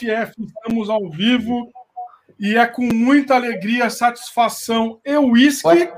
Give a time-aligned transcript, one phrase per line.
[0.00, 1.70] FF, estamos ao vivo
[2.38, 5.92] e é com muita alegria, satisfação e uísque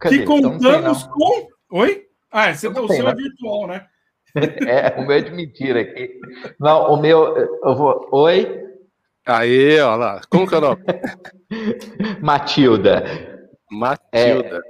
[0.00, 1.48] que contamos com.
[1.70, 2.06] Oi?
[2.30, 3.86] Ah, esse, o seu é virtual, né?
[4.34, 6.18] É, o meu é de mentira aqui.
[6.58, 8.08] Não, o meu, eu vou.
[8.12, 8.64] Oi?
[9.26, 10.22] Aí, ó lá.
[10.30, 10.82] Como que é o nome?
[12.22, 13.04] Matilda.
[13.70, 14.62] Matilda.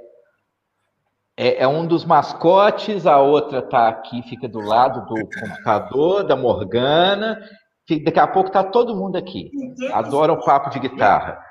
[1.37, 6.23] É, é, é, um dos mascotes, a outra tá aqui, fica do lado do computador,
[6.23, 7.41] da Morgana.
[8.03, 9.51] Daqui a pouco tá todo mundo aqui.
[9.91, 11.43] Adoram papo de guitarra.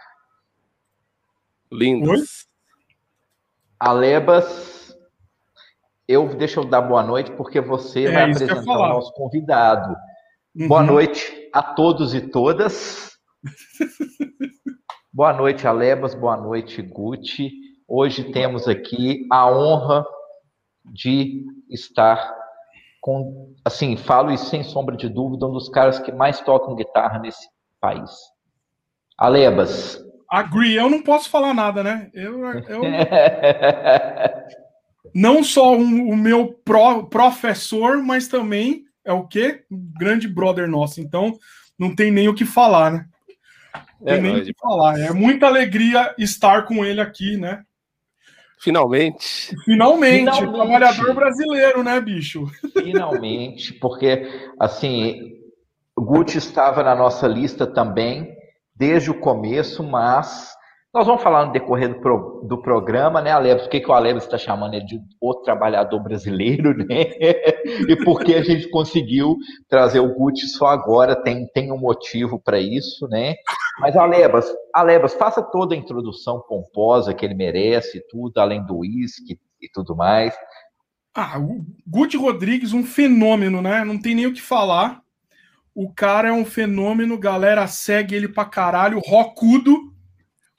[1.71, 2.47] Lindos.
[3.79, 4.97] Alebas,
[6.07, 9.95] eu deixa eu dar boa noite, porque você é, vai apresentar o nosso convidado.
[10.55, 10.69] Uhum.
[10.69, 13.19] Boa noite a todos e todas.
[15.13, 16.15] boa noite, Alebas.
[16.15, 17.51] Boa noite, Gucci.
[17.89, 20.07] Hoje temos aqui a honra
[20.85, 22.42] de estar
[23.03, 27.19] com, assim, falo isso sem sombra de dúvida, um dos caras que mais tocam guitarra
[27.19, 27.49] nesse
[27.81, 28.13] país.
[29.19, 30.01] Alebas.
[30.31, 32.09] Agree, eu não posso falar nada, né?
[32.15, 32.83] Eu, eu...
[35.13, 39.65] não só um, o meu pro, professor, mas também é o quê?
[39.69, 41.01] Um grande brother nosso.
[41.01, 41.37] Então,
[41.77, 43.07] não tem nem o que falar, né?
[43.99, 45.01] Não tem é, nem o que falar.
[45.01, 47.65] É muita alegria estar com ele aqui, né?
[48.63, 49.57] Finalmente.
[49.65, 50.53] Finalmente, Finalmente.
[50.53, 52.47] trabalhador brasileiro, né, bicho?
[52.73, 55.33] Finalmente, porque assim,
[55.97, 58.33] o Gucci estava na nossa lista também
[58.73, 60.55] desde o começo, mas
[60.93, 63.63] nós vamos falar no decorrer do, pro, do programa, né, Alebs?
[63.63, 67.07] Por que, que o Alebs está chamando ele de outro trabalhador brasileiro, né?
[67.89, 69.39] e por que a gente conseguiu
[69.71, 71.17] trazer o Gucci só agora?
[71.17, 73.37] Tem, tem um motivo para isso, né?
[73.81, 79.39] Mas, Alebas, Alebas, faça toda a introdução pomposa que ele merece, tudo, além do uísque
[79.63, 80.35] e tudo mais.
[81.15, 83.83] Ah, o Gucci Rodrigues, um fenômeno, né?
[83.83, 85.01] Não tem nem o que falar.
[85.75, 89.92] O cara é um fenômeno, galera segue ele pra caralho, rocudo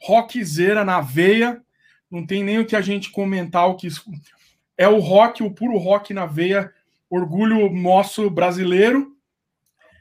[0.04, 1.62] rockzeira na veia,
[2.12, 3.88] não tem nem o que a gente comentar, o que
[4.78, 6.72] é o rock, o puro rock na veia,
[7.10, 9.14] orgulho nosso brasileiro.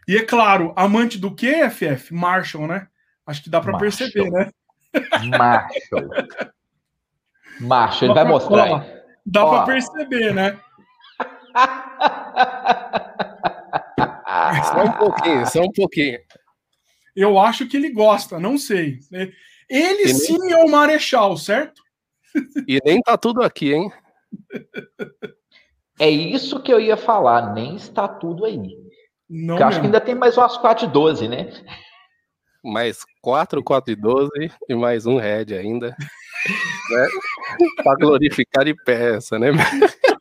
[0.08, 2.12] E é claro, amante do que, FF?
[2.12, 2.88] Marshall, né?
[3.24, 4.50] Acho que dá para perceber, né?
[5.38, 6.10] Marshall.
[7.66, 8.70] Marshall, ele vai mostrar.
[8.70, 8.84] Ó,
[9.24, 10.58] dá para perceber, né?
[14.64, 16.18] só um pouquinho, só um pouquinho.
[17.14, 18.98] Eu acho que ele gosta, não sei.
[19.72, 20.14] Ele nem...
[20.14, 21.80] sim é o Marechal, certo?
[22.68, 23.90] E nem tá tudo aqui, hein?
[25.98, 28.58] É isso que eu ia falar, nem está tudo aí.
[29.28, 31.50] Não eu acho que ainda tem mais umas 4 de 12, né?
[32.62, 34.30] Mais 4, 4 e 12
[34.68, 35.88] e mais um Red ainda.
[35.88, 37.06] né?
[37.82, 39.48] Para glorificar de peça, né?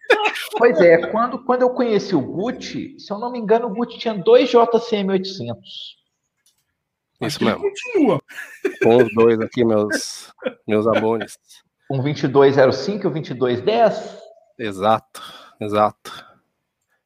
[0.57, 3.97] Pois é, quando, quando eu conheci o Gucci, se eu não me engano, o Gucci
[3.97, 6.00] tinha dois JCM 800.
[7.21, 7.61] Isso mesmo.
[7.61, 8.21] Continua.
[8.81, 10.33] Com os dois aqui, meus,
[10.67, 11.37] meus amores.
[11.89, 14.17] Um 2205 e um 2210?
[14.57, 15.21] Exato,
[15.59, 16.25] exato.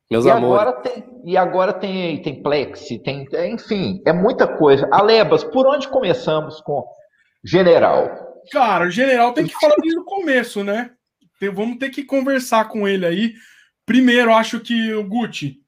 [0.10, 0.62] Meus e amores.
[0.62, 4.88] Agora tem, e agora tem, tem Plex, tem, enfim, é muita coisa.
[4.92, 6.86] Alebas, por onde começamos com
[7.44, 8.10] General?
[8.52, 10.92] Cara, o General tem que falar desde o começo, né?
[11.54, 13.34] Vamos ter que conversar com ele aí.
[13.86, 15.60] Primeiro, acho que o Gucci,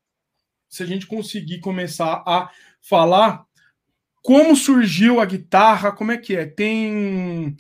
[0.70, 2.50] se a gente conseguir começar a
[2.82, 3.47] falar
[4.28, 5.90] como surgiu a guitarra?
[5.90, 6.46] Como é que é?
[6.46, 7.56] Tem,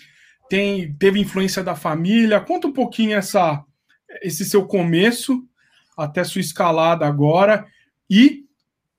[0.49, 2.41] tem teve influência da família?
[2.41, 3.63] Conta um pouquinho essa,
[4.21, 5.47] esse seu começo
[5.97, 7.65] até sua escalada agora
[8.09, 8.43] e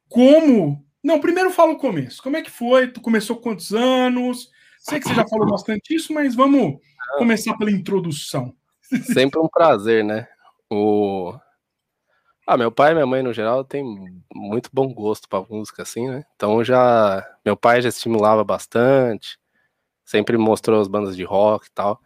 [0.09, 0.83] como.
[1.05, 2.23] Não, primeiro fala o começo.
[2.23, 2.89] Como é que foi?
[2.89, 4.49] Tu começou com quantos anos?
[4.79, 6.79] Sei que você já falou bastante isso, mas vamos
[7.19, 8.55] começar pela introdução.
[9.13, 10.27] Sempre um prazer, né?
[10.71, 11.35] O
[12.49, 13.85] ah, meu pai e minha mãe, no geral, tem
[14.35, 16.25] muito bom gosto para música, assim, né?
[16.35, 17.23] Então já.
[17.45, 19.39] Meu pai já estimulava bastante,
[20.05, 22.01] sempre mostrou as bandas de rock e tal.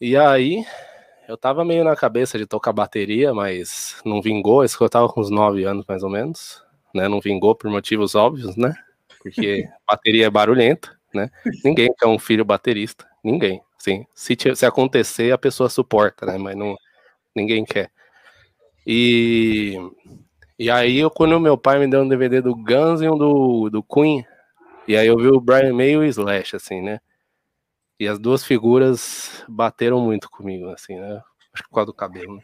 [0.00, 0.64] E aí,
[1.28, 4.64] eu tava meio na cabeça de tocar bateria, mas não vingou.
[4.64, 6.60] Isso que eu tava com uns 9 anos, mais ou menos,
[6.92, 7.06] né?
[7.08, 8.74] Não vingou por motivos óbvios, né?
[9.22, 11.30] Porque bateria é barulhenta, né?
[11.64, 13.62] Ninguém quer um filho baterista, ninguém.
[13.78, 16.36] Sim, se, se acontecer, a pessoa suporta, né?
[16.38, 16.76] Mas não,
[17.36, 17.88] ninguém quer.
[18.86, 19.76] E,
[20.58, 23.70] e aí, eu, quando meu pai me deu um DVD do Guns e um do,
[23.70, 24.24] do Queen,
[24.86, 27.00] e aí eu vi o Brian May e o Slash, assim, né?
[27.98, 31.22] E as duas figuras bateram muito comigo, assim, né?
[31.52, 32.36] Acho que por causa do cabelo.
[32.36, 32.42] Né?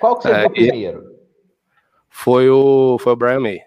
[0.00, 1.18] Qual que você é, primeiro?
[2.08, 3.60] Foi o, foi o Brian May,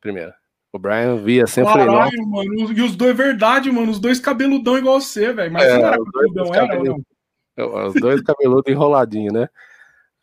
[0.00, 0.32] primeiro.
[0.72, 1.72] O Brian via sempre.
[1.72, 2.72] Caralho, mano.
[2.72, 3.90] E os dois, é verdade, mano.
[3.90, 5.52] Os dois cabeludão igual você, velho.
[5.52, 7.86] Mas é, não era cabeludão, era ou não?
[7.88, 9.48] Os dois cabeludos enroladinhos, né?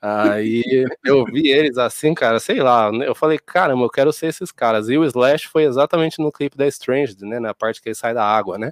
[0.07, 4.51] Aí eu vi eles assim, cara, sei lá, eu falei, caramba, eu quero ser esses
[4.51, 4.87] caras.
[4.87, 8.13] E o Slash foi exatamente no clipe da Strange, né, na parte que ele sai
[8.13, 8.71] da água, né?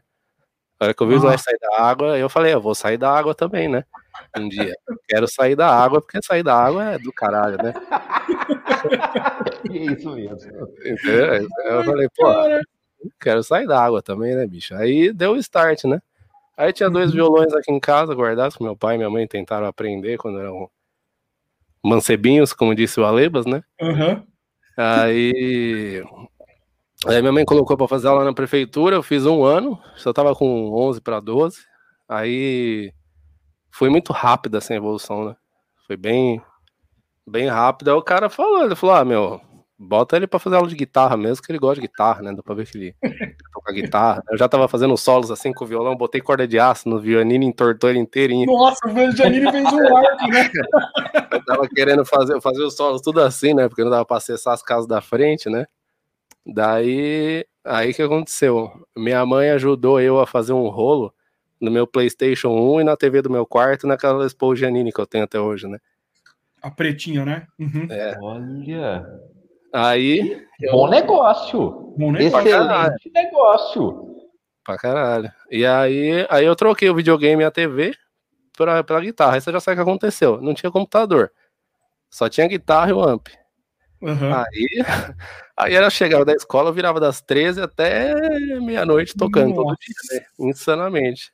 [0.80, 1.18] Na hora que eu vi ah.
[1.18, 3.84] o Slash sair da água, eu falei, eu vou sair da água também, né?
[4.38, 4.76] Um dia.
[4.88, 7.74] Eu quero sair da água, porque sair da água é do caralho, né?
[9.72, 10.38] é isso mesmo.
[10.86, 11.50] Entendeu?
[11.66, 12.28] Eu falei, pô,
[13.20, 14.76] quero sair da água também, né, bicho?
[14.76, 16.00] Aí deu o start, né?
[16.56, 17.16] Aí tinha dois uhum.
[17.16, 20.70] violões aqui em casa guardados, que meu pai e minha mãe tentaram aprender quando eram
[21.84, 23.64] mancebinhos, como disse o Alebas, né?
[23.82, 24.24] Uhum.
[24.78, 26.04] Aí,
[27.06, 30.36] aí minha mãe colocou para fazer aula na prefeitura, eu fiz um ano, só tava
[30.36, 31.58] com 11 para 12.
[32.08, 32.92] Aí
[33.72, 35.36] foi muito rápida essa evolução, né?
[35.86, 36.42] Foi bem
[37.28, 37.92] bem rápida.
[37.92, 39.42] Aí o cara falou, ele falou: "Ah, meu,
[39.84, 42.34] bota ele para fazer aula de guitarra mesmo, que ele gosta de guitarra, né?
[42.34, 42.96] Dá pra ver que ele
[43.54, 44.24] toca guitarra.
[44.30, 47.44] Eu já tava fazendo solos assim com o violão, botei corda de aço no violino,
[47.44, 48.46] entortou ele inteirinho.
[48.46, 50.50] Nossa, o Janine fez um arco, né?
[51.32, 53.68] eu tava querendo fazer, fazer os solos tudo assim, né?
[53.68, 55.66] Porque não dava pra acessar as casas da frente, né?
[56.46, 58.72] Daí, aí que aconteceu?
[58.96, 61.14] Minha mãe ajudou eu a fazer um rolo
[61.60, 65.08] no meu PlayStation 1 e na TV do meu quarto, naquela Expo Janine que eu
[65.08, 65.78] tenho até hoje, né?
[66.62, 67.48] A pretinha, né?
[67.60, 67.88] Uhum.
[67.90, 68.18] É.
[68.22, 69.06] Olha.
[69.74, 70.46] Aí.
[70.72, 71.96] Bom negócio.
[71.98, 72.48] Bom negócio.
[72.48, 74.14] Excelente negócio.
[74.64, 75.32] Pra caralho.
[75.50, 77.96] E aí, aí eu troquei o videogame e a TV
[78.56, 79.34] pra, pela guitarra.
[79.34, 80.40] Aí você já sabe o que aconteceu.
[80.40, 81.32] Não tinha computador.
[82.10, 83.28] Só tinha guitarra e o amp.
[84.00, 84.34] Uhum.
[84.34, 84.68] Aí,
[85.58, 88.14] aí era chegava da escola, eu virava das 13 até
[88.60, 89.62] meia-noite tocando Nossa.
[89.64, 90.26] todo dia, né?
[90.40, 91.32] Insanamente.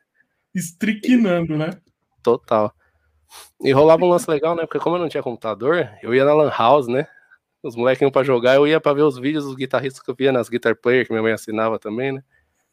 [0.56, 1.72] Estriquinando, né?
[2.24, 2.74] Total.
[3.62, 4.66] E rolava um lance legal, né?
[4.66, 7.08] Porque como eu não tinha computador, eu ia na Lan House, né?
[7.64, 10.16] Os moleques iam pra jogar, eu ia pra ver os vídeos dos guitarristas que eu
[10.16, 12.24] via nas Guitar Player, que minha mãe assinava também, né?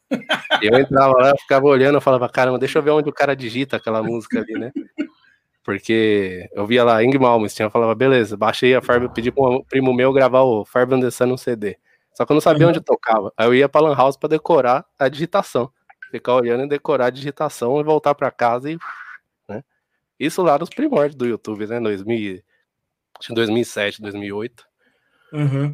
[0.63, 3.35] eu entrava lá, eu ficava olhando, eu falava, caramba, deixa eu ver onde o cara
[3.35, 4.71] digita aquela música ali, né?
[5.63, 9.63] Porque eu via lá, Ing Malmsteen, eu falava, beleza, baixei a Farb, pedi pro um
[9.63, 11.77] primo meu gravar o Farb and the Sun no CD.
[12.17, 12.71] Só que eu não sabia uhum.
[12.71, 13.31] onde tocava.
[13.37, 15.71] Aí eu ia pra Lan House pra decorar a digitação.
[16.09, 18.77] Ficar olhando e decorar a digitação e voltar pra casa e.
[19.47, 19.63] Né?
[20.19, 21.79] Isso lá nos primórdios do YouTube, né?
[21.79, 22.41] 2000,
[23.29, 24.65] 2007, 2008.
[25.33, 25.73] Uhum.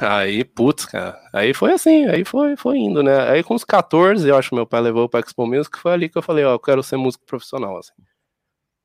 [0.00, 1.18] Aí, putz, cara.
[1.32, 3.30] Aí foi assim, aí foi, foi indo, né?
[3.30, 6.08] Aí com os 14, eu acho que meu pai levou pra Expo Music, foi ali
[6.08, 7.92] que eu falei, ó, eu quero ser músico profissional, assim.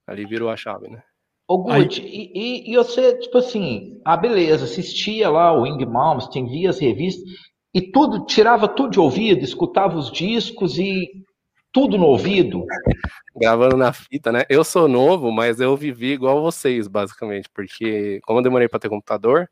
[0.06, 1.04] Ali virou a chave, né?
[1.48, 2.32] Ô, Good, aí...
[2.34, 7.24] e, e, você, tipo assim, ah, beleza, assistia lá o Ing Malmsteen, via as revistas,
[7.74, 11.08] e tudo, tirava tudo de ouvido, escutava os discos e
[11.72, 12.66] tudo no ouvido.
[13.36, 14.44] Gravando na fita, né?
[14.50, 18.90] Eu sou novo, mas eu vivi igual vocês, basicamente, porque como eu demorei para ter
[18.90, 19.50] computador,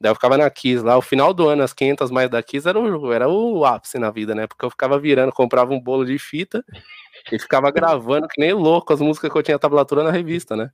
[0.00, 2.66] Daí eu ficava na Kiss lá, o final do ano, as 500 mais da Kiss
[2.66, 4.46] era o, era o ápice na vida, né?
[4.46, 6.64] Porque eu ficava virando, comprava um bolo de fita
[7.30, 10.70] e ficava gravando que nem louco as músicas que eu tinha tablatura na revista, né?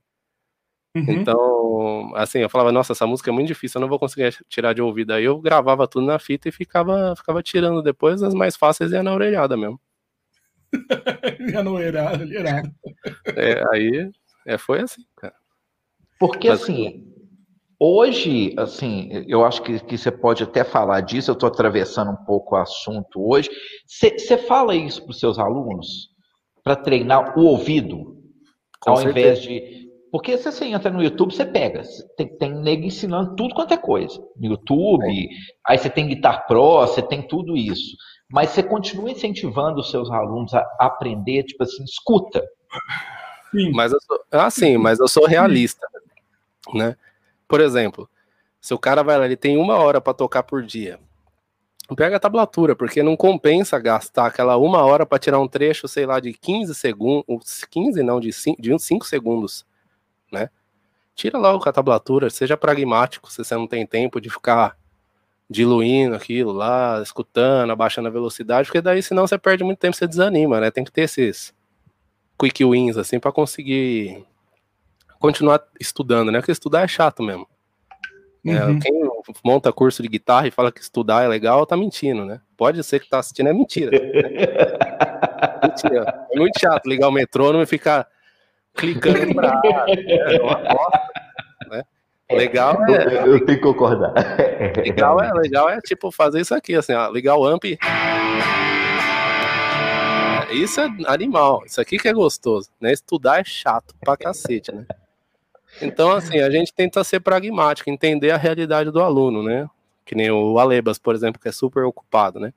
[0.95, 1.11] Uhum.
[1.11, 4.71] Então, assim, eu falava, nossa, essa música é muito difícil, eu não vou conseguir tirar
[4.71, 5.11] de ouvido.
[5.11, 9.03] Aí eu gravava tudo na fita e ficava, ficava tirando depois, as mais fáceis ia
[9.03, 9.77] na orelhada mesmo.
[11.51, 12.73] ia na orelhada, orelhada.
[13.35, 14.09] É, aí
[14.45, 15.35] é, foi assim, cara.
[16.17, 17.13] Porque Mas, assim,
[17.79, 22.25] Hoje, assim, eu acho que, que você pode até falar disso, eu estou atravessando um
[22.25, 23.49] pouco o assunto hoje.
[23.85, 26.09] Você fala isso para os seus alunos?
[26.63, 28.17] Para treinar o ouvido?
[28.81, 29.19] Com ao certeza.
[29.19, 29.87] invés de.
[30.11, 31.83] Porque se você entra no YouTube, você pega.
[32.15, 34.19] Tem, tem nego ensinando tudo quanto é coisa.
[34.35, 35.27] No YouTube, é.
[35.67, 37.95] aí você tem Guitar Pro, você tem tudo isso.
[38.31, 42.43] Mas você continua incentivando os seus alunos a aprender, tipo assim, escuta.
[43.51, 43.71] Sim.
[43.73, 45.87] Mas eu sou, ah, sim, mas eu sou realista,
[46.73, 46.95] né?
[47.47, 48.09] Por exemplo,
[48.59, 50.99] se o cara vai lá, ele tem uma hora para tocar por dia,
[51.95, 56.05] pega a tablatura, porque não compensa gastar aquela uma hora para tirar um trecho, sei
[56.05, 59.65] lá, de 15 segundos, 15 não, de 5, de uns 5 segundos,
[60.31, 60.49] né?
[61.15, 64.77] Tira logo a tablatura, seja pragmático, se você não tem tempo de ficar
[65.49, 70.07] diluindo aquilo lá, escutando, abaixando a velocidade, porque daí senão você perde muito tempo, você
[70.07, 70.69] desanima, né?
[70.69, 71.53] Tem que ter esses
[72.37, 74.25] quick wins, assim, para conseguir
[75.19, 76.39] continuar estudando, né?
[76.39, 77.47] Porque estudar é chato mesmo.
[78.45, 78.77] É, uhum.
[78.77, 79.09] É, quem
[79.43, 82.39] monta curso de guitarra e fala que estudar é legal, tá mentindo, né?
[82.55, 83.91] Pode ser que tá assistindo, é mentira.
[83.91, 83.99] Né?
[85.67, 86.27] mentira.
[86.31, 88.07] É muito chato ligar o metrônomo e ficar
[88.73, 89.61] clicando pra.
[89.65, 91.01] É uma bosta,
[91.69, 91.83] né?
[92.31, 93.27] Legal é.
[93.27, 94.13] Eu tenho que concordar.
[94.77, 97.63] Legal é, legal é tipo fazer isso aqui, assim, ó, ligar o amp.
[100.51, 101.63] Isso é animal.
[101.65, 102.91] Isso aqui que é gostoso, né?
[102.91, 104.85] Estudar é chato pra cacete, né?
[105.81, 109.69] Então, assim, a gente tenta ser pragmático, entender a realidade do aluno, né?
[110.05, 112.53] Que nem o Alebas, por exemplo, que é super ocupado, né?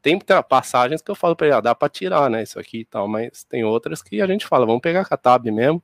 [0.00, 0.18] Tem
[0.48, 2.42] passagens que eu falo para ele, ah, dá para tirar, né?
[2.42, 5.46] Isso aqui e tal, mas tem outras que a gente fala, vamos pegar a tab
[5.46, 5.82] mesmo.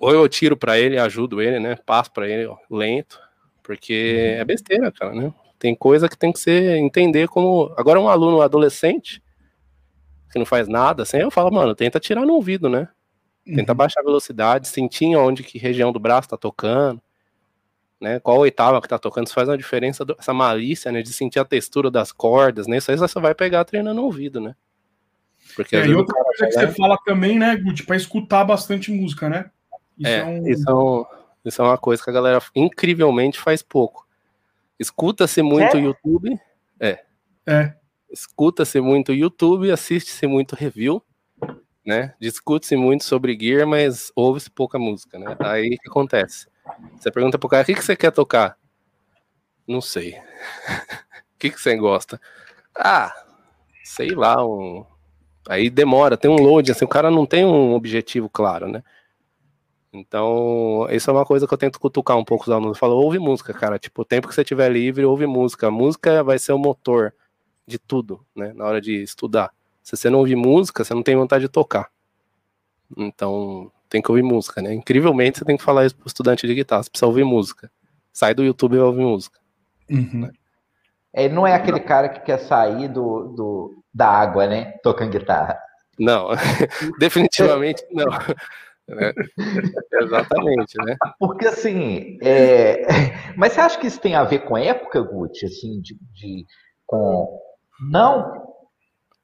[0.00, 1.76] ou eu tiro para ele, ajudo ele, né?
[1.86, 3.20] Passo para ele ó, lento,
[3.62, 4.40] porque uhum.
[4.40, 5.32] é besteira, cara, né?
[5.58, 7.72] Tem coisa que tem que ser entender como.
[7.76, 9.22] Agora, um aluno adolescente
[10.32, 12.88] que não faz nada, assim, eu falo, mano, tenta tirar no ouvido, né?
[13.44, 13.76] Tenta uhum.
[13.76, 17.02] baixar a velocidade, sentir onde que região do braço tá tocando,
[18.00, 18.20] né?
[18.20, 21.02] Qual oitava que tá tocando, isso faz uma diferença, do, essa malícia, né?
[21.02, 22.76] De sentir a textura das cordas, né?
[22.76, 24.54] Isso aí você vai pegar treinando no ouvido, né?
[25.56, 29.28] Porque, é, e outra coisa que você fala também, né, Guti, para escutar bastante música,
[29.28, 29.50] né?
[29.98, 30.48] Isso é, é um...
[30.48, 31.04] Isso, é um,
[31.44, 34.06] isso é uma coisa que a galera incrivelmente faz pouco.
[34.78, 35.80] Escuta-se muito é?
[35.80, 36.38] YouTube.
[36.80, 37.04] É.
[37.46, 37.74] É.
[38.10, 41.02] Escuta-se muito YouTube, assiste-se muito review,
[41.84, 42.14] né?
[42.20, 45.36] Discute-se muito sobre gear, mas ouve-se pouca música, né?
[45.40, 46.46] Aí o que acontece?
[46.96, 48.56] Você pergunta pro cara, o que, que você quer tocar?
[49.66, 50.16] Não sei.
[51.34, 52.20] O que, que você gosta?
[52.72, 53.12] Ah,
[53.82, 54.86] sei lá, um,
[55.48, 58.82] Aí demora, tem um load, assim, o cara não tem um objetivo claro, né?
[59.92, 62.76] Então, isso é uma coisa que eu tento cutucar um pouco os alunos.
[62.76, 63.78] Eu falo, ouve música, cara.
[63.78, 65.66] Tipo, o tempo que você tiver livre, ouve música.
[65.66, 67.12] A música vai ser o motor
[67.66, 68.54] de tudo, né?
[68.54, 69.52] Na hora de estudar.
[69.82, 71.90] Se você não ouvir música, você não tem vontade de tocar.
[72.96, 74.72] Então, tem que ouvir música, né?
[74.72, 76.82] Incrivelmente, você tem que falar isso pro estudante de guitarra.
[76.82, 77.70] Você precisa ouvir música.
[78.12, 79.38] Sai do YouTube e vai ouvir música.
[79.90, 80.30] Uhum.
[81.14, 84.72] Ele não é aquele cara que quer sair do, do, da água, né?
[84.82, 85.58] Tocando guitarra.
[85.98, 86.28] Não,
[86.98, 88.06] definitivamente não.
[88.88, 89.12] É,
[90.02, 90.96] exatamente, né?
[91.18, 92.82] Porque assim, é...
[93.36, 95.46] mas você acha que isso tem a ver com época, Gucci?
[95.46, 96.46] Assim, de, de,
[96.86, 97.38] com.
[97.90, 98.51] Não?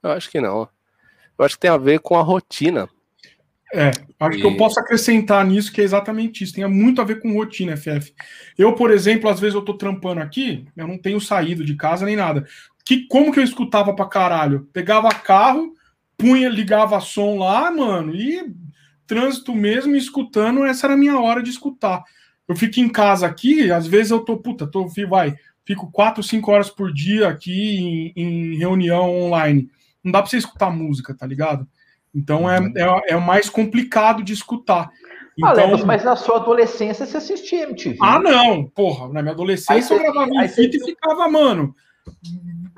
[0.03, 0.69] Eu acho que não.
[1.39, 2.89] Eu acho que tem a ver com a rotina.
[3.73, 4.41] É, acho e...
[4.41, 6.55] que eu posso acrescentar nisso que é exatamente isso.
[6.55, 8.15] Tem muito a ver com rotina, FF.
[8.57, 12.07] Eu, por exemplo, às vezes eu tô trampando aqui, eu não tenho saído de casa
[12.07, 12.47] nem nada.
[12.85, 14.69] Que, como que eu escutava pra caralho?
[14.73, 15.75] Pegava carro,
[16.17, 18.51] punha, ligava som lá, mano, e
[19.07, 22.03] trânsito mesmo, escutando, essa era a minha hora de escutar.
[22.47, 26.51] Eu fico em casa aqui, às vezes eu tô, puta, tô, vai, fico quatro, cinco
[26.51, 29.71] horas por dia aqui em, em reunião online.
[30.05, 31.67] Não dá pra você escutar música, tá ligado?
[32.15, 32.73] Então é, uhum.
[32.77, 34.91] é, é mais complicado de escutar.
[35.45, 35.75] Ah, então...
[35.75, 37.99] Ah, mas na sua adolescência você assistia MTV.
[38.01, 39.13] Ah, não, porra.
[39.13, 41.75] Na minha adolescência eu gravava em fita e ficava, mano.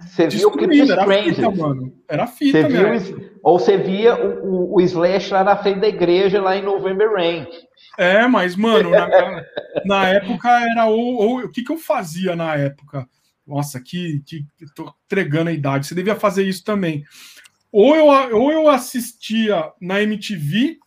[0.02, 1.92] Você viu o clipe era fita, mano.
[2.08, 3.24] Era fita, mesmo.
[3.42, 7.12] ou você via o, o, o, Slash lá na frente da igreja, lá em November
[7.12, 7.46] Rain.
[7.96, 9.08] É, mas, mano, na,
[9.84, 10.86] na época era.
[10.86, 13.06] Ou, ou, o que, que eu fazia na época?
[13.50, 15.86] Nossa, que, que tô entregando a idade.
[15.86, 17.04] Você devia fazer isso também
[17.72, 20.78] ou eu, ou eu assistia na MTV,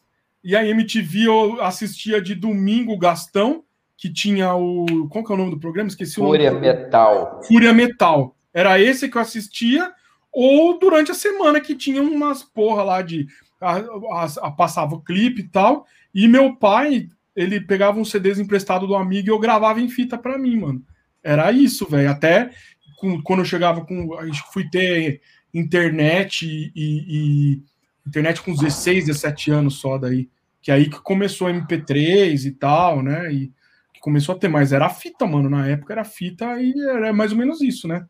[0.43, 3.63] e a MTV eu assistia de domingo Gastão,
[3.95, 5.07] que tinha o.
[5.09, 5.87] Qual que é o nome do programa?
[5.87, 6.67] Esqueci Fúria o nome.
[6.67, 7.41] Metal.
[7.47, 8.35] Fúria Metal.
[8.53, 9.93] Era esse que eu assistia,
[10.31, 13.27] ou durante a semana que tinha umas porra lá de.
[13.61, 15.85] A, a, a passava o clipe e tal.
[16.13, 20.17] E meu pai, ele pegava uns CDs emprestados do amigo e eu gravava em fita
[20.17, 20.83] para mim, mano.
[21.23, 22.11] Era isso, velho.
[22.11, 22.51] Até
[22.97, 24.17] com, quando eu chegava com.
[24.17, 25.21] A gente fui ter
[25.53, 27.63] internet e, e,
[28.07, 30.29] internet com 16, 17 anos só daí.
[30.61, 33.31] Que é aí que começou MP3 e tal, né?
[33.31, 33.51] E
[33.93, 34.71] que começou a ter mais.
[34.73, 35.49] Era fita, mano.
[35.49, 38.05] Na época era fita e era mais ou menos isso, né?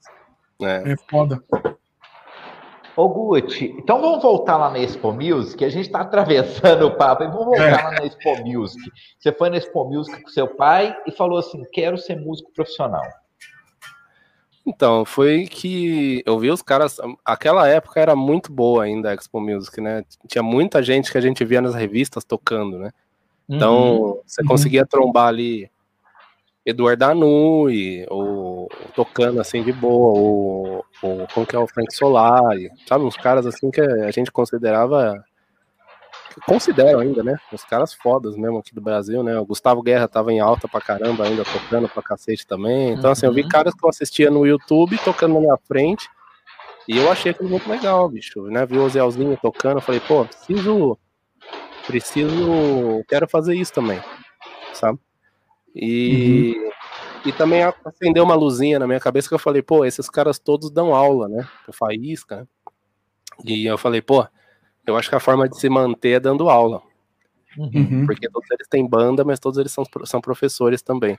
[0.61, 1.43] É, é foda.
[2.95, 7.23] Ô Gucci, então vamos voltar lá na Expo Music, a gente está atravessando o papo,
[7.23, 7.83] e vamos voltar é.
[7.83, 8.91] lá na Expo Music.
[9.17, 13.03] Você foi na Expo Music com seu pai e falou assim: quero ser músico profissional.
[14.65, 16.97] Então, foi que eu vi os caras.
[17.25, 20.03] Aquela época era muito boa ainda a Expo Music, né?
[20.27, 22.91] Tinha muita gente que a gente via nas revistas tocando, né?
[23.49, 24.21] Então, uhum.
[24.25, 25.69] você conseguia trombar ali
[26.65, 32.69] Eduardo Anui, ou tocando assim de boa, ou, ou como que é o Frank Solari,
[32.87, 33.03] sabe?
[33.03, 35.23] Uns caras assim que a gente considerava
[36.45, 37.37] consideram ainda, né?
[37.51, 39.37] Os caras fodas mesmo aqui do Brasil, né?
[39.37, 42.93] O Gustavo Guerra tava em alta pra caramba ainda, tocando pra cacete também.
[42.93, 43.49] Então, assim, eu vi uhum.
[43.49, 46.07] caras que eu assistia no YouTube tocando na minha frente.
[46.87, 48.65] E eu achei aquilo muito legal, bicho, né?
[48.65, 50.97] Vi o Zelzinho tocando, falei, pô, preciso.
[51.85, 53.03] Preciso.
[53.07, 54.01] Quero fazer isso também,
[54.73, 54.99] sabe?
[55.75, 56.55] E.
[56.57, 56.73] Uhum.
[57.25, 60.69] E também acendeu uma luzinha na minha cabeça que eu falei, pô, esses caras todos
[60.69, 61.47] dão aula, né?
[61.65, 62.47] O Faísca, né?
[63.45, 64.27] E eu falei, pô,
[64.85, 66.81] eu acho que a forma de se manter é dando aula.
[67.57, 68.05] Uhum.
[68.05, 71.17] Porque todos eles têm banda, mas todos eles são, são professores também.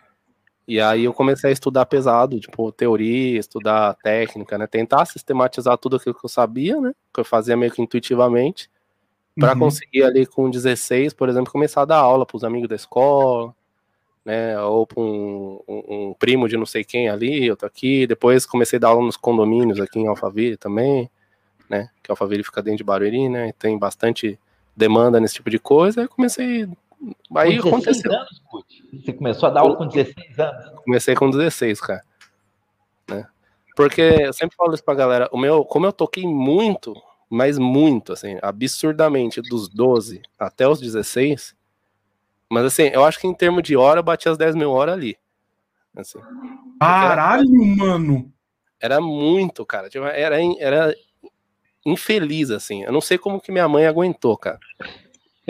[0.67, 4.67] E aí eu comecei a estudar pesado, tipo, teoria, estudar técnica, né?
[4.67, 6.93] Tentar sistematizar tudo aquilo que eu sabia, né?
[7.13, 8.71] Que eu fazia meio que intuitivamente,
[9.39, 9.61] para uhum.
[9.61, 13.55] conseguir ali com 16, por exemplo, começar a dar aula para os amigos da escola,
[14.25, 14.59] né?
[14.61, 18.07] Ou para um, um, um, primo de não sei quem ali, outro aqui.
[18.07, 21.11] Depois comecei a dar aula nos condomínios aqui em Alphaville também
[21.69, 21.91] né?
[22.03, 23.53] Que Alphaville fica dentro de Barueri, né?
[23.59, 24.39] Tem bastante
[24.77, 26.03] demanda nesse tipo de coisa.
[26.03, 26.69] Aí comecei
[27.35, 28.13] Aí com 16 aconteceu.
[28.13, 28.43] anos,
[28.93, 30.71] Você começou a dar aula com 16 anos?
[30.85, 32.03] Comecei com 16, cara.
[33.09, 33.27] Né?
[33.77, 36.95] Porque eu sempre falo isso pra galera, o meu, como eu toquei muito,
[37.29, 41.55] mas muito, assim, absurdamente, dos 12 até os 16,
[42.55, 44.95] mas assim, eu acho que em termos de hora, eu bati as 10 mil horas
[44.95, 45.19] ali.
[45.97, 46.21] Assim.
[46.81, 48.33] Caralho, era, mano!
[48.81, 49.89] Era muito, cara.
[49.89, 50.95] Tipo, era, era
[51.85, 52.85] infeliz, assim.
[52.85, 54.61] Eu não sei como que minha mãe aguentou, cara.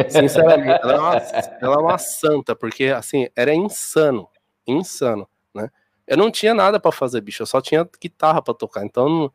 [0.08, 1.16] Sinceramente, ela é, uma,
[1.60, 4.26] ela é uma santa, porque, assim, era insano.
[4.66, 5.70] Insano, né?
[6.06, 7.42] Eu não tinha nada para fazer, bicho.
[7.42, 8.84] Eu só tinha guitarra para tocar.
[8.84, 9.30] Então,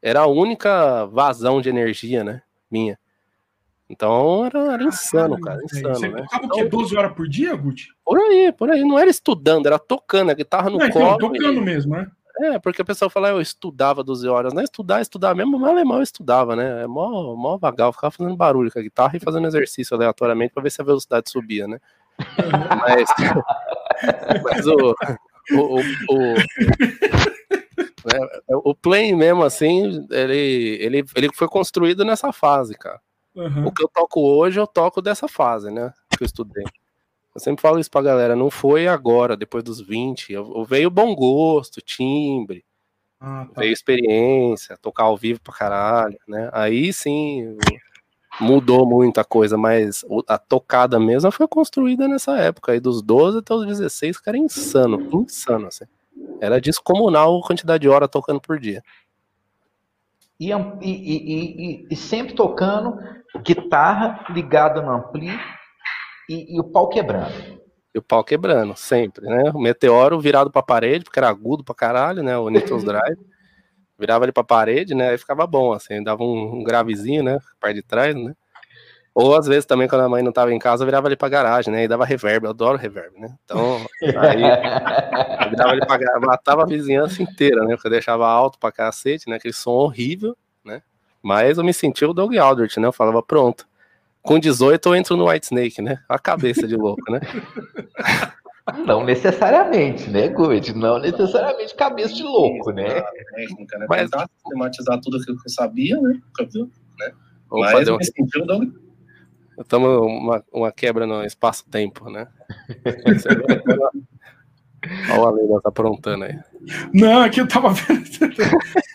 [0.00, 2.42] era a única vazão de energia, né?
[2.70, 2.98] Minha.
[3.88, 5.60] Então era, era insano, cara.
[5.64, 6.22] Insano, Você né?
[6.22, 6.68] tocava então, o quê?
[6.68, 7.88] 12 horas por dia, Guti?
[8.04, 8.82] Por aí, por aí.
[8.82, 11.14] Não era estudando, era tocando, a guitarra no não, então, colo.
[11.16, 11.64] Então, tocando e...
[11.64, 12.10] mesmo, né?
[12.40, 14.52] É, porque a pessoa fala, eu estudava 12 horas.
[14.52, 16.82] Não é estudar, estudar mesmo, mas alemão eu estudava, né?
[16.82, 20.62] É mó, mó vagal, ficava fazendo barulho com a guitarra e fazendo exercício aleatoriamente para
[20.62, 21.78] ver se a velocidade subia, né?
[22.80, 23.08] mas,
[24.42, 24.94] mas o,
[25.52, 26.34] o, o, o,
[28.04, 28.28] né,
[28.64, 33.00] o Play mesmo, assim, ele, ele, ele foi construído nessa fase, cara.
[33.34, 33.66] Uhum.
[33.66, 35.92] O que eu toco hoje, eu toco dessa fase, né?
[36.16, 36.64] Que eu estudei.
[37.34, 40.32] Eu sempre falo isso pra galera, não foi agora, depois dos 20.
[40.32, 42.64] Eu, veio bom gosto, timbre,
[43.20, 43.60] ah, tá.
[43.60, 46.48] veio experiência, tocar ao vivo pra caralho, né?
[46.52, 47.56] Aí sim
[48.40, 53.54] mudou muita coisa, mas a tocada mesmo foi construída nessa época, aí dos 12 até
[53.54, 55.84] os 16, cara, insano, insano, assim.
[56.40, 58.82] Era descomunal a quantidade de hora tocando por dia.
[60.50, 62.96] E, e, e, sempre tocando
[63.42, 65.28] guitarra ligada no ampli
[66.28, 67.32] e, o pau quebrando.
[67.94, 69.50] E o pau quebrando, sempre, né?
[69.54, 72.36] O meteoro virado pra parede, porque era agudo pra caralho, né?
[72.36, 73.18] O Nitrous Drive.
[73.98, 75.10] Virava ele pra parede, né?
[75.10, 77.38] Aí ficava bom, assim, dava um, um gravezinho, né?
[77.60, 78.34] Parte de trás, né?
[79.14, 81.28] Ou às vezes também, quando a mãe não tava em casa, eu virava ali pra
[81.28, 81.84] garagem, né?
[81.84, 83.32] E dava reverb, eu adoro reverb, né?
[83.44, 83.86] Então,
[84.18, 87.76] aí eu virava ali pra garagem, matava a vizinhança inteira, né?
[87.76, 89.36] Porque eu deixava alto pra cacete, né?
[89.36, 90.82] Aquele som horrível, né?
[91.22, 92.88] Mas eu me sentia o Doug Aldrich, né?
[92.88, 93.68] Eu falava, pronto.
[94.20, 96.00] Com 18 eu entro no White Snake, né?
[96.08, 97.20] A cabeça de louco, né?
[98.86, 100.74] Não necessariamente, né, Good?
[100.74, 103.02] Não necessariamente cabeça de louco, né?
[103.34, 103.86] Técnica, né?
[103.88, 104.10] Mas...
[104.10, 106.18] Tentar sistematizar tudo aquilo que eu sabia, né?
[106.98, 107.12] né?
[107.50, 108.83] Mas eu me senti o Doug
[109.58, 112.28] Estamos uma, uma quebra no espaço-tempo, né?
[115.10, 116.38] Olha o Ale tá aprontando aí.
[116.92, 118.04] Não, aqui eu tava vendo.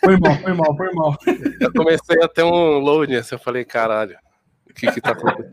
[0.03, 1.17] Foi mal, foi mal, foi mal.
[1.59, 4.15] Eu comecei a ter um loading assim, eu falei, caralho,
[4.69, 5.49] o que que tá acontecendo?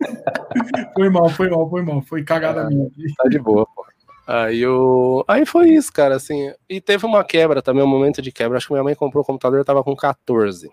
[0.94, 2.02] Foi mal, foi mal, foi mal.
[2.02, 2.88] Foi cagada ah, minha.
[3.16, 3.86] Tá de boa, pô.
[4.26, 5.24] Aí eu.
[5.26, 6.52] Aí foi isso, cara, assim.
[6.68, 8.58] E teve uma quebra também, um momento de quebra.
[8.58, 10.68] Acho que minha mãe comprou o computador, eu tava com 14.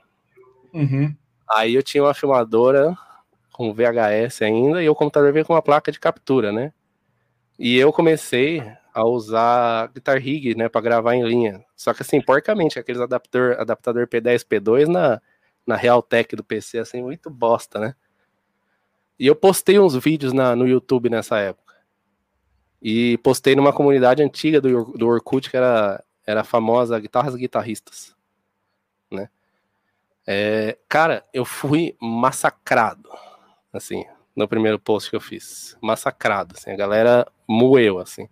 [0.74, 1.16] Uhum.
[1.50, 2.98] Aí eu tinha uma filmadora
[3.56, 6.74] com VHS ainda, e o computador veio com uma placa de captura, né?
[7.58, 8.62] E eu comecei
[8.94, 11.64] a usar Guitar Rig, né, para gravar em linha.
[11.74, 15.22] Só que assim, porcamente, aqueles adaptador, adaptador P10, P2 na,
[15.66, 17.96] na Realtek do PC, assim, muito bosta, né?
[19.18, 21.76] E eu postei uns vídeos na, no YouTube nessa época.
[22.82, 28.14] E postei numa comunidade antiga do, do Orkut, que era, era a famosa Guitarras Guitarristas,
[29.10, 29.30] né?
[30.28, 33.10] É, cara, eu fui massacrado
[33.78, 34.04] assim,
[34.36, 35.78] no primeiro post que eu fiz.
[35.82, 38.28] Massacrado, assim, a galera moeu, assim.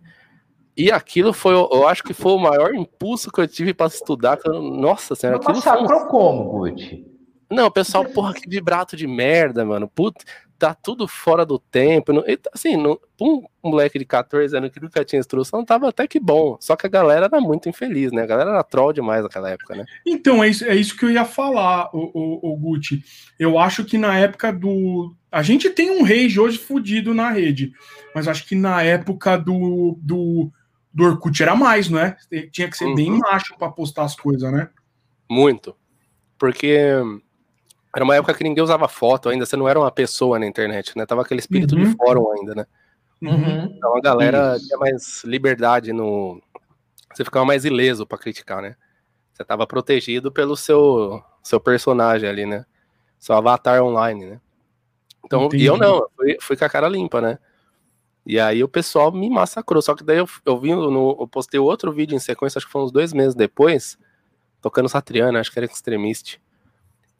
[0.76, 4.38] E aquilo foi, eu acho que foi o maior impulso que eu tive para estudar.
[4.44, 6.08] Eu, nossa senhora, aquilo massacrou foi...
[6.08, 7.06] como, Gucci?
[7.50, 9.86] Não, pessoal, porra, que vibrato de merda, mano.
[9.88, 10.24] Puta,
[10.58, 12.12] tá tudo fora do tempo.
[12.12, 16.20] Não, assim, não, um moleque de 14 anos que nunca tinha instrução, tava até que
[16.20, 16.56] bom.
[16.60, 18.22] Só que a galera era muito infeliz, né?
[18.22, 19.84] A galera era troll demais naquela época, né?
[20.06, 23.02] Então, é isso, é isso que eu ia falar, o, o, o Gucci.
[23.38, 25.14] Eu acho que na época do.
[25.30, 27.72] A gente tem um rage hoje fudido na rede,
[28.14, 30.50] mas acho que na época do, do,
[30.92, 32.16] do Orkut era mais, não é?
[32.52, 32.94] Tinha que ser uhum.
[32.94, 34.68] bem macho para postar as coisas, né?
[35.28, 35.74] Muito.
[36.38, 36.78] Porque
[37.94, 40.96] era uma época que ninguém usava foto ainda, você não era uma pessoa na internet,
[40.96, 41.06] né?
[41.06, 41.84] Tava aquele espírito uhum.
[41.84, 42.66] de fórum ainda, né?
[43.22, 43.64] Uhum.
[43.76, 44.66] Então a galera Isso.
[44.66, 46.42] tinha mais liberdade no.
[47.14, 48.76] Você ficava mais ileso para criticar, né?
[49.32, 52.66] Você tava protegido pelo seu, seu personagem ali, né?
[53.18, 54.40] Seu avatar online, né?
[55.24, 55.64] Então, Entendi.
[55.64, 57.38] e eu não, eu fui, fui com a cara limpa, né?
[58.26, 59.80] E aí o pessoal me massacrou.
[59.82, 61.16] Só que daí eu, eu vi no.
[61.20, 63.96] Eu postei outro vídeo em sequência, acho que foi uns dois meses depois,
[64.60, 66.38] tocando Satriana, acho que era extremista.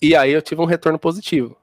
[0.05, 1.57] E aí eu tive um retorno positivo.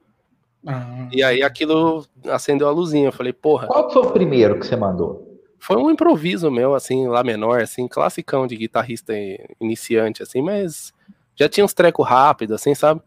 [0.66, 1.08] Ah.
[1.12, 3.08] E aí aquilo acendeu a luzinha.
[3.08, 3.68] Eu falei, porra.
[3.68, 5.40] Qual foi o primeiro que você mandou?
[5.58, 9.12] Foi um improviso meu, assim, lá menor, assim, classicão de guitarrista
[9.60, 10.92] iniciante, assim, mas
[11.36, 13.00] já tinha uns trecos rápidos, assim, sabe?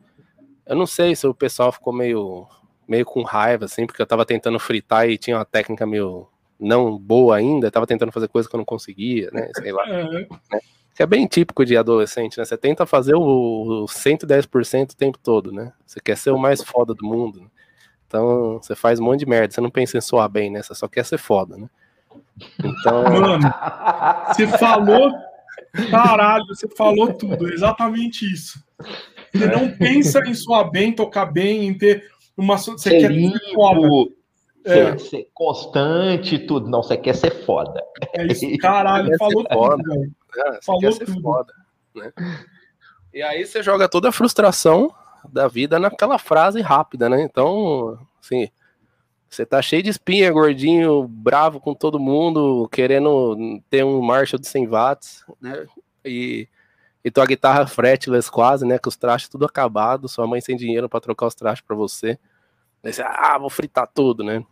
[0.65, 2.47] Eu não sei se o pessoal ficou meio
[2.87, 6.97] meio com raiva, assim, porque eu tava tentando fritar e tinha uma técnica meio não
[6.97, 9.49] boa ainda, tava tentando fazer coisa que eu não conseguia, né?
[9.57, 9.83] Sei lá.
[9.87, 10.03] É.
[10.03, 10.27] Né?
[10.95, 12.45] Que é bem típico de adolescente, né?
[12.45, 15.73] Você tenta fazer o 110% o tempo todo, né?
[15.85, 17.41] Você quer ser o mais foda do mundo.
[17.41, 17.47] Né?
[18.07, 19.53] Então, você faz um monte de merda.
[19.53, 20.63] Você não pensa em soar bem, né?
[20.63, 21.69] Você só quer ser foda, né?
[22.57, 23.03] Então.
[23.11, 23.53] Mano,
[24.27, 25.11] você falou.
[25.91, 27.51] Caralho, você falou tudo.
[27.51, 28.63] Exatamente isso.
[29.33, 32.05] Você não pensa em soar bem, tocar bem, em ter
[32.37, 32.57] uma.
[32.57, 34.13] Você ser quer limpo,
[34.65, 34.95] ser foda.
[34.95, 34.97] É.
[34.97, 36.69] Ser, constante tudo.
[36.69, 37.83] Não, você quer ser foda.
[38.13, 40.11] É isso, caralho, falou tudo, velho.
[40.37, 41.21] É, falou quer ser tudo.
[41.21, 41.53] foda.
[41.93, 42.11] Né?
[43.13, 44.93] E aí você joga toda a frustração
[45.31, 47.21] da vida naquela frase rápida, né?
[47.21, 48.49] Então, assim,
[49.29, 54.47] você tá cheio de espinha, gordinho, bravo com todo mundo, querendo ter um Marshall de
[54.47, 55.65] 100 watts, né?
[56.03, 56.47] E,
[57.03, 58.77] e tua guitarra fretless quase, né?
[58.77, 62.19] Com os trastes tudo acabado, sua mãe sem dinheiro para trocar os trastes para você.
[62.83, 64.45] Aí você, ah, vou fritar tudo, né?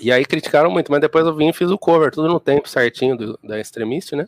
[0.00, 2.68] E aí criticaram muito, mas depois eu vim e fiz o cover, tudo no tempo
[2.68, 4.26] certinho do, da Extremist, né?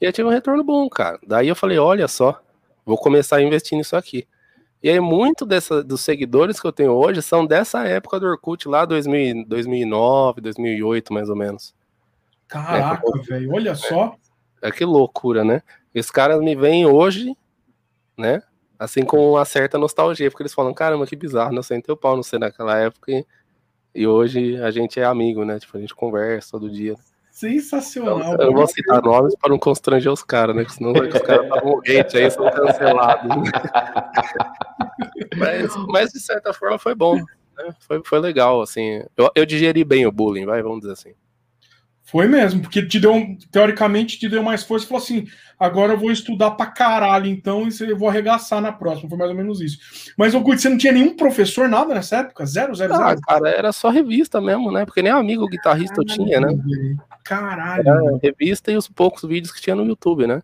[0.00, 1.18] E aí tive um retorno bom, cara.
[1.26, 2.40] Daí eu falei, olha só,
[2.84, 4.26] vou começar a investir nisso aqui.
[4.80, 8.68] E aí, muito dessa, dos seguidores que eu tenho hoje são dessa época do Orkut,
[8.68, 11.74] lá 2000, 2009, 2008, mais ou menos.
[12.46, 14.16] Caraca, é, velho, olha só.
[14.62, 15.62] É, é que loucura, né?
[15.92, 17.36] Os caras me veem hoje,
[18.16, 18.40] né?
[18.78, 22.16] Assim com uma certa nostalgia, porque eles falam, caramba, que bizarro, não sentei o pau
[22.16, 23.26] no ser naquela época e,
[24.00, 25.58] e, hoje a gente é amigo, né?
[25.58, 26.96] Tipo, a gente conversa todo dia.
[27.30, 28.34] Sensacional.
[28.34, 30.62] Eu, eu vou citar nomes para não constranger os caras, né?
[30.62, 33.30] Porque senão os caras estavam hate aí, são cancelados.
[35.38, 37.16] mas, mas, de certa forma foi bom.
[37.16, 37.74] Né?
[37.80, 39.02] Foi, foi legal, assim.
[39.16, 41.14] Eu, eu digeri bem o bullying, vai, vamos dizer assim.
[42.10, 45.26] Foi mesmo, porque te deu, teoricamente, te deu mais força e falou assim:
[45.58, 49.10] agora eu vou estudar pra caralho, então e eu vou arregaçar na próxima.
[49.10, 49.78] Foi mais ou menos isso.
[50.16, 52.46] Mas, ô Guti, você não tinha nenhum professor, nada nessa época?
[52.46, 53.20] Zero, zero, ah, zero?
[53.20, 54.86] cara, era só revista mesmo, né?
[54.86, 56.96] Porque nem amigo guitarrista caralho, eu tinha, né?
[57.22, 57.86] Caralho.
[57.86, 60.40] Era revista e os poucos vídeos que tinha no YouTube, né?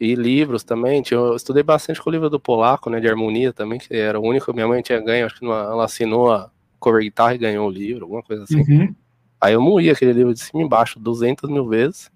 [0.00, 1.02] E livros também.
[1.10, 2.98] Eu estudei bastante com o livro do Polaco, né?
[2.98, 5.26] De harmonia também, que era o único que minha mãe tinha ganho.
[5.26, 8.62] Acho que ela assinou a cover guitarra e ganhou o livro, alguma coisa assim.
[8.62, 8.94] Uhum.
[9.40, 12.10] Aí eu moí aquele livro de cima e embaixo 200 mil vezes.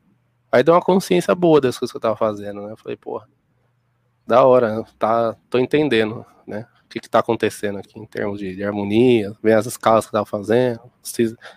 [0.50, 2.72] Aí deu uma consciência boa das coisas que eu tava fazendo, né?
[2.72, 3.28] Eu falei, porra,
[4.26, 6.66] da hora, tá, tô entendendo, né?
[6.84, 10.08] O que que tá acontecendo aqui em termos de, de harmonia, ver as escalas que
[10.08, 10.80] eu tava fazendo,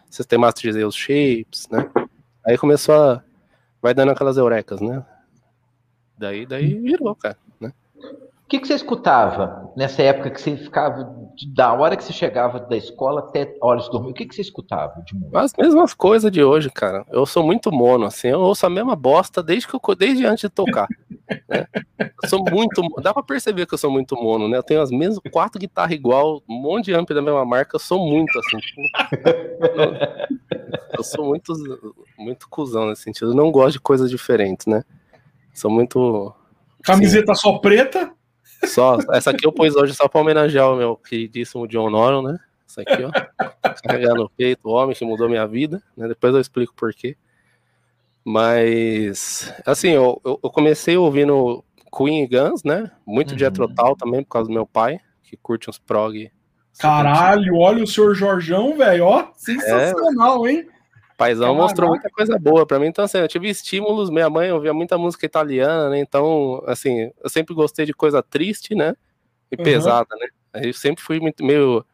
[0.09, 1.89] sistematizei os shapes, né?
[2.45, 3.23] Aí começou a.
[3.81, 5.05] Vai dando aquelas eurecas, né?
[6.17, 7.52] Daí, daí virou, cara, né?
[8.45, 11.15] O que, que você escutava nessa época que você ficava,
[11.55, 14.11] da hora que você chegava da escola até horas de dormir?
[14.11, 15.39] O que, que você escutava de música?
[15.39, 17.05] As mesmas coisas de hoje, cara.
[17.09, 18.27] Eu sou muito mono, assim.
[18.27, 20.87] Eu ouço a mesma bosta desde, que eu, desde antes de tocar.
[21.49, 21.65] né?
[21.97, 22.81] Eu sou muito.
[23.01, 24.57] Dá pra perceber que eu sou muito mono, né?
[24.57, 27.75] Eu tenho as mesmas quatro guitarras igual, um monte de amp da mesma marca.
[27.75, 28.57] Eu sou muito, assim.
[28.57, 28.81] Tipo,
[29.79, 31.53] eu, eu sou muito,
[32.19, 33.31] muito cuzão nesse sentido.
[33.31, 34.83] Eu não gosto de coisas diferentes, né?
[35.53, 36.31] Sou muito.
[36.83, 38.12] Camiseta assim, só preta?
[38.65, 42.39] Só, essa aqui eu pus hoje só para homenagear o meu queridíssimo John Norton, né?
[42.67, 43.11] Essa aqui, ó.
[43.83, 46.07] Carregar no peito, o homem que mudou minha vida, né?
[46.07, 47.15] Depois eu explico por quê.
[48.25, 51.63] Mas, assim, eu, eu comecei ouvindo
[51.95, 52.89] Queen e Guns, né?
[53.05, 53.37] Muito uhum.
[53.37, 56.31] Jethro Tull também, por causa do meu pai, que curte uns prog.
[56.79, 60.51] Caralho, olha o senhor Jorjão, velho, ó, sensacional, é.
[60.51, 60.67] hein?
[61.23, 64.73] Paizão mostrou muita coisa boa para mim, então assim, eu tive estímulos, minha mãe ouvia
[64.73, 65.99] muita música italiana, né?
[65.99, 68.93] Então, assim, eu sempre gostei de coisa triste, né?
[69.51, 69.63] E uhum.
[69.63, 70.27] pesada, né?
[70.65, 71.85] Eu sempre fui muito meio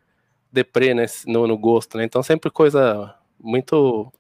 [0.52, 2.04] deprê, né, no, no gosto, né?
[2.04, 4.12] Então sempre coisa muito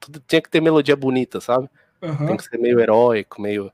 [0.00, 1.68] tudo tinha que ter melodia bonita, sabe?
[2.02, 2.26] Uhum.
[2.26, 3.72] Tem que ser meio heróico, meio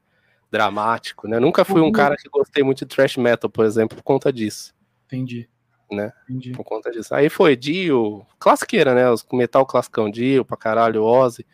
[0.51, 1.37] dramático, né?
[1.37, 1.93] Eu nunca fui um uhum.
[1.93, 4.75] cara que gostei muito de thrash metal, por exemplo, por conta disso.
[5.07, 5.49] Entendi
[5.91, 6.13] né?
[6.29, 6.53] Entendi.
[6.53, 7.15] Por conta disso.
[7.15, 9.11] Aí foi Dio, classiqueira, né?
[9.11, 11.47] Os metal classicão, Dio pra caralho, Ozzy,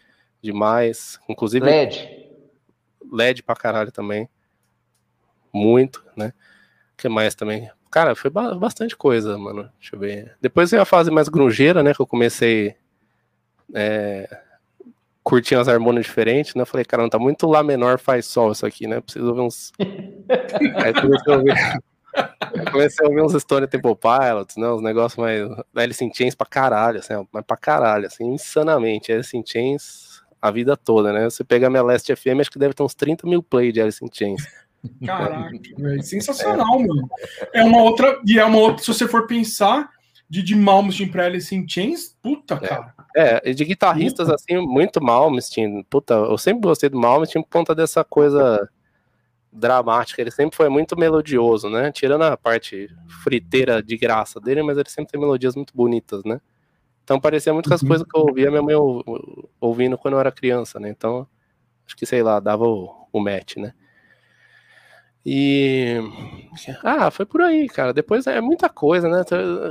[0.42, 1.18] demais.
[1.28, 1.64] Inclusive.
[1.64, 2.28] LED.
[3.12, 4.28] LED pra caralho também.
[5.52, 6.32] Muito, né?
[6.92, 7.70] O que mais também?
[7.90, 9.70] Cara, foi bastante coisa, mano.
[9.78, 10.36] Deixa eu ver.
[10.40, 11.94] Depois veio a fase mais grungeira, né?
[11.94, 12.74] Que eu comecei.
[13.72, 14.28] É,
[15.22, 16.62] curtindo as harmonias diferentes, né?
[16.62, 19.00] Eu falei, cara, não tá muito Lá menor faz sol isso aqui, né?
[19.00, 19.72] Preciso ver uns.
[19.78, 21.54] Aí comecei a ouvir.
[22.54, 24.68] Eu comecei a ouvir uns Stone Temple Pilots, né?
[24.68, 25.42] Uns negócios mais.
[25.74, 29.12] Alice in Chains pra caralho, assim, mas pra caralho, assim, insanamente.
[29.12, 31.24] Alice in Chains a vida toda, né?
[31.24, 33.80] Você pega a minha Last FM, acho que deve ter uns 30 mil play de
[33.80, 34.42] Alice in Chains.
[35.04, 35.50] Caraca,
[35.96, 36.86] é sensacional, é.
[36.86, 37.08] mano.
[37.52, 38.20] É uma outra.
[38.26, 39.88] E é uma outra, se você for pensar,
[40.28, 42.58] de, de Malmsteen pra Alice in Chains, puta, é.
[42.58, 42.94] cara.
[43.16, 44.34] É, de guitarristas, puta.
[44.34, 45.82] assim, muito Malmsteen.
[45.88, 48.68] Puta, eu sempre gostei do Malmsteen por conta dessa coisa
[49.54, 51.92] dramática, ele sempre foi muito melodioso, né?
[51.92, 52.88] Tirando a parte
[53.22, 56.40] friteira de graça dele, mas ele sempre tem melodias muito bonitas, né?
[57.04, 57.88] Então parecia muito com as uhum.
[57.88, 58.74] coisas que eu ouvia minha mãe
[59.60, 60.88] ouvindo quando eu era criança, né?
[60.88, 61.26] Então,
[61.86, 63.72] acho que, sei lá, dava o, o match, né?
[65.24, 66.00] E.
[66.82, 67.94] Ah, foi por aí, cara.
[67.94, 69.22] Depois é muita coisa, né?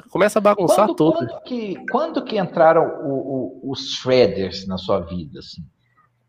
[0.09, 1.17] Começa a bagunçar quando, tudo.
[1.17, 5.61] Quando que, quando que entraram o, o, os shredders na sua vida, assim?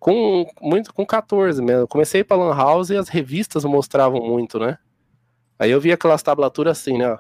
[0.05, 1.89] Com, muito, com 14 mesmo.
[1.89, 4.77] Comecei para Lan House e as revistas mostravam muito, né?
[5.59, 7.19] Aí eu via aquelas tablaturas assim, né?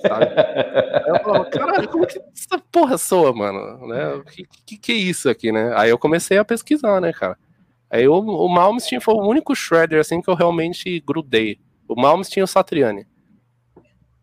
[0.00, 0.26] Sabe?
[0.26, 3.84] Aí eu falava, caralho, como que essa porra soa, mano?
[3.88, 4.22] Né?
[4.30, 5.72] Que, que, que é isso aqui, né?
[5.74, 7.36] Aí eu comecei a pesquisar, né, cara?
[7.90, 11.58] Aí o, o Malmsteen foi o único Shredder assim que eu realmente grudei.
[11.88, 13.08] O Malmsteen e o Satriani.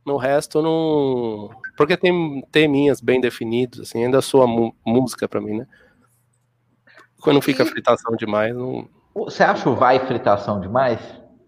[0.05, 1.49] No resto, não.
[1.75, 4.47] Porque tem teminhas bem definidos, assim, ainda soa
[4.85, 5.67] música para mim, né?
[7.21, 8.89] Quando fica fritação demais, não.
[9.13, 10.99] Você acha o vai fritação demais?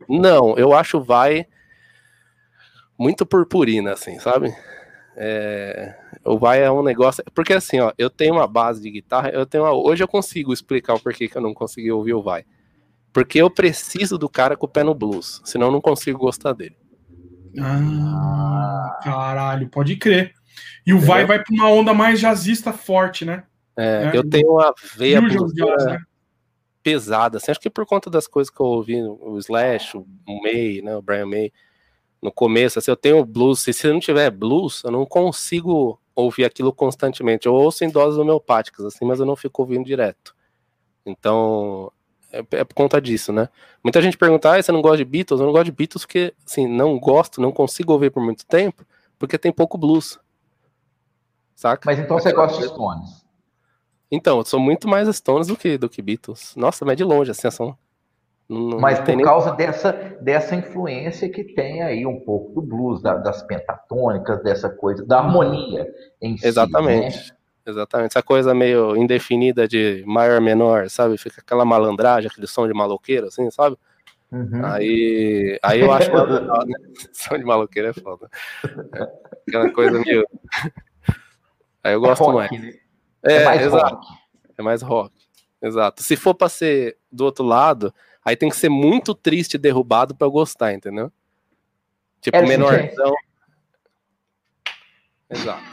[0.07, 1.47] Não, eu acho o vai
[2.97, 4.53] muito purpurina, assim, sabe?
[5.15, 7.23] É, o vai é um negócio.
[7.33, 10.53] Porque assim, ó, eu tenho uma base de guitarra, eu tenho uma, hoje eu consigo
[10.53, 12.45] explicar o porquê que eu não consegui ouvir o vai.
[13.12, 16.53] Porque eu preciso do cara com o pé no blues, senão eu não consigo gostar
[16.53, 16.75] dele.
[17.59, 20.33] Ah, caralho, pode crer.
[20.86, 23.43] E o vai vai para uma onda mais jazzista forte, né?
[23.75, 25.99] É, é, eu tenho uma veia jazz, né?
[26.83, 30.05] pesada, assim, acho que por conta das coisas que eu ouvi, o Slash, o
[30.43, 31.51] May, né, o Brian May,
[32.21, 36.45] no começo, assim, eu tenho blues, se, se não tiver blues, eu não consigo ouvir
[36.45, 40.36] aquilo constantemente, eu ouço em doses homeopáticas, assim, mas eu não fico ouvindo direto,
[41.05, 41.91] então,
[42.31, 43.47] é, é por conta disso, né,
[43.81, 45.39] muita gente pergunta, ah, você não gosta de Beatles?
[45.39, 48.86] Eu não gosto de Beatles porque, assim, não gosto, não consigo ouvir por muito tempo,
[49.17, 50.19] porque tem pouco blues,
[51.55, 51.83] saca?
[51.86, 53.22] Mas então você gosta de Stones?
[54.15, 56.54] Então, eu sou muito mais Stones do que, do que Beatles.
[56.56, 57.76] Nossa, mas de longe, assim, são.
[58.47, 59.26] Não, mas por nem...
[59.26, 64.69] causa dessa, dessa influência que tem aí um pouco do blues, da, das pentatônicas, dessa
[64.69, 66.45] coisa, da harmonia em si.
[66.45, 67.17] Exatamente.
[67.17, 67.36] Né?
[67.65, 68.12] Exatamente.
[68.12, 71.17] Essa coisa meio indefinida de maior menor, sabe?
[71.17, 73.76] Fica aquela malandragem, aquele som de maloqueiro, assim, sabe?
[74.32, 74.63] Uhum.
[74.63, 76.78] Aí, aí eu acho legal, né?
[77.13, 78.30] Som de maloqueiro é foda.
[78.93, 79.08] É,
[79.47, 80.23] aquela coisa meio.
[81.84, 82.52] Aí eu gosto é rock, mais.
[82.52, 82.83] Né?
[83.23, 83.95] É, é mais exato.
[83.95, 84.07] rock.
[84.57, 85.13] É mais rock.
[85.62, 86.03] Exato.
[86.03, 90.13] Se for pra ser do outro lado, aí tem que ser muito triste e derrubado
[90.13, 91.12] pra eu gostar, entendeu?
[92.19, 93.13] Tipo, é, menorzão.
[95.29, 95.63] Exato.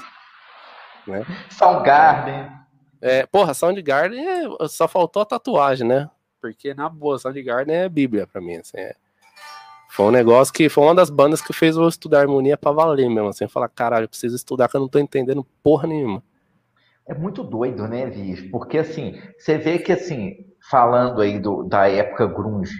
[1.06, 1.24] Né?
[1.50, 2.50] Soundgarden.
[3.00, 6.10] É, porra, Soundgarden é, só faltou a tatuagem, né?
[6.40, 8.94] Porque, na boa, Soundgarden é bíblia pra mim, assim, é.
[9.88, 13.08] Foi um negócio que foi uma das bandas que fez eu estudar harmonia pra valer
[13.10, 16.22] mesmo, assim, falar, caralho, eu preciso estudar que eu não tô entendendo porra nenhuma.
[17.10, 18.40] É muito doido, né, Viz?
[18.52, 20.36] Porque, assim, você vê que, assim,
[20.70, 22.72] falando aí do, da época grunge,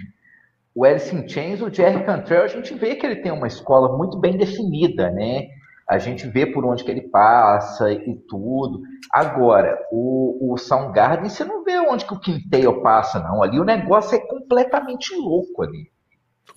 [0.73, 3.97] o Alice in Chains, o Jerry Cantrell, a gente vê que ele tem uma escola
[3.97, 5.49] muito bem definida, né?
[5.85, 8.79] A gente vê por onde que ele passa e tudo.
[9.11, 13.43] Agora, o, o Soundgarden, você não vê onde que o Quinteio passa, não.
[13.43, 15.91] Ali o negócio é completamente louco ali.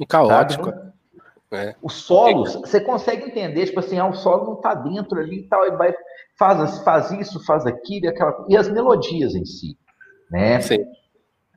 [0.01, 0.73] Um caótico.
[1.55, 1.75] É.
[1.83, 5.49] Os solos, você consegue entender, tipo assim, ah, o solo não tá dentro ali e
[5.49, 5.95] tal, e vai
[6.39, 9.77] faz, faz isso, faz aquilo, e, aquela, e as melodias em si,
[10.31, 10.61] né?
[10.61, 10.79] Sim.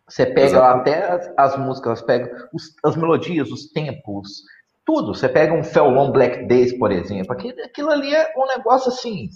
[0.07, 4.43] Você pega lá até as, as músicas, pega os, as melodias, os tempos,
[4.85, 5.13] tudo.
[5.13, 9.29] Você pega um Felon Black Days, por exemplo, aquilo, aquilo ali é um negócio assim.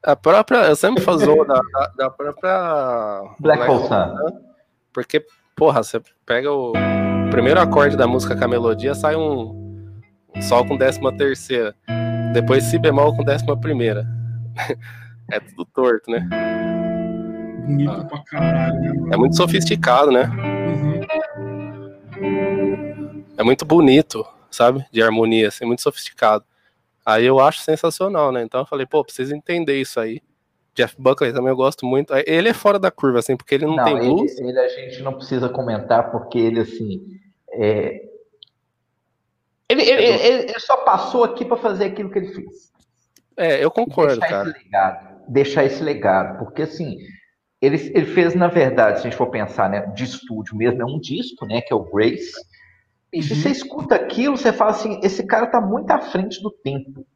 [0.00, 4.14] A própria, eu sempre faço da, da, da, própria Black, Black Hole Sun.
[4.14, 4.40] Né?
[4.92, 6.72] Porque, porra, você pega o
[7.34, 9.90] primeiro acorde da música com a melodia, sai um,
[10.36, 11.74] um sol com décima terceira,
[12.32, 14.06] depois si bemol com décima primeira.
[15.32, 16.28] é tudo torto, né?
[17.66, 18.04] Bonito ah.
[18.04, 19.10] pra caralho, né?
[19.12, 20.30] É muito sofisticado, né?
[22.20, 23.24] Uhum.
[23.36, 24.86] É muito bonito, sabe?
[24.92, 26.44] De harmonia, assim, muito sofisticado.
[27.04, 28.44] Aí eu acho sensacional, né?
[28.44, 30.22] Então eu falei, pô, preciso entender isso aí.
[30.72, 32.14] Jeff Buckley também eu gosto muito.
[32.26, 34.38] Ele é fora da curva, assim, porque ele não, não tem luz.
[34.38, 37.23] Ele, ele, a gente não precisa comentar, porque ele, assim.
[37.54, 38.00] É...
[39.68, 42.72] Ele, ele, ele, só passou aqui para fazer aquilo que ele fez.
[43.36, 44.50] É, eu concordo, deixar cara.
[44.50, 46.98] Esse legado, deixar esse legado, porque assim,
[47.60, 50.84] ele, ele fez, na verdade, se a gente for pensar, né, de estúdio mesmo, é
[50.84, 52.34] um disco, né, que é o Grace.
[53.12, 53.40] E se uhum.
[53.40, 57.06] você escuta aquilo, você fala assim, esse cara tá muito à frente do tempo.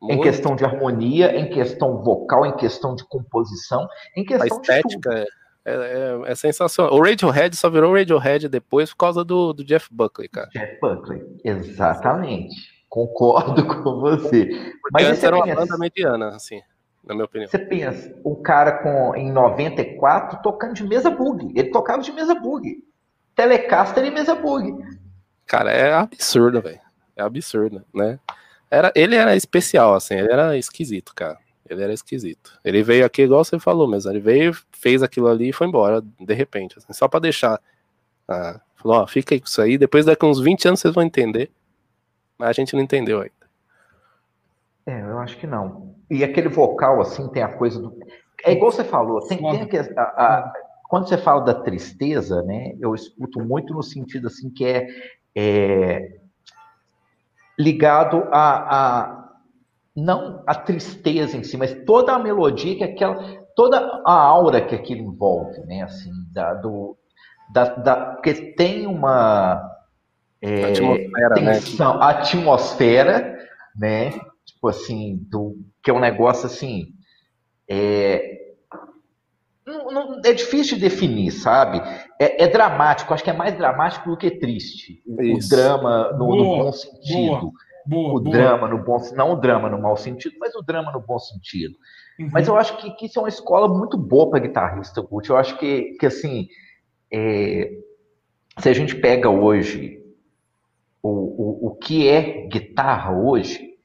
[0.00, 0.14] Muito.
[0.14, 5.10] Em questão de harmonia, em questão vocal, em questão de composição, em questão a estética
[5.14, 5.26] de
[5.66, 6.94] é, é, é, sensacional.
[6.94, 10.48] O Radiohead só virou Radiohead depois por causa do, do Jeff Buckley, cara.
[10.50, 12.54] Jeff Buckley, exatamente.
[12.88, 14.46] Concordo com você.
[14.46, 16.62] Porque Mas antes era uma pensa, banda mediana, assim,
[17.04, 17.50] na minha opinião.
[17.50, 21.52] Você pensa, o cara com, em 94 tocando de mesa bug.
[21.58, 22.76] Ele tocava de mesa bug.
[23.34, 24.72] Telecaster e mesa bug.
[25.46, 26.80] Cara, é absurdo, velho.
[27.16, 28.20] É absurdo, né?
[28.70, 31.38] Era, ele era especial, assim, ele era esquisito, cara.
[31.68, 32.58] Ele era esquisito.
[32.64, 36.00] Ele veio aqui, igual você falou mesmo, ele veio, fez aquilo ali e foi embora,
[36.00, 37.60] de repente, assim, só para deixar.
[38.28, 41.02] Ah, falou, ó, fica aí com isso aí, depois daqui uns 20 anos vocês vão
[41.04, 41.50] entender.
[42.38, 43.34] Mas a gente não entendeu ainda.
[44.86, 45.94] É, eu acho que não.
[46.10, 47.98] E aquele vocal, assim, tem a coisa do.
[48.44, 50.52] É igual você falou, tem, tem a, a, a,
[50.88, 54.86] quando você fala da tristeza, né, eu escuto muito no sentido assim que é,
[55.34, 56.18] é
[57.58, 59.25] ligado a, a,
[59.96, 63.16] não a tristeza em si, mas toda a melodia que aquela,
[63.56, 66.96] toda a aura que aquilo envolve, né, assim, da, do,
[67.50, 69.62] da, da porque tem uma
[70.42, 72.04] é, atmosfera, né, tensão, né?
[72.04, 73.38] atmosfera,
[73.74, 74.10] né,
[74.44, 76.88] tipo assim, do que é um negócio assim,
[77.68, 78.36] é,
[79.66, 81.82] não, não, é difícil de definir, sabe?
[82.20, 85.02] É, é, dramático, acho que é mais dramático do que triste.
[85.04, 87.40] O, o drama no, boa, no, bom sentido.
[87.40, 87.52] Boa,
[87.86, 88.30] o boa.
[88.30, 91.76] drama no bom não o drama no mau sentido, mas o drama no bom sentido.
[92.18, 92.30] Uhum.
[92.32, 95.30] Mas eu acho que, que, isso é uma escola muito boa para guitarrista, Gucci.
[95.30, 96.48] Eu acho que, que assim,
[97.12, 97.72] é,
[98.58, 100.02] se a gente pega hoje
[101.02, 103.76] o, o, o que é guitarra hoje,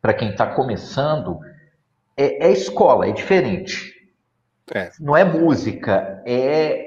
[0.00, 1.38] para quem está começando,
[2.16, 3.94] é, é escola, é diferente.
[4.74, 4.90] É.
[5.00, 6.86] Não é música, é.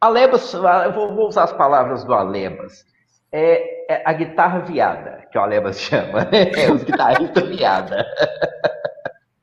[0.00, 2.86] Alebas, eu vou, usar as palavras do Alebas.
[3.30, 6.28] É, é a guitarra viada, que o Alebas chama.
[6.32, 8.06] É os guitarristas viada.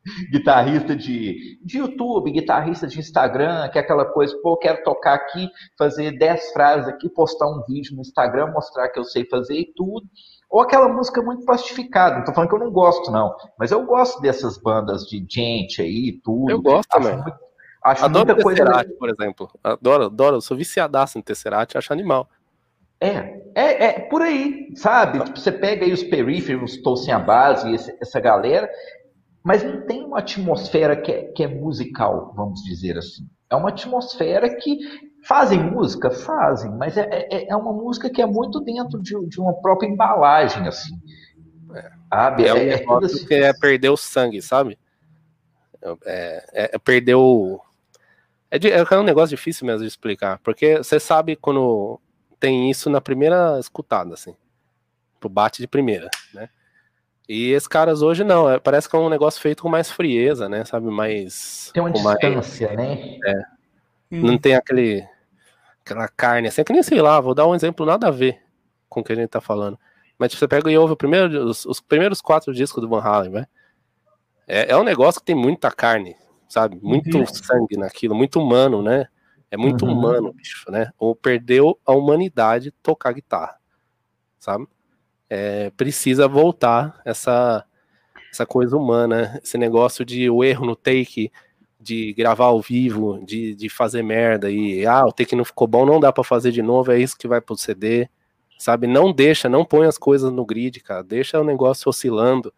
[0.31, 5.49] guitarrista de, de YouTube, guitarrista de Instagram, que é aquela coisa, pô, quero tocar aqui,
[5.77, 9.73] fazer 10 frases aqui, postar um vídeo no Instagram, mostrar que eu sei fazer e
[9.75, 10.05] tudo.
[10.49, 12.17] Ou aquela música muito plastificada.
[12.17, 13.35] Não tô falando que eu não gosto, não.
[13.57, 16.51] Mas eu gosto dessas bandas de gente aí, tudo.
[16.51, 17.21] Eu gosto acho também.
[17.21, 17.37] Muito,
[17.83, 18.63] acho adoro muita coisa.
[18.63, 19.51] Tesseract, por exemplo.
[19.63, 20.35] Adoro, adoro.
[20.37, 22.29] Eu sou viciadaço em Tesseract, acho animal.
[22.99, 25.23] É, é, é por aí, sabe?
[25.23, 28.69] Tipo, você pega aí os peripheros, Tolcien a base, essa galera,
[29.43, 33.23] mas não tem uma atmosfera que é, que é musical, vamos dizer assim.
[33.49, 34.79] É uma atmosfera que
[35.25, 36.11] Fazem música?
[36.11, 39.87] Fazem, mas é, é, é uma música que é muito dentro de, de uma própria
[39.87, 40.93] embalagem, assim.
[41.73, 42.45] É, sabe?
[42.45, 43.25] é, um é, é assim.
[43.25, 44.77] que é perder o sangue, sabe?
[46.05, 47.59] É, é, é perder o.
[48.51, 51.99] É, de, é um negócio difícil mesmo de explicar, porque você sabe quando
[52.45, 54.35] tem isso na primeira escutada, assim.
[55.19, 56.47] Pro bate de primeira, né?
[57.27, 60.47] E esses caras hoje não, é, parece que é um negócio feito com mais frieza,
[60.47, 60.63] né?
[60.63, 61.71] Sabe, mais.
[61.73, 63.19] Tem uma distância, mais, né?
[63.25, 63.33] É.
[64.11, 64.21] Hum.
[64.21, 65.03] Não tem aquele
[65.83, 68.39] aquela carne, assim, é que nem sei lá, vou dar um exemplo nada a ver
[68.89, 69.77] com o que a gente tá falando.
[70.19, 73.01] Mas tipo, você pega e ouve o primeiro, os, os, primeiros quatro discos do Van
[73.01, 73.47] Halen, né?
[74.47, 76.15] É, é um negócio que tem muita carne,
[76.47, 76.79] sabe?
[76.81, 77.25] Muito uhum.
[77.25, 79.07] sangue naquilo, muito humano, né?
[79.55, 79.93] É muito uhum.
[79.93, 80.91] humano, bicho, né?
[80.99, 83.55] Ou perdeu a humanidade tocar guitarra,
[84.37, 84.67] sabe?
[85.29, 87.63] É, precisa voltar essa,
[88.29, 91.31] essa coisa humana, esse negócio de o erro no take,
[91.79, 95.85] de gravar ao vivo, de, de fazer merda e ah, o take não ficou bom,
[95.85, 98.09] não dá para fazer de novo, é isso que vai pro CD,
[98.59, 98.87] sabe?
[98.87, 102.53] Não deixa, não põe as coisas no grid, cara, deixa o negócio oscilando,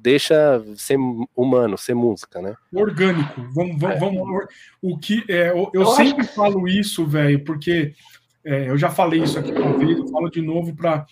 [0.00, 0.98] deixa ser
[1.36, 2.54] humano, ser música, né?
[2.72, 3.98] Orgânico, vamos, vamos, é.
[3.98, 4.46] vamos
[4.82, 6.34] o que é, eu, eu sempre que...
[6.34, 7.92] falo isso, velho, porque
[8.44, 11.06] é, eu já falei isso aqui uma vez, eu falo de novo para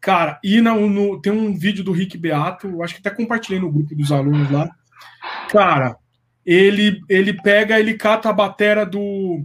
[0.00, 3.70] cara, ir no, no, tem um vídeo do Rick Beato, acho que até compartilhei no
[3.70, 4.70] grupo dos alunos lá,
[5.50, 5.96] cara
[6.44, 9.44] ele, ele pega, ele cata a batera do,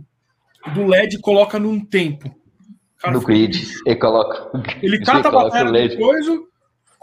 [0.73, 2.33] do LED e coloca num tempo.
[2.99, 4.49] Cara, no grid, ele coloca.
[4.81, 6.39] Ele cata a batera do coisa,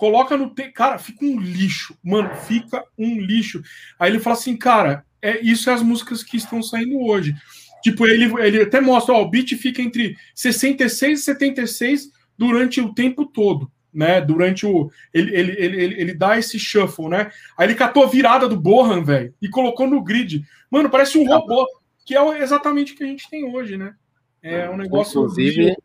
[0.02, 0.72] coloca no tempo.
[0.72, 1.96] Cara, fica um lixo.
[2.02, 3.62] Mano, fica um lixo.
[3.96, 7.36] Aí ele fala assim, cara, é, isso é as músicas que estão saindo hoje.
[7.84, 12.92] Tipo, ele, ele até mostra, ó, o beat fica entre 66 e 76 durante o
[12.92, 14.22] tempo todo né?
[14.22, 14.90] Durante o.
[15.12, 17.30] Ele, ele, ele, ele, dá esse shuffle, né?
[17.58, 20.42] Aí ele catou a virada do Bohan, velho, e colocou no grid.
[20.70, 21.66] Mano, parece um robô,
[22.06, 23.94] que é exatamente o que a gente tem hoje, né?
[24.42, 25.20] É um negócio.
[25.20, 25.76] Inclusive,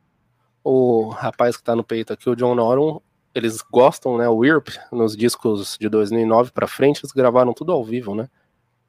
[0.64, 3.02] o rapaz que tá no peito aqui, o John Norum,
[3.38, 4.28] eles gostam, né?
[4.28, 8.30] O Wirp, nos discos de 2009 para frente, eles gravaram tudo ao vivo, né?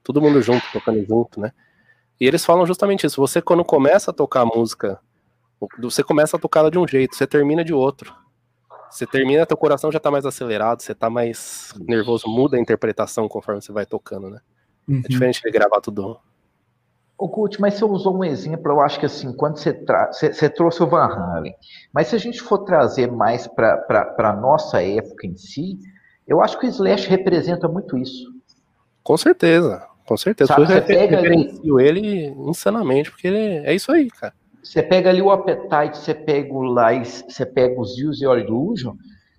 [0.03, 1.53] Todo mundo junto, tocando junto, né?
[2.21, 3.21] E eles falam justamente isso.
[3.21, 5.01] Você, quando começa a tocar a música,
[5.79, 8.15] você começa a tocar ela de um jeito, você termina de outro.
[8.91, 13.29] Você termina, teu coração já tá mais acelerado, você tá mais nervoso, muda a interpretação
[13.29, 14.41] conforme você vai tocando, né?
[14.89, 15.03] É uhum.
[15.05, 16.19] É diferente de gravar tudo.
[17.19, 20.13] Ô, Kurt, mas você usou um exemplo, eu acho que assim, quando você, tra...
[20.13, 21.53] você, você trouxe o Van Halen,
[21.93, 25.79] mas se a gente for trazer mais para a nossa época em si,
[26.29, 28.33] eu acho que o Slash representa muito isso.
[29.03, 30.55] Com certeza, Com certeza.
[30.55, 31.51] Sabe, você pega ali...
[31.81, 34.33] ele insanamente, porque ele é isso aí, cara.
[34.63, 38.95] Você pega ali o Appetite, você pega o Lies, você pega os Use Your Illusion,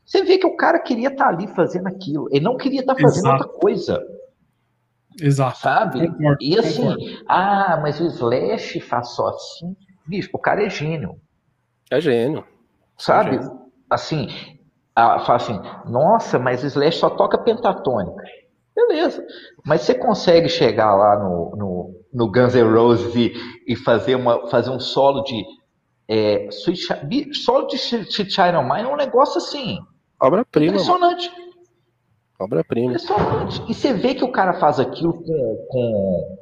[0.05, 2.27] você vê que o cara queria estar tá ali fazendo aquilo.
[2.31, 3.43] Ele não queria estar tá fazendo Exato.
[3.43, 4.03] outra coisa.
[5.21, 5.59] Exato.
[5.59, 6.07] Sabe?
[6.07, 7.23] Concordo, e assim, concordo.
[7.27, 9.75] ah, mas o Slash faz só assim.
[10.07, 11.15] Bicho, o cara é gênio.
[11.91, 12.43] É gênio.
[12.97, 13.35] Sabe?
[13.37, 13.59] É gênio.
[13.89, 14.27] Assim,
[14.95, 18.23] ah, fala assim, nossa, mas o Slash só toca pentatônica.
[18.75, 19.25] Beleza.
[19.65, 23.33] Mas você consegue chegar lá no, no, no Guns N' Roses e,
[23.67, 25.43] e fazer, uma, fazer um solo de.
[26.07, 29.79] É, Sweet, solo de Sweet Child Mine é um negócio assim.
[30.19, 30.71] Obra-prima.
[30.71, 31.31] Impressionante.
[32.39, 32.95] Obra-prima.
[33.67, 36.37] E você vê que o cara faz aquilo com, com,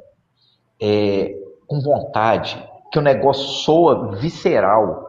[0.79, 1.35] é,
[1.65, 5.07] com vontade, que o negócio soa visceral,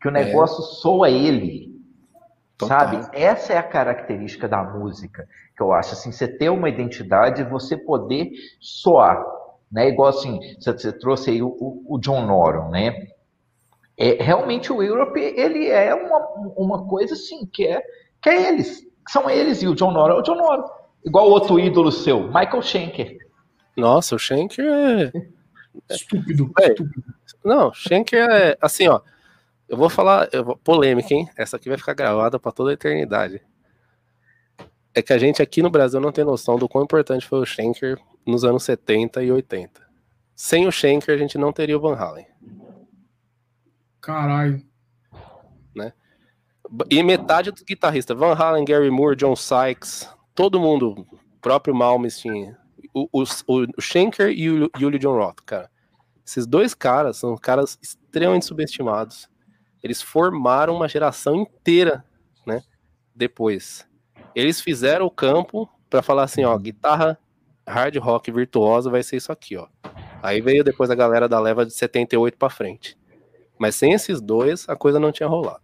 [0.00, 0.24] que o é.
[0.24, 0.66] negócio é.
[0.80, 1.74] soa ele.
[2.58, 2.78] Total.
[2.78, 3.08] Sabe?
[3.12, 5.26] Essa é a característica da música,
[5.56, 5.94] que eu acho.
[5.94, 8.30] Assim, você ter uma identidade e você poder
[8.60, 9.24] soar.
[9.70, 9.88] Né?
[9.88, 13.08] Igual assim, você, trouxe aí o, o, John Norum, né?
[13.98, 16.18] É, realmente o Europe, ele é uma,
[16.56, 17.82] uma coisa assim, que é,
[18.22, 18.85] que é eles.
[19.08, 20.68] São eles e o John Norum é o John Norum.
[21.04, 23.18] Igual outro ídolo seu, Michael Schenker.
[23.76, 25.12] Nossa, o Schenker é...
[25.90, 26.68] Estúpido, é.
[26.68, 27.14] estúpido.
[27.44, 29.00] Não, Schenker é assim, ó.
[29.68, 31.28] Eu vou falar, eu vou, polêmica, hein?
[31.36, 33.42] Essa aqui vai ficar gravada para toda a eternidade.
[34.94, 37.46] É que a gente aqui no Brasil não tem noção do quão importante foi o
[37.46, 39.82] Schenker nos anos 70 e 80.
[40.34, 42.26] Sem o Schenker, a gente não teria o Van Halen.
[44.00, 44.62] Caralho.
[46.90, 51.06] E metade dos guitarristas, Van Halen, Gary Moore, John Sykes, todo mundo,
[51.40, 52.54] próprio Malmsteen,
[52.92, 55.70] o, o, o Schenker e o Julio John Roth, cara.
[56.24, 59.28] Esses dois caras são caras extremamente subestimados
[59.86, 62.04] eles formaram uma geração inteira,
[62.44, 62.62] né?
[63.14, 63.86] Depois.
[64.34, 67.18] Eles fizeram o campo para falar assim, ó, guitarra
[67.66, 69.68] hard rock virtuosa vai ser isso aqui, ó.
[70.22, 72.98] Aí veio depois a galera da leva de 78 para frente.
[73.58, 75.62] Mas sem esses dois, a coisa não tinha rolado.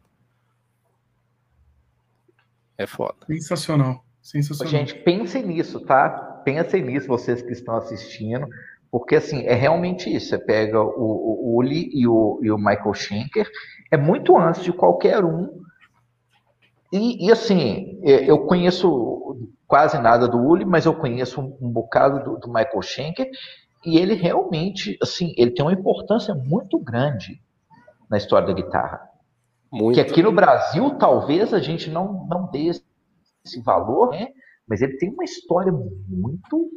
[2.83, 3.15] É foda.
[3.27, 4.05] Sensacional.
[4.21, 4.71] Sensacional.
[4.71, 6.09] Gente, pensem nisso, tá?
[6.45, 8.47] Pensem nisso, vocês que estão assistindo.
[8.91, 10.29] Porque, assim, é realmente isso.
[10.29, 13.49] Você pega o, o Uli e o, e o Michael Schenker,
[13.91, 15.63] é muito antes de qualquer um.
[16.93, 21.71] E, e, assim, é, eu conheço quase nada do Uli, mas eu conheço um, um
[21.71, 23.31] bocado do, do, Michael Schenker,
[23.87, 27.41] e ele realmente, assim, ele tem uma importância muito grande
[28.11, 29.12] na história da guitarra.
[29.73, 29.95] Muito.
[29.95, 34.29] Que aqui no Brasil, talvez a gente não, não dê esse valor, né?
[34.69, 36.71] mas ele tem uma história muito,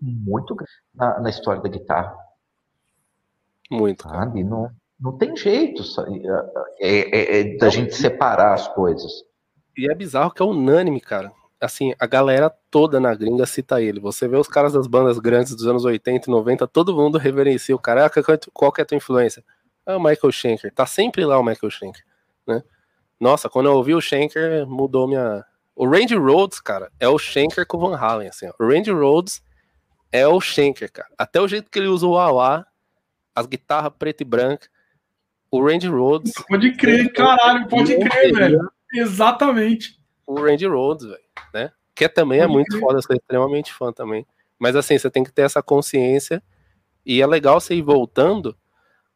[0.00, 2.16] muito grande na, na história da guitarra.
[3.70, 4.02] Muito.
[4.02, 4.42] Sabe?
[4.42, 5.82] Não, não tem jeito
[6.80, 9.10] é, é, é, da gente separar as coisas.
[9.76, 11.30] E é bizarro que é unânime, cara.
[11.60, 14.00] Assim, a galera toda na gringa cita ele.
[14.00, 17.76] Você vê os caras das bandas grandes dos anos 80 e 90, todo mundo reverencia
[17.76, 18.06] o cara.
[18.06, 18.10] Ah,
[18.52, 19.44] qual que é a tua influência?
[19.86, 20.72] Ah, o Michael Schenker.
[20.72, 22.04] Tá sempre lá o Michael Schenker,
[22.46, 22.62] né?
[23.18, 25.44] Nossa, quando eu ouvi o Schenker, mudou minha...
[25.76, 28.52] O Randy Rhodes, cara, é o Schenker com o Van Halen, assim, ó.
[28.58, 29.42] O Randy Rhodes
[30.12, 31.08] é o Schenker, cara.
[31.16, 32.66] Até o jeito que ele usa o wah
[33.34, 34.68] as guitarras preta e branca,
[35.50, 36.32] o Randy Rhodes.
[36.48, 38.70] Pode crer, caralho, pode crer, velho.
[38.92, 39.98] Exatamente.
[40.26, 41.24] O Randy Rhodes, velho,
[41.54, 41.72] né?
[41.94, 42.80] Que também é pode é muito crer.
[42.80, 44.26] foda, sou extremamente fã também.
[44.58, 46.42] Mas assim, você tem que ter essa consciência
[47.04, 48.56] e é legal você ir voltando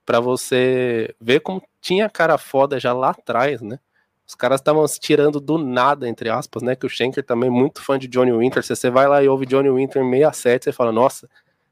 [0.04, 3.78] para você ver como tinha cara foda já lá atrás, né?
[4.26, 6.74] Os caras estavam se tirando do nada, entre aspas, né?
[6.74, 8.62] Que o Schenker também é muito fã de Johnny Winter.
[8.62, 11.28] Se você vai lá e ouve Johnny Winter 67, você fala, nossa,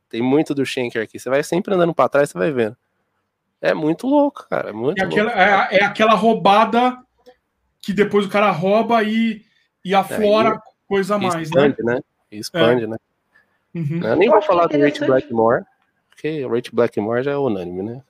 [0.09, 1.19] tem muito do Schenker aqui.
[1.19, 2.77] Você vai sempre andando para trás, você vai vendo.
[3.61, 4.69] É muito louco, cara.
[4.69, 6.99] É, muito é, aquela, é, é, aquela roubada
[7.81, 9.43] que depois o cara rouba e,
[9.85, 11.95] e aflora é, e, coisa a mais, expande, né?
[11.95, 12.01] né?
[12.31, 12.87] expande, é.
[12.89, 12.97] né?
[13.75, 14.01] Uhum.
[14.03, 15.65] Eu nem vou falar do Rich Blackmore,
[16.13, 18.03] porque o Rich Blackmore já é unânime, né?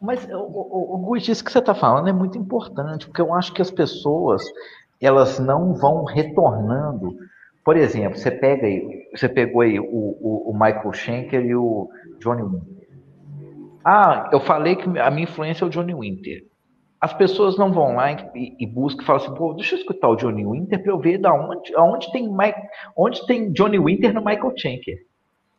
[0.00, 3.60] Mas o, o, isso que você está falando é muito importante, porque eu acho que
[3.62, 4.42] as pessoas
[5.00, 7.16] elas não vão retornando.
[7.64, 11.88] Por exemplo, você pega aí, você pegou aí o, o, o Michael Schenker e o
[12.20, 12.88] Johnny Winter.
[13.84, 16.44] Ah, eu falei que a minha influência é o Johnny Winter.
[17.00, 20.08] As pessoas não vão lá e, e buscam e falam assim, pô, deixa eu escutar
[20.08, 22.60] o Johnny Winter para eu ver da onde, onde, tem Mike,
[22.96, 25.04] onde tem Johnny Winter no Michael Schenker.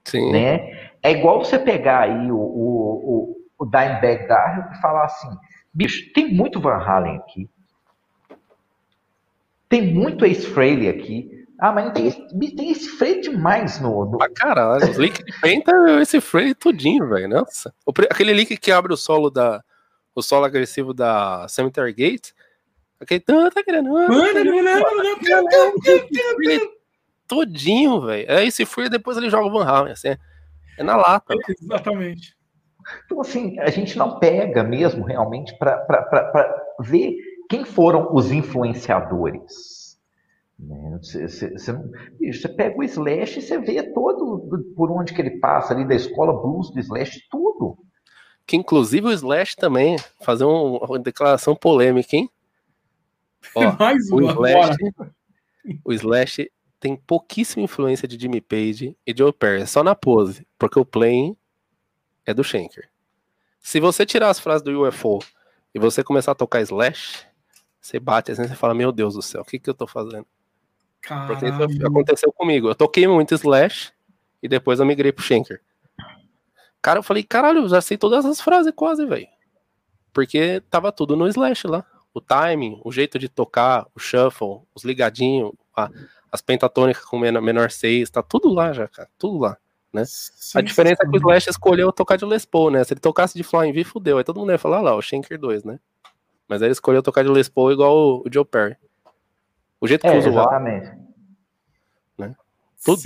[0.06, 0.32] Sim.
[0.32, 0.92] Né?
[1.04, 5.30] É igual você pegar aí o, o, o, o Dimebag Darrell e falar assim,
[5.74, 7.50] bicho, tem muito Van Halen aqui.
[9.68, 11.46] Tem muito Ace Frehley aqui.
[11.60, 14.06] Ah, mas tem, esse, tem esse freio demais no.
[14.06, 14.22] no...
[14.22, 17.28] Ah, caralho, os link penta esse freio tudinho, velho.
[17.28, 17.74] Nossa.
[17.86, 19.64] O, aquele link que abre o solo da.
[20.16, 22.32] O solo agressivo da Cemetery Gate.
[23.00, 23.22] Aquele.
[23.22, 23.90] Tá querendo.
[27.28, 28.32] todinho, velho.
[28.32, 30.16] Aí se for, depois ele joga o Van Halen, assim,
[30.78, 31.34] é na lata.
[31.62, 32.36] Exatamente.
[33.06, 37.16] Então, assim, a gente não pega mesmo realmente para ver
[37.50, 39.84] quem foram os influenciadores.
[40.60, 41.00] Né?
[41.02, 41.74] Você, você,
[42.32, 45.96] você, pega o Slash e você vê todo por onde que ele passa ali da
[45.96, 47.78] escola blues do Slash, tudo.
[48.46, 52.30] Que inclusive o Slash também, fazer um, uma declaração polêmica, hein?
[53.56, 54.78] Ó, Mais o Slash,
[55.84, 56.52] o Slash
[56.84, 61.34] tem pouquíssima influência de Jimmy Page e Joe Perry, só na pose, porque o playing
[62.26, 62.90] é do Schenker.
[63.58, 65.20] Se você tirar as frases do UFO
[65.74, 67.26] e você começar a tocar Slash,
[67.80, 70.28] você bate assim, você fala, meu Deus do céu, o que que eu tô fazendo?
[71.00, 71.28] Caralho.
[71.40, 72.68] Porque isso aconteceu comigo.
[72.68, 73.94] Eu toquei muito Slash
[74.42, 75.62] e depois eu migrei pro Schenker.
[76.82, 79.28] Cara, eu falei, caralho, eu já sei todas as frases quase, velho.
[80.12, 81.86] Porque tava tudo no Slash lá.
[82.14, 85.90] O timing, o jeito de tocar, o shuffle, os ligadinhos, a,
[86.32, 89.10] as pentatônicas com menor, menor 6, tá tudo lá já, cara.
[89.18, 89.58] Tudo lá.
[89.92, 90.04] Né?
[90.06, 91.08] Sim, a diferença sim.
[91.08, 92.84] é que o Slash escolheu tocar de Les Paul, né?
[92.84, 94.18] Se ele tocasse de Flying V, fudeu.
[94.18, 95.80] Aí todo mundo ia falar lá, o Schenker 2, né?
[96.48, 98.76] Mas aí ele escolheu tocar de Les Paul igual o, o Joe Perry.
[99.80, 101.04] O jeito que é, usa o Exatamente.
[102.84, 103.02] Tudo.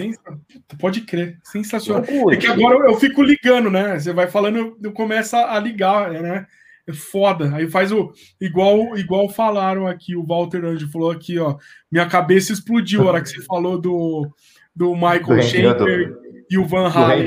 [0.80, 2.04] Pode crer, sensacional.
[2.32, 4.00] É que agora eu, fico ligando, né?
[4.00, 6.48] Você vai falando, eu começo a ligar, né?
[6.88, 7.54] É foda.
[7.54, 11.58] Aí faz o igual igual falaram aqui, o Walter Anjo falou aqui, ó.
[11.92, 14.30] Minha cabeça explodiu a hora que você falou do,
[14.74, 16.18] do Michael Shaper
[16.50, 17.26] e o Van Halen.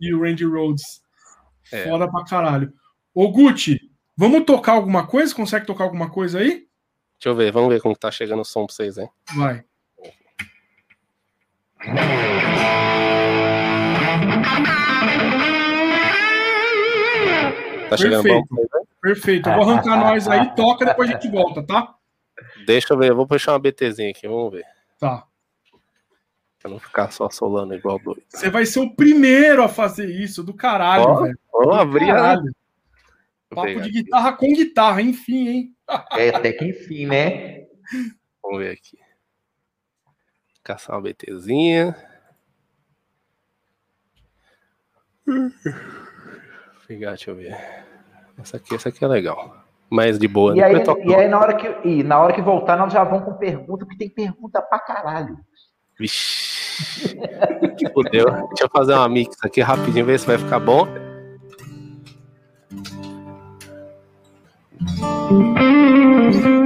[0.00, 1.00] E o Randy Rhodes.
[1.72, 1.84] É.
[1.84, 2.72] Foda pra caralho.
[3.14, 3.80] Ô, Gucci,
[4.16, 5.34] vamos tocar alguma coisa?
[5.34, 6.66] Consegue tocar alguma coisa aí?
[7.18, 9.08] Deixa eu ver, vamos ver como tá chegando o som pra vocês, hein?
[9.34, 9.64] Vai.
[17.88, 18.46] Tá chegando Perfeito.
[18.50, 18.66] bom?
[19.00, 19.48] Perfeito.
[19.48, 21.94] Eu vou arrancar nós aí, toca, depois a gente volta, tá?
[22.66, 24.64] Deixa eu ver, eu vou puxar uma BTzinha aqui, vamos ver.
[24.98, 25.26] Tá.
[26.60, 28.22] Pra não ficar só solando igual doido.
[28.28, 31.38] Você vai ser o primeiro a fazer isso, do caralho, oh, velho.
[31.52, 32.52] Vamos abrir caralho.
[33.48, 35.76] Papo de guitarra com guitarra, enfim, hein?
[36.12, 37.66] É, até que enfim, né?
[38.42, 38.98] Vamos ver aqui.
[40.64, 41.96] Caçar uma BTzinha.
[46.86, 47.56] Pegar, deixa eu ver.
[48.38, 49.56] Essa aqui, essa aqui é legal.
[49.90, 50.56] Mais de boa.
[50.56, 50.74] E, aí,
[51.04, 53.84] e aí, na hora que, e na hora que voltar, nós já vamos com pergunta,
[53.84, 55.38] porque tem pergunta pra caralho.
[55.98, 57.06] Vixe.
[57.78, 58.26] que fodeu.
[58.26, 60.86] Deixa eu fazer uma mix aqui rapidinho, ver se vai ficar bom.
[65.28, 66.56] Thank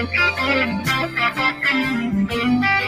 [0.00, 2.79] I'm gonna go get some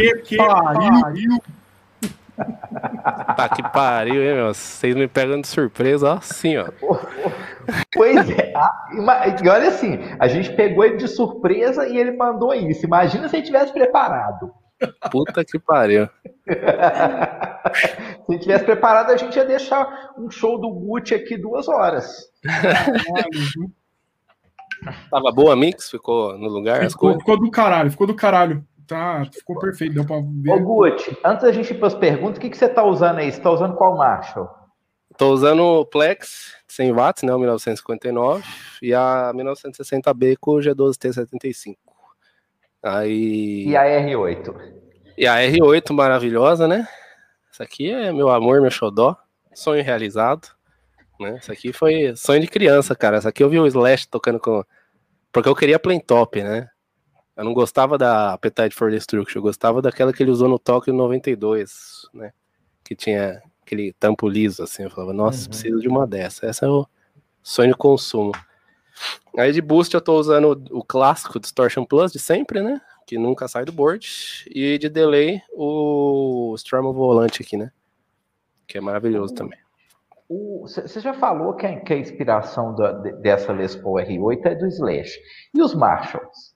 [0.00, 1.38] que, que pariu!
[3.36, 4.54] Tá que pariu, hein, meu?
[4.54, 6.66] Vocês me pegando de surpresa, ó, assim, ó.
[7.92, 8.52] Pois é.
[8.54, 12.86] Ah, E olha assim, a gente pegou ele de surpresa e ele mandou isso.
[12.86, 14.52] Imagina se ele tivesse preparado.
[15.10, 16.08] Puta que pariu.
[18.24, 22.30] Se ele tivesse preparado, a gente ia deixar um show do Gucci aqui duas horas.
[25.10, 25.90] Tava boa a mix?
[25.90, 28.64] Ficou no lugar Ficou, ficou do caralho, ficou do caralho.
[28.88, 30.62] Tá, ficou perfeito, deu pra Ô ver.
[30.62, 33.30] Gucci, antes da gente ir para as perguntas, o que, que você tá usando aí?
[33.30, 34.48] Você tá usando qual Marshall?
[35.18, 38.42] Tô usando o Plex 100 watts, né, o 1959,
[38.80, 41.76] e a 1960B com o G12T75.
[42.82, 43.66] Aí...
[43.66, 44.54] E a R8?
[45.18, 46.88] E a R8 maravilhosa, né?
[47.52, 49.16] Essa aqui é meu amor, meu xodó.
[49.52, 50.48] Sonho realizado.
[51.20, 51.36] Né?
[51.36, 53.16] Essa aqui foi sonho de criança, cara.
[53.16, 54.64] Essa aqui eu vi o Slash tocando com.
[55.32, 56.70] Porque eu queria plain top, né?
[57.38, 60.92] Eu não gostava da Appetite for Destruction, eu gostava daquela que ele usou no Tóquio
[60.92, 62.32] 92, né?
[62.84, 64.82] Que tinha aquele tampo liso, assim.
[64.82, 65.48] Eu falava, nossa, Uhum.
[65.48, 66.46] preciso de uma dessa.
[66.46, 66.84] Essa é o
[67.42, 68.32] sonho de consumo.
[69.36, 72.80] Aí de boost eu tô usando o clássico Distortion Plus de sempre, né?
[73.06, 74.44] Que nunca sai do board.
[74.52, 77.70] E de delay o Storm Volante aqui, né?
[78.66, 79.58] Que é maravilhoso também.
[80.28, 84.44] O- Você já falou que a, que a inspiração da- de- dessa Les Paul R8
[84.46, 85.18] é do Slash.
[85.54, 86.47] E os Marshalls?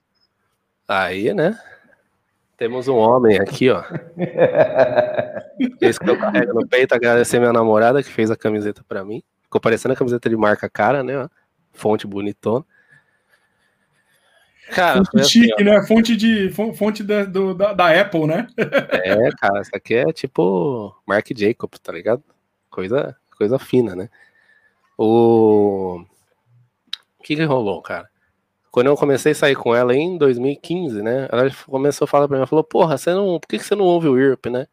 [0.88, 1.58] Aí, né?
[2.56, 3.82] Temos um homem aqui, ó.
[5.80, 9.22] Esse que eu carrego no peito, agradecer minha namorada que fez a camiseta pra mim.
[9.42, 11.18] Ficou parecendo a camiseta de marca cara, né?
[11.18, 11.28] ó.
[11.72, 12.64] Fonte bonitona.
[14.70, 15.24] Cara, Fonte assim, ó.
[15.48, 15.82] chique, né?
[15.86, 18.46] Fonte, de, fon- fonte da, do- da, da Apple, né?
[18.56, 22.22] É, cara, essa aqui é tipo Mark Jacob, tá ligado?
[22.70, 24.08] Coisa, coisa fina, né?
[24.96, 26.00] O...
[27.18, 28.08] o que que rolou, cara?
[28.72, 31.28] Quando eu comecei a sair com ela em 2015, né?
[31.30, 33.74] Ela começou a falar pra mim, ela falou, porra, você não, por que, que você
[33.74, 34.66] não ouve o IRP, né?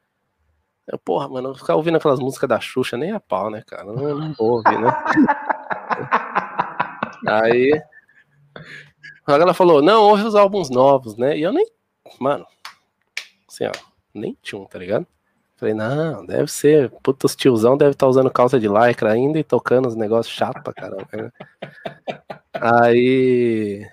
[0.87, 3.83] Eu, porra, mano, ficar ouvindo aquelas músicas da Xuxa, nem a pau, né, cara?
[3.83, 4.87] Não, não vou ouvir, né?
[7.27, 7.73] Aí...
[9.27, 11.37] Aí ela falou, não, ouve os álbuns novos, né?
[11.37, 11.69] E eu nem,
[12.19, 12.47] mano,
[13.47, 13.71] assim, ó,
[14.13, 15.05] nem tinha um, tá ligado?
[15.60, 19.43] Falei, não, deve ser, puta, os tiozão deve estar usando calça de lycra ainda e
[19.43, 21.34] tocando os negócios chatos pra caramba.
[22.53, 23.86] Aí,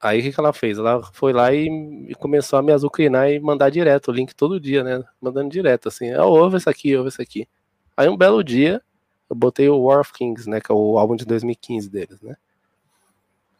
[0.00, 0.78] aí o que, que ela fez?
[0.78, 1.68] Ela foi lá e,
[2.08, 5.04] e começou a me azucrinar e mandar direto o link todo dia, né?
[5.20, 7.46] Mandando direto, assim, ah, ouve esse aqui, ouve esse aqui.
[7.94, 8.80] Aí um belo dia,
[9.28, 12.34] eu botei o War of Kings, né, que é o álbum de 2015 deles, né?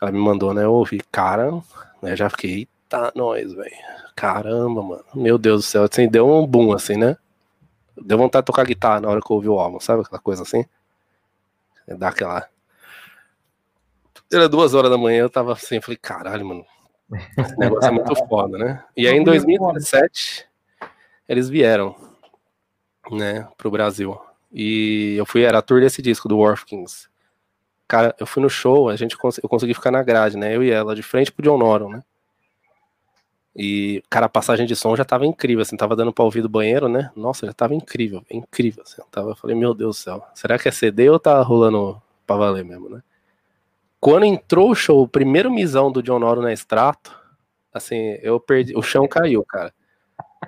[0.01, 1.53] Ela me mandou, né, eu ouvi, cara,
[2.03, 3.71] né, já fiquei, eita, nós, velho.
[4.15, 5.05] Caramba, mano.
[5.15, 7.17] Meu Deus do céu, assim, deu um boom, assim, né?
[7.97, 10.43] Deu vontade de tocar guitarra na hora que eu ouvi o álbum, sabe aquela coisa
[10.43, 10.65] assim?
[11.87, 12.49] Dá aquela.
[14.33, 16.67] Era duas horas da manhã, eu tava assim, eu falei, caralho, mano.
[17.39, 18.85] Esse negócio é muito foda, né?
[18.97, 20.47] E aí em 2017,
[21.29, 21.95] eles vieram,
[23.11, 24.19] né, pro Brasil.
[24.53, 27.09] E eu fui, era a tour desse disco, do War Kings.
[27.87, 30.55] Cara, eu fui no show, a gente eu consegui ficar na grade, né?
[30.57, 32.03] Eu e ela, de frente pro John Noron, né?
[33.57, 36.49] E, cara, a passagem de som já tava incrível, assim, tava dando pra ouvir do
[36.49, 37.11] banheiro, né?
[37.15, 39.01] Nossa, já tava incrível, incrível, assim.
[39.01, 42.03] Eu, tava, eu falei, meu Deus do céu, será que é CD ou tá rolando
[42.27, 43.01] pra valer mesmo, né?
[44.01, 47.17] Quando entrou o show, o primeiro misão do John Noro na extrato,
[47.73, 49.73] assim, eu perdi, o chão caiu, cara.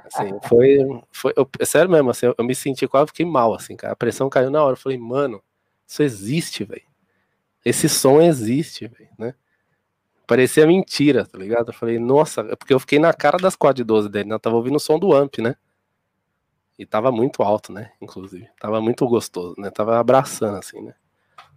[0.05, 0.79] Assim, foi,
[1.11, 3.93] foi eu, é sério mesmo, assim, eu, eu me senti quase, fiquei mal, assim, cara.
[3.93, 5.41] A pressão caiu na hora, eu falei, mano,
[5.87, 6.83] isso existe, velho.
[7.65, 9.35] Esse som existe, velho, né?
[10.27, 11.69] Parecia mentira, tá ligado?
[11.69, 14.35] Eu falei, nossa, é porque eu fiquei na cara das quad de 12 dele, né?
[14.35, 15.55] Eu tava ouvindo o som do amp, né?
[16.79, 17.93] E tava muito alto, né?
[18.01, 18.49] Inclusive.
[18.61, 19.71] Tava muito gostoso, né?
[19.71, 20.95] Tava abraçando, assim, né?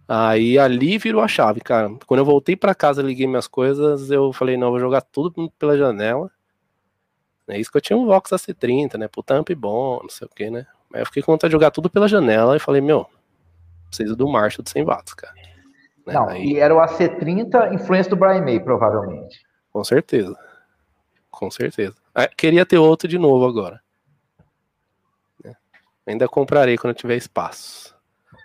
[0.08, 1.90] Aí ali virou a chave, cara.
[2.06, 5.76] Quando eu voltei para casa, liguei minhas coisas, eu falei, não, vou jogar tudo pela
[5.76, 6.30] janela.
[7.48, 9.08] É isso que eu tinha um Vox AC30, né?
[9.08, 10.66] Puta amp bom, não sei o que, né?
[10.94, 13.06] Aí eu fiquei com vontade de jogar tudo pela janela e falei, meu,
[13.88, 15.34] preciso do Marshall de 100 watts, cara.
[16.06, 16.14] Né?
[16.14, 19.40] Não, Aí, e era o AC30, influência do Brian May, provavelmente.
[19.72, 20.36] Com certeza.
[21.30, 21.96] Com certeza.
[22.14, 23.80] Ah, queria ter outro de novo agora.
[25.44, 25.54] né?
[26.06, 27.90] Ainda comprarei quando tiver espaço.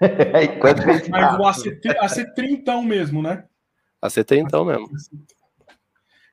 [0.60, 1.70] Quando fez Mas o espaço.
[1.70, 3.46] AC, AC30 mesmo, né?
[4.02, 4.90] A C30 então mesmo.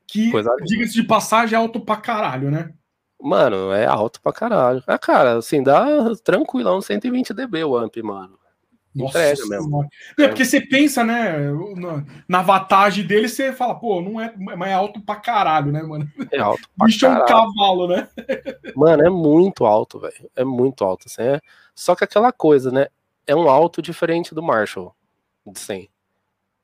[0.06, 0.32] Que,
[0.64, 2.72] diga-se de passagem, é alto pra caralho, né?
[3.20, 4.82] Mano, é alto pra caralho.
[4.86, 5.86] Ah, cara, assim, dá
[6.24, 8.36] tranquilão 120 dB o amp, mano.
[8.94, 9.70] Entrega mesmo.
[9.70, 9.88] Senhora.
[10.18, 14.70] É porque você pensa, né, na, na vantagem dele, você fala, pô, não é, mas
[14.70, 16.06] é alto pra caralho, né, mano?
[16.30, 18.08] É alto pra bicho é um cavalo, né?
[18.76, 20.30] Mano, é muito alto, velho.
[20.36, 21.06] É muito alto.
[21.06, 21.40] Assim, é...
[21.74, 22.88] Só que aquela coisa, né?
[23.26, 24.94] É um alto diferente do Marshall
[25.46, 25.88] de 100.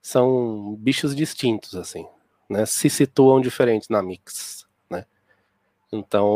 [0.03, 2.07] São bichos distintos, assim.
[2.49, 2.67] Né?
[2.67, 5.07] Se situam diferentes na mix, né?
[5.91, 6.27] Então,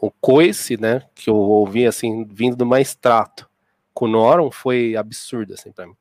[0.00, 3.48] o coice, né, que eu ouvi, assim, vindo do extrato
[3.94, 5.96] com o Noron foi absurdo, assim, pra mim.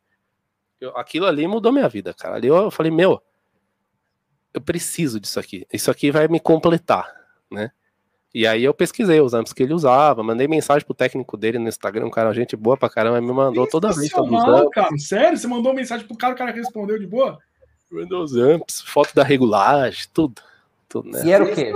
[0.82, 2.36] Eu, aquilo ali mudou minha vida, cara.
[2.36, 3.22] Ali eu falei, meu,
[4.54, 5.66] eu preciso disso aqui.
[5.72, 7.10] Isso aqui vai me completar,
[7.50, 7.72] né?
[8.34, 11.70] E aí eu pesquisei os amps que ele usava, mandei mensagem pro técnico dele no
[11.70, 14.10] Instagram, um cara, gente boa pra caramba, me mandou toda vez
[14.72, 15.38] cara, sério?
[15.38, 17.38] Você mandou mensagem pro cara, o cara respondeu de boa?
[17.91, 20.41] Mandou os amps, foto da regulagem, tudo.
[20.89, 21.24] tudo né?
[21.24, 21.74] E era o quê?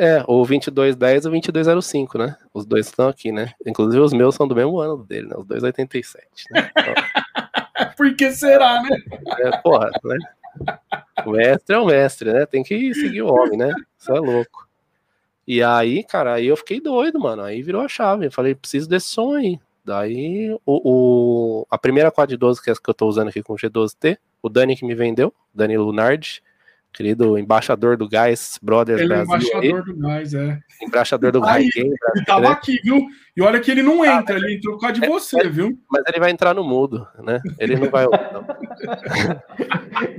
[0.00, 2.36] É, o 2210 e o 2205, né?
[2.54, 3.52] Os dois estão aqui, né?
[3.66, 5.34] Inclusive os meus são do mesmo ano dele, né?
[5.36, 6.70] Os 287, né?
[6.70, 6.94] Então...
[7.96, 8.96] Por que será, né?
[9.40, 10.16] É, porra, né?
[11.26, 12.46] O mestre é o mestre, né?
[12.46, 13.74] Tem que seguir o homem, né?
[13.98, 14.68] Isso é louco.
[15.44, 17.42] E aí, cara, aí eu fiquei doido, mano.
[17.42, 18.26] Aí virou a chave.
[18.26, 19.58] Eu falei, preciso desse som aí.
[19.84, 23.54] Daí, o, o, a primeira quad 12 que, é que eu tô usando aqui com
[23.54, 26.42] o G12T, o Dani que me vendeu, Dani Lunardi,
[26.98, 29.36] querido embaixador do Gás Brothers ele é Brasil.
[29.36, 29.94] embaixador aí.
[29.94, 30.58] do Gás, é.
[30.82, 31.76] Embaixador do Gás.
[31.76, 31.94] Ele
[32.26, 32.48] tava né?
[32.48, 33.06] aqui, viu?
[33.36, 35.78] E olha que ele não entra, ele entrou por causa de você, é, viu?
[35.88, 37.40] Mas ele vai entrar no mudo, né?
[37.56, 38.04] Ele não vai.
[38.04, 38.44] não.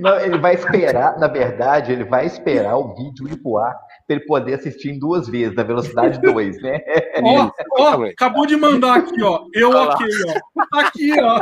[0.00, 3.78] não, ele vai esperar, na verdade, ele vai esperar o vídeo ir pro ar
[4.10, 6.80] para ele poder assistir em duas vezes, na velocidade 2, né?
[7.22, 9.46] Ó, ó, acabou de mandar aqui, ó.
[9.54, 10.32] Eu ok, ó.
[10.70, 11.38] Tá aqui, ó.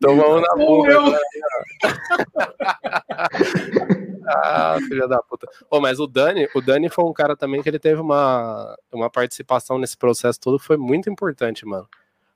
[0.00, 0.90] Tomamos na boca.
[0.90, 1.02] Eu...
[4.26, 5.46] ah, filha da puta.
[5.70, 9.08] Oh, mas o Dani, o Dani foi um cara também que ele teve uma, uma
[9.08, 11.88] participação nesse processo todo, foi muito importante, mano.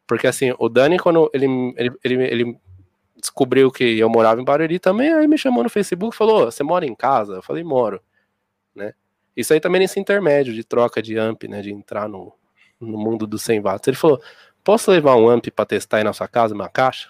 [0.07, 1.47] Porque assim, o Dani, quando ele,
[1.77, 2.61] ele, ele, ele
[3.25, 6.63] descobriu que eu morava em Barueri também, aí me chamou no Facebook e falou: Você
[6.63, 7.37] mora em casa?
[7.37, 8.03] Eu falei: Moro.
[8.75, 8.93] Né?
[9.35, 11.63] Isso aí também nesse intermédio de troca de amp, né?
[11.63, 12.35] De entrar no,
[12.79, 13.89] no mundo dos 100 watts.
[13.89, 14.21] Ele falou:
[14.63, 17.09] Posso levar um amp para testar aí na sua casa, uma caixa?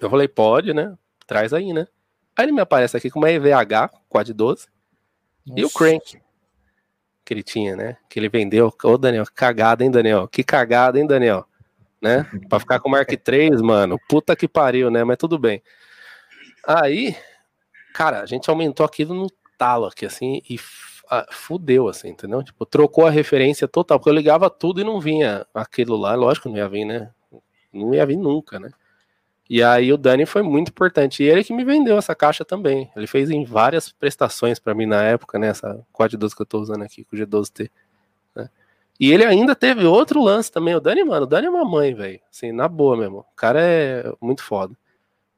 [0.00, 0.96] Eu falei: Pode, né?
[1.26, 1.88] Traz aí, né?
[2.36, 4.66] Aí ele me aparece aqui com uma EVH Quad 12
[5.46, 5.60] Nossa.
[5.60, 6.20] e o Crank
[7.30, 7.96] que ele tinha, né?
[8.08, 8.74] Que ele vendeu.
[8.82, 10.26] Ô, Daniel, cagada, hein, Daniel?
[10.26, 11.46] Que cagada, hein, Daniel?
[12.00, 12.26] Né?
[12.48, 15.04] Pra ficar com o Mark 3, mano, puta que pariu, né?
[15.04, 15.62] Mas tudo bem.
[16.66, 17.16] Aí,
[17.94, 19.28] cara, a gente aumentou aquilo no
[19.58, 20.58] talo aqui, assim, e
[21.30, 22.42] fudeu, assim, entendeu?
[22.42, 26.44] Tipo, trocou a referência total, porque eu ligava tudo e não vinha aquilo lá, lógico
[26.44, 27.10] que não ia vir, né?
[27.72, 28.70] Não ia vir nunca, né?
[29.50, 31.24] E aí o Dani foi muito importante.
[31.24, 32.88] E ele que me vendeu essa caixa também.
[32.94, 35.48] Ele fez em várias prestações para mim na época, né?
[35.48, 37.68] Essa Quad 12 que eu tô usando aqui, com o G12T.
[39.00, 40.74] E ele ainda teve outro lance também.
[40.74, 42.20] O Dani, mano, o Dani é uma mãe, velho.
[42.30, 43.20] Assim, na boa mesmo.
[43.20, 44.76] O cara é muito foda.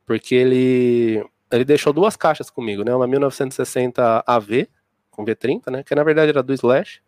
[0.05, 2.93] Porque ele ele deixou duas caixas comigo, né?
[2.93, 4.67] Uma 1960 AV
[5.13, 5.83] com V30, né?
[5.85, 7.01] Que na verdade era do Slash.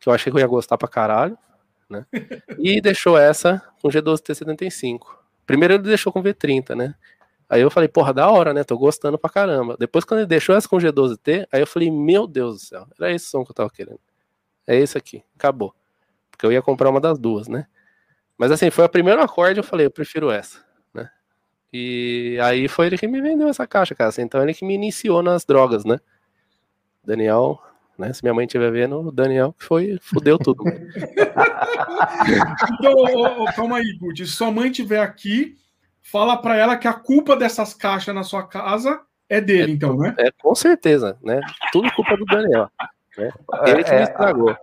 [0.00, 1.38] Que eu achei que eu ia gostar pra caralho,
[1.88, 2.04] né?
[2.58, 5.00] E deixou essa com G12T75.
[5.46, 6.94] Primeiro ele deixou com V30, né?
[7.48, 8.64] Aí eu falei, porra, da hora, né?
[8.64, 9.76] Tô gostando pra caramba.
[9.78, 13.12] Depois, quando ele deixou essa com G12T, aí eu falei, meu Deus do céu, era
[13.12, 14.00] esse som que eu tava querendo
[14.68, 15.74] é esse aqui, acabou.
[16.30, 17.66] Porque eu ia comprar uma das duas, né?
[18.36, 20.58] Mas assim, foi o primeiro acorde, eu falei, eu prefiro essa,
[20.92, 21.10] né?
[21.72, 24.10] E aí foi ele que me vendeu essa caixa, cara.
[24.10, 25.98] Assim, então ele que me iniciou nas drogas, né?
[27.02, 27.60] Daniel,
[27.98, 28.12] né?
[28.12, 30.62] Se minha mãe estiver vendo, o Daniel que foi, fudeu tudo.
[32.78, 34.26] então, oh, oh, calma aí, Guti.
[34.26, 35.56] Se sua mãe estiver aqui,
[36.02, 39.00] fala para ela que a culpa dessas caixas na sua casa
[39.30, 40.14] é dele, é, então, né?
[40.18, 41.40] É, com certeza, né?
[41.72, 42.70] Tudo culpa do Daniel.
[43.18, 43.30] Né?
[43.66, 44.56] Ele que é, me estragou.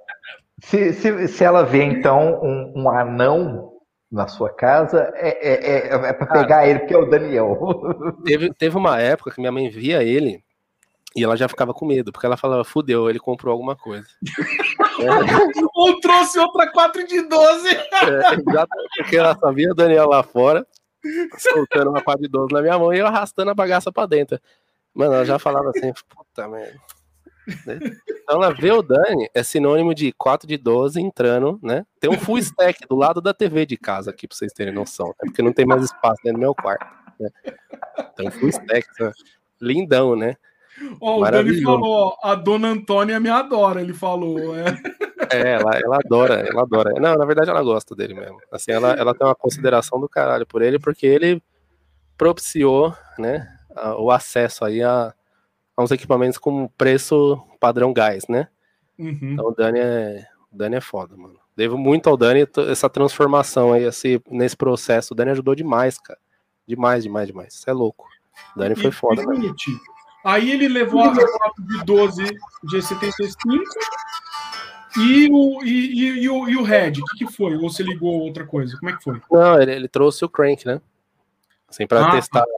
[0.64, 3.74] Se, se, se ela vê, então, um, um anão
[4.12, 7.82] na sua casa, é, é, é, é para pegar ah, ele, porque é o Daniel.
[8.24, 10.44] Teve, teve uma época que minha mãe via ele
[11.16, 14.06] e ela já ficava com medo, porque ela falava, fudeu, ele comprou alguma coisa.
[15.74, 17.70] Ou trouxe outra 4 de 12.
[17.70, 17.82] É,
[18.98, 20.68] porque ela só via o Daniel lá fora,
[21.38, 24.38] soltando uma 4 de 12 na minha mão e eu arrastando a bagaça pra dentro.
[24.94, 26.80] Mano, ela já falava assim, puta merda.
[27.66, 27.80] Né?
[28.24, 31.86] Então ela vê o Dani é sinônimo de 4 de 12 entrando, né?
[32.00, 35.08] Tem um full stack do lado da TV de casa aqui, pra vocês terem noção,
[35.08, 35.26] né?
[35.26, 36.86] porque não tem mais espaço dentro do meu quarto.
[37.20, 37.30] Né?
[38.14, 39.12] Então, full stack, né?
[39.62, 40.36] lindão, né?
[41.00, 44.56] Oh, o Dani falou, a dona Antônia me adora, ele falou.
[44.58, 44.66] É,
[45.32, 46.92] é ela, ela adora, ela adora.
[47.00, 48.38] Não, na verdade ela gosta dele mesmo.
[48.52, 51.42] Assim, ela, ela tem uma consideração do caralho por ele, porque ele
[52.18, 53.48] propiciou, né,
[53.98, 55.14] o acesso aí a
[55.76, 58.48] a uns equipamentos com preço padrão gás, né?
[58.98, 59.34] Uhum.
[59.34, 61.40] Então o Dani é, o Dani é foda, mano.
[61.56, 65.14] Devo muito ao Dani essa transformação aí, esse, nesse processo.
[65.14, 66.20] O Dani ajudou demais, cara.
[66.68, 67.54] Demais, demais, demais.
[67.54, 68.06] Isso é louco.
[68.56, 69.24] O Dani foi foda.
[70.24, 72.24] Aí ele levou a 4 de 12
[72.66, 73.62] G75
[74.98, 77.56] e o, e, e, o, e o Red, o que, que foi?
[77.56, 78.78] Ou você ligou outra coisa?
[78.80, 79.22] Como é que foi?
[79.30, 80.82] Não, ele, ele trouxe o Crank, né?
[81.68, 82.42] Assim, pra ah, testar.
[82.42, 82.52] Tá.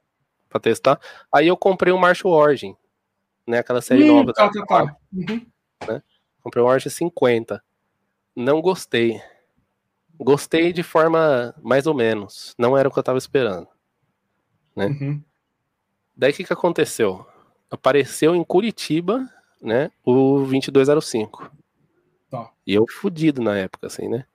[0.50, 1.00] Pra testar.
[1.32, 2.76] Aí eu comprei o Marshall Origin,
[3.48, 3.60] né?
[3.60, 4.34] Aquela série hum, nova.
[4.34, 4.96] Tá, tá, tá.
[5.14, 5.46] Uhum.
[5.88, 6.04] Né?
[6.42, 7.64] Comprei um Orange 50.
[8.36, 9.22] Não gostei.
[10.20, 12.54] Gostei de forma mais ou menos.
[12.58, 13.68] Não era o que eu tava esperando.
[14.76, 14.88] Né?
[14.88, 15.24] Uhum.
[16.16, 17.26] Daí o que, que aconteceu?
[17.70, 19.28] Apareceu em Curitiba,
[19.62, 19.92] né?
[20.04, 21.52] O 2205.
[22.30, 22.52] Tá.
[22.66, 24.26] E eu fudido na época, assim, né?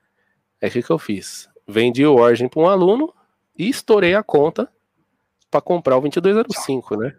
[0.61, 1.49] Aí o que, que eu fiz?
[1.67, 3.13] Vendi o Origin para um aluno
[3.57, 4.71] e estourei a conta
[5.51, 7.17] para comprar o 2205, né?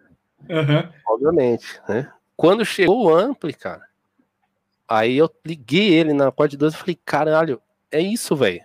[0.48, 0.92] Uhum.
[1.08, 2.12] Obviamente, né?
[2.36, 3.86] Quando chegou o Ampli, cara,
[4.88, 8.62] aí eu liguei ele na de 12 e falei, caralho, é isso, velho.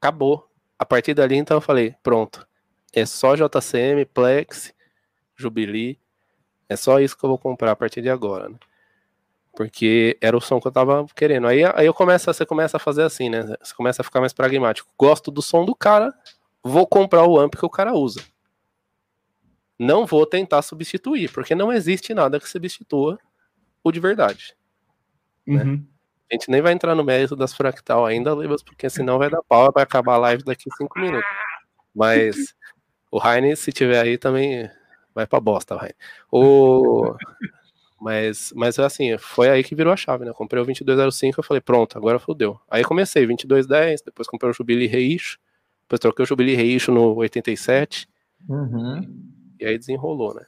[0.00, 0.48] Acabou.
[0.78, 2.46] A partir dali, então, eu falei, pronto.
[2.92, 4.72] É só JCM, Plex,
[5.34, 5.98] Jubilee.
[6.68, 8.56] É só isso que eu vou comprar a partir de agora, né?
[9.56, 11.46] Porque era o som que eu tava querendo.
[11.46, 13.56] Aí, aí eu começo, você começa a fazer assim, né?
[13.62, 14.90] Você começa a ficar mais pragmático.
[14.98, 16.12] Gosto do som do cara,
[16.62, 18.20] vou comprar o amp que o cara usa
[19.78, 23.18] não vou tentar substituir, porque não existe nada que substitua
[23.82, 24.54] o de verdade.
[25.46, 25.62] Né?
[25.62, 25.86] Uhum.
[26.30, 29.42] A gente nem vai entrar no mérito das fractal ainda, Lebas, porque senão vai dar
[29.42, 31.28] pau, vai acabar a live daqui cinco minutos.
[31.94, 32.54] Mas
[33.10, 34.68] o Heine, se tiver aí, também
[35.14, 35.94] vai pra bosta, Heine.
[36.32, 37.14] O...
[38.00, 40.30] Mas, mas assim, foi aí que virou a chave, né?
[40.30, 42.60] Eu comprei o 2205, eu falei, pronto, agora fodeu.
[42.70, 45.38] Aí comecei, 2210, depois comprei o Jubilee Reissue,
[45.84, 48.06] depois troquei o Jubilee Reissue no 87.
[48.46, 49.24] Uhum.
[49.58, 50.44] E aí desenrolou, né?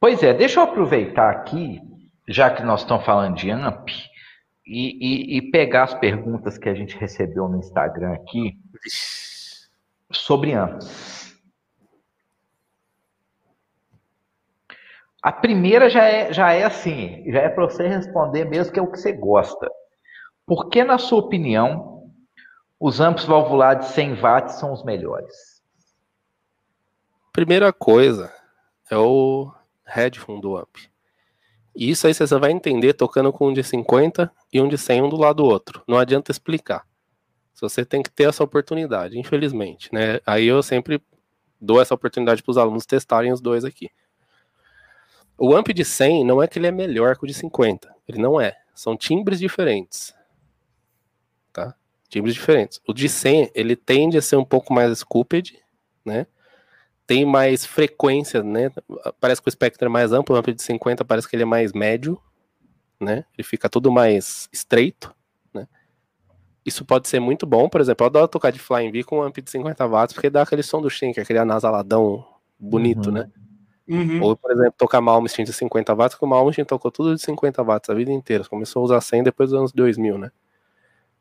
[0.00, 1.80] Pois é, deixa eu aproveitar aqui,
[2.28, 3.90] já que nós estamos falando de AMP,
[4.66, 8.58] e, e, e pegar as perguntas que a gente recebeu no Instagram aqui
[10.10, 11.24] sobre AMPs.
[15.22, 18.82] A primeira já é, já é assim, já é para você responder mesmo que é
[18.82, 19.70] o que você gosta.
[20.46, 22.10] Por que, na sua opinião,
[22.78, 25.53] os amps valvulados 100 watts são os melhores?
[27.34, 28.32] Primeira coisa
[28.88, 29.52] é o
[29.84, 30.76] headphone do amp.
[31.74, 35.08] Isso aí você vai entender tocando com um de 50 e um de 100 um
[35.08, 35.82] do lado do outro.
[35.84, 36.86] Não adianta explicar.
[37.60, 40.20] Você tem que ter essa oportunidade, infelizmente, né?
[40.24, 41.02] Aí eu sempre
[41.60, 43.90] dou essa oportunidade para os alunos testarem os dois aqui.
[45.36, 47.92] O amp de 100 não é que ele é melhor que o de 50.
[48.06, 48.56] Ele não é.
[48.76, 50.14] São timbres diferentes.
[51.52, 51.74] Tá?
[52.08, 52.80] Timbres diferentes.
[52.86, 55.60] O de 100, ele tende a ser um pouco mais scooped,
[56.04, 56.28] né?
[57.06, 58.70] Tem mais frequência, né?
[59.20, 61.46] Parece que o espectro é mais amplo, o amplo de 50 parece que ele é
[61.46, 62.20] mais médio,
[63.00, 63.24] né?
[63.36, 65.14] Ele fica tudo mais estreito,
[65.52, 65.68] né?
[66.64, 69.22] Isso pode ser muito bom, por exemplo, eu adoro tocar de Flying V com um
[69.22, 72.24] amp de 50 watts, porque dá aquele som do Shin, que é aquele anasaladão
[72.58, 73.12] bonito, uhum.
[73.12, 73.30] né?
[73.86, 74.22] Uhum.
[74.22, 77.62] Ou, por exemplo, tocar Malmsteen de 50 watts, que o Malmsteen tocou tudo de 50
[77.62, 80.30] watts a vida inteira, começou a usar 100 depois dos anos 2000, né?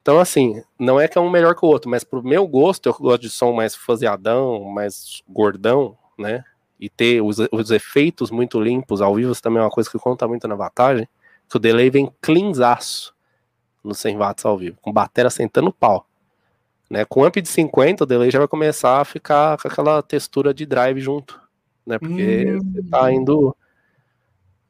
[0.04, 2.90] Então, assim, não é que é um melhor que o outro, mas pro meu gosto,
[2.90, 6.44] eu gosto de som mais faseadão, mais gordão, né?
[6.78, 10.28] E ter os, os efeitos muito limpos ao vivo também é uma coisa que conta
[10.28, 11.08] muito na vantagem,
[11.50, 13.16] que o delay vem cleansaço
[13.82, 16.06] no 100 watts ao vivo, com bateria sentando pau.
[16.90, 17.06] Né?
[17.06, 20.66] Com amp de 50, o delay já vai começar a ficar com aquela textura de
[20.66, 21.40] drive junto,
[21.86, 21.98] né?
[21.98, 22.72] Porque hum.
[22.74, 23.56] você tá indo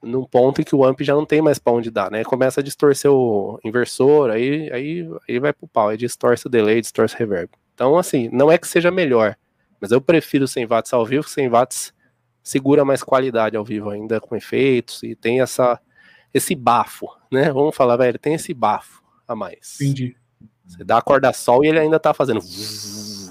[0.03, 2.23] num ponto em que o amp já não tem mais para onde dar, né?
[2.23, 6.81] Começa a distorcer o inversor, aí, aí, aí vai pro pau, aí distorce o delay,
[6.81, 7.49] distorce o reverb.
[7.73, 9.35] Então, assim, não é que seja melhor,
[9.79, 11.93] mas eu prefiro 100 watts ao vivo, 100 watts
[12.43, 15.79] segura mais qualidade ao vivo ainda, com efeitos, e tem essa,
[16.33, 17.51] esse bafo, né?
[17.51, 19.79] Vamos falar, velho, tem esse bafo a mais.
[19.81, 20.15] Entendi.
[20.65, 22.41] Você dá a corda sol e ele ainda tá fazendo,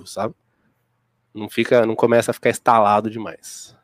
[0.07, 0.35] sabe?
[1.35, 3.75] Não fica, não começa a ficar estalado demais.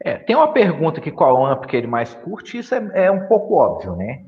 [0.00, 3.26] É, tem uma pergunta aqui qual amp que ele mais curte, isso é, é um
[3.26, 4.24] pouco óbvio, né?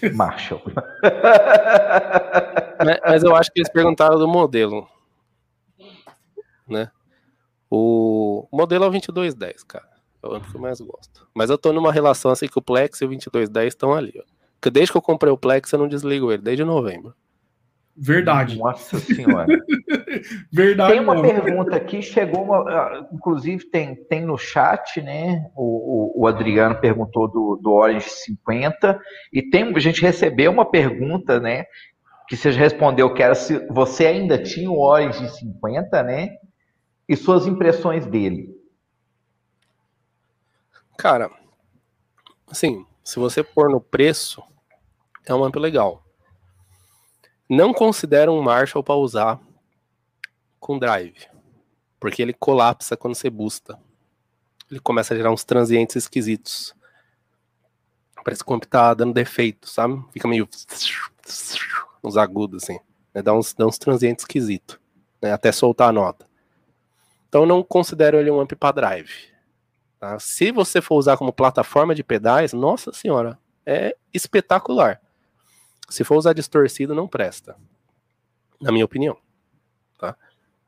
[0.14, 0.62] Marshall.
[2.84, 4.88] mas, mas, eu acho que eles perguntaram do modelo.
[6.68, 6.90] Né?
[7.70, 9.88] O modelo é o 2210, cara.
[10.22, 11.28] É o amp que eu mais gosto.
[11.34, 14.14] Mas eu tô numa relação assim que o Plex e o 2210 estão ali.
[14.18, 14.22] Ó.
[14.54, 17.14] Porque desde que eu comprei o Plex, eu não desligo ele, desde novembro.
[17.96, 18.58] Verdade.
[18.58, 19.46] Nossa senhora.
[20.50, 20.92] Verdade.
[20.92, 21.42] Tem uma mesmo.
[21.42, 25.50] pergunta aqui, chegou uma, ah, inclusive tem, tem no chat, né?
[25.54, 28.98] O, o, o, Adriano perguntou do, do Orange 50
[29.32, 31.64] e tem a gente recebeu uma pergunta, né?
[32.28, 36.30] Que você respondeu que era se você ainda tinha o Orange 50, né?
[37.06, 38.48] E suas impressões dele.
[40.96, 41.30] Cara,
[42.50, 44.42] assim, se você pôr no preço,
[45.26, 46.01] é um amp legal.
[47.54, 49.38] Não considera um Marshall para usar
[50.58, 51.28] com drive,
[52.00, 53.78] porque ele colapsa quando você busta.
[54.70, 56.74] Ele começa a gerar uns transientes esquisitos.
[58.24, 60.02] Parece que o comp tá dando defeito, sabe?
[60.14, 60.48] Fica meio
[62.02, 62.78] uns agudos assim,
[63.12, 63.20] né?
[63.20, 64.80] dá uns dá uns transientes esquisitos,
[65.20, 65.34] né?
[65.34, 66.26] Até soltar a nota.
[67.28, 69.12] Então não considero ele um amp para drive,
[70.00, 70.18] Tá?
[70.18, 75.02] Se você for usar como plataforma de pedais, nossa senhora, é espetacular.
[75.92, 77.56] Se for usar distorcido, não presta.
[78.60, 79.16] Na minha opinião.
[79.98, 80.16] Tá?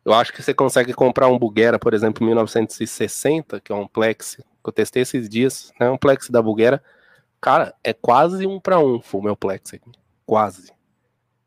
[0.05, 4.37] Eu acho que você consegue comprar um Bugera, por exemplo, 1960, que é um Plex,
[4.37, 5.91] que eu testei esses dias, né?
[5.91, 6.83] Um Plex da Bugera.
[7.41, 9.91] Cara, é quase um para um o meu Plex aqui.
[10.27, 10.73] Quase.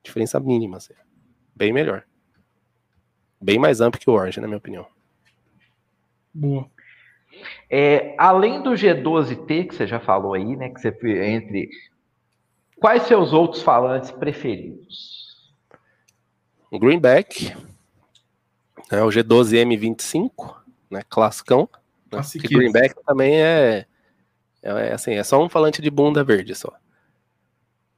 [0.03, 0.93] Diferença mínima, assim.
[1.55, 2.03] Bem melhor.
[3.39, 4.87] Bem mais amplo que o Orange, na minha opinião.
[6.33, 6.69] Boa.
[7.69, 10.69] É, além do G12T, que você já falou aí, né?
[10.69, 10.89] Que você
[11.27, 11.69] entre.
[12.79, 15.17] Quais seus outros falantes preferidos?
[16.69, 17.55] O Greenback,
[18.91, 20.55] é o G12M25,
[20.89, 21.01] né?
[21.09, 21.69] Classicão.
[22.11, 23.85] Né, que Greenback também é,
[24.63, 26.71] é, é, assim, é só um falante de bunda verde só.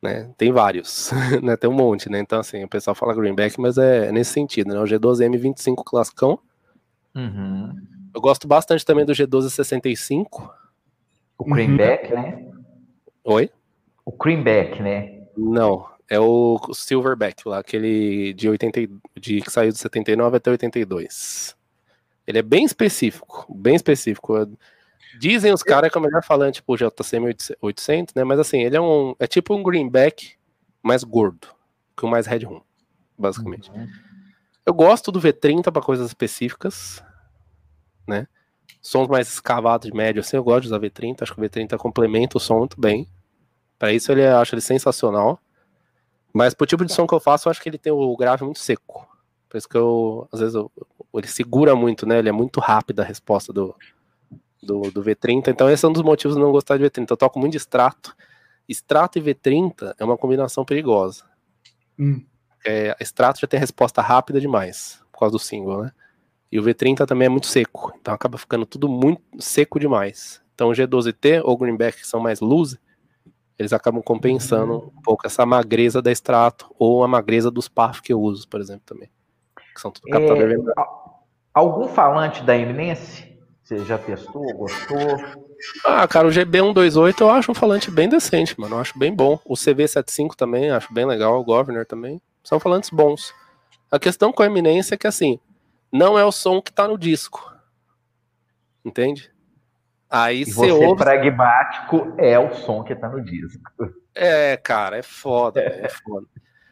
[0.02, 0.32] Né?
[0.38, 1.12] Tem vários,
[1.44, 1.56] né?
[1.58, 2.20] Tem um monte, né?
[2.20, 4.80] Então, assim, o pessoal fala Greenback, mas é nesse sentido, né?
[4.80, 6.40] O G12M25 classicão.
[7.14, 7.76] Uhum.
[8.14, 10.50] Eu gosto bastante também do G1265.
[11.38, 12.22] O Greenback, uhum.
[12.22, 12.52] né?
[13.24, 13.52] Oi?
[14.10, 15.22] O Greenback, né?
[15.38, 21.56] Não, é o Silverback lá, aquele de 80, de que saiu de 79 até 82.
[22.26, 24.34] Ele é bem específico, bem específico.
[25.20, 28.24] Dizem os caras que é o melhor falante, tipo o JCM 800, né?
[28.24, 30.34] Mas assim, ele é um é tipo um greenback
[30.82, 31.48] mais gordo,
[31.96, 32.62] que o mais Red Room,
[33.16, 33.70] basicamente.
[33.70, 33.88] Uhum.
[34.66, 37.04] Eu gosto do V30 para coisas específicas,
[38.08, 38.28] né?
[38.82, 41.78] Sons mais escavados de médio, assim, eu gosto de usar V30, acho que o V30
[41.78, 43.08] complementa o som muito bem.
[43.80, 45.40] Para isso ele acho ele sensacional.
[46.34, 48.44] Mas pro tipo de som que eu faço, eu acho que ele tem o grave
[48.44, 49.08] muito seco.
[49.48, 50.72] Por isso que eu, às vezes, eu,
[51.16, 52.20] ele segura muito, né?
[52.20, 53.76] Ele é muito rápido a resposta do,
[54.62, 55.48] do, do V30.
[55.48, 57.08] Então, esse é um dos motivos de não gostar de V30.
[57.10, 58.16] Eu toco muito de extrato.
[58.68, 61.24] Extrato e V30 é uma combinação perigosa.
[61.98, 62.24] Hum.
[62.64, 65.92] É, extrato já tem resposta rápida demais, por causa do single, né?
[66.52, 67.92] E o V30 também é muito seco.
[68.00, 70.42] Então acaba ficando tudo muito seco demais.
[70.54, 72.78] Então o G12T ou Greenback, que são mais loose,
[73.60, 74.92] eles acabam compensando uhum.
[74.98, 78.62] um pouco essa magreza da extrato ou a magreza dos PAF que eu uso, por
[78.62, 79.10] exemplo, também.
[79.74, 80.84] Que são tudo captador é,
[81.54, 83.28] Algum falante da Eminence?
[83.62, 84.98] Você já testou, gostou?
[85.86, 88.76] Ah, cara, o GB128 eu acho um falante bem decente, mano.
[88.76, 89.38] Eu acho bem bom.
[89.44, 91.40] O CV75 também, acho bem legal.
[91.40, 92.22] O Governor também.
[92.42, 93.34] São falantes bons.
[93.92, 95.38] A questão com a Eminência é que, assim,
[95.92, 97.54] não é o som que tá no disco.
[98.86, 99.32] Entende?
[100.10, 101.04] Aí você ouve...
[101.04, 103.62] pragmático é o som que tá no disco.
[104.16, 106.26] É, cara, é foda, é, é foda.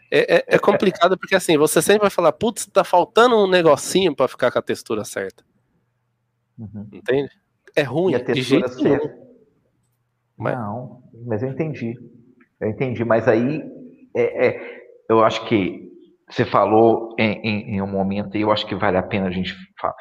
[0.09, 4.15] É, é, é, complicado porque assim, você sempre vai falar, putz, tá faltando um negocinho
[4.15, 5.43] para ficar com a textura certa.
[6.57, 6.87] Uhum.
[6.91, 7.29] Entende?
[7.75, 9.15] É ruim, e a textura certa.
[10.37, 10.55] Mas...
[10.55, 11.93] Não, mas eu entendi.
[12.59, 13.61] Eu entendi, mas aí
[14.15, 14.77] é, é
[15.09, 15.87] eu acho que
[16.29, 19.31] você falou em, em, em, um momento e eu acho que vale a pena a
[19.31, 19.95] gente falar.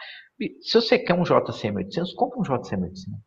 [0.61, 3.26] Se você quer um JCM 800, compra um JCM 800.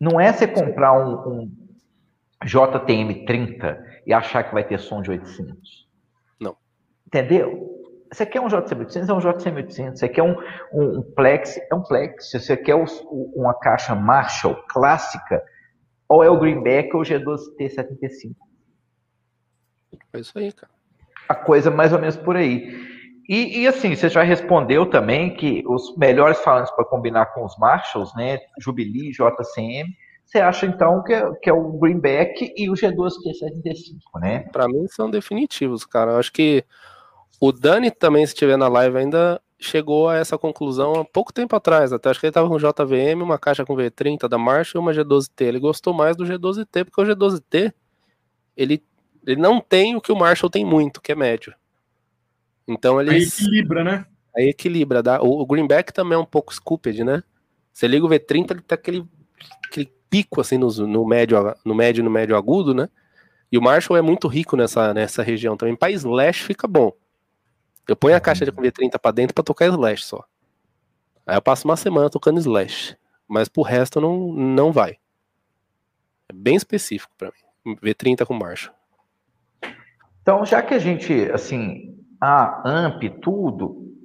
[0.00, 1.52] Não é você comprar um, um
[2.44, 5.88] JTM 30 e achar que vai ter som de 800.
[6.40, 6.56] Não.
[7.06, 7.76] Entendeu?
[8.10, 10.00] Você quer um JCM 800, é um JCM 800.
[10.00, 10.36] Você quer um,
[10.72, 12.30] um, um Plex, é um Plex.
[12.30, 12.84] Você quer o,
[13.34, 15.42] uma caixa Marshall clássica,
[16.08, 18.34] ou é o Greenback ou o G12T75.
[20.14, 20.72] É isso aí, cara.
[21.28, 22.97] A coisa mais ou menos por aí.
[23.28, 27.58] E, e, assim, você já respondeu também que os melhores falantes para combinar com os
[27.58, 28.38] Marshalls, né?
[28.58, 34.40] Jubilee, JCM, você acha então que é, que é o Greenback e o G2Q75, né?
[34.50, 36.12] Para mim são definitivos, cara.
[36.12, 36.64] Eu acho que
[37.38, 41.54] o Dani também, se estiver na live ainda, chegou a essa conclusão há pouco tempo
[41.54, 41.92] atrás.
[41.92, 44.92] Até acho que ele estava com JVM, uma caixa com V30 da Marshall e uma
[44.92, 45.40] G12T.
[45.42, 47.72] Ele gostou mais do G12T, porque o G12T
[48.56, 48.82] ele,
[49.26, 51.54] ele não tem o que o Marshall tem muito, que é médio.
[52.68, 53.10] Então ele.
[53.10, 54.06] Aí equilibra, né?
[54.36, 55.02] Aí equilibra.
[55.02, 55.22] Dá.
[55.22, 57.22] O, o Greenback também é um pouco scooped, né?
[57.72, 59.06] Você liga o V30, ele tem aquele,
[59.66, 62.88] aquele pico assim no, no, médio, no médio no médio agudo, né?
[63.50, 65.74] E o Marshall é muito rico nessa, nessa região também.
[65.74, 66.92] Para slash fica bom.
[67.86, 70.22] Eu ponho a caixa de V30 para dentro para tocar slash só.
[71.26, 72.96] Aí eu passo uma semana tocando slash.
[73.26, 74.98] Mas pro resto não, não vai.
[76.28, 77.32] É bem específico para
[77.64, 77.76] mim.
[77.76, 78.74] V30 com Marshall.
[80.20, 83.96] Então, já que a gente, assim, a amp, tudo.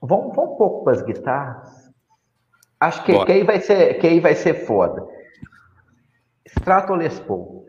[0.00, 1.90] Vamos, vamos um pouco para as guitarras.
[2.78, 5.06] Acho que, que, aí vai ser, que aí vai ser foda.
[6.46, 7.66] Strato Les Paul.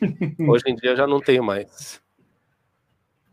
[0.48, 2.00] Hoje em dia já não tenho mais.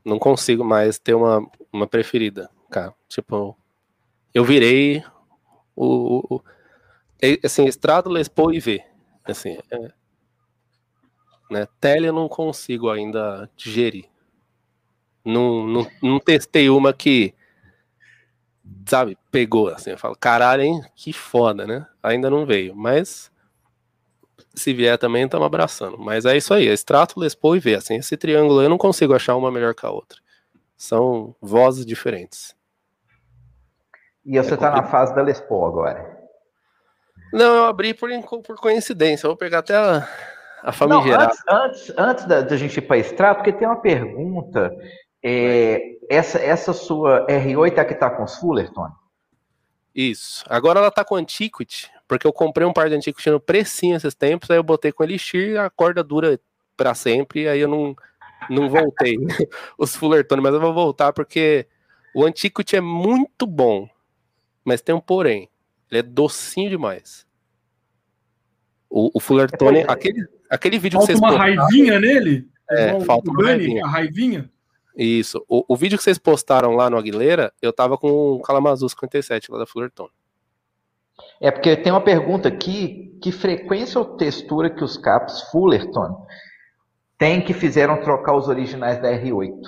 [0.04, 2.94] Não consigo mais ter uma, uma preferida, cara.
[3.08, 3.58] Tipo,
[4.34, 5.04] eu virei
[5.76, 6.42] o, o, o
[7.44, 8.84] assim, Strato Les Paul e V.
[9.24, 9.92] Assim, é,
[11.50, 11.68] né?
[11.80, 14.06] Tele eu não consigo ainda digerir.
[15.26, 17.34] Não, não, não testei uma que
[18.86, 21.86] sabe, pegou, assim, eu falo, caralho, hein, que foda, né?
[22.02, 23.32] Ainda não veio, mas
[24.54, 25.98] se vier também, estamos abraçando.
[25.98, 28.78] Mas é isso aí, é extrato, Les Paul e V, assim, esse triângulo eu não
[28.78, 30.20] consigo achar uma melhor que a outra.
[30.78, 32.56] São vozes diferentes.
[34.26, 36.16] E você está é na fase da Les Paul agora?
[37.34, 38.10] Não, eu abri por,
[38.44, 40.08] por coincidência, eu vou pegar até a,
[40.64, 41.34] a famigerada.
[41.48, 44.72] Não, antes, antes, antes da, da gente ir para extrato, porque tem uma pergunta
[45.28, 48.92] é, essa, essa sua R8 é a que está com os Fullerton?
[49.94, 50.46] Isso.
[50.48, 54.14] Agora ela está com Antiquity, porque eu comprei um par de Antiquity no precinho esses
[54.14, 56.40] tempos, aí eu botei com Elixir, a corda dura
[56.78, 57.96] para sempre, aí eu não,
[58.52, 59.18] não voltei
[59.80, 61.66] os Fullerton, mas eu vou voltar porque
[62.14, 63.90] o Antiquity é muito bom,
[64.64, 65.50] mas tem um porém.
[65.90, 67.26] Ele é docinho demais.
[68.88, 72.48] O, o Fullerton, é, aquele, aquele vídeo falta que vocês uma raivinha nele?
[72.70, 73.86] É, falta uma raivinha.
[73.86, 74.52] A raivinha?
[74.96, 75.44] Isso.
[75.48, 79.52] O, o, vídeo que vocês postaram lá no Aguilera, eu tava com o Kalamazoo 57
[79.52, 80.10] lá da Fullerton.
[81.42, 86.26] É porque tem uma pergunta aqui: que frequência ou textura que os caps Fullerton
[87.18, 89.62] tem que fizeram trocar os originais da R8?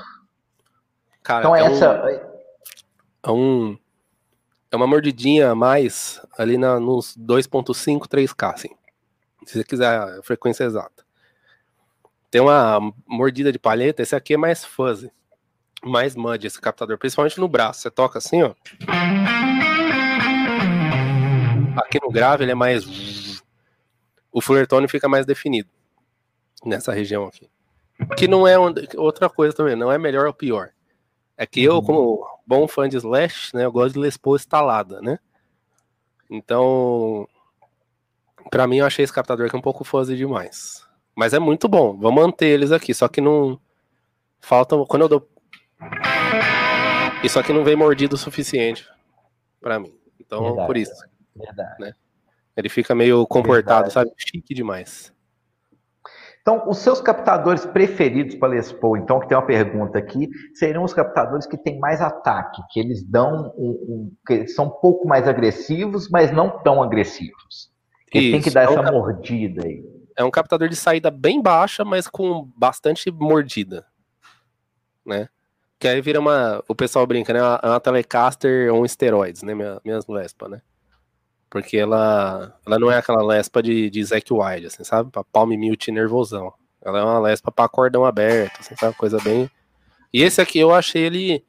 [1.23, 2.03] Cara, então é essa.
[2.03, 2.07] Um,
[3.23, 3.77] é um.
[4.71, 8.69] É uma mordidinha a mais ali na, nos 2.5, 3K, assim.
[9.45, 11.05] Se você quiser a frequência exata.
[12.29, 15.09] Tem uma mordida de palheta, esse aqui é mais fuzzy
[15.83, 17.81] mais mud esse captador, principalmente no braço.
[17.81, 18.53] Você toca assim, ó.
[21.77, 23.41] Aqui no grave ele é mais.
[24.31, 25.69] O Fullertone fica mais definido
[26.65, 27.49] nessa região aqui.
[28.15, 28.55] Que não é
[28.95, 30.69] outra coisa também, não é melhor ou pior.
[31.35, 35.19] É que eu, como bom fã de Slash, né, eu gosto de Les instalada, né?
[36.29, 37.27] Então,
[38.49, 40.85] para mim eu achei esse captador aqui um pouco fuzzy demais.
[41.15, 43.59] Mas é muito bom, vou manter eles aqui, só que não
[44.39, 45.29] falta quando eu dou
[47.23, 48.87] isso aqui não vem mordido o suficiente
[49.61, 49.93] para mim.
[50.19, 50.67] Então, Verdade.
[50.67, 51.05] por isso.
[51.35, 51.75] Verdade.
[51.79, 51.93] Né?
[52.55, 53.93] Ele fica meio comportado, Verdade.
[53.93, 54.11] sabe?
[54.17, 55.13] Chique demais.
[56.41, 60.81] Então, os seus captadores preferidos para Les Paul, então, que tem uma pergunta aqui, seriam
[60.81, 65.05] os captadores que têm mais ataque, que eles dão um, um que são um pouco
[65.05, 67.69] mais agressivos, mas não tão agressivos.
[68.09, 69.83] Que tem que dar é essa mordida aí.
[70.15, 73.85] É um captador de saída bem baixa, mas com bastante mordida,
[75.05, 75.27] né?
[75.79, 76.63] Que aí vira uma.
[76.67, 77.41] O pessoal brinca, né?
[77.41, 79.53] Uma, uma Telecaster ou um esteroides, né?
[79.53, 80.61] Minha, minhas Lespa, né?
[81.49, 85.11] Porque ela, ela não é aquela Lespa de, de Zack Wilde, assim, sabe?
[85.11, 86.53] Pra palm mute nervosão.
[86.83, 88.95] Ela é uma Lespa pra cordão aberto, assim, sabe?
[88.95, 89.49] Coisa bem.
[90.13, 91.45] E esse aqui eu achei ele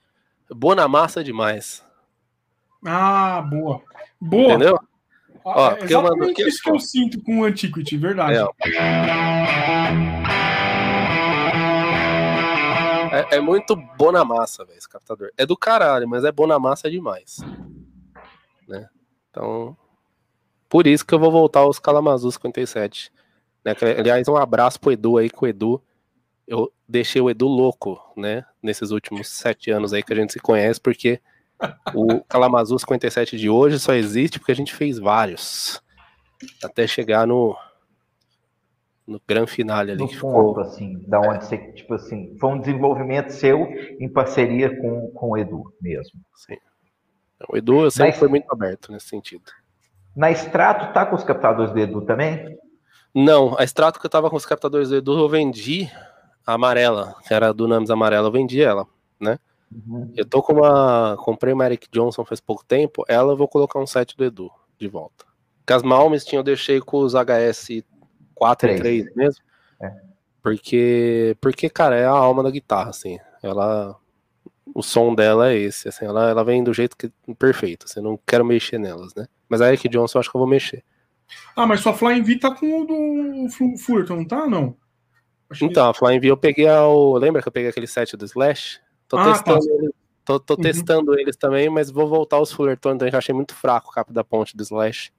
[0.50, 1.84] boa na massa demais.
[2.84, 3.82] Ah, boa.
[4.20, 4.54] Boa.
[4.54, 4.78] Entendeu?
[5.44, 8.38] Ah, Ó, é exatamente isso que eu sinto com o Antiquity, verdade.
[8.38, 8.44] É.
[13.12, 15.30] É, é muito bom na massa, velho, esse captador.
[15.36, 17.38] É do caralho, mas é bom na massa demais.
[18.66, 18.88] Né?
[19.30, 19.76] Então,
[20.68, 23.12] por isso que eu vou voltar aos Kalamazoo 57.
[23.64, 23.74] Né?
[23.98, 25.82] Aliás, um abraço pro Edu aí, com o Edu.
[26.46, 28.44] Eu deixei o Edu louco, né?
[28.62, 31.20] Nesses últimos sete anos aí que a gente se conhece, porque
[31.94, 35.82] o Kalamazoo 57 de hoje só existe porque a gente fez vários.
[36.62, 37.56] Até chegar no,
[39.08, 40.00] no grande finale ali.
[40.00, 43.66] No ponto, assim, da onde você, tipo assim, foi um desenvolvimento seu
[43.98, 46.20] em parceria com, com o Edu mesmo.
[46.34, 46.58] Sim.
[47.48, 48.18] O Edu sempre Na...
[48.18, 49.44] foi muito aberto nesse sentido.
[50.14, 52.58] Na Extrato tá com os captadores do Edu também?
[53.14, 55.90] Não, a Extrato que eu tava com os captadores do Edu, eu vendi
[56.46, 58.86] a amarela, que era do Names amarela, eu vendi ela,
[59.18, 59.38] né?
[59.72, 60.12] Uhum.
[60.16, 61.16] Eu tô com uma.
[61.18, 64.50] Comprei uma Eric Johnson faz pouco tempo, ela eu vou colocar um set do Edu
[64.78, 65.24] de volta.
[65.60, 67.82] Porque as Malmes tinha, eu deixei com os HS
[68.38, 69.42] 4 e 3 mesmo.
[69.80, 69.92] É.
[70.42, 73.18] Porque, porque, cara, é a alma da guitarra, assim.
[73.42, 73.96] Ela.
[74.74, 78.18] O som dela é esse, assim, ela, ela vem do jeito que perfeito, assim, não
[78.26, 79.26] quero mexer nelas, né?
[79.48, 80.84] Mas a Eric Johnson eu acho que eu vou mexer.
[81.56, 84.46] Ah, mas sua Flying V tá com o do Fullerton, não tá?
[84.46, 84.76] Não.
[85.48, 85.90] Acho então, que...
[85.90, 87.16] a Flying V eu peguei o.
[87.16, 88.78] Lembra que eu peguei aquele set do Slash?
[89.08, 89.72] Tô ah, testando, tá.
[89.72, 89.90] ele,
[90.24, 90.60] tô, tô uhum.
[90.60, 94.12] testando eles também, mas vou voltar aos Fullerton, então eu achei muito fraco o capo
[94.12, 95.10] da ponte do Slash.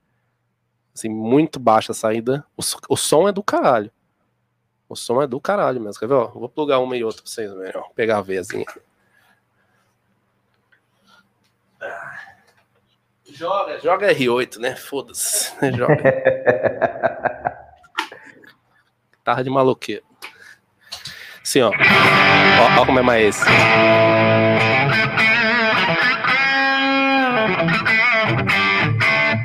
[0.93, 2.45] Assim, muito baixa a saída.
[2.57, 3.91] O, o som é do caralho.
[4.87, 5.99] O som é do caralho mesmo.
[5.99, 6.15] Quer ver?
[6.15, 7.79] Ó, vou plugar uma e outra pra vocês verem.
[7.79, 7.89] Ó.
[7.95, 8.65] Pegar a vezinha.
[13.25, 14.75] Joga, joga R8, né?
[14.75, 15.53] Foda-se.
[15.77, 15.95] Joga.
[19.15, 20.03] Guitarra de maloqueiro.
[21.41, 21.69] Assim, ó.
[21.69, 22.81] ó.
[22.81, 23.39] Ó como é mais.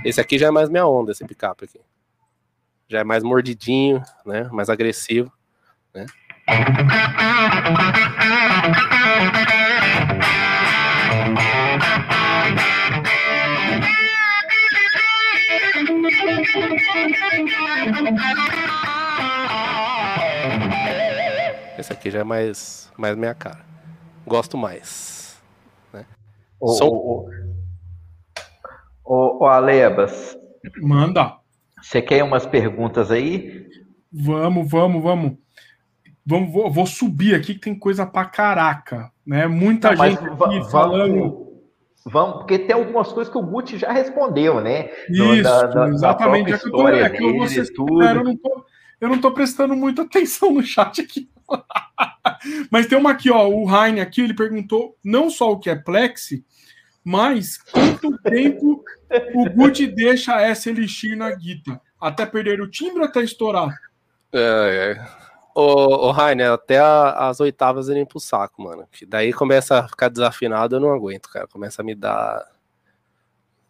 [0.04, 1.80] Esse aqui já é mais minha onda, esse picape aqui.
[2.88, 4.46] Já é mais mordidinho, né?
[4.52, 5.32] Mais agressivo,
[5.94, 6.04] né?
[21.78, 23.64] Esse aqui já é mais, mais minha cara.
[24.26, 25.42] Gosto mais.
[25.94, 26.04] Né?
[26.60, 26.88] O, Som...
[26.88, 27.43] o, o,
[29.04, 30.36] o Alebas.
[30.80, 31.36] Manda.
[31.82, 33.66] Você quer umas perguntas aí?
[34.10, 35.32] Vamos, vamos, vamos.
[36.26, 39.46] Vamos, vou, vou subir aqui que tem coisa pra caraca, né?
[39.46, 41.44] Muita Não, gente aqui falando.
[42.06, 44.90] Vamos, porque tem algumas coisas que o Gucci já respondeu, né?
[45.08, 46.50] Isso, da, da, exatamente.
[46.50, 48.02] Da que eu tô, é que vocês, tudo.
[48.02, 48.64] eu, não tô,
[49.00, 51.28] eu não tô prestando muita atenção no chat aqui.
[52.70, 53.46] mas tem uma aqui, ó.
[53.48, 56.44] O Heine aqui, ele perguntou não só o que é Plexi,
[57.04, 58.82] mas quanto tempo
[59.34, 61.78] o Gucci deixa essa elixir na guita?
[62.00, 63.76] Até perder o timbre até estourar?
[64.32, 65.24] É, é.
[65.54, 68.88] Ô, ô Rainer, até a, as oitavas irem pro saco, mano.
[68.90, 71.46] Que daí começa a ficar desafinado, eu não aguento, cara.
[71.46, 72.44] Começa a me dar.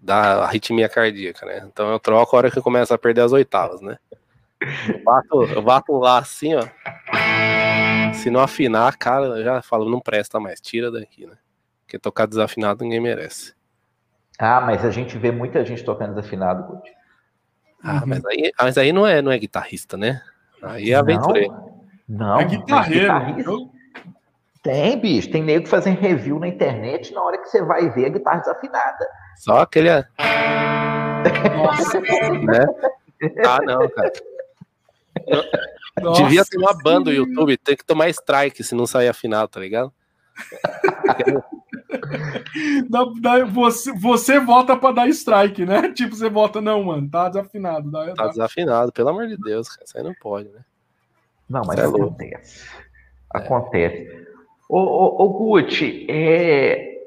[0.01, 1.67] dar arritmia cardíaca, né?
[1.71, 3.99] Então eu troco a hora que começa a perder as oitavas, né?
[4.89, 6.63] Eu bato, eu bato lá assim, ó.
[8.15, 11.37] Se não afinar, cara, eu já falo, não presta mais, tira daqui, né?
[11.85, 13.55] Porque tocar desafinado ninguém merece.
[14.39, 16.93] Ah, mas a gente vê muita gente tocando desafinado, Guti.
[17.83, 20.23] Ah, mas aí, mas aí não, é, não é guitarrista, né?
[20.63, 21.55] Aí é aventureiro.
[22.09, 23.71] Não, é guitarreiro.
[24.63, 25.31] Tem, bicho.
[25.31, 29.07] Tem nego fazendo review na internet na hora que você vai ver a guitarra desafinada.
[29.37, 29.91] Só aquele.
[31.55, 32.01] Nossa.
[32.01, 32.67] né?
[33.47, 34.13] Ah, não, cara.
[36.01, 39.49] Nossa, Devia ter uma banda no YouTube, tem que tomar strike se não sair afinado,
[39.49, 39.93] tá ligado?
[42.89, 45.91] Dá, dá, você, você vota pra dar strike, né?
[45.95, 47.91] Tipo, você vota, não, mano, tá desafinado.
[47.91, 48.29] Dá, tá dá.
[48.29, 50.61] desafinado, pelo amor de Deus, cara, isso aí não pode, né?
[51.49, 52.69] Não, mas é acontece.
[52.69, 53.39] É.
[53.39, 54.27] Acontece.
[54.69, 57.01] Ô, ô, ô Gucci, é...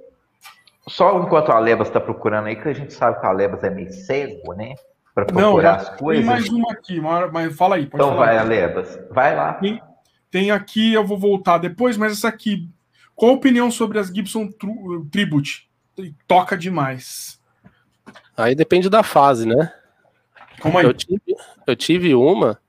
[0.88, 3.70] só enquanto a Lebas está procurando aí, que a gente sabe que a Lebas é
[3.70, 4.76] meio cego, né?
[5.18, 6.24] Para procurar Não, as coisas.
[6.24, 7.86] Tem mais uma aqui, mas fala aí.
[7.86, 8.26] então falar.
[8.28, 9.00] vai, Alebas.
[9.10, 9.54] Vai lá.
[9.56, 9.82] Tem,
[10.30, 12.70] tem, aqui, eu vou voltar depois, mas essa aqui.
[13.18, 14.48] Qual a opinião sobre as Gibson
[15.12, 15.68] Tribute?
[16.28, 17.42] Toca demais.
[18.38, 19.74] Aí depende da fase, né?
[20.62, 20.86] Como aí?
[20.86, 21.36] Eu tive,
[21.66, 22.62] eu tive uma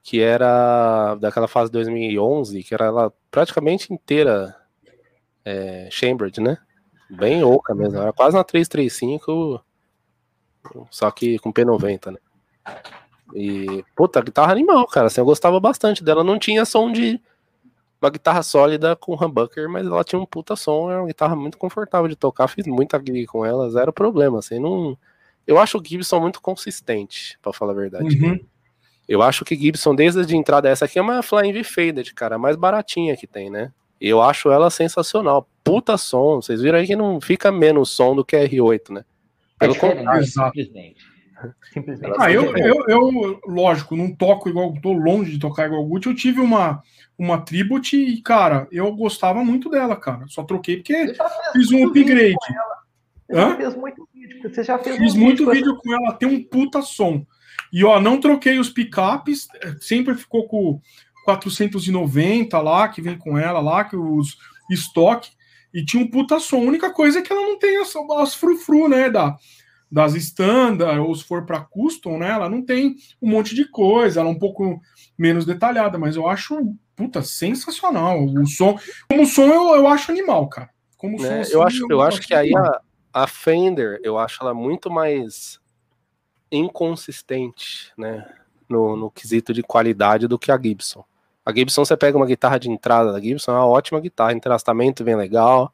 [0.00, 4.56] que era daquela fase 2011, que era ela praticamente inteira
[5.44, 6.56] é, chambered, né?
[7.10, 9.60] Bem oca mesmo, era quase uma 335,
[10.88, 12.18] só que com P90, né?
[13.34, 17.20] E, puta, guitarra animal, cara, assim, eu gostava bastante dela, não tinha som de
[18.00, 21.58] uma guitarra sólida com humbucker, mas ela tinha um puta som, era uma guitarra muito
[21.58, 24.96] confortável de tocar, fiz muita gig com ela, zero problema, assim, não...
[25.46, 28.22] Eu acho o Gibson muito consistente, para falar a verdade.
[28.22, 28.38] Uhum.
[29.08, 32.36] Eu acho que Gibson, desde a entrada, essa aqui é uma Flying V Faded, cara,
[32.36, 33.72] a mais baratinha que tem, né?
[33.98, 35.48] Eu acho ela sensacional.
[35.64, 36.40] Puta som.
[36.40, 39.04] Vocês viram aí que não fica menos som do que a R8, né?
[39.58, 40.24] Pelo é contrário.
[40.26, 41.04] Simplesmente.
[41.72, 42.14] Simplesmente.
[42.18, 46.08] Ah, eu, eu, eu, lógico, não toco igual, tô longe de tocar igual o Gucci.
[46.08, 46.82] Eu tive uma,
[47.18, 50.24] uma Tribute e, cara, eu gostava muito dela, cara.
[50.28, 51.14] Só troquei porque
[51.52, 52.36] fiz um upgrade.
[53.28, 54.42] Você já fez muito vídeo.
[54.42, 57.26] Você já fez Fiz muito vídeo com ela, tem um puta som.
[57.72, 59.48] E ó, não troquei os picapes,
[59.80, 60.80] sempre ficou com
[61.24, 64.38] 490 lá, que vem com ela lá, que os
[64.70, 65.30] estoque,
[65.74, 66.58] e tinha um puta som.
[66.58, 69.36] A única coisa é que ela não tem as, as frufru, né, da,
[69.90, 74.20] das standard, ou se for para custom, né, ela não tem um monte de coisa,
[74.20, 74.80] ela é um pouco
[75.18, 78.24] menos detalhada, mas eu acho, puta, sensacional.
[78.24, 78.76] O som,
[79.08, 80.68] como som eu, eu acho animal, cara.
[80.96, 82.80] Como som, assim, eu acho, eu, eu acho que aí a,
[83.12, 85.60] a Fender, eu acho ela muito mais
[86.50, 88.28] inconsistente, né?
[88.68, 91.04] No, no quesito de qualidade do que a Gibson.
[91.46, 95.04] A Gibson, você pega uma guitarra de entrada da Gibson, é uma ótima guitarra, entrastamento
[95.04, 95.72] vem legal,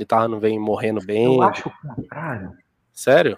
[0.00, 1.34] guitarra não vem morrendo bem.
[1.36, 2.56] Eu acho o contrário.
[2.92, 3.36] Sério?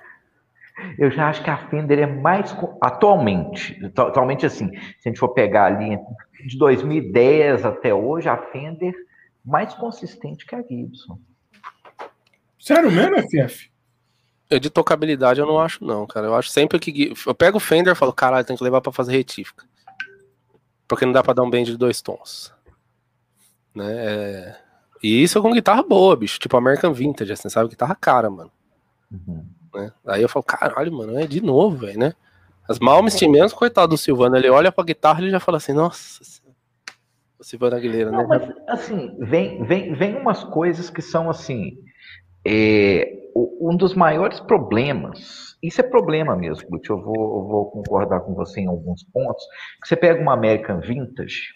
[0.98, 2.56] Eu já acho que a Fender é mais.
[2.80, 4.68] Atualmente, atualmente assim,
[4.98, 5.98] se a gente for pegar ali
[6.46, 8.94] de 2010 até hoje, a Fender
[9.44, 11.18] mais consistente que a Gibson.
[12.58, 13.72] Sério mesmo, FF?
[14.60, 16.26] de tocabilidade eu não acho, não, cara.
[16.26, 17.12] Eu acho sempre que.
[17.26, 19.64] Eu pego o Fender e falo, caralho, tem que levar para fazer retífica.
[20.86, 22.52] Porque não dá para dar um bend de dois tons.
[23.74, 23.92] Né?
[23.96, 24.56] É...
[25.02, 26.38] E isso é com guitarra boa, bicho.
[26.38, 27.70] Tipo American Vintage, assim, sabe?
[27.70, 28.50] Guitarra cara, mano.
[29.10, 29.44] Uhum.
[29.74, 29.92] Né?
[30.06, 32.14] Aí eu falo, caralho, mano, é de novo, velho, né?
[32.68, 36.22] As Malmsteen mesmo, coitado do Silvano, ele olha pra guitarra e já fala assim, nossa,
[37.38, 38.16] o Silvano Aguilera, né?
[38.18, 41.78] Não, mas, assim, vem, vem, vem umas coisas que são assim.
[42.46, 48.20] É, um dos maiores problemas, isso é problema mesmo, Lute, eu vou, eu vou concordar
[48.20, 49.44] com você em alguns pontos,
[49.82, 51.52] que você pega uma American Vintage,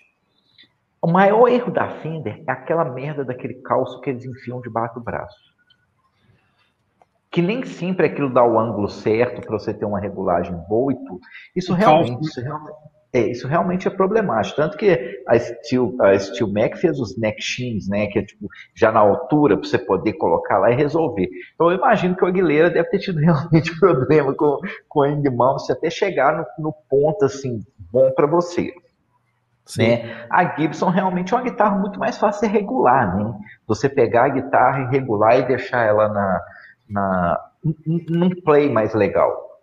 [1.01, 5.01] o maior erro da Fender é aquela merda daquele calço que eles enfiam debaixo do
[5.01, 5.37] braço.
[7.31, 10.97] Que nem sempre aquilo dá o ângulo certo para você ter uma regulagem boa e
[10.97, 11.21] tudo.
[11.55, 12.77] Isso realmente, isso realmente,
[13.13, 14.57] É, isso realmente é problemático.
[14.57, 17.39] Tanto que a Steel, a Steel Mac fez os neck
[17.89, 18.07] né?
[18.07, 21.29] Que é tipo, já na altura, para você poder colocar lá e resolver.
[21.55, 25.71] Então eu imagino que o Aguilera deve ter tido realmente problema com, com a Ingmouth
[25.71, 27.61] até chegar no, no ponto assim,
[27.93, 28.73] bom para você.
[29.77, 30.27] Né?
[30.31, 33.35] A Gibson realmente é uma guitarra muito mais fácil de regular, né?
[33.67, 36.41] Você pegar a guitarra e regular e deixar ela na,
[36.89, 39.63] na num play mais legal.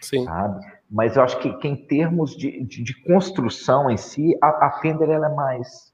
[0.00, 0.24] Sim.
[0.24, 0.64] Sabe?
[0.90, 4.78] Mas eu acho que, que em termos de, de, de, construção em si, a, a
[4.80, 5.92] Fender ela é mais.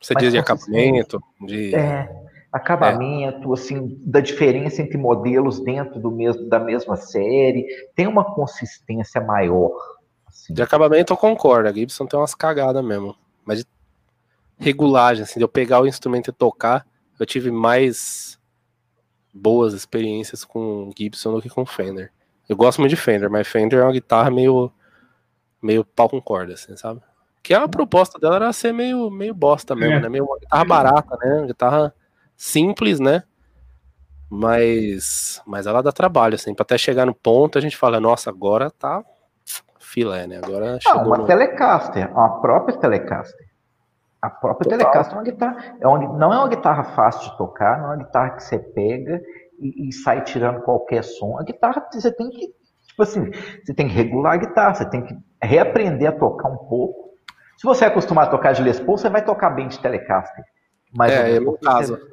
[0.00, 1.22] Você mais diz de acabamento?
[1.40, 1.74] De...
[1.74, 2.08] É,
[2.52, 3.54] acabamento, é.
[3.54, 9.72] assim, da diferença entre modelos dentro do mesmo, da mesma série, tem uma consistência maior.
[10.26, 10.52] Assim.
[10.52, 13.16] De acabamento eu concordo, a Gibson tem umas cagadas mesmo.
[13.44, 13.66] Mas de
[14.58, 16.86] regulagem, assim, de eu pegar o instrumento e tocar,
[17.18, 18.38] eu tive mais
[19.32, 22.12] boas experiências com Gibson do que com Fender.
[22.48, 24.70] Eu gosto muito de Fender, mas Fender é uma guitarra meio
[25.62, 27.00] meio pau com corda, assim, sabe?
[27.42, 30.00] Que a proposta dela era ser meio, meio bosta mesmo, é.
[30.00, 30.08] né?
[30.08, 31.34] Meio uma guitarra barata, né?
[31.38, 31.94] Uma guitarra
[32.36, 33.22] simples, né?
[34.28, 38.30] Mas, mas ela dá trabalho, assim, pra até chegar no ponto a gente fala, nossa,
[38.30, 39.04] agora tá
[39.78, 40.40] filé, né?
[40.42, 41.00] Agora chegou.
[41.00, 41.26] Ah, uma no...
[41.26, 43.51] Telecaster, uma própria Telecaster.
[44.22, 44.78] A própria Total.
[44.78, 47.96] Telecaster é uma guitarra, é uma, não é uma guitarra fácil de tocar, não é
[47.96, 49.20] uma guitarra que você pega
[49.58, 51.36] e, e sai tirando qualquer som.
[51.38, 52.54] A guitarra você tem que,
[52.86, 53.32] tipo assim,
[53.64, 57.10] você tem que regular a guitarra, você tem que reaprender a tocar um pouco.
[57.56, 60.44] Se você é acostumado a tocar de Les Paul, você vai tocar bem de Telecaster.
[60.94, 61.96] Mas é, é o caso.
[61.96, 62.12] Você,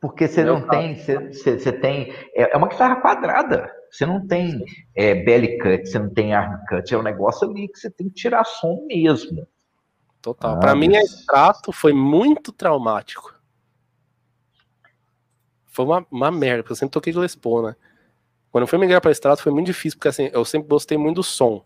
[0.00, 3.70] porque você não tem, você, você, tem, é, é uma guitarra quadrada.
[3.90, 4.64] Você não tem
[4.96, 8.08] é, belly cut, você não tem arm cut, é um negócio ali que você tem
[8.08, 9.46] que tirar som mesmo.
[10.20, 10.54] Total.
[10.54, 13.34] Ah, para mim, a extrato foi muito traumático.
[15.66, 17.76] Foi uma, uma merda, porque eu sempre toquei de Les Paul, né?
[18.50, 21.16] Quando eu fui migrar para extrato foi muito difícil, porque assim, eu sempre gostei muito
[21.16, 21.64] do som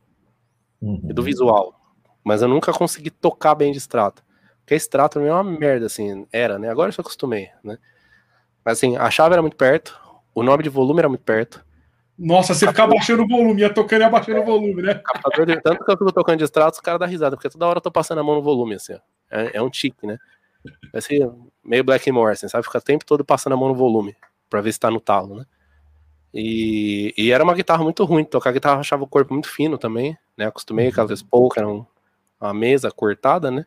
[0.81, 1.01] uhum.
[1.09, 1.81] e do visual.
[2.25, 4.23] Mas eu nunca consegui tocar bem de extrato.
[4.61, 6.69] Porque extrato pra mim é uma merda, assim, era, né?
[6.69, 7.79] Agora eu já acostumei, né?
[8.65, 9.99] Mas assim, a chave era muito perto,
[10.35, 11.65] o nome de volume era muito perto.
[12.25, 14.95] Nossa, você ficar baixando o volume, ia tocando e abaixando o volume, né?
[14.95, 17.67] Captador de, tanto que eu fico tocando de extrato, os caras dão risada, porque toda
[17.67, 18.99] hora eu tô passando a mão no volume, assim, ó.
[19.29, 20.19] É, é um tique, né?
[20.95, 21.19] Assim,
[21.65, 22.63] meio Blackmore, assim, sabe?
[22.65, 24.15] Fica o tempo todo passando a mão no volume,
[24.49, 25.45] pra ver se tá no talo, né?
[26.33, 30.17] E, e era uma guitarra muito ruim, tocar guitarra achava o corpo muito fino também,
[30.39, 30.47] né?
[30.47, 31.85] Acostumei com aquelas poucas, era um,
[32.41, 33.67] uma mesa cortada, né?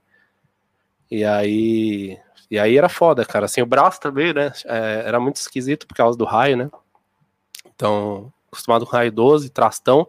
[1.12, 2.18] E aí
[2.50, 3.46] e aí era foda, cara.
[3.46, 4.54] Assim, o braço também, né?
[4.66, 6.70] É, era muito esquisito por causa do raio, né?
[7.76, 10.08] Então, acostumado com raio 12, trastão.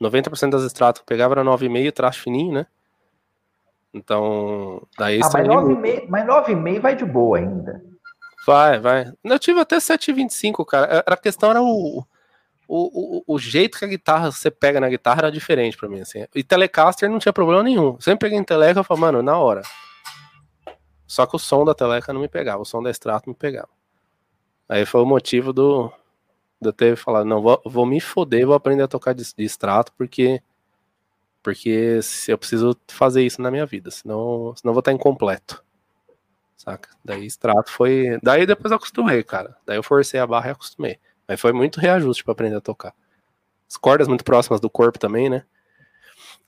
[0.00, 2.66] 90% das estratas que eu pegava era 9,5, traste fininho, né?
[3.92, 7.82] Então, daí ah, mas 9,5, mas 9,5 vai de boa ainda.
[8.44, 9.12] Vai, vai.
[9.22, 11.04] Eu tive até 7,25, cara.
[11.06, 12.04] A questão era o,
[12.68, 16.00] o, o, o, jeito que a guitarra você pega na guitarra era diferente para mim,
[16.00, 16.26] assim.
[16.34, 17.98] E Telecaster não tinha problema nenhum.
[18.00, 19.62] Sempre peguei em Teleca e falei, mano, na hora.
[21.06, 23.68] Só que o som da Teleca não me pegava, o som da Extrato me pegava.
[24.68, 25.92] Aí foi o motivo do,
[26.60, 29.44] de eu ter falado, não, vou, vou me foder, vou aprender a tocar de, de
[29.44, 30.42] extrato, porque
[31.42, 35.62] porque se eu preciso fazer isso na minha vida, senão, senão vou estar incompleto.
[36.56, 36.88] Saca?
[37.04, 38.18] Daí extrato foi.
[38.22, 39.54] Daí depois eu acostumei, cara.
[39.66, 40.98] Daí eu forcei a barra e acostumei.
[41.28, 42.94] Mas foi muito reajuste para aprender a tocar.
[43.68, 45.44] As cordas muito próximas do corpo também, né?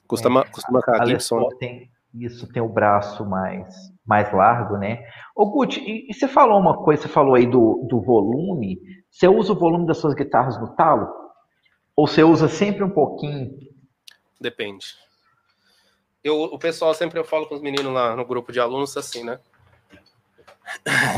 [0.07, 1.47] Costuma, é, costuma a, a Gibson.
[1.59, 1.91] Tem,
[2.25, 5.05] isso tem o braço mais mais largo, né?
[5.35, 8.79] Ô Guti, e, e, você falou uma coisa, você falou aí do, do volume.
[9.11, 11.09] Você usa o volume das suas guitarras no talo?
[11.97, 13.59] Ou você usa sempre um pouquinho?
[14.41, 14.95] Depende.
[16.23, 19.25] Eu, o pessoal sempre eu falo com os meninos lá no grupo de alunos assim,
[19.25, 19.41] né?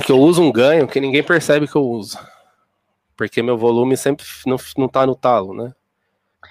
[0.07, 2.19] Que eu uso um ganho que ninguém percebe que eu uso.
[3.17, 5.75] Porque meu volume sempre não, não tá no talo, né?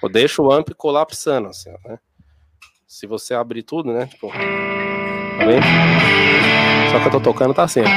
[0.02, 1.98] Eu deixo o amp colapsando, assim, né?
[2.88, 4.06] Se você abrir tudo, né?
[4.06, 5.62] Tipo, Tá vendo?
[6.90, 7.92] Só que eu tô tocando tá sempre.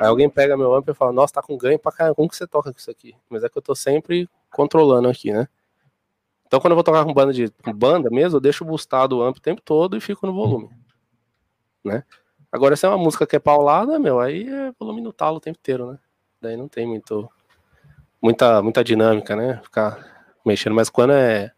[0.00, 2.34] Aí alguém pega meu amp e fala, nossa, tá com ganho pra caramba, como que
[2.36, 3.14] você toca com isso aqui?
[3.30, 5.46] Mas é que eu tô sempre controlando aqui, né?
[6.48, 9.22] Então quando eu vou tocar com banda de com banda mesmo, eu deixo boostado o
[9.22, 10.68] amp o tempo todo e fico no volume.
[11.84, 12.02] Né?
[12.50, 15.40] Agora se é uma música que é paulada, meu, aí é volume no talo o
[15.40, 15.98] tempo inteiro, né?
[16.44, 17.26] Daí não tem muito
[18.20, 19.60] muita, muita dinâmica, né?
[19.62, 19.98] Ficar
[20.44, 21.50] mexendo, mas quando é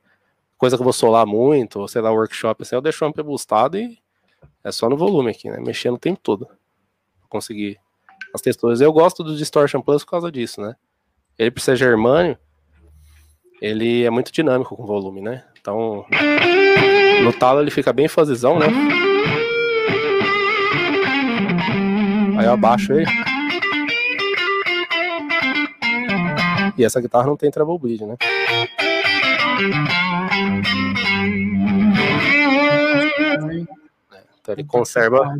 [0.57, 3.19] coisa que eu vou solar muito, ou sei lá, workshop, assim, eu deixo o amp
[3.19, 3.99] boostado e
[4.63, 5.59] é só no volume aqui, né?
[5.59, 6.49] Mexendo o tempo todo.
[7.29, 7.79] conseguir
[8.33, 8.81] as texturas.
[8.81, 10.77] Eu gosto do Distortion Plus por causa disso, né?
[11.37, 12.39] Ele, por ser germânio,
[13.61, 15.45] ele é muito dinâmico com volume, né?
[15.61, 16.07] Então,
[17.25, 18.67] no talo ele fica bem fuzzyzão, né?
[22.39, 23.07] Aí eu abaixo ele.
[26.77, 28.16] E essa guitarra não tem treble bleed, né?
[34.40, 35.35] Então ele conserva.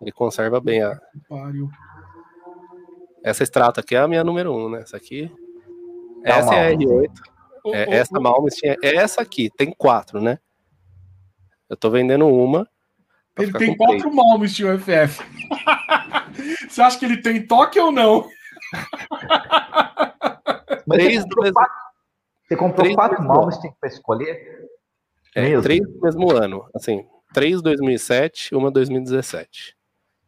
[0.00, 0.98] Ele conserva bem a.
[3.22, 4.80] Essa extrato aqui é a minha número 1, um, né?
[4.80, 5.30] Essa aqui.
[6.24, 7.10] Essa é a R8.
[7.66, 10.38] É, essa Malmsteen é essa aqui, tem quatro, né?
[11.68, 12.68] Eu tô vendendo uma.
[13.38, 15.22] Ele tem quatro Malmsteen FF.
[16.68, 18.26] Você acha que ele tem toque ou não?
[20.88, 21.60] três do mesmo...
[22.46, 24.68] Você comprou três quatro Malmsteen para escolher?
[25.34, 25.62] É, mesmo?
[25.62, 26.68] três do mesmo ano.
[26.74, 29.76] Assim, três 2007, uma 2017.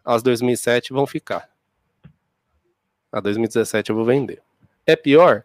[0.05, 1.49] As 2007 vão ficar.
[3.13, 4.43] A 2017 eu vou vender.
[4.87, 5.45] É pior?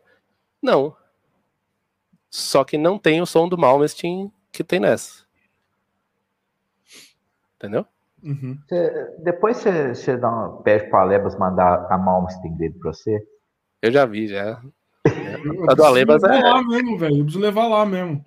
[0.62, 0.96] Não.
[2.30, 5.26] Só que não tem o som do Malmsteen que tem nessa.
[7.56, 7.86] Entendeu?
[8.24, 8.58] Uhum.
[8.68, 13.26] Cê, depois você dá uma, pede para Alebas mandar a Malmsteen dele para você.
[13.82, 14.62] Eu já vi, já.
[15.70, 16.40] A do Alebas é.
[16.40, 17.18] lá mesmo, velho.
[17.18, 18.26] Eu preciso levar lá mesmo.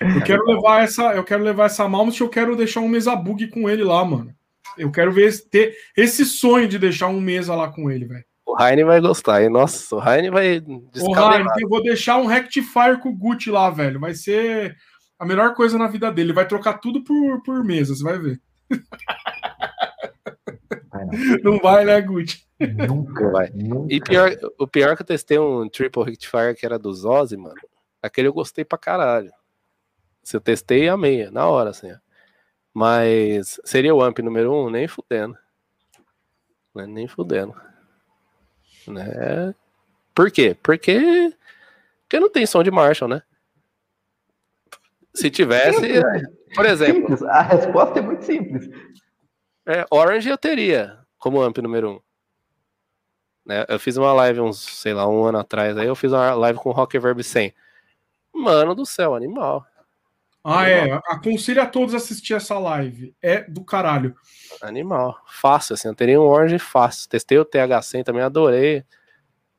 [0.00, 3.46] Eu quero levar essa, eu quero levar essa Malmsteen, eu quero deixar um mesa bug
[3.48, 4.34] com ele lá, mano.
[4.76, 8.24] Eu quero ver ter esse sonho de deixar um mesa lá com ele, velho.
[8.46, 9.48] O Heine vai gostar, hein?
[9.48, 11.30] Nossa, o Heine vai descalerar.
[11.30, 13.98] O Heine, eu vou deixar um Rectifier com o Gucci lá, velho.
[13.98, 14.76] Vai ser
[15.18, 16.28] a melhor coisa na vida dele.
[16.28, 18.40] Ele vai trocar tudo por, por mesa, você vai ver.
[20.90, 21.04] Vai
[21.42, 21.52] não.
[21.52, 21.58] não.
[21.58, 22.43] vai, né, Gucci?
[22.58, 23.50] Nunca vai.
[23.50, 23.92] Nunca.
[23.92, 27.36] E pior, o pior é que eu testei um Triple Rectifier que era do Zozzy,
[27.36, 27.60] mano.
[28.02, 29.32] Aquele eu gostei pra caralho.
[30.22, 31.92] Se eu testei, amei, na hora, assim.
[32.72, 34.70] Mas seria o AMP número um?
[34.70, 35.36] Nem fudendo.
[36.74, 36.86] Né?
[36.86, 37.54] Nem fudendo.
[38.86, 39.54] Né?
[40.14, 40.56] Por quê?
[40.62, 41.32] Porque,
[42.02, 43.22] porque não tem som de Marshall, né?
[45.14, 45.80] Se tivesse,
[46.54, 47.02] por exemplo.
[47.02, 47.22] Simples.
[47.22, 48.68] A resposta é muito simples.
[49.66, 52.00] É, Orange eu teria como amp número um.
[53.44, 53.64] Né?
[53.68, 56.58] Eu fiz uma live uns, sei lá, um ano atrás, aí eu fiz uma live
[56.58, 57.52] com Rock Verb 100.
[58.34, 59.66] Mano do céu, animal.
[60.42, 61.02] Ah, animal.
[61.06, 61.14] é.
[61.14, 63.14] Aconselho a todos assistir essa live.
[63.22, 64.14] É do caralho.
[64.60, 65.18] Animal.
[65.26, 65.88] Fácil, assim.
[65.88, 67.08] Eu teria um Orange fácil.
[67.08, 68.84] Testei o TH100 também, adorei.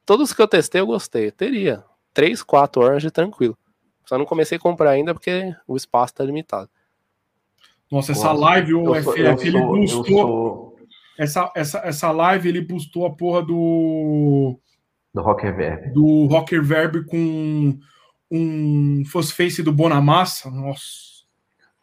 [0.05, 1.27] Todos que eu testei, eu gostei.
[1.27, 1.83] Eu teria.
[2.13, 3.57] 3, 4 Orange tranquilo.
[4.05, 6.69] Só não comecei a comprar ainda porque o espaço tá limitado.
[7.91, 10.64] Nossa, essa Nossa, live, o FF, ele bustou.
[11.17, 14.59] Essa, essa, essa live, ele bustou a porra do.
[15.13, 15.93] Do Rocker Verb.
[15.93, 17.79] Do Rocker Verb com
[18.29, 20.49] um Fosface do Bonamassa.
[20.49, 21.15] Nossa.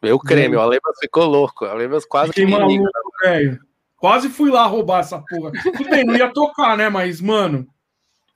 [0.01, 1.65] Meu creme, o Alebas ficou louco.
[1.65, 2.89] O Alebas quase Fiquei que maluco,
[3.23, 3.59] velho.
[3.95, 5.51] Quase fui lá roubar essa porra.
[5.63, 6.89] Tudo bem, não ia tocar, né?
[6.89, 7.65] Mas, mano,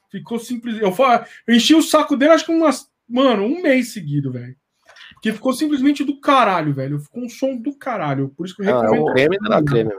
[0.10, 0.80] ficou simples.
[0.82, 0.96] Eu,
[1.46, 2.90] eu enchi o saco dele, acho que umas.
[3.08, 4.56] Mano, um mês seguido, velho.
[5.14, 7.00] Porque ficou simplesmente do caralho, velho.
[7.00, 8.30] Ficou um som do caralho.
[8.30, 8.94] Por isso que eu recomendo.
[8.94, 9.92] Ah, é o creme da creme,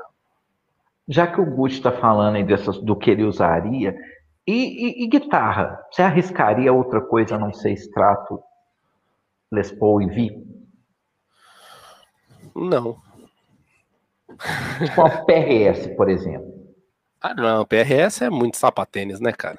[1.09, 3.97] Já que o Gucci está falando aí dessas, do que ele usaria,
[4.47, 5.79] e, e, e, guitarra?
[5.91, 8.43] Você arriscaria outra coisa a não ser extrato
[9.53, 10.47] Les Paul e Vi?
[12.55, 12.97] Não.
[14.85, 16.51] Tipo uma PRS, por exemplo.
[17.21, 17.65] Ah, não.
[17.65, 19.59] PRS é muito sapatênis, né, cara?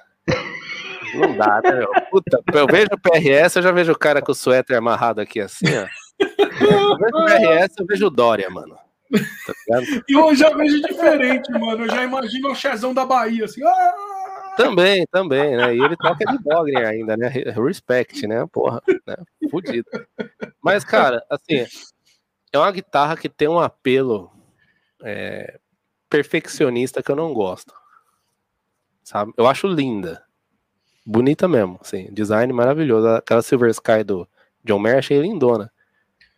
[1.15, 1.85] Não dá, né?
[2.09, 5.39] Puta, eu vejo o PRS, eu já vejo o cara com o suéter amarrado aqui
[5.39, 5.87] assim, ó.
[6.19, 8.77] Eu vejo o PRS, eu vejo o Dória, mano.
[9.11, 9.53] Tá
[10.07, 11.85] e eu já vejo diferente, mano.
[11.85, 13.63] Eu já imagino o Chezão da Bahia, assim.
[13.63, 14.53] Ah!
[14.55, 15.75] Também, também, né?
[15.75, 17.29] E ele toca de Bogner ainda, né?
[17.29, 18.45] Respect, né?
[18.51, 19.15] Porra, né?
[19.49, 19.87] Fudido.
[20.61, 21.65] Mas, cara, assim,
[22.51, 24.31] é uma guitarra que tem um apelo
[25.01, 25.59] é,
[26.09, 27.73] perfeccionista que eu não gosto.
[29.03, 29.33] Sabe?
[29.37, 30.23] Eu acho linda.
[31.05, 32.09] Bonita mesmo, assim.
[32.11, 33.07] Design maravilhoso.
[33.07, 34.27] Aquela Silver Sky do
[34.63, 35.71] John Mayer, achei lindona.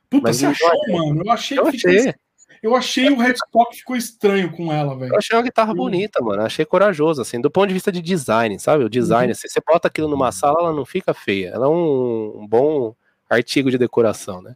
[0.09, 1.23] Puta, Mas você achou, mano?
[1.25, 1.57] Eu achei.
[1.57, 2.13] Eu achei.
[2.61, 5.13] Eu achei o Headstock ficou estranho com ela, velho.
[5.13, 6.43] Eu achei uma guitarra bonita, mano.
[6.43, 8.83] Achei corajoso, assim, do ponto de vista de design, sabe?
[8.83, 9.31] O design, uhum.
[9.31, 11.49] assim, você bota aquilo numa sala, ela não fica feia.
[11.49, 12.95] Ela é um, um bom
[13.29, 14.55] artigo de decoração, né?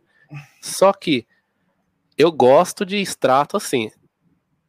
[0.62, 1.26] Só que
[2.18, 3.92] eu gosto de extrato assim.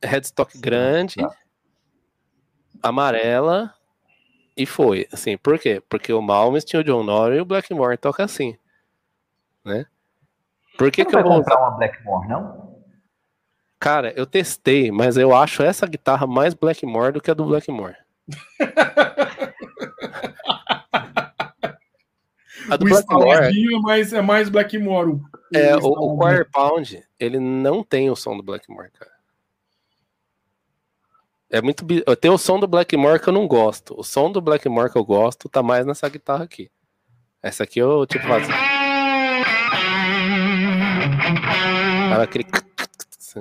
[0.03, 1.31] Headstock grande, tá.
[2.83, 3.75] amarela,
[4.57, 5.07] e foi.
[5.13, 5.83] Assim, por quê?
[5.89, 8.57] Porque o Malmsteen, o John Norrie e o Blackmore toca assim.
[9.63, 9.85] Né?
[10.79, 12.66] Por que, Você que eu vou comprar uma Blackmore, não?
[13.79, 17.95] Cara, eu testei, mas eu acho essa guitarra mais Blackmore do que a do Blackmore.
[22.71, 23.51] a do o Blackmore é
[23.81, 25.11] mais, é mais Blackmore.
[25.11, 25.21] O,
[25.55, 29.15] é, o, o Quarter Pound, ele não tem o som do Blackmore, cara.
[31.51, 31.87] É muito.
[32.17, 33.95] Tem o som do Blackmore que eu não gosto.
[33.99, 36.71] O som do Blackmore que eu gosto tá mais nessa guitarra aqui.
[37.43, 38.51] Essa aqui eu, tipo, faço.
[42.13, 42.47] Ela aquele.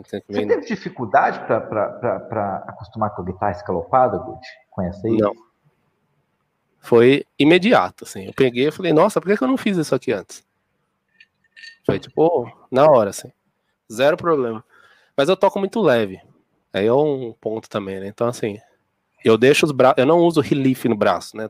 [0.04, 4.50] Você teve dificuldade para acostumar com a guitarra escalopada, Gucci?
[4.72, 5.18] Conhece aí?
[5.18, 5.32] Não.
[6.80, 8.26] foi imediato, assim.
[8.26, 10.46] Eu peguei e falei, nossa, por que, eu não fiz isso aqui antes?
[11.86, 13.32] Foi tipo, na hora, assim.
[13.92, 14.64] Zero problema.
[15.16, 16.20] Mas eu toco muito leve.
[16.74, 18.08] Aí é um ponto também, né?
[18.08, 18.60] Então, assim,
[19.24, 19.98] eu deixo os braços.
[19.98, 21.50] Eu não uso relief no braço, né?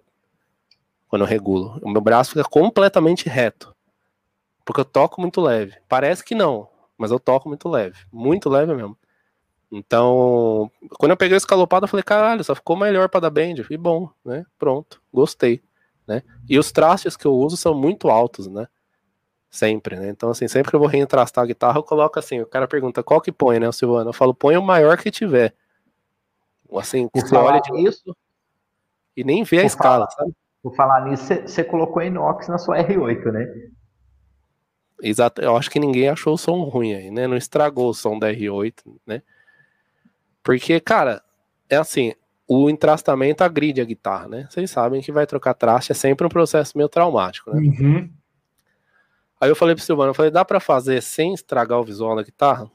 [1.07, 1.79] Quando eu regulo.
[1.81, 3.75] O meu braço fica completamente reto.
[4.63, 5.75] Porque eu toco muito leve.
[5.87, 6.67] Parece que não,
[6.97, 7.97] mas eu toco muito leve.
[8.11, 8.97] Muito leve mesmo.
[9.71, 13.65] Então, quando eu peguei o escalopado, eu falei, caralho, só ficou melhor para dar bend.
[13.69, 14.45] E bom, né?
[14.57, 15.61] Pronto, gostei.
[16.07, 16.21] Né?
[16.47, 18.67] E os trastes que eu uso são muito altos, né?
[19.49, 20.09] Sempre, né?
[20.09, 23.01] Então, assim, sempre que eu vou reentrastar a guitarra, eu coloco assim, o cara pergunta
[23.01, 24.09] qual que põe, né, o Silvano?
[24.09, 25.55] Eu falo, põe o maior que tiver.
[26.77, 28.15] Assim, você olha isso
[29.15, 30.33] e nem vê a escala, falar, sabe?
[30.61, 33.47] Por falar nisso, você colocou inox na sua R8, né?
[35.01, 37.27] Exato, eu acho que ninguém achou o som ruim aí, né?
[37.27, 38.73] Não estragou o som da R8,
[39.05, 39.21] né?
[40.41, 41.21] Porque, cara,
[41.69, 42.13] é assim,
[42.47, 44.47] o entrastamento agride a guitarra, né?
[44.49, 47.59] Vocês sabem que vai trocar traste é sempre um processo meio traumático, né?
[47.59, 48.09] Uhum.
[49.41, 52.23] Aí eu falei pro Silvano, eu falei, dá para fazer sem estragar o visual da
[52.23, 52.69] guitarra?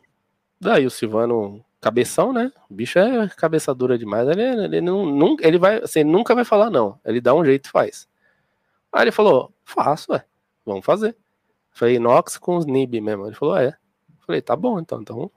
[0.60, 2.52] Daí o Silvano, cabeção, né?
[2.68, 4.28] O bicho é cabeça dura demais.
[4.28, 6.98] Ele, ele, não, ele vai, assim, nunca vai falar não.
[7.05, 8.06] Ele dá um jeito e faz.
[8.92, 10.24] Aí ele falou, faço, ué,
[10.66, 11.16] vamos fazer.
[11.72, 13.26] Falei, inox com os nib mesmo.
[13.26, 13.68] Ele falou, é.
[13.68, 15.30] Eu falei, tá bom, então, então,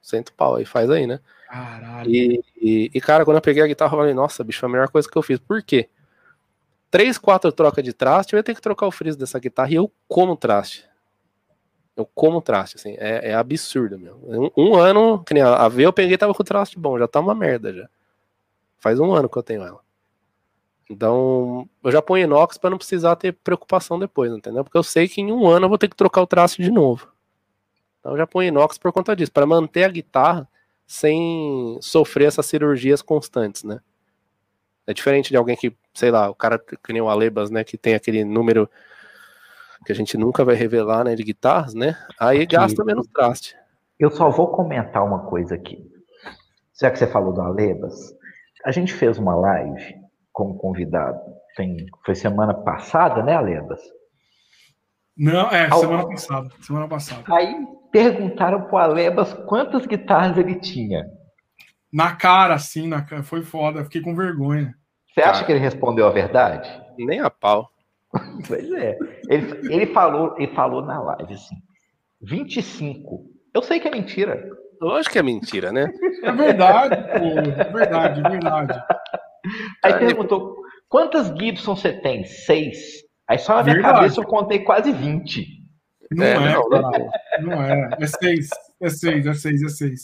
[0.00, 1.20] senta o pau aí, faz aí, né?
[1.48, 2.10] Caralho.
[2.10, 4.72] E, e, e, cara, quando eu peguei a guitarra, eu falei, nossa, bicho, foi a
[4.72, 5.38] melhor coisa que eu fiz.
[5.38, 5.88] Por quê?
[6.90, 9.74] Três, quatro trocas de traste, eu ia ter que trocar o friso dessa guitarra e
[9.74, 10.88] eu como traste.
[11.96, 14.16] Eu como traste, assim, é, é absurdo, meu.
[14.56, 17.06] Um, um, ano, que nem a V eu peguei tava com o traste bom, já
[17.06, 17.88] tá uma merda já.
[18.78, 19.83] Faz um ano que eu tenho ela.
[20.88, 24.62] Então, eu já ponho inox para não precisar ter preocupação depois, entendeu?
[24.62, 26.70] Porque eu sei que em um ano eu vou ter que trocar o traste de
[26.70, 27.08] novo.
[28.00, 30.48] Então, eu já ponho inox por conta disso, para manter a guitarra
[30.86, 33.80] sem sofrer essas cirurgias constantes, né?
[34.86, 37.78] É diferente de alguém que, sei lá, o cara que nem o Alebas, né, que
[37.78, 38.68] tem aquele número
[39.86, 41.96] que a gente nunca vai revelar, né, de guitarras, né?
[42.20, 43.56] Aí aqui, gasta menos traste.
[43.98, 45.82] Eu só vou comentar uma coisa aqui.
[46.78, 48.14] Já que você falou do Alebas,
[48.64, 50.03] a gente fez uma live
[50.34, 51.20] como convidado,
[51.56, 53.80] tem, foi semana passada, né, Alebas?
[55.16, 55.78] Não, é, Ao...
[55.78, 57.22] semana passada, semana passada.
[57.32, 57.54] Aí
[57.92, 61.06] perguntaram pro Alebas quantas guitarras ele tinha.
[61.92, 64.74] Na cara, assim, na cara, foi foda, fiquei com vergonha.
[65.06, 65.46] Você acha cara.
[65.46, 66.68] que ele respondeu a verdade?
[66.98, 67.70] Nem a pau.
[68.48, 68.98] pois é.
[69.30, 71.54] Ele, ele, falou, ele falou na live assim:
[72.20, 73.24] 25.
[73.54, 74.44] Eu sei que é mentira.
[74.80, 75.86] Lógico que é mentira, né?
[76.24, 77.60] É verdade, pô.
[77.60, 78.82] É verdade, é verdade.
[79.82, 80.56] Aí perguntou:
[80.88, 82.24] quantas Gibson você tem?
[82.24, 83.02] Seis.
[83.28, 83.94] Aí só na minha verdade.
[83.96, 85.64] cabeça eu contei quase 20.
[86.10, 86.90] Não é, é não, não,
[87.42, 87.90] não é.
[87.98, 88.48] É seis.
[88.80, 90.02] É seis, é seis, é seis.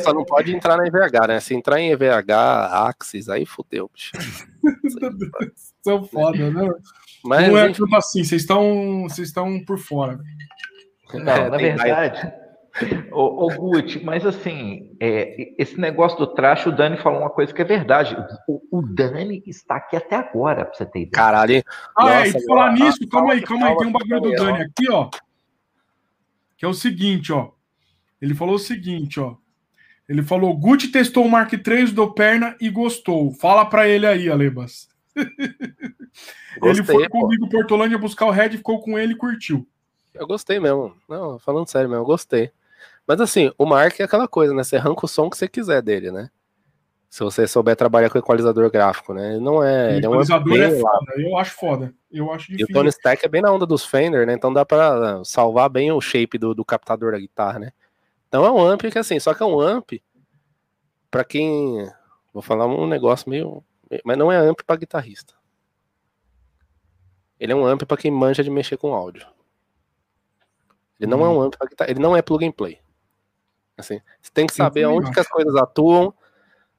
[0.00, 1.40] Só não pode entrar na EVH, né?
[1.40, 2.30] Se entrar em EVH,
[2.70, 4.12] Axis, aí fodeu, bicho.
[5.82, 6.68] São foda, né?
[7.24, 10.18] Mas, não é tudo assim, vocês estão, vocês estão por fora.
[11.14, 12.32] Não, é, na verdade,
[13.12, 17.52] ô, ô Gucci, mas assim, é, esse negócio do traje, o Dani falou uma coisa
[17.52, 18.16] que é verdade.
[18.48, 21.12] O, o Dani está aqui até agora, pra você ter ideia.
[21.12, 21.62] Caralho.
[21.96, 24.62] Ah, Nossa, é, e falar nisso, calma aí, calma aí, tem um bagulho do Dani
[24.62, 25.08] aqui, ó.
[26.56, 27.50] Que é o seguinte, ó.
[28.20, 29.36] Ele falou o seguinte, ó.
[30.08, 33.32] Ele falou: Gucci testou o Mark III do perna e gostou.
[33.32, 34.88] Fala para ele aí, Alebas.
[36.58, 37.58] Gostei, ele foi comigo pô.
[37.58, 39.66] Portolândia buscar o Red, ficou com ele e curtiu.
[40.12, 40.94] Eu gostei mesmo.
[41.08, 42.50] Não, falando sério mesmo, eu gostei.
[43.10, 44.62] Mas assim, o Mark é aquela coisa, né?
[44.62, 46.30] Você arranca o som que você quiser dele, né?
[47.08, 49.32] Se você souber trabalhar com equalizador gráfico, né?
[49.32, 49.88] Ele não é.
[49.88, 51.94] O ele equalizador é, um é foda, eu acho foda.
[52.08, 52.66] Eu acho difícil.
[52.68, 54.32] E o Tony Stack é bem na onda dos Fender, né?
[54.32, 57.72] Então dá pra salvar bem o shape do, do captador da guitarra, né?
[58.28, 59.94] Então é um amp que assim, só que é um amp
[61.10, 61.90] para quem.
[62.32, 63.64] Vou falar um negócio meio.
[64.04, 65.34] Mas não é amp para guitarrista.
[67.40, 69.26] Ele é um amp para quem manja de mexer com áudio.
[71.00, 71.42] Ele não é um hum.
[71.42, 72.79] amp para guitarra, ele não é plug and play.
[73.80, 76.14] Assim, você tem que saber onde que as coisas atuam,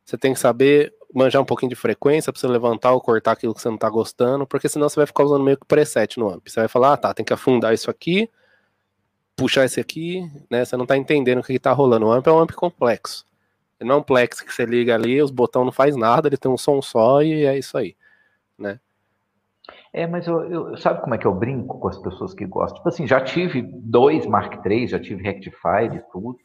[0.03, 3.53] você tem que saber manjar um pouquinho de frequência para você levantar ou cortar aquilo
[3.53, 6.29] que você não está gostando, porque senão você vai ficar usando meio que preset no
[6.29, 6.47] amp.
[6.47, 8.29] Você vai falar, ah, tá, tem que afundar isso aqui,
[9.35, 10.63] puxar esse aqui, né?
[10.63, 12.05] Você não está entendendo o que está rolando.
[12.07, 13.25] O amp é um amp complexo.
[13.79, 16.37] Ele não é um plex que você liga ali, os botões não faz nada, ele
[16.37, 17.95] tem um som só e é isso aí,
[18.57, 18.79] né?
[19.93, 22.77] É, mas eu, eu, sabe como é que eu brinco com as pessoas que gostam?
[22.77, 26.37] Tipo assim, já tive dois Mark III, já tive Rectified e tudo,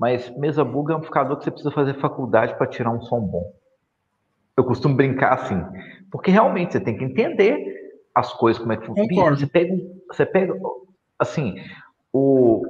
[0.00, 3.20] mas mesa bug é um amplificador que você precisa fazer faculdade para tirar um som
[3.20, 3.52] bom.
[4.56, 5.62] Eu costumo brincar assim,
[6.10, 9.36] porque realmente você tem que entender as coisas, como é que funciona.
[9.36, 9.76] Você pega,
[10.10, 10.58] você pega,
[11.18, 11.54] assim,
[12.10, 12.62] o.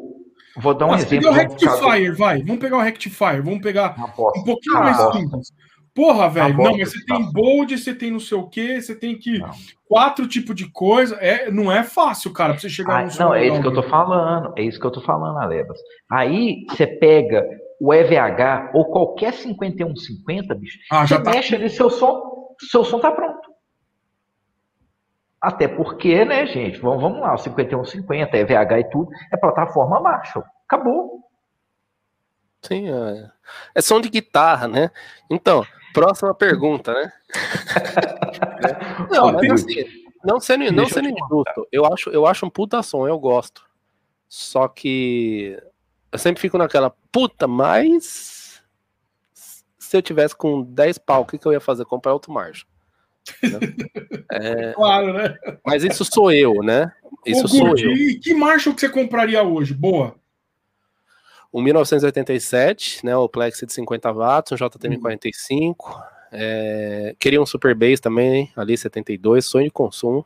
[0.57, 1.31] Vou dar um Mas exemplo.
[1.31, 2.43] Pegar o Rectifier, vai.
[2.43, 3.43] Vamos pegar o Rectifier.
[3.44, 5.52] Vamos pegar um pouquinho mais simples.
[6.01, 9.18] Porra, velho, não, mas você tem bold, você tem não sei o quê, você tem
[9.18, 9.39] que.
[9.39, 9.51] Não.
[9.86, 11.16] Quatro tipos de coisa.
[11.16, 13.74] É, não é fácil, cara, pra você chegar ah, no Não, é isso que eu
[13.74, 14.55] tô falando.
[14.56, 15.78] É isso que eu tô falando, Alebas.
[16.10, 17.47] Aí você pega
[17.78, 21.32] o EVH ou qualquer 5150, bicho, ah, você tá...
[21.32, 23.51] mexe ali, seu som, seu som tá pronto.
[25.39, 30.47] Até porque, né, gente, vamos, vamos lá, o 5150, EVH e tudo, é plataforma Marshall.
[30.66, 31.20] Acabou.
[32.62, 33.31] Sim, é,
[33.74, 34.90] é som de guitarra, né?
[35.31, 37.12] Então, próxima pergunta, né?
[39.10, 39.84] não, mas assim,
[40.24, 43.68] não sendo, não sendo injusto, eu acho, eu acho um puta som, eu gosto.
[44.28, 45.58] Só que
[46.12, 48.62] eu sempre fico naquela, puta, mas
[49.78, 51.84] se eu tivesse com 10 pau, o que, que eu ia fazer?
[51.84, 52.64] Comprar outro marcha.
[54.32, 55.36] É, claro, né?
[55.66, 56.92] Mas isso sou eu, né?
[57.26, 57.90] Isso Ô, sou eu.
[57.90, 59.74] E que Marshall que você compraria hoje?
[59.74, 60.14] Boa.
[61.52, 63.16] Um 1987, né?
[63.16, 65.74] O Plex de 50 watts, um JTM45.
[65.78, 66.02] Uhum.
[66.32, 70.24] É, queria um Super Bass também, ali 72, sonho de consumo.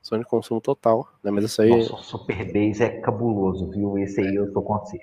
[0.00, 1.30] Sonho de consumo total, né?
[1.30, 1.70] Mas isso aí.
[1.70, 3.98] Nossa, o Super Bass é cabuloso, viu?
[3.98, 4.98] Esse aí eu tô com você.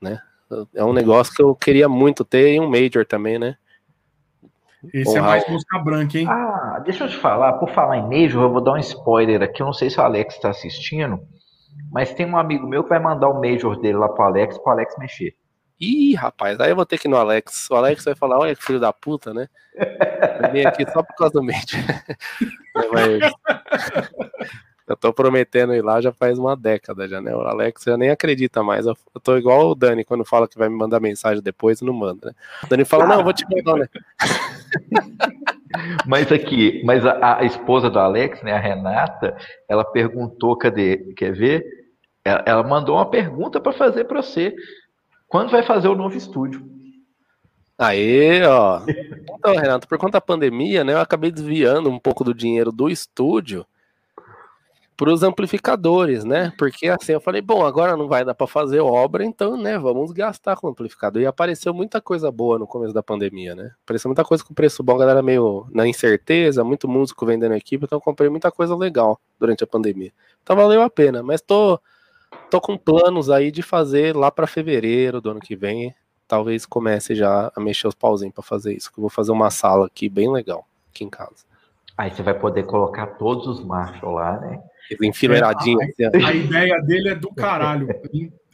[0.00, 0.20] Né?
[0.74, 3.56] É um negócio que eu queria muito ter e um Major também, né?
[4.92, 6.26] Esse é mais música branca, hein?
[6.26, 9.62] Ah, deixa eu te falar, por falar em Major, eu vou dar um spoiler aqui.
[9.62, 11.20] Eu não sei se o Alex está assistindo,
[11.90, 14.72] mas tem um amigo meu que vai mandar o Major dele lá pro Alex, pro
[14.72, 15.34] Alex mexer.
[15.80, 17.70] Ih, rapaz, aí eu vou ter que ir no Alex.
[17.70, 19.48] O Alex vai falar, olha que filho da puta, né?
[19.74, 21.80] Eu vim aqui só por causa do Major.
[24.90, 27.32] Eu tô prometendo ir lá já faz uma década já, né?
[27.32, 28.86] O Alex já nem acredita mais.
[28.86, 31.92] Eu, tô igual o Dani quando fala que vai me mandar mensagem depois e não
[31.92, 32.34] manda, né?
[32.64, 33.88] O Dani fala, não, eu vou te mandar, né?
[36.06, 39.36] Mas aqui, mas a, a, esposa do Alex, né, a Renata,
[39.68, 40.98] ela perguntou, cadê?
[41.16, 41.64] Quer ver?
[42.24, 44.54] Ela, ela mandou uma pergunta para fazer para você.
[45.28, 46.68] Quando vai fazer o novo estúdio?
[47.78, 48.82] Aí, ó.
[49.38, 52.90] Então, Renato, por conta da pandemia, né, eu acabei desviando um pouco do dinheiro do
[52.90, 53.64] estúdio
[55.00, 56.52] para os amplificadores, né?
[56.58, 60.12] Porque assim eu falei, bom, agora não vai dar para fazer obra, então, né, vamos
[60.12, 61.22] gastar com amplificador.
[61.22, 63.70] E apareceu muita coisa boa no começo da pandemia, né?
[63.82, 67.86] Apareceu muita coisa com preço bom, a galera meio na incerteza, muito músico vendendo equipe,
[67.86, 70.12] então comprei muita coisa legal durante a pandemia.
[70.42, 71.80] Então valeu a pena, mas tô
[72.50, 75.94] tô com planos aí de fazer lá para fevereiro do ano que vem,
[76.28, 79.50] talvez comece já a mexer os pauzinhos para fazer isso, que eu vou fazer uma
[79.50, 81.48] sala aqui bem legal aqui em casa.
[81.96, 84.62] Aí você vai poder colocar todos os machos lá, né?
[85.02, 85.78] Enfileiradinho.
[85.98, 87.88] É, a, assim, a, ideia dele é do caralho.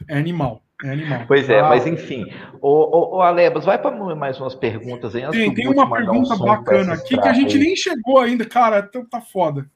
[0.07, 0.63] É animal.
[0.83, 1.25] É animal.
[1.27, 2.25] Pois é, ah, mas enfim.
[2.61, 5.27] O, o, o Alebas, vai para mais umas perguntas aí.
[5.31, 7.63] Tem, tem uma pergunta um bacana aqui que a gente aí.
[7.63, 8.85] nem chegou ainda, cara.
[8.87, 9.69] Então tá foda.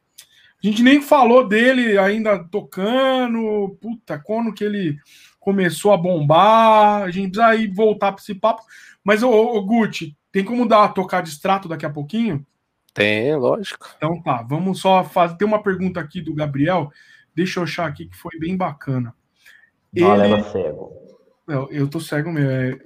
[0.64, 3.78] A gente nem falou dele ainda tocando.
[3.82, 4.98] Puta, quando que ele
[5.42, 7.02] começou a bombar.
[7.02, 8.62] A gente precisa aí voltar para esse papo.
[9.04, 12.46] Mas, ô, ô Gucci, tem como dar tocar de extrato daqui a pouquinho?
[12.94, 13.90] Tem, lógico.
[13.98, 15.38] Então tá, vamos só fazer.
[15.38, 16.92] Tem uma pergunta aqui do Gabriel.
[17.34, 19.14] Deixa eu achar aqui que foi bem bacana.
[19.94, 20.06] Ele...
[20.06, 20.44] Ele...
[20.44, 20.92] cego.
[21.48, 22.52] Eu, eu tô cego mesmo.
[22.52, 22.80] É...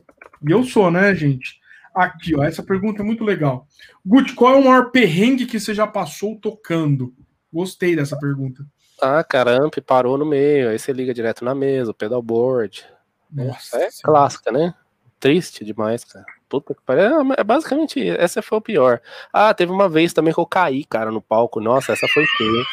[0.48, 1.60] E eu sou, né, gente?
[1.94, 2.44] Aqui, ó.
[2.44, 3.68] Essa pergunta é muito legal.
[4.06, 7.14] Guti, qual é o maior perrengue que você já passou tocando?
[7.52, 8.66] Gostei dessa pergunta.
[9.02, 10.70] Ah, cara, amp parou no meio.
[10.70, 12.86] Aí você liga direto na mesa, o pedalboard.
[13.32, 14.74] Nossa, é clássica, né?
[15.20, 16.26] Triste demais, cara.
[16.48, 17.34] Puta que pariu.
[17.34, 19.02] É, é basicamente, essa foi o pior.
[19.34, 21.60] Ah, teve uma vez também que eu caí, cara, no palco.
[21.60, 22.64] Nossa, essa foi feia.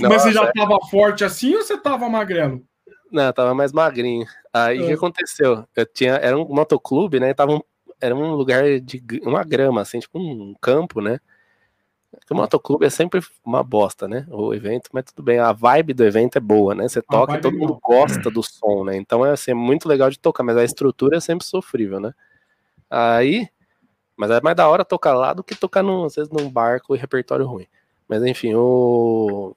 [0.00, 2.62] Mas você já tava forte assim ou você tava magrelo?
[3.10, 4.26] Não, tava mais magrinho.
[4.52, 4.94] Aí o que ah.
[4.94, 5.64] aconteceu?
[5.76, 7.34] Eu tinha, era um motoclube, né?
[7.34, 7.60] Tava um,
[8.00, 11.18] era um lugar de uma grama, assim, tipo um campo, né?
[12.30, 14.26] O motoclube é sempre uma bosta, né?
[14.30, 15.38] O evento, mas tudo bem.
[15.38, 16.88] A vibe do evento é boa, né?
[16.88, 18.96] Você toca e todo é mundo gosta do som, né?
[18.96, 22.12] Então é assim, é muito legal de tocar, mas a estrutura é sempre sofrível, né?
[22.88, 23.48] Aí,
[24.16, 26.94] mas é mais da hora tocar lá do que tocar num, às vezes num barco
[26.94, 27.66] e repertório ruim.
[28.08, 29.54] Mas enfim, o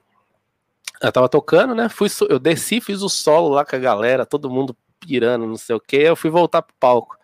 [1.02, 1.88] eu tava tocando, né?
[1.88, 5.76] Fui, eu desci, fiz o solo lá com a galera, todo mundo pirando, não sei
[5.76, 5.96] o que.
[5.96, 7.16] Eu fui voltar pro palco.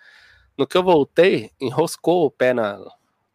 [0.59, 2.79] No que eu voltei, enroscou o pé na,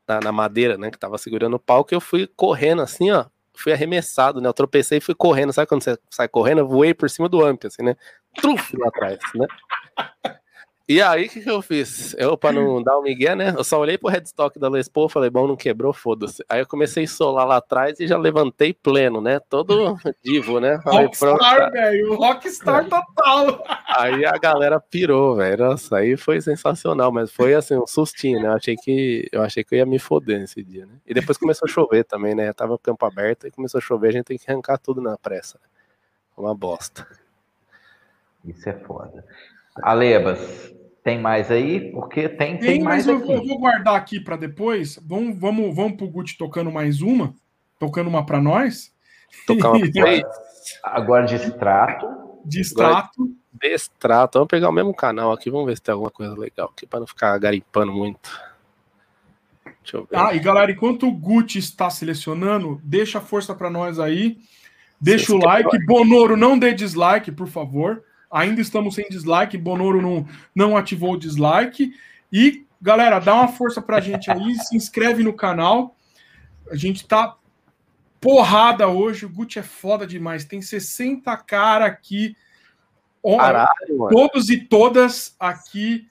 [0.07, 3.25] na, na, madeira, né, que tava segurando o palco, eu fui correndo assim, ó,
[3.55, 6.59] fui arremessado, né, eu tropecei e fui correndo, sabe quando você sai correndo?
[6.59, 7.95] Eu voei por cima do amp, assim, né,
[8.35, 9.47] truf lá atrás, né.
[10.87, 12.13] E aí, o que, que eu fiz?
[12.15, 13.55] Eu, pra não dar o um migué, né?
[13.57, 16.45] Eu só olhei pro headstock da Les Paul, falei, bom, não quebrou, foda-se.
[16.47, 19.39] Aí eu comecei a solar lá atrás e já levantei pleno, né?
[19.39, 20.79] Todo divo, né?
[20.85, 22.13] rockstar, velho.
[22.13, 23.63] Rockstar total.
[23.87, 25.65] Aí a galera pirou, velho.
[25.65, 28.49] Nossa, aí foi sensacional, mas foi assim, um sustinho, né?
[28.49, 30.93] Eu achei que eu, achei que eu ia me foder nesse dia, né?
[31.03, 32.53] E depois começou a chover também, né?
[32.53, 35.17] Tava o campo aberto e começou a chover, a gente tem que arrancar tudo na
[35.17, 35.59] pressa.
[36.37, 37.07] Uma bosta.
[38.43, 39.25] Isso é foda.
[39.81, 40.73] Alebas,
[41.03, 41.91] Tem mais aí?
[41.91, 43.31] Porque tem, tem, Tem, mais mas eu, aqui.
[43.31, 44.99] eu vou guardar aqui para depois.
[45.05, 47.33] Vamos, vamos, vamos pro Gucci tocando mais uma.
[47.79, 48.93] Tocando uma para nós.
[49.45, 49.85] Tocar uma
[50.83, 52.07] Agora de extrato.
[52.43, 53.35] De extrato.
[53.53, 54.39] de extrato.
[54.39, 56.99] Vamos pegar o mesmo canal aqui, vamos ver se tem alguma coisa legal aqui, para
[56.99, 58.29] não ficar garimpando muito.
[59.81, 60.17] Deixa eu ver.
[60.17, 64.37] Ah, e galera, enquanto o Gucci está selecionando, deixa a força para nós aí.
[64.99, 65.85] Deixa Se o like.
[65.85, 68.03] Bonoro, não dê dislike, por favor.
[68.35, 69.57] Ainda estamos sem dislike.
[69.57, 71.93] Bonoro não, não ativou o dislike.
[72.29, 74.55] E, galera, dá uma força pra gente aí.
[74.55, 75.95] Se inscreve no canal.
[76.69, 77.37] A gente tá
[78.19, 79.25] porrada hoje.
[79.25, 80.43] O Gucci é foda demais.
[80.43, 82.35] Tem 60 cara aqui.
[83.23, 84.09] Caralho, mano.
[84.09, 86.05] Todos e todas aqui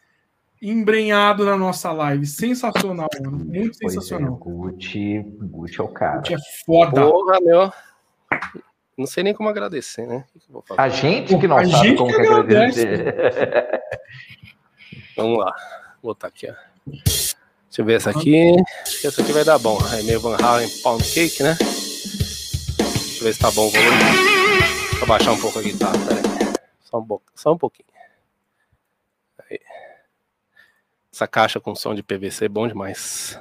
[0.62, 2.24] embrenhado na nossa live.
[2.24, 3.44] Sensacional, mano.
[3.44, 4.36] Muito Pois é, sensacional.
[4.36, 6.20] Gucci, Gucci é o cara.
[6.20, 7.02] Gucci é foda.
[7.02, 7.72] Porra, meu.
[8.97, 10.25] Não sei nem como agradecer, né?
[10.29, 10.81] O que que eu vou fazer?
[10.81, 12.83] A gente que não A sabe como que que agradece.
[12.87, 13.81] agradecer.
[15.16, 15.53] Vamos lá.
[16.03, 16.55] Vou botar aqui, ó.
[16.87, 17.37] Deixa
[17.79, 18.53] eu ver essa aqui.
[18.83, 19.79] Acho que essa aqui vai dar bom.
[19.93, 21.57] É meio Van Halen Pound Cake, né?
[21.59, 23.99] Deixa eu ver se tá bom o volume.
[23.99, 26.55] Deixa eu baixar um pouco a guitarra, pera aí.
[26.85, 27.89] Só um, pouco, só um pouquinho.
[29.51, 29.59] Aí.
[31.12, 33.37] Essa caixa com som de PVC é bom demais.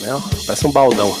[0.00, 0.08] Né?
[0.46, 1.12] Parece um baldão.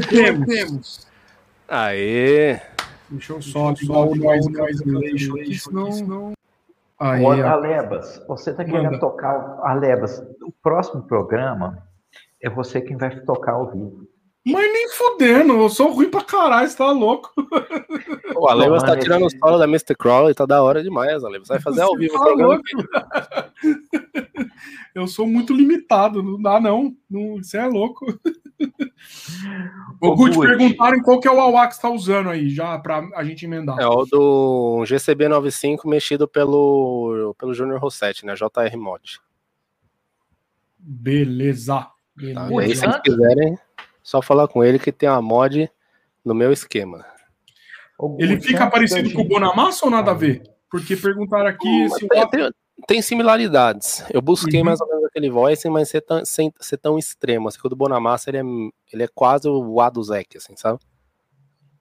[0.00, 1.06] Voltemos.
[1.68, 2.60] Aê!
[3.10, 6.32] Deixa eu só ligar o noise cancellation aqui, senão não.
[6.98, 7.46] Aí, ó.
[7.46, 8.98] Alebas, você está querendo Manda.
[9.00, 9.58] tocar.
[9.60, 11.78] o- Alebas, o próximo programa
[12.42, 14.06] é você quem vai tocar ao vivo.
[14.46, 17.30] Mas nem fudendo, eu sou ruim pra caralho, você tá louco?
[18.36, 19.94] O Alebas tá tirando esse- o solo da Mr.
[19.96, 21.48] Crowley, tá da hora demais, Alebas.
[21.48, 22.54] Vai fazer ao Você vivo o tá programa.
[22.54, 22.64] louco?
[24.94, 26.94] Eu sou muito limitado, não dá não.
[27.10, 28.06] não você é louco.
[30.00, 30.48] Ô, Guti, Guti.
[30.48, 33.44] perguntaram qual que é o AUA que você tá usando aí, já pra a gente
[33.44, 33.78] emendar.
[33.80, 38.34] É o do GCB95 mexido pelo, pelo Junior Rossetti, né?
[38.34, 39.20] JR Mod.
[40.78, 41.74] Beleza.
[41.74, 41.90] Tá?
[42.16, 42.52] Beleza.
[42.52, 43.58] E aí, se vocês quiserem,
[44.02, 45.70] só falar com ele que tem uma mod
[46.24, 47.04] no meu esquema.
[48.18, 50.42] Ele fica parecido com o Bonamassa ou nada a ver?
[50.70, 52.50] Porque perguntaram aqui Hum, se o tem, tem-
[52.86, 54.04] tem similaridades.
[54.10, 54.66] Eu busquei Uhum.
[54.66, 57.48] mais ou menos aquele voice, mas ser tão, sem, ser tão extremo.
[57.48, 58.42] Assim, que o do Bonamassa, ele é,
[58.92, 60.78] ele é quase o A do Zeke, assim, sabe?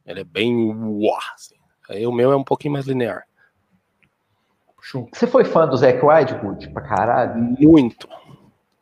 [0.05, 1.55] Ele é bem uá, assim.
[1.89, 3.23] Aí o meu é um pouquinho mais linear.
[4.81, 5.09] Show.
[5.13, 7.35] Você foi fã do Zac White, Gucci, pra caralho?
[7.59, 8.07] Muito.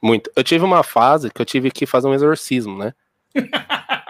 [0.01, 0.31] Muito.
[0.35, 2.93] Eu tive uma fase que eu tive que fazer um exorcismo, né?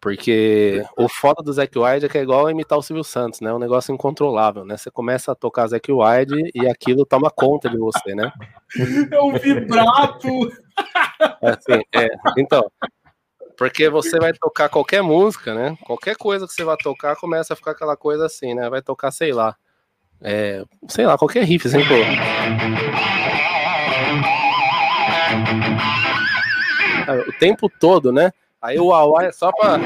[0.00, 3.50] Porque o foda do Zac Wilde é que é igual imitar o Silvio Santos, né?
[3.50, 4.76] É um negócio incontrolável, né?
[4.76, 8.32] Você começa a tocar Zac Wilde e aquilo toma conta de você, né?
[9.12, 10.28] É um vibrato.
[11.42, 12.08] Assim, é.
[12.38, 12.62] Então,
[13.60, 15.76] porque você vai tocar qualquer música, né?
[15.84, 18.70] Qualquer coisa que você vai tocar começa a ficar aquela coisa assim, né?
[18.70, 19.54] Vai tocar, sei lá.
[20.22, 21.94] É, sei lá, qualquer riff, assim, pô.
[27.28, 28.32] O tempo todo, né?
[28.60, 29.78] Aí o Awa é só pra.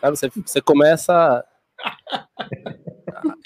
[0.00, 1.44] Sabe, você, você começa.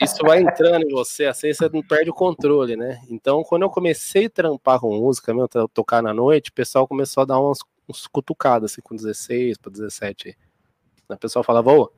[0.01, 3.01] Isso vai entrando em você, assim você não perde o controle, né?
[3.09, 7.23] Então, quando eu comecei a trampar com música, tra- tocar na noite, o pessoal começou
[7.23, 10.29] a dar uns, uns cutucadas, assim, com 16 para 17.
[10.29, 10.35] aí.
[11.09, 11.91] O pessoal falava, ô,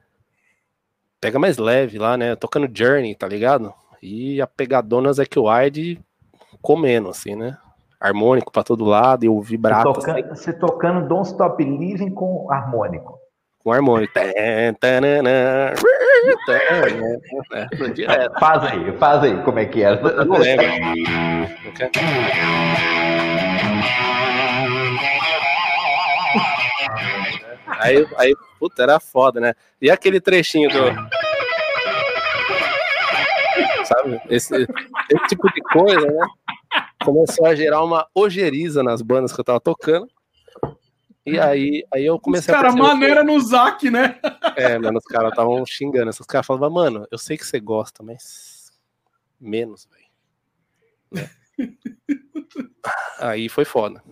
[1.21, 2.37] pega mais leve lá, né?
[2.37, 3.73] Tocando Journey, tá ligado?
[4.03, 6.01] E a pegadona Zack Wide
[6.61, 7.59] comendo, assim, né?
[8.05, 12.53] Harmônico pra todo lado e o vibrato assim, tocando, você tocando Don't Stop Believing com
[12.53, 13.19] harmônico.
[13.63, 14.13] com harmônico.
[17.51, 17.69] Né?
[17.79, 18.39] Foi direto.
[18.39, 19.99] Faz aí, faz aí como é que era.
[20.03, 20.67] Eu não lembro.
[27.81, 29.55] Aí, aí, puta, era foda, né?
[29.81, 30.79] E aquele trechinho do.
[33.87, 34.21] Sabe?
[34.29, 34.55] Esse,
[35.11, 36.27] esse tipo de coisa, né?
[37.05, 40.09] Começou a gerar uma ojeriza nas bandas que eu tava tocando.
[41.27, 44.21] E aí, aí eu Os comecei a caras perceber- maneira no Zac, né?
[44.57, 46.11] é, mano, os caras estavam xingando.
[46.11, 48.73] Esses caras falavam, mano, eu sei que você gosta, mas
[49.41, 50.05] menos, velho.
[51.13, 51.31] Né?
[53.19, 54.03] Aí foi foda.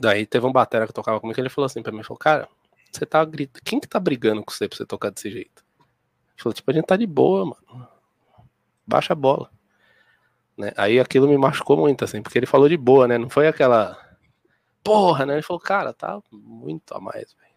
[0.00, 2.46] Daí teve um batera que tocava comigo que ele falou assim pra mim, falou, cara,
[2.92, 5.64] você tá gritando, quem que tá brigando com você pra você tocar desse jeito?
[5.78, 7.88] Ele falou, tipo, a gente tá de boa, mano.
[8.86, 9.50] Baixa a bola.
[10.58, 10.72] Né?
[10.76, 13.16] Aí aquilo me machucou muito, assim, porque ele falou de boa, né?
[13.16, 13.96] Não foi aquela
[14.82, 15.34] porra, né?
[15.34, 17.48] Ele falou, cara, tá muito a mais, velho.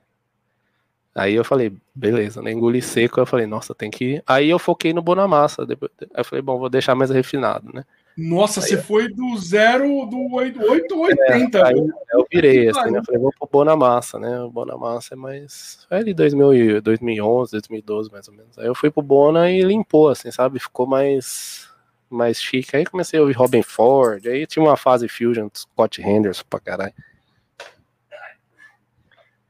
[1.14, 2.52] Aí eu falei, beleza, né?
[2.52, 4.24] Engoli seco, eu falei, nossa, tem que ir.
[4.26, 5.66] Aí eu foquei no Bonamassa.
[5.66, 5.92] Depois...
[6.00, 7.84] Aí eu falei, bom, vou deixar mais refinado, né?
[8.18, 11.66] Nossa, você foi do zero do 880.
[11.66, 11.94] Aí viu?
[12.14, 13.00] eu virei, assim, né?
[13.00, 14.42] Eu falei, vou pro Bonamassa, né?
[14.42, 15.86] O Bonamassa é mais.
[15.90, 18.58] É ali 2000, e- 2011, 2012, mais ou menos.
[18.60, 20.60] Aí eu fui pro Bona e limpou, assim, sabe?
[20.60, 21.71] Ficou mais.
[22.12, 22.76] Mais chique.
[22.76, 24.28] Aí comecei a ouvir Robin Ford.
[24.28, 26.94] Aí tinha uma fase Fusion, Scott Henderson pra caralho.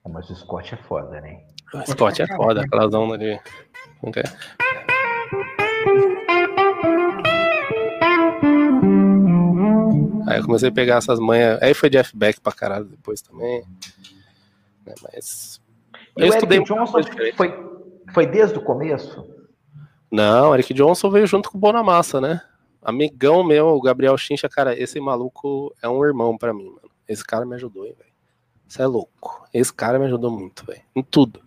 [0.07, 1.41] Mas o Scott é foda, né?
[1.73, 2.67] O Scott é foda, caralho.
[2.67, 3.39] aquela zona de.
[4.11, 4.23] Que é?
[10.27, 11.61] Aí eu comecei a pegar essas manhas.
[11.61, 13.63] Aí foi Jeff Beck pra caralho depois também.
[14.85, 15.61] Né, Mas.
[16.17, 16.99] E Eu o estudei Eric Johnson
[17.35, 17.53] foi,
[18.13, 19.25] foi desde o começo?
[20.11, 22.41] Não, Eric Johnson veio junto com o Bonamassa, né?
[22.81, 26.89] Amigão meu, o Gabriel Chincha, cara, esse maluco é um irmão pra mim, mano.
[27.07, 28.11] Esse cara me ajudou, hein, velho.
[28.67, 29.45] Você é louco.
[29.53, 30.81] Esse cara me ajudou muito, velho.
[30.95, 31.41] Em tudo.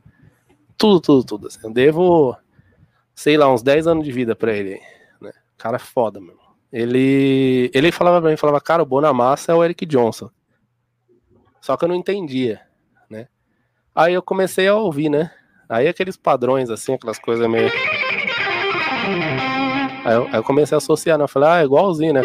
[0.76, 1.46] Tudo, tudo, tudo.
[1.48, 1.60] Assim.
[1.64, 2.36] Eu devo,
[3.14, 4.80] sei lá, uns 10 anos de vida pra ele,
[5.20, 5.32] né?
[5.56, 6.38] Cara é foda, meu.
[6.70, 10.30] Ele, ele falava pra mim, falava, cara, o Bonamassa é o Eric Johnson.
[11.60, 12.60] Só que eu não entendia,
[13.08, 13.28] né?
[13.94, 15.30] Aí eu comecei a ouvir, né?
[15.68, 17.70] Aí aqueles padrões, assim, aquelas coisas meio.
[20.04, 21.24] Aí eu, aí eu comecei a associar, né?
[21.24, 22.20] Eu falei, ah, é igualzinho, né?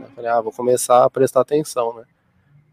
[0.00, 2.04] Eu falei, ah, vou começar a prestar atenção, né?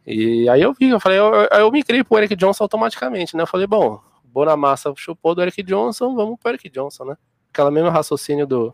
[0.05, 3.43] E aí eu vi, eu falei, eu, eu, migrei pro Eric Johnson automaticamente, né?
[3.43, 7.17] Eu falei, bom, Bonamassa chupou do Eric Johnson, vamos pro Eric Johnson, né?
[7.51, 8.73] Aquela mesmo raciocínio do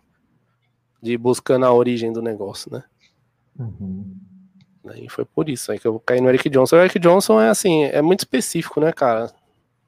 [1.01, 2.83] de buscando a origem do negócio, né?
[3.57, 4.17] Uhum.
[4.95, 6.75] E foi por isso aí que eu caí no Eric Johnson.
[6.75, 9.31] O Eric Johnson é assim, é muito específico, né, cara?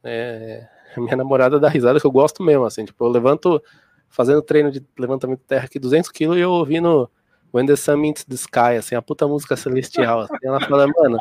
[0.03, 0.67] É,
[1.03, 3.61] minha namorada dá risada que eu gosto mesmo, assim, tipo, eu levanto
[4.09, 7.09] fazendo treino de levantamento de terra aqui 200 quilos e eu ouvindo
[7.53, 11.17] When the Sun Meets the Sky, assim, a puta música celestial, assim, ela fala, mano,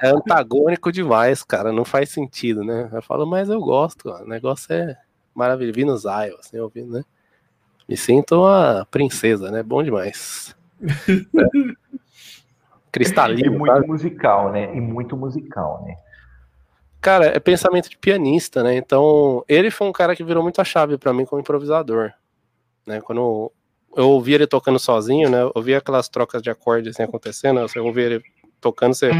[0.00, 2.88] é antagônico demais, cara, não faz sentido, né?
[2.92, 4.96] Eu falo, mas eu gosto, ó, o negócio é
[5.34, 7.02] maravilhoso, vi no Zion, assim, ouvindo, né?
[7.88, 9.62] Me sinto uma princesa, né?
[9.62, 10.56] Bom demais.
[12.94, 13.88] E Cristalino, muito sabe?
[13.88, 14.72] musical, né?
[14.76, 15.96] E muito musical, né?
[17.04, 18.74] cara, é pensamento de pianista, né?
[18.76, 22.10] Então, ele foi um cara que virou muito a chave para mim como improvisador,
[22.86, 22.98] né?
[23.02, 23.52] Quando
[23.94, 25.42] eu ouvia ele tocando sozinho, né?
[25.42, 27.68] Eu ouvia aquelas trocas de acordes assim, acontecendo, né?
[27.68, 28.22] você ouvia ele
[28.58, 29.10] tocando, você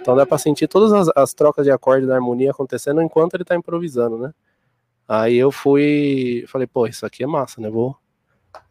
[0.00, 3.44] Então dá para sentir todas as, as, trocas de acorde da harmonia acontecendo enquanto ele
[3.44, 4.32] tá improvisando, né?
[5.06, 7.68] Aí eu fui, falei, pô, isso aqui é massa, né?
[7.68, 7.96] Vou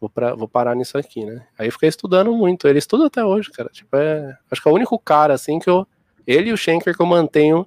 [0.00, 1.46] vou, pra, vou parar nisso aqui, né?
[1.58, 2.66] Aí eu fiquei estudando muito.
[2.68, 3.68] Ele estuda até hoje, cara.
[3.70, 5.86] Tipo, é, acho que é o único cara, assim, que eu.
[6.26, 7.66] Ele e o Schenker que eu mantenho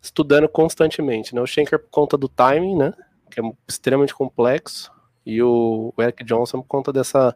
[0.00, 1.40] estudando constantemente, né?
[1.40, 2.92] O Schenker por conta do timing, né?
[3.30, 4.92] Que é extremamente complexo.
[5.24, 7.34] E o, o Eric Johnson por conta dessa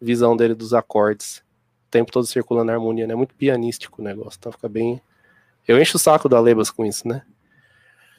[0.00, 1.38] visão dele dos acordes.
[1.86, 3.14] O tempo todo circulando a harmonia, né?
[3.14, 4.38] Muito pianístico o negócio.
[4.38, 5.00] Então fica bem.
[5.66, 7.22] Eu encho o saco da Lebas com isso, né?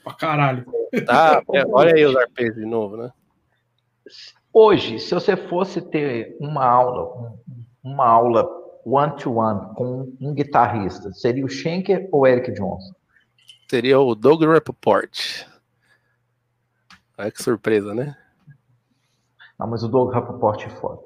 [0.04, 0.66] Pra caralho.
[1.08, 3.12] Ah, é, olha aí os arpejos de novo, né?
[4.58, 7.38] Hoje, se você fosse ter uma aula,
[7.84, 8.48] uma aula
[8.86, 12.96] one-to-one -one com um guitarrista, seria o Schenker ou o Eric Johnson?
[13.70, 15.46] Seria o Doug Rappaport.
[17.18, 18.16] Olha que surpresa, né?
[19.60, 21.02] Não, mas o Doug Rappaport é foda.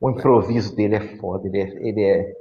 [0.00, 1.46] O improviso dele é foda.
[1.46, 2.34] Ele é, ele é...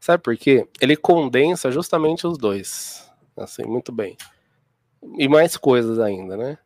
[0.00, 0.66] Sabe por quê?
[0.80, 3.06] Ele condensa justamente os dois.
[3.36, 4.16] Assim, muito bem.
[5.18, 6.58] E mais coisas ainda, né?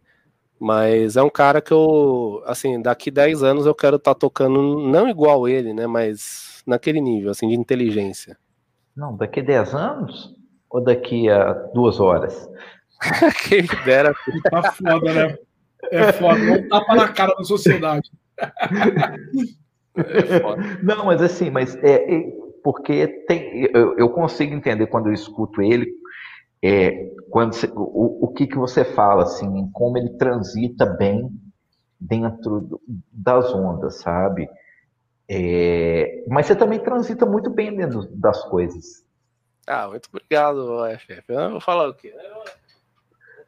[0.58, 4.80] Mas é um cara que eu, assim, daqui 10 anos eu quero estar tá tocando,
[4.88, 5.86] não igual ele, né?
[5.86, 8.36] Mas naquele nível, assim, de inteligência.
[8.96, 10.34] Não, daqui 10 anos?
[10.70, 12.48] Ou daqui a duas horas?
[13.48, 14.14] Quem dera.
[14.50, 15.38] Tá foda, né?
[15.90, 18.10] É foda, não tapa na cara da sociedade.
[19.94, 20.62] É foda.
[20.82, 25.62] Não, mas assim, mas é, é porque tem, eu, eu, consigo entender quando eu escuto
[25.62, 25.86] ele,
[26.62, 31.30] é, quando você, o, o que, que você fala, assim, como ele transita bem
[32.00, 32.80] dentro
[33.12, 34.48] das ondas, sabe?
[35.28, 39.04] É, mas você também transita muito bem dentro das coisas.
[39.66, 41.32] Ah, muito obrigado, chefe.
[41.32, 42.14] Eu vou falar o quê?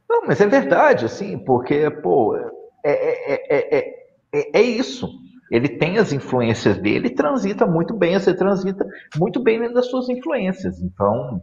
[0.09, 2.51] Não, mas é verdade, assim, porque, pô, é,
[2.85, 3.98] é,
[4.32, 5.09] é, é, isso.
[5.51, 8.86] Ele tem as influências dele e transita muito bem, você transita
[9.16, 10.80] muito bem dentro das suas influências.
[10.80, 11.40] Então,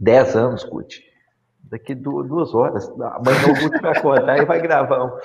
[0.00, 1.04] 10 anos, Guti.
[1.62, 5.18] Daqui duas horas, amanhã o Guti vai acordar e vai gravar um.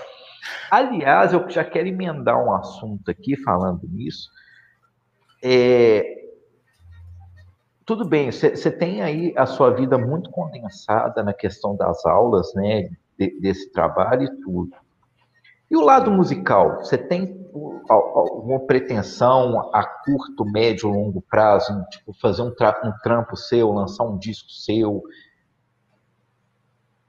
[0.70, 4.30] Aliás, eu já quero emendar um assunto aqui falando nisso.
[5.42, 6.04] É,
[7.86, 12.90] tudo bem, você tem aí a sua vida muito condensada na questão das aulas, né,
[13.18, 14.76] de, desse trabalho e tudo.
[15.70, 17.45] E o lado musical, você tem
[17.90, 22.54] alguma pretensão a curto, médio, longo prazo, tipo, fazer um,
[22.84, 25.04] um trampo seu, lançar um disco seu?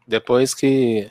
[0.07, 1.11] Depois que,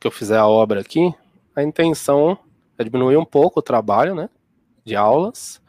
[0.00, 1.14] que eu fizer a obra aqui,
[1.54, 2.38] a intenção
[2.76, 4.28] é diminuir um pouco o trabalho, né,
[4.84, 5.62] de aulas,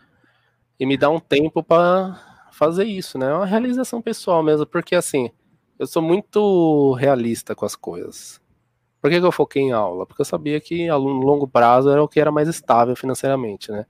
[0.79, 3.27] e me dar um tempo para fazer isso, né?
[3.27, 5.29] É uma realização pessoal mesmo, porque assim,
[5.77, 8.41] eu sou muito realista com as coisas.
[9.03, 10.05] Por que, que eu foquei em aula?
[10.05, 13.85] Porque eu sabia que a longo prazo era o que era mais estável financeiramente, né?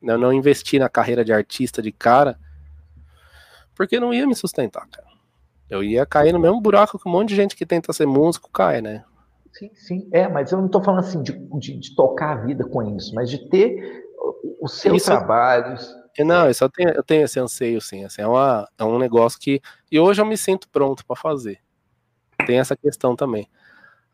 [0.00, 2.38] Eu não investi na carreira de artista de cara,
[3.74, 5.08] porque não ia me sustentar, cara.
[5.68, 8.48] Eu ia cair no mesmo buraco que um monte de gente que tenta ser músico
[8.48, 9.04] cai, né?
[9.52, 10.08] Sim, sim.
[10.12, 13.12] É, mas eu não tô falando assim de, de, de tocar a vida com isso,
[13.16, 14.06] mas de ter
[14.60, 15.06] os seus isso...
[15.06, 15.92] trabalhos,
[16.24, 18.04] não, eu só tenho, eu tenho esse anseio, sim.
[18.04, 19.60] Assim, é, uma, é um negócio que.
[19.90, 21.58] E hoje eu me sinto pronto para fazer.
[22.46, 23.46] Tem essa questão também.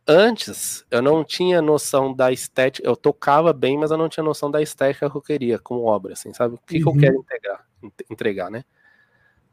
[0.07, 2.87] Antes, eu não tinha noção da estética.
[2.87, 6.15] Eu tocava bem, mas eu não tinha noção da estética que eu queria como obra,
[6.15, 6.57] assim, sabe?
[6.57, 6.83] O que, uhum.
[6.83, 7.67] que eu quero entregar,
[8.11, 8.65] entregar, né?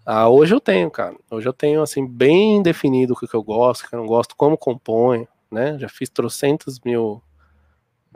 [0.05, 1.15] Ah, hoje eu tenho, cara.
[1.29, 4.07] Hoje eu tenho, assim, bem definido o que, que eu gosto, o que eu não
[4.07, 5.77] gosto, como componho, né?
[5.77, 7.21] Já fiz trocentos mil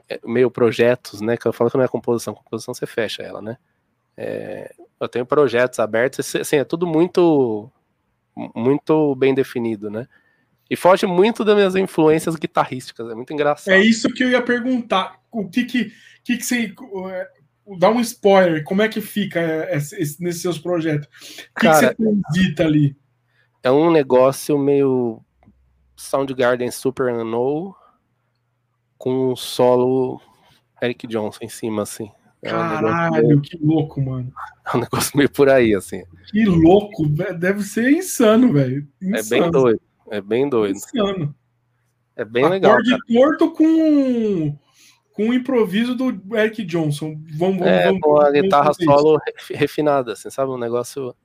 [0.10, 1.38] eh, meio projetos, né?
[1.38, 3.58] Que eu falo que não é composição, composição você fecha ela, né?
[4.18, 7.70] É, eu tenho projetos abertos, assim, é tudo muito
[8.36, 10.08] muito bem definido, né?
[10.74, 13.76] E foge muito das minhas influências guitarrísticas, é muito engraçado.
[13.76, 15.20] É isso que eu ia perguntar.
[15.32, 15.94] O que que,
[16.24, 16.74] que, que você.
[17.12, 17.30] É,
[17.78, 21.08] dá um spoiler, como é que fica é, nesses seus projetos?
[21.08, 22.98] O que, Cara, que você transita ali?
[23.62, 25.22] É um negócio meio
[25.96, 27.76] Soundgarden Super Unknown
[28.98, 30.20] com um solo
[30.82, 32.10] Eric Johnson em cima, assim.
[32.42, 33.42] É Caralho, meio...
[33.42, 34.34] que louco, mano.
[34.66, 36.04] É um negócio meio por aí, assim.
[36.32, 37.06] Que louco,
[37.38, 38.88] deve ser insano, velho.
[39.04, 39.82] É bem doido.
[40.10, 40.76] É bem doido.
[40.76, 41.36] Insano.
[42.16, 42.72] É bem Acorde legal.
[42.74, 44.58] Acorde torto com,
[45.14, 47.16] com o improviso do Eric Johnson.
[47.38, 49.20] Vamos, vamos, é, vamos, com a guitarra solo
[49.50, 50.52] refinada, assim, sabe?
[50.52, 51.16] Um negócio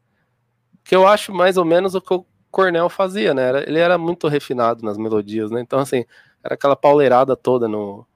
[0.85, 3.63] que eu acho mais ou menos o que o Cornell fazia, né?
[3.67, 5.61] Ele era muito refinado nas melodias, né?
[5.61, 6.05] Então, assim,
[6.43, 8.07] era aquela pauleirada toda no,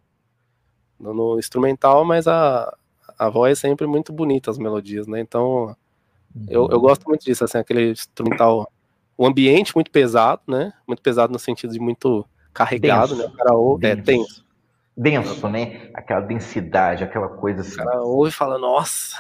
[0.99, 2.75] no, no instrumental, mas a,
[3.19, 5.21] a voz é sempre muito bonita, as melodias, né?
[5.21, 5.77] Então,
[6.49, 8.73] eu, eu gosto muito disso, assim, aquele instrumental,
[9.17, 10.73] o ambiente muito pesado, né?
[10.87, 13.29] Muito pesado no sentido de muito carregado, denso.
[13.29, 13.35] né?
[13.35, 14.45] O cara ouve, é tenso.
[14.97, 15.91] Denso, né?
[15.95, 17.75] Aquela densidade, aquela coisa assim.
[17.75, 19.17] O cara ouve e fala, nossa,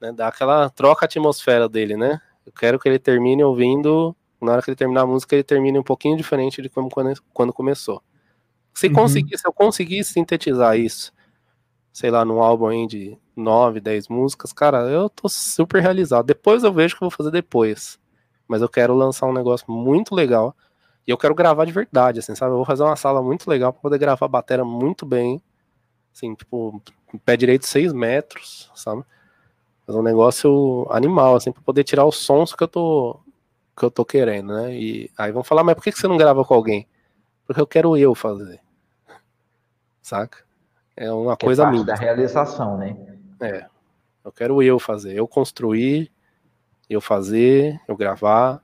[0.00, 0.12] né?
[0.12, 2.20] Dá aquela troca a atmosfera dele, né?
[2.44, 5.78] Eu quero que ele termine ouvindo, na hora que ele terminar a música, ele termine
[5.78, 8.02] um pouquinho diferente de como quando, quando começou.
[8.72, 8.92] Se, uhum.
[8.92, 11.12] conseguir, se eu conseguir sintetizar isso,
[11.92, 16.26] sei lá, num álbum aí de 9, 10 músicas, cara, eu tô super realizado.
[16.26, 17.98] Depois eu vejo o que eu vou fazer depois.
[18.48, 20.54] Mas eu quero lançar um negócio muito legal.
[21.06, 22.52] E eu quero gravar de verdade, assim, sabe?
[22.52, 25.40] Eu vou fazer uma sala muito legal pra poder gravar a bateria muito bem.
[26.12, 26.82] Assim, tipo,
[27.24, 29.04] pé direito 6 metros, sabe?
[29.86, 33.20] Fazer um negócio animal, assim, pra poder tirar os sons que eu tô,
[33.76, 34.74] que eu tô querendo, né?
[34.74, 36.88] E aí vão falar, mas por que você não grava com alguém?
[37.46, 38.60] Porque eu quero eu fazer.
[40.02, 40.44] Saca?
[40.96, 41.84] É uma que é coisa é minha.
[41.84, 42.96] da realização, né?
[43.40, 43.66] É.
[44.24, 46.10] Eu quero eu fazer, eu construir,
[46.88, 48.62] eu fazer, eu gravar,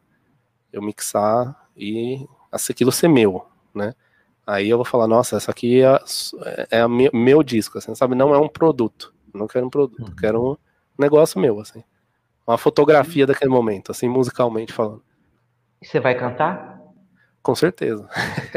[0.73, 3.95] eu mixar e aquilo ser meu, né?
[4.47, 5.99] Aí eu vou falar, nossa, essa aqui é,
[6.71, 8.15] é, meu, meu disco, assim, sabe?
[8.15, 9.15] Não é um produto.
[9.33, 10.17] não quero um produto, uhum.
[10.17, 10.57] quero um
[10.99, 11.83] negócio meu, assim.
[12.47, 15.03] Uma fotografia daquele momento, assim, musicalmente falando.
[15.81, 16.81] E você vai cantar?
[17.43, 18.09] Com certeza.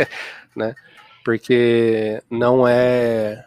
[0.56, 0.74] né?
[1.24, 3.46] Porque não é.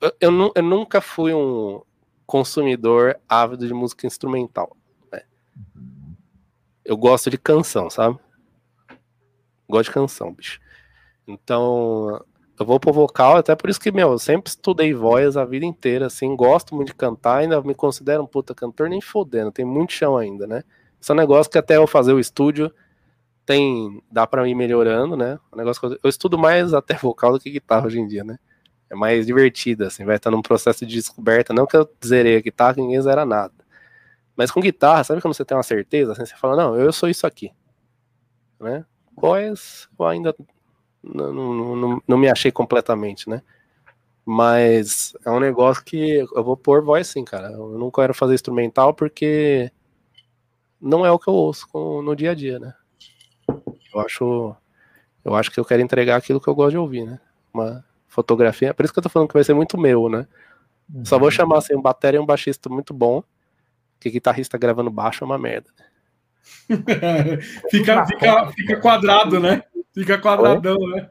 [0.00, 1.80] Eu, eu, eu, nunca fui um
[2.26, 4.76] consumidor ávido de música instrumental.
[6.84, 8.18] Eu gosto de canção, sabe?
[9.68, 10.60] Gosto de canção, bicho.
[11.26, 12.22] Então,
[12.58, 15.64] eu vou pro vocal, até por isso que, meu, eu sempre estudei voz a vida
[15.64, 19.64] inteira, assim, gosto muito de cantar, ainda me considero um puta cantor, nem fodendo, tem
[19.64, 20.62] muito chão ainda, né?
[21.00, 22.72] Esse é um negócio que até eu fazer o estúdio,
[23.44, 25.38] tem, dá para ir melhorando, né?
[25.52, 28.22] Um negócio que eu, eu, estudo mais até vocal do que guitarra hoje em dia,
[28.22, 28.38] né?
[28.88, 32.40] É mais divertido, assim, vai estar num processo de descoberta, não que eu zerei a
[32.40, 33.52] guitarra, ninguém zera nada.
[34.36, 37.08] Mas com guitarra, sabe quando você tem uma certeza, assim, você fala, não, eu sou
[37.08, 37.52] isso aqui,
[38.60, 38.84] né?
[39.16, 40.34] Voz, eu ainda
[41.02, 43.42] não, não, não, não me achei completamente, né?
[44.24, 47.52] Mas é um negócio que eu vou pôr voz sim, cara.
[47.52, 49.70] Eu não quero fazer instrumental porque
[50.80, 51.66] não é o que eu ouço
[52.02, 52.74] no dia a dia, né?
[53.92, 54.56] Eu acho,
[55.24, 57.20] eu acho que eu quero entregar aquilo que eu gosto de ouvir, né?
[57.52, 58.72] Uma fotografia.
[58.72, 60.26] Por isso que eu tô falando que vai ser muito meu, né?
[60.92, 61.04] Uhum.
[61.04, 63.22] Só vou chamar assim, um bateria e um baixista muito bom,
[64.00, 65.70] que guitarrista gravando baixo é uma merda.
[67.70, 69.62] fica, fica, fica quadrado, né?
[69.94, 71.08] Fica quadradão, né?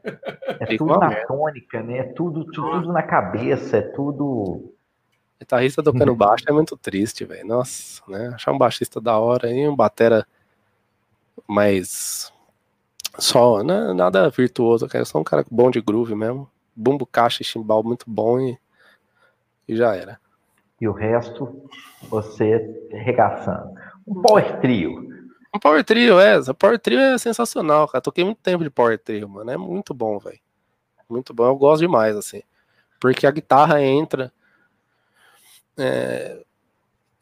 [0.60, 1.98] É tudo na tônica, né?
[1.98, 4.74] É tudo, tudo na cabeça, é tudo.
[5.40, 7.46] Guitarrista tocando baixo é muito triste, velho.
[7.46, 8.32] Nossa, né?
[8.34, 10.26] Achar um baixista da hora e um batera
[11.48, 12.30] mais.
[13.18, 13.94] Só, né?
[13.94, 15.04] nada virtuoso, cara.
[15.06, 16.50] Só um cara bom de groove mesmo.
[16.76, 18.58] Bumbo, caixa e chimbal muito bom e,
[19.66, 20.20] e já era.
[20.84, 21.66] E o resto,
[22.10, 23.72] você regaçando.
[24.06, 25.08] Um power trio.
[25.54, 26.38] Um Power Trio, é.
[26.52, 28.02] Power Trio é sensacional, cara.
[28.02, 29.50] Toquei muito tempo de Power Trio, mano.
[29.50, 30.38] É muito bom, velho.
[31.08, 31.46] Muito bom.
[31.46, 32.42] Eu gosto demais, assim.
[33.00, 34.30] Porque a guitarra entra.
[35.78, 36.42] É,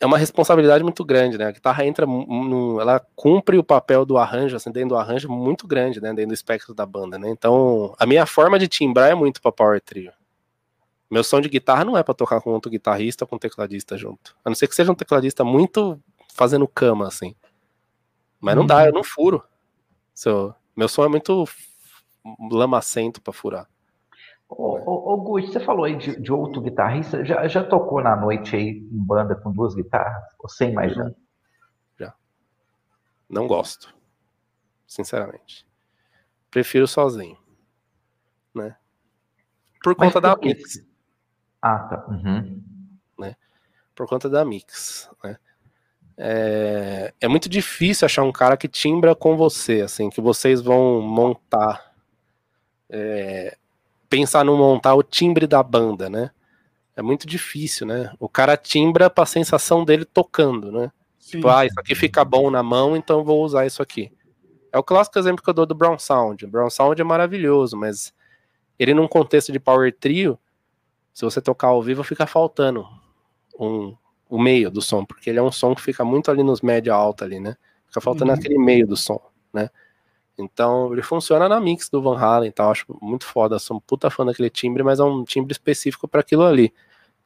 [0.01, 1.45] é uma responsabilidade muito grande, né?
[1.45, 2.05] A guitarra entra.
[2.05, 6.09] No, ela cumpre o papel do arranjo, assim, dentro do arranjo muito grande, né?
[6.09, 7.29] Dentro do espectro da banda, né?
[7.29, 10.11] Então, a minha forma de timbrar é muito pra Power Trio.
[11.13, 14.35] Meu som de guitarra não é para tocar com outro guitarrista ou com tecladista junto.
[14.43, 16.03] A não ser que seja um tecladista muito
[16.33, 17.37] fazendo cama, assim.
[18.41, 18.87] Mas não dá, uhum.
[18.87, 19.45] eu não furo.
[20.15, 21.45] So, meu som é muito
[22.51, 23.69] lamacento para furar.
[24.49, 28.17] Ô, ô, ô Gucci, você falou aí de, de, outro guitarrista, já, já tocou na
[28.17, 30.25] noite aí em banda com duas guitarras?
[30.39, 31.11] Ou sem mais já?
[31.99, 32.15] Já.
[33.29, 33.95] Não gosto.
[34.87, 35.69] Sinceramente.
[36.51, 37.37] Prefiro sozinho.
[38.55, 38.75] Né?
[39.85, 40.91] Por conta por da mix.
[41.63, 42.07] Ah, tá.
[42.09, 42.61] Uhum.
[43.19, 43.37] Né?
[43.95, 45.39] Por conta da mix, né?
[46.17, 51.01] é, é muito difícil achar um cara que timbra com você, assim, que vocês vão
[51.01, 51.93] montar,
[52.91, 53.57] é,
[54.09, 56.31] pensar no montar o timbre da banda, né?
[56.95, 58.13] É muito difícil, né?
[58.21, 60.93] O cara timbra para a sensação dele tocando, né?
[61.19, 61.39] Sim.
[61.39, 64.13] Tipo, ah, isso aqui fica bom na mão, então vou usar isso aqui.
[64.71, 66.45] É o clássico exemplo que eu dou do Brown Sound.
[66.45, 68.13] O Brown Sound é maravilhoso, mas
[68.79, 70.39] ele num contexto de power trio,
[71.13, 72.87] se você tocar ao vivo, fica faltando
[73.59, 73.95] um,
[74.29, 76.95] o meio do som, porque ele é um som que fica muito ali nos média
[76.95, 77.57] alta ali, né?
[77.87, 78.39] Fica faltando uhum.
[78.39, 79.21] aquele meio do som,
[79.53, 79.69] né?
[80.39, 84.09] Então ele funciona na mix do Van Halen, então acho muito foda, sou um puta
[84.09, 86.73] fã daquele timbre, mas é um timbre específico para aquilo ali.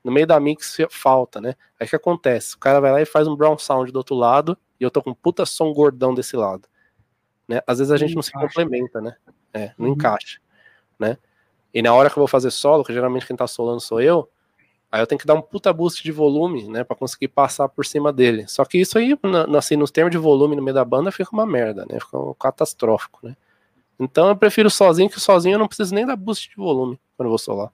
[0.02, 1.54] No meio da mix falta, né?
[1.78, 2.56] Aí o que acontece?
[2.56, 5.00] O cara vai lá e faz um brown sound do outro lado e eu tô
[5.00, 6.68] com um puta som gordão desse lado,
[7.46, 7.60] né?
[7.66, 9.16] Às vezes a gente não, não se complementa, né?
[9.54, 9.92] É, não uhum.
[9.92, 10.40] encaixa,
[10.98, 11.16] né?
[11.76, 14.28] E na hora que eu vou fazer solo, que geralmente quem tá solando sou eu,
[14.90, 17.84] Aí eu tenho que dar um puta boost de volume, né, para conseguir passar por
[17.84, 18.46] cima dele.
[18.46, 19.18] Só que isso aí,
[19.56, 21.98] assim, nos termos de volume no meio da banda, fica uma merda, né?
[21.98, 23.36] Fica um catastrófico, né?
[23.98, 27.26] Então eu prefiro sozinho, que sozinho eu não preciso nem dar boost de volume quando
[27.26, 27.70] eu vou solar.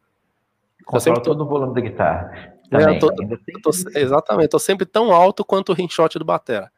[0.93, 2.33] Eu sempre todo o volume da guitarra.
[2.73, 3.13] É, Também, tô,
[3.63, 6.73] tô, exatamente, tô sempre tão alto quanto o rinshot do batera.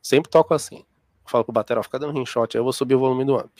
[0.00, 0.78] Sempre toco assim.
[0.78, 3.56] Eu falo pro batera, fica dando rinshot, aí eu vou subir o volume do amp.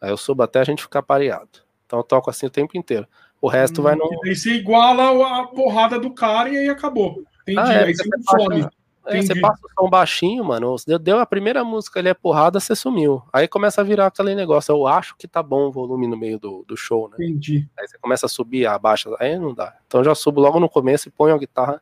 [0.00, 1.66] Aí eu subo até a gente ficar pareado.
[1.84, 3.06] Então eu toco assim o tempo inteiro.
[3.40, 4.08] O resto hum, vai no.
[4.24, 7.22] Aí você iguala a porrada do cara e aí acabou.
[7.42, 7.58] Entendi.
[7.58, 8.68] Ah, é, aí você some.
[9.08, 10.74] É, você passa o som baixinho, mano.
[10.84, 13.22] Deu, deu a primeira música ali, é porrada, você sumiu.
[13.32, 14.72] Aí começa a virar aquele negócio.
[14.72, 17.16] Eu acho que tá bom o volume no meio do, do show, né?
[17.20, 17.68] Entendi.
[17.78, 19.08] Aí você começa a subir, abaixa.
[19.20, 19.76] Aí não dá.
[19.86, 21.80] Então eu já subo logo no começo e ponho a guitarra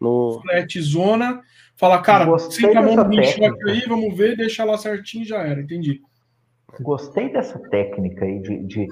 [0.00, 0.40] no.
[0.42, 1.42] Flat zona.
[1.76, 3.08] Fala, cara, senta a mão no
[3.68, 5.60] aí, vamos ver, deixa lá certinho já era.
[5.60, 6.02] Entendi.
[6.80, 8.88] Gostei dessa técnica aí de, de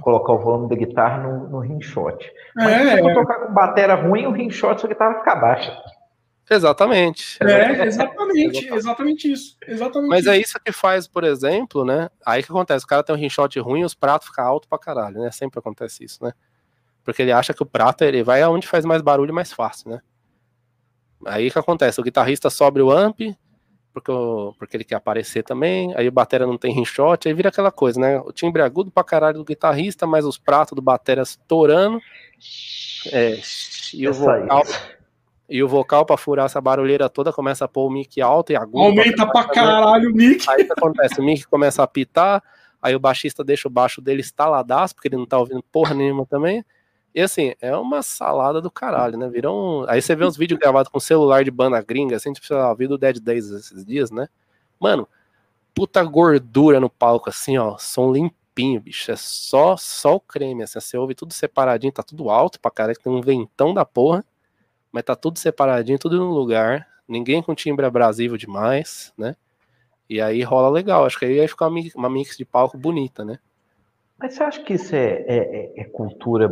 [0.00, 2.18] colocar o volume da guitarra no, no rimshot.
[2.54, 3.14] Mas é, se você é.
[3.14, 5.82] tocar com bateria ruim, o rimshot sua guitarra fica baixa.
[6.48, 7.38] Exatamente.
[7.42, 9.56] É, exatamente, exatamente isso.
[9.66, 10.30] Exatamente Mas é isso.
[10.30, 12.08] é isso que faz, por exemplo, né?
[12.24, 14.78] Aí que acontece, o cara tem um rimshot ruim e os pratos ficam alto pra
[14.78, 15.30] caralho, né?
[15.32, 16.32] Sempre acontece isso, né?
[17.02, 20.00] Porque ele acha que o prato ele vai aonde faz mais barulho mais fácil, né?
[21.24, 23.20] Aí que acontece, o guitarrista sobe o amp,
[23.96, 24.12] porque,
[24.58, 27.98] porque ele quer aparecer também, aí o batera não tem rimshot, aí vira aquela coisa,
[27.98, 28.20] né?
[28.20, 31.98] O timbre agudo pra caralho do guitarrista, mas os pratos do batera estourando,
[33.10, 33.40] é,
[33.94, 34.62] e o vocal...
[35.48, 38.56] E o vocal, pra furar essa barulheira toda, começa a pôr o mic alto e
[38.56, 38.80] agudo.
[38.80, 40.44] Aumenta pra, pra caralho o mic.
[40.50, 41.20] Aí o que acontece?
[41.20, 42.42] O mic começa a apitar,
[42.82, 46.26] aí o baixista deixa o baixo dele estaladaço, porque ele não tá ouvindo porra nenhuma
[46.26, 46.64] também.
[47.16, 49.28] E assim, é uma salada do caralho, né?
[49.28, 49.90] Virou um...
[49.90, 52.72] Aí você vê uns vídeos gravados com celular de banda gringa, assim, tipo, sei lá,
[52.74, 54.28] vi do Dead Days esses dias, né?
[54.78, 55.08] Mano,
[55.74, 59.10] puta gordura no palco, assim, ó, som limpinho, bicho.
[59.10, 62.98] É só, só o creme, assim, você ouve tudo separadinho, tá tudo alto pra caralho,
[62.98, 64.22] tem um ventão da porra
[64.96, 69.36] mas tá tudo separadinho, tudo no lugar, ninguém com timbre abrasivo demais, né?
[70.08, 73.38] E aí rola legal, acho que aí vai ficar uma mix de palco bonita, né?
[74.18, 76.48] Mas você acha que isso é, é, é, é cultura,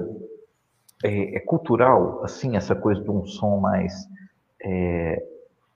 [1.05, 4.09] é, é, cultural, assim, essa coisa de um som mais,
[4.62, 5.22] é,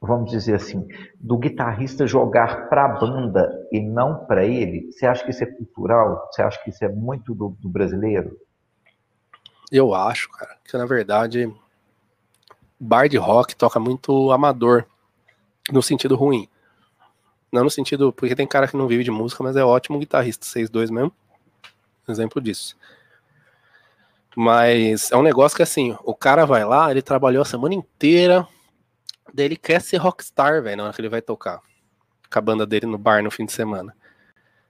[0.00, 0.88] vamos dizer assim,
[1.20, 4.90] do guitarrista jogar para a banda e não para ele?
[4.90, 6.26] Você acha que isso é cultural?
[6.32, 8.40] Você acha que isso é muito do, do brasileiro?
[9.70, 11.54] Eu acho, cara, que na verdade
[12.80, 14.86] bar de rock toca muito amador,
[15.70, 16.48] no sentido ruim.
[17.52, 20.46] Não no sentido, porque tem cara que não vive de música, mas é ótimo guitarrista,
[20.46, 21.12] 6-2 mesmo.
[22.08, 22.74] Exemplo disso.
[24.40, 28.46] Mas é um negócio que assim, o cara vai lá, ele trabalhou a semana inteira,
[29.34, 31.60] daí ele quer ser rockstar, velho, na hora que ele vai tocar.
[32.32, 33.92] Com a banda dele no bar no fim de semana.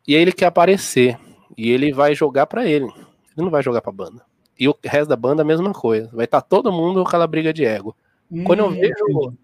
[0.07, 1.21] E aí ele quer aparecer.
[1.55, 2.87] E ele vai jogar para ele.
[2.87, 2.95] Ele
[3.37, 4.25] não vai jogar pra banda.
[4.59, 6.09] E o resto da banda a mesma coisa.
[6.15, 7.95] Vai estar tá todo mundo com aquela briga de ego.
[8.33, 9.35] Hum, Quando eu vejo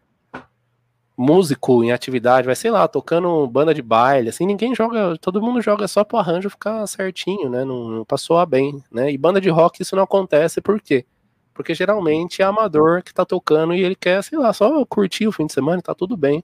[1.17, 5.61] músico em atividade, vai, sei lá, tocando banda de baile, assim, ninguém joga, todo mundo
[5.63, 7.65] joga só pro arranjo ficar certinho, né?
[7.65, 9.11] Não, não passou bem, né?
[9.13, 11.07] E banda de rock isso não acontece, por quê?
[11.55, 15.33] Porque geralmente é amador que tá tocando e ele quer, sei lá, só curtir o
[15.33, 16.43] fim de semana, tá tudo bem.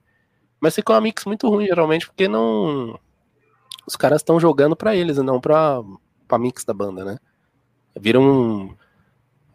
[0.59, 2.97] Mas fica uma mix muito ruim, geralmente, porque não.
[3.85, 5.81] Os caras estão jogando para eles e não pra,
[6.27, 7.17] pra mix da banda, né?
[7.99, 8.73] Vira um,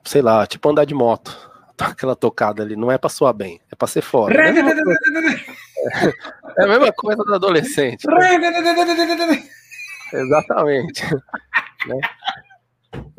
[0.04, 1.50] sei lá, tipo andar de moto.
[1.78, 4.34] Aquela tocada ali, não é pra soar bem, é pra ser foda.
[4.34, 4.48] É,
[6.58, 8.06] é a mesma coisa do adolescente.
[10.12, 11.02] Exatamente.
[11.86, 12.00] né?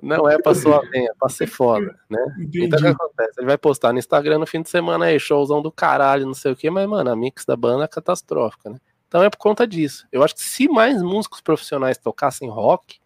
[0.02, 2.20] Não é pra soar bem, é pra ser foda, né?
[2.40, 2.66] Entendi.
[2.66, 3.40] Então o que acontece?
[3.40, 6.52] Ele vai postar no Instagram no fim de semana aí, showzão do caralho, não sei
[6.52, 8.78] o que, mas, mano, a mix da banda é catastrófica, né?
[9.08, 10.06] Então é por conta disso.
[10.12, 13.00] Eu acho que se mais músicos profissionais tocassem rock,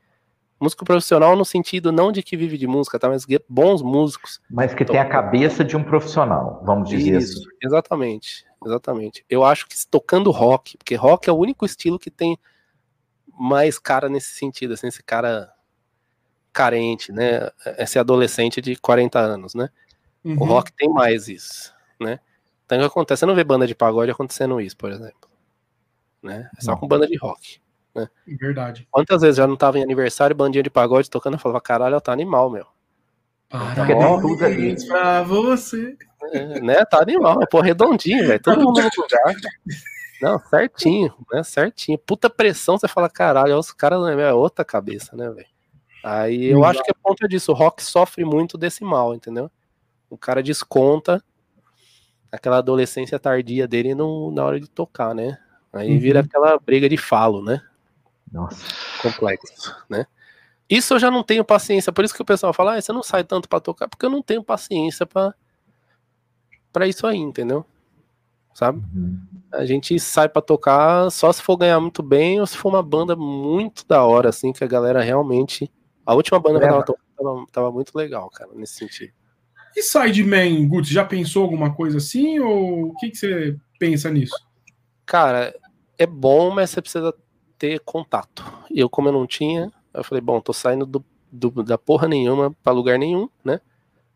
[0.61, 3.09] Músico profissional no sentido não de que vive de música, tá?
[3.09, 4.39] Mas bons músicos.
[4.47, 7.49] Mas que tem a cabeça de um profissional, vamos dizer Isso, assim.
[7.63, 9.25] Exatamente, exatamente.
[9.27, 12.37] Eu acho que tocando rock, porque rock é o único estilo que tem
[13.27, 15.51] mais cara nesse sentido, assim, esse cara
[16.53, 17.49] carente, né?
[17.79, 19.67] Esse adolescente de 40 anos, né?
[20.23, 20.39] Uhum.
[20.39, 22.19] O rock tem mais isso, né?
[22.67, 23.21] Então o que acontece?
[23.21, 25.27] Você não vê banda de pagode acontecendo isso, por exemplo.
[26.21, 26.47] Né?
[26.55, 26.77] É só não.
[26.77, 27.59] com banda de rock.
[27.93, 28.07] Né?
[28.39, 28.87] Verdade.
[28.89, 32.11] Quantas vezes já não tava em aniversário, bandinha de pagode tocando, eu falava, caralho, tá
[32.11, 32.65] animal, meu.
[33.49, 35.97] Parabéns tá pra você.
[36.31, 38.41] É, né, tá animal, pô, redondinho, velho.
[38.41, 39.35] Todo mundo no lugar.
[40.21, 41.43] Não, certinho, né?
[41.43, 41.97] Certinho.
[41.97, 45.47] Puta pressão, você fala, caralho, os caras é outra cabeça, né, velho?
[46.03, 47.51] Aí eu acho que é ponto disso.
[47.51, 49.51] O rock sofre muito desse mal, entendeu?
[50.09, 51.23] O cara desconta
[52.31, 55.37] aquela adolescência tardia dele no, na hora de tocar, né?
[55.73, 55.99] Aí uhum.
[55.99, 57.61] vira aquela briga de falo, né?
[58.31, 58.65] Nossa.
[59.01, 60.05] Complexo, né?
[60.69, 63.03] Isso eu já não tenho paciência, por isso que o pessoal fala, ah, você não
[63.03, 65.33] sai tanto para tocar, porque eu não tenho paciência para
[66.71, 67.65] para isso aí, entendeu?
[68.53, 68.81] Sabe?
[68.95, 69.19] Uhum.
[69.51, 72.81] A gente sai para tocar só se for ganhar muito bem ou se for uma
[72.81, 75.69] banda muito da hora, assim, que a galera realmente.
[76.05, 79.11] A última banda que eu tava tocando tava, tava, muito legal, cara, nesse sentido.
[79.75, 82.39] E Sideman, Guts, já pensou alguma coisa assim?
[82.39, 84.35] Ou o que, que você pensa nisso?
[85.11, 85.53] cara,
[85.97, 87.13] é bom, mas você precisa
[87.61, 88.43] ter contato.
[88.71, 92.07] E eu, como eu não tinha, eu falei, bom, tô saindo do, do da porra
[92.07, 93.61] nenhuma para lugar nenhum, né?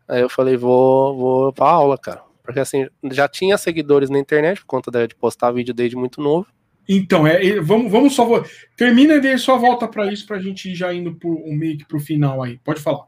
[0.08, 2.22] Aí eu falei, vou, vou pra aula, cara.
[2.42, 6.48] Porque assim, já tinha seguidores na internet por conta de postar vídeo desde muito novo.
[6.88, 8.26] Então, é, vamos, vamos só.
[8.76, 11.78] Termina e só volta para isso para a gente ir já indo pro, um meio
[11.78, 12.58] que pro final aí.
[12.58, 13.06] Pode falar.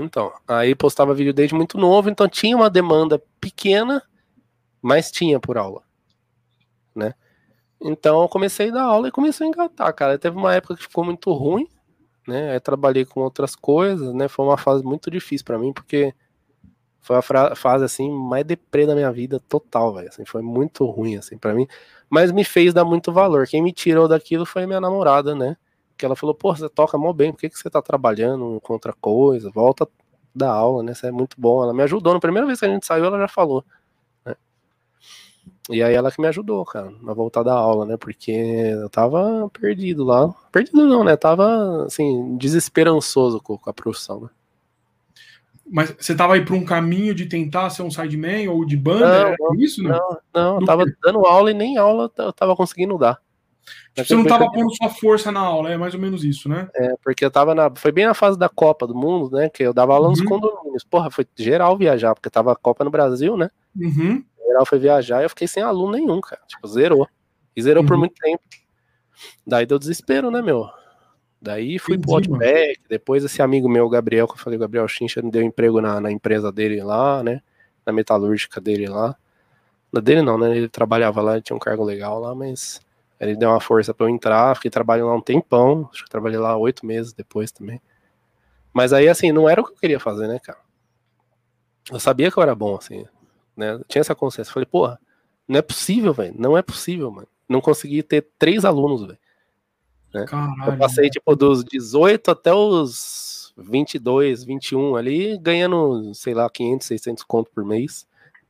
[0.00, 4.02] Então, aí postava vídeo desde muito novo, então tinha uma demanda pequena,
[4.82, 5.82] mas tinha por aula,
[6.94, 7.14] né?
[7.80, 10.18] Então eu comecei a dar aula e comecei a engatar, cara.
[10.18, 11.66] Teve uma época que ficou muito ruim,
[12.28, 12.52] né?
[12.52, 14.28] Aí trabalhei com outras coisas, né?
[14.28, 16.14] Foi uma fase muito difícil para mim, porque
[17.02, 17.22] foi a
[17.56, 20.08] fase assim mais deprê da minha vida total, velho.
[20.08, 21.66] Assim, foi muito ruim assim para mim,
[22.10, 23.46] mas me fez dar muito valor.
[23.48, 25.56] Quem me tirou daquilo foi minha namorada, né?
[25.98, 28.74] Que ela falou: "Pô, você toca mó bem, por que que você tá trabalhando com
[28.74, 29.50] outra coisa?
[29.50, 29.88] Volta
[30.34, 30.92] da aula, né?
[30.92, 31.62] Isso é muito bom".
[31.64, 33.64] Ela me ajudou, na primeira vez que a gente saiu, ela já falou.
[35.68, 35.76] Né?
[35.76, 37.96] E aí ela que me ajudou, cara, na voltar da aula, né?
[37.96, 40.32] Porque eu tava perdido lá.
[40.50, 41.16] Perdido não, né?
[41.16, 44.28] Tava assim, desesperançoso com a profissão, né?
[45.70, 49.36] Mas você tava aí para um caminho de tentar ser um sideman ou de banda?
[49.38, 49.90] Não, isso, não?
[49.90, 50.92] Não, não eu tava quê?
[51.02, 53.20] dando aula e nem aula eu tava conseguindo dar.
[53.94, 56.68] Tipo, você não tava pondo sua força na aula, é mais ou menos isso, né?
[56.74, 57.70] É, porque eu tava na.
[57.74, 59.48] Foi bem na fase da Copa do Mundo, né?
[59.48, 60.26] Que eu dava aula nos uhum.
[60.26, 60.84] condomínios.
[60.84, 63.50] Porra, foi geral viajar, porque tava a Copa no Brasil, né?
[63.76, 64.22] Uhum.
[64.58, 66.42] Geral foi viajar e eu fiquei sem aluno nenhum, cara.
[66.46, 67.08] Tipo, zerou.
[67.54, 67.88] E zerou uhum.
[67.88, 68.42] por muito tempo.
[69.46, 70.68] Daí deu desespero, né, meu?
[71.40, 75.22] Daí fui Entendi, pro Outback, depois esse amigo meu, Gabriel, que eu falei, Gabriel Chincha,
[75.22, 77.40] me deu emprego na, na empresa dele lá, né?
[77.86, 79.16] Na metalúrgica dele lá.
[79.92, 80.56] Na dele não, né?
[80.56, 82.80] Ele trabalhava lá, ele tinha um cargo legal lá, mas
[83.20, 86.38] ele deu uma força para eu entrar, fiquei trabalhando lá um tempão, acho que trabalhei
[86.38, 87.80] lá oito meses depois também.
[88.72, 90.58] Mas aí, assim, não era o que eu queria fazer, né, cara?
[91.90, 93.04] Eu sabia que eu era bom, assim,
[93.58, 93.72] né?
[93.72, 94.52] Eu tinha essa consciência.
[94.52, 94.98] Falei, porra,
[95.46, 96.34] não é possível, velho.
[96.38, 97.28] Não é possível, mano.
[97.48, 99.18] Não consegui ter três alunos, velho.
[100.14, 100.24] Né?
[100.66, 107.24] eu passei tipo dos 18 até os 22, 21 ali, ganhando, sei lá, 500, 600
[107.24, 108.06] conto por mês.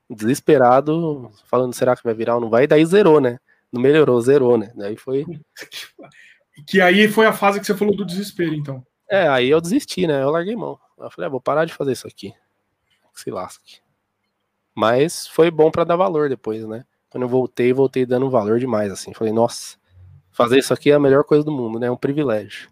[0.09, 2.65] Desesperado, falando, será que vai virar ou não vai?
[2.65, 3.39] E daí zerou, né?
[3.73, 4.73] Não melhorou, zerou, né?
[4.77, 5.25] Daí foi.
[6.67, 8.85] Que aí foi a fase que você falou do desespero, então.
[9.09, 10.25] É, aí eu desisti, né?
[10.25, 10.77] Eu larguei mão.
[10.99, 12.35] Eu falei, ah, vou parar de fazer isso aqui.
[13.15, 13.79] Se lasque.
[14.79, 16.85] Mas foi bom para dar valor depois, né?
[17.11, 19.13] Quando eu voltei, voltei dando valor demais, assim.
[19.13, 19.77] Falei, nossa,
[20.31, 21.89] fazer isso aqui é a melhor coisa do mundo, né?
[21.89, 22.71] É um privilégio.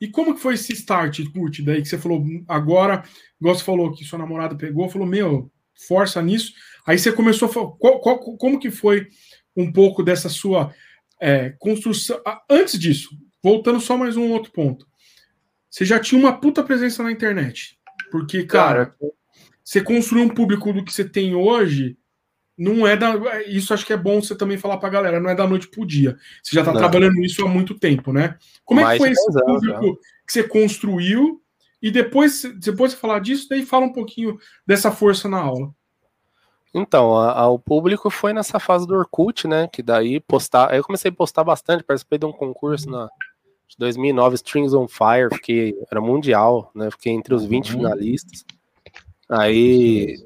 [0.00, 1.62] E como que foi esse start, Kurt?
[1.62, 3.02] Daí que você falou, agora,
[3.40, 5.50] igual você falou que sua namorada pegou, falou, meu,
[5.88, 6.52] força nisso.
[6.86, 9.08] Aí você começou a falar, qual, qual, como que foi
[9.56, 10.72] um pouco dessa sua
[11.20, 12.20] é, construção?
[12.48, 13.08] Antes disso,
[13.42, 14.86] voltando só mais um outro ponto.
[15.68, 17.76] Você já tinha uma puta presença na internet.
[18.12, 19.12] Porque, cara, cara
[19.64, 21.96] você construir um público do que você tem hoje
[22.56, 23.42] não é da.
[23.42, 25.86] Isso acho que é bom você também falar pra galera, não é da noite pro
[25.86, 26.16] dia.
[26.42, 26.78] Você já tá não.
[26.78, 28.36] trabalhando nisso há muito tempo, né?
[28.64, 31.40] Como é que foi esse público que você construiu?
[31.82, 35.74] E depois, depois você falar disso, daí fala um pouquinho dessa força na aula.
[36.72, 39.68] Então, a, a, o público foi nessa fase do Orkut, né?
[39.68, 40.70] Que daí postar.
[40.70, 43.08] Aí eu comecei a postar bastante, participei de um concurso na
[43.78, 46.90] 2009, Strings on Fire, fiquei, era mundial, né?
[46.90, 47.76] Fiquei entre os 20 uhum.
[47.78, 48.44] finalistas.
[49.28, 50.16] Aí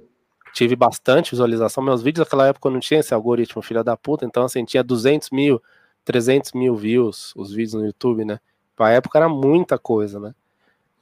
[0.52, 1.82] tive bastante visualização.
[1.82, 4.82] Meus vídeos naquela época eu não tinha esse algoritmo, filha da puta, então assim, tinha
[4.82, 5.62] 200 mil,
[6.04, 8.40] 300 mil views os vídeos no YouTube, né?
[8.76, 10.34] Pra época era muita coisa, né?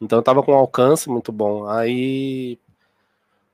[0.00, 1.66] Então eu tava com um alcance muito bom.
[1.68, 2.58] Aí.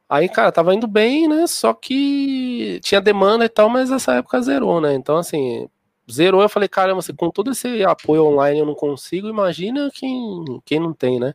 [0.09, 1.47] Aí, cara, tava indo bem, né?
[1.47, 4.95] Só que tinha demanda e tal, mas essa época zerou, né?
[4.95, 5.69] Então, assim,
[6.11, 6.43] zerou.
[6.43, 10.79] Eu falei, caramba, assim, com todo esse apoio online eu não consigo, imagina quem, quem
[10.81, 11.35] não tem, né?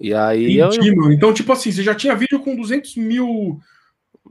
[0.00, 0.70] E aí eu...
[1.12, 3.60] Então, tipo assim, você já tinha vídeo com 200 mil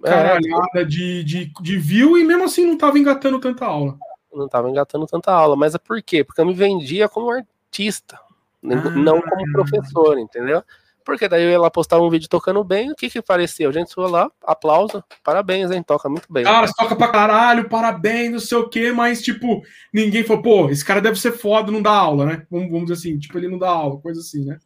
[0.03, 3.98] é, caralhada é, de, de, de view e mesmo assim não tava engatando tanta aula.
[4.34, 6.23] Não tava engatando tanta aula, mas é por quê?
[6.23, 8.19] Porque eu me vendia como artista,
[8.64, 8.89] ah.
[8.91, 10.64] não como professor, entendeu?
[11.03, 13.69] Porque daí eu ia lá postar um vídeo tocando bem, o que que parecia?
[13.69, 16.44] A gente foi lá, aplauso, parabéns, hein, toca muito bem.
[16.44, 19.64] Cara, toca pra caralho, parabéns, não sei o quê, mas, tipo,
[19.94, 22.45] ninguém falou, pô, esse cara deve ser foda, não dá aula, né?
[22.52, 24.60] Vamos, vamos dizer assim, tipo, ele não dá aula, coisa assim, né?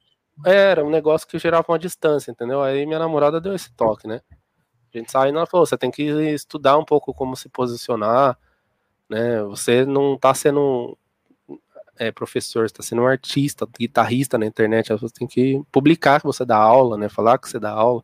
[0.45, 2.61] Era um negócio que gerava uma distância, entendeu?
[2.61, 4.21] Aí minha namorada deu esse toque, né?
[4.93, 8.37] A gente saiu e ela falou: você tem que estudar um pouco como se posicionar,
[9.09, 9.43] né?
[9.43, 10.97] Você não tá sendo
[11.97, 14.91] é, professor, você tá sendo um artista, guitarrista na internet.
[14.91, 17.07] Você tem que publicar que você dá aula, né?
[17.07, 18.03] Falar que você dá aula,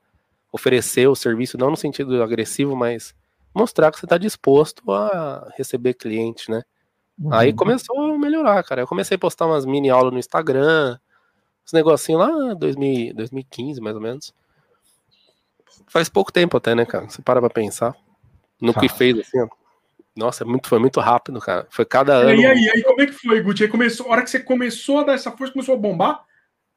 [0.51, 3.15] oferecer o serviço, não no sentido agressivo, mas
[3.53, 6.61] mostrar que você está disposto a receber cliente, né?
[7.19, 7.33] Uhum.
[7.33, 8.81] Aí começou a melhorar, cara.
[8.81, 10.97] Eu comecei a postar umas mini aulas no Instagram,
[11.67, 14.33] esse negocinho lá 2000, 2015, mais ou menos.
[15.87, 17.09] Faz pouco tempo até, né, cara?
[17.09, 17.93] Você para pra pensar
[18.59, 19.47] no que fez, assim, ó.
[20.15, 21.67] Nossa, é muito, foi muito rápido, cara.
[21.69, 22.41] Foi cada ano.
[22.41, 23.63] E aí, aí, como é que foi, Guti?
[23.63, 26.23] Aí começou, a hora que você começou a dar essa força, começou a bombar?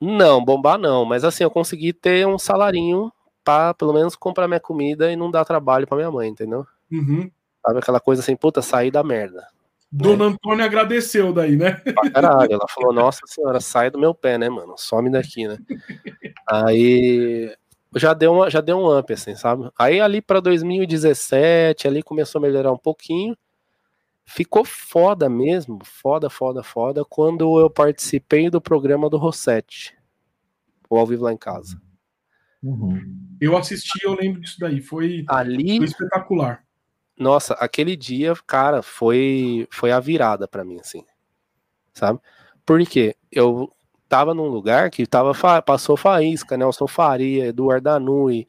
[0.01, 3.13] Não, bombar não, mas assim, eu consegui ter um salarinho
[3.45, 6.67] para pelo menos comprar minha comida e não dar trabalho para minha mãe, entendeu?
[6.91, 7.31] Uhum.
[7.65, 9.47] Sabe aquela coisa assim, puta, sair da merda.
[9.93, 10.33] Dona né?
[10.33, 11.73] Antônia agradeceu daí, né?
[11.73, 14.75] Pra caralho, ela falou, nossa senhora, sai do meu pé, né, mano?
[14.77, 15.59] Some daqui, né?
[16.49, 17.53] Aí
[17.97, 19.69] já deu, uma, já deu um up, assim, sabe?
[19.77, 23.37] Aí ali para 2017, ali começou a melhorar um pouquinho.
[24.25, 29.97] Ficou foda mesmo, foda, foda, foda, quando eu participei do programa do Rossetti,
[30.89, 31.83] o Ao Vivo Lá em Casa.
[32.63, 33.01] Uhum.
[33.41, 36.63] Eu assisti, eu lembro disso daí, foi, ali, foi espetacular.
[37.21, 41.05] Nossa, aquele dia, cara, foi, foi a virada para mim, assim,
[41.93, 42.19] sabe?
[42.65, 43.71] Porque eu
[44.09, 48.49] tava num lugar que tava, passou Faísca, Nelson Faria, Eduardo Anui,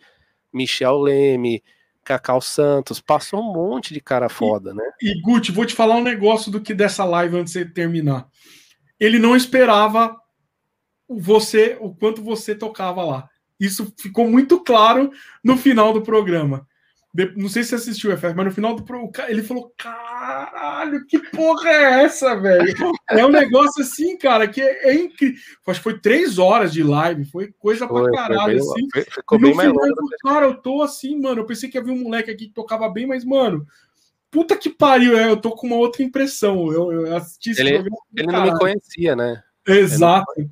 [0.53, 1.61] Michel Leme,
[2.01, 4.83] Cacau Santos, passou um monte de cara foda, e, né?
[5.01, 8.29] E Guti, vou te falar um negócio do que dessa live antes de terminar.
[8.97, 10.15] Ele não esperava
[11.09, 13.29] você, o quanto você tocava lá.
[13.59, 15.11] Isso ficou muito claro
[15.43, 16.65] no final do programa.
[17.35, 21.05] Não sei se você assistiu o FF, mas no final do programa ele falou: caralho,
[21.05, 22.63] que porra é essa, velho?
[23.11, 25.37] É um negócio assim, cara, que é, é incrível.
[25.67, 28.63] Acho que foi três horas de live, foi coisa foi, pra caralho.
[28.63, 29.11] Foi bem, assim.
[29.11, 30.09] Ficou bem mais longo.
[30.23, 31.41] Cara, eu tô assim, mano.
[31.41, 33.67] Eu pensei que havia um moleque aqui que tocava bem, mas, mano,
[34.29, 36.71] puta que pariu, é, eu tô com uma outra impressão.
[36.71, 37.97] Eu, eu assisti esse ele, programa.
[38.15, 39.43] Ele não me conhecia, né?
[39.67, 40.31] Exato.
[40.37, 40.49] Ele,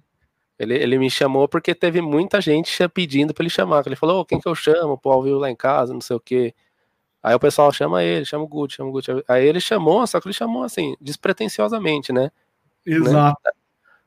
[0.60, 3.84] ele me chamou porque teve muita gente pedindo para ele chamar.
[3.86, 4.98] Ele falou, oh, quem que eu chamo?
[4.98, 6.54] Pô, ao vivo lá em casa, não sei o quê.
[7.24, 9.12] Aí o pessoal chama ele, chama o Gucci, chama o Gucci.
[9.28, 12.32] Aí ele chamou, só que ele chamou assim, despretensiosamente, né?
[12.86, 13.40] Exato.
[13.46, 13.52] Né?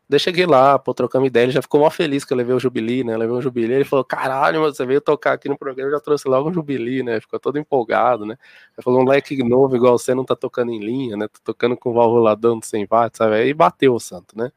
[0.08, 2.60] Daí cheguei lá, pô, trocamos ideia, ele já ficou mó feliz que eu levei o
[2.60, 3.14] Jubilee, né?
[3.14, 6.00] Eu levei um Jubilee, ele falou, caralho, você veio tocar aqui no programa, eu já
[6.00, 7.18] trouxe logo um Jubilee, né?
[7.18, 8.36] Ficou todo empolgado, né?
[8.76, 11.28] Ele falou, um leque novo, igual você, não tá tocando em linha, né?
[11.28, 13.36] Tá tocando com válvula sem watts, sabe?
[13.36, 14.52] Aí bateu o santo, né?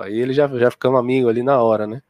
[0.00, 2.02] Aí ele já, já ficamos amigos ali na hora, né?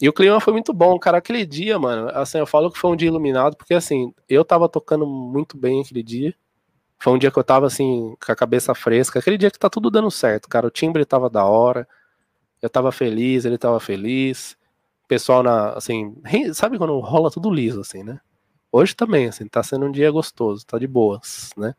[0.00, 1.18] E o clima foi muito bom, cara.
[1.18, 4.68] Aquele dia, mano, assim, eu falo que foi um dia iluminado, porque assim, eu tava
[4.68, 6.34] tocando muito bem aquele dia.
[6.98, 9.18] Foi um dia que eu tava assim, com a cabeça fresca.
[9.18, 10.66] Aquele dia que tá tudo dando certo, cara.
[10.66, 11.86] O timbre tava da hora.
[12.62, 14.56] Eu tava feliz, ele tava feliz.
[15.04, 16.16] O pessoal na, assim,
[16.54, 18.20] sabe quando rola tudo liso, assim, né?
[18.72, 21.74] Hoje também, assim, tá sendo um dia gostoso, tá de boas, né?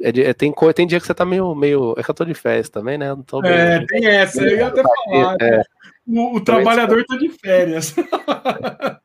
[0.00, 1.94] É, é, tem, tem dia que você tá meio, meio.
[1.96, 3.16] É que eu tô de festa também, né?
[3.26, 5.36] Tô bem, é, tem essa, eu ia até falar.
[5.40, 5.62] É,
[6.06, 7.94] o, o trabalhador tá de férias.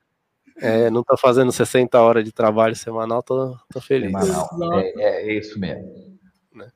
[0.62, 4.14] É, não tá fazendo 60 horas de trabalho semanal, tô, tô feliz.
[4.14, 6.20] É, é, é, isso mesmo.
[6.54, 6.70] Né?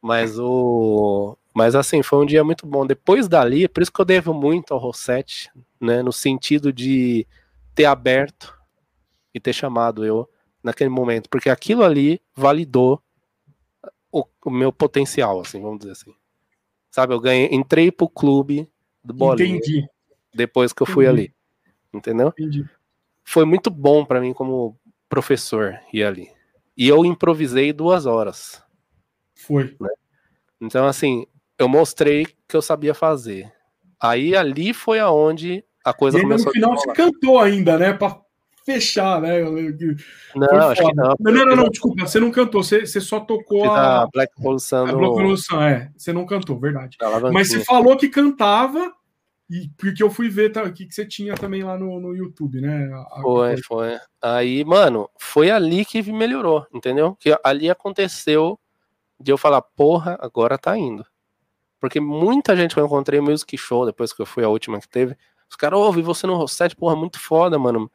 [0.00, 1.36] Mas o.
[1.52, 2.86] Mas assim, foi um dia muito bom.
[2.86, 5.50] Depois dali, é por isso que eu devo muito ao Rossetti,
[5.80, 6.02] né?
[6.02, 7.26] No sentido de
[7.74, 8.56] ter aberto
[9.34, 10.28] e ter chamado eu
[10.62, 13.02] naquele momento, porque aquilo ali validou
[14.14, 16.14] o, o, meu potencial, assim, vamos dizer assim.
[16.88, 18.70] Sabe, eu ganhei, entrei pro clube
[19.02, 19.84] do Bolinha Entendi.
[20.32, 21.22] depois que eu fui Entendi.
[21.22, 21.34] ali.
[21.92, 22.28] Entendeu?
[22.28, 22.64] Entendi.
[23.24, 24.78] Foi muito bom para mim como
[25.08, 26.30] professor ir ali.
[26.76, 28.62] E eu improvisei duas horas.
[29.34, 29.76] Foi.
[29.80, 29.88] Né?
[30.60, 31.26] Então, assim,
[31.58, 33.52] eu mostrei que eu sabia fazer.
[34.00, 37.92] Aí ali foi aonde a coisa e começou no final você cantou ainda, né?
[37.92, 38.20] Pra
[38.64, 39.42] fechar, né?
[39.42, 41.14] Não, acho que não.
[41.20, 44.32] Não, não, não, não, desculpa, você não cantou, você, você só tocou a, a Black
[44.36, 44.76] Revolution.
[44.76, 45.92] A Black Revolution, é.
[45.96, 46.96] Você não cantou, verdade.
[47.32, 48.92] Mas você falou que cantava,
[49.50, 52.60] e porque eu fui ver o que, que você tinha também lá no, no YouTube,
[52.60, 52.90] né?
[52.92, 53.98] A, foi, foi.
[54.20, 57.14] Aí, mano, foi ali que melhorou, entendeu?
[57.20, 58.58] Que ali aconteceu
[59.20, 61.04] de eu falar, porra, agora tá indo.
[61.78, 64.80] Porque muita gente que eu encontrei no Music Show, depois que eu fui a última
[64.80, 65.14] que teve,
[65.50, 67.90] os caras, ouve você no Rosset, porra, muito foda, mano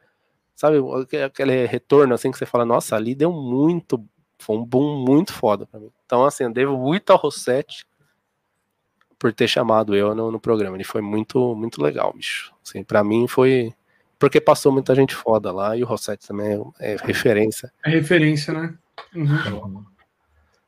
[0.60, 0.76] Sabe,
[1.24, 3.98] aquele retorno assim que você fala, nossa, ali deu muito,
[4.38, 5.90] foi um boom muito foda pra mim.
[6.04, 7.86] Então, assim, eu devo muito ao Rossetti
[9.18, 10.76] por ter chamado eu no, no, programa.
[10.76, 12.52] Ele foi muito, muito legal, bicho.
[12.62, 13.72] Assim, pra mim foi.
[14.18, 17.72] Porque passou muita gente foda lá e o Rossetti também é, é referência.
[17.82, 18.74] É referência, né?
[19.16, 19.82] Uhum.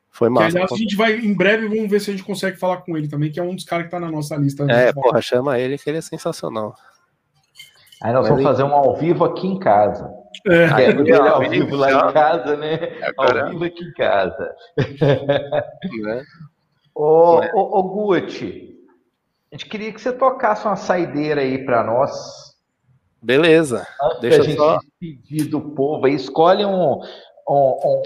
[0.09, 0.49] Foi massa.
[0.49, 2.97] Que, aliás, a gente vai, em breve, vamos ver se a gente consegue falar com
[2.97, 4.65] ele também, que é um dos caras que tá na nossa lista.
[4.71, 6.75] É, porra, chama ele que ele é sensacional.
[8.03, 10.13] Aí nós vamos fazer um ao vivo aqui em casa.
[10.45, 12.77] É, é ele ao vivo lá em casa, né?
[13.01, 13.45] Agora...
[13.45, 14.55] Ao vivo aqui em casa.
[16.01, 16.23] Né?
[16.93, 17.51] ô, é.
[17.53, 18.75] ô, ô, Gucci,
[19.49, 22.11] a gente queria que você tocasse uma saideira aí para nós.
[23.21, 23.87] Beleza.
[24.01, 24.79] Antes Deixa a gente só...
[24.79, 26.99] despedir do povo aí, escolhe um,
[27.47, 28.03] um,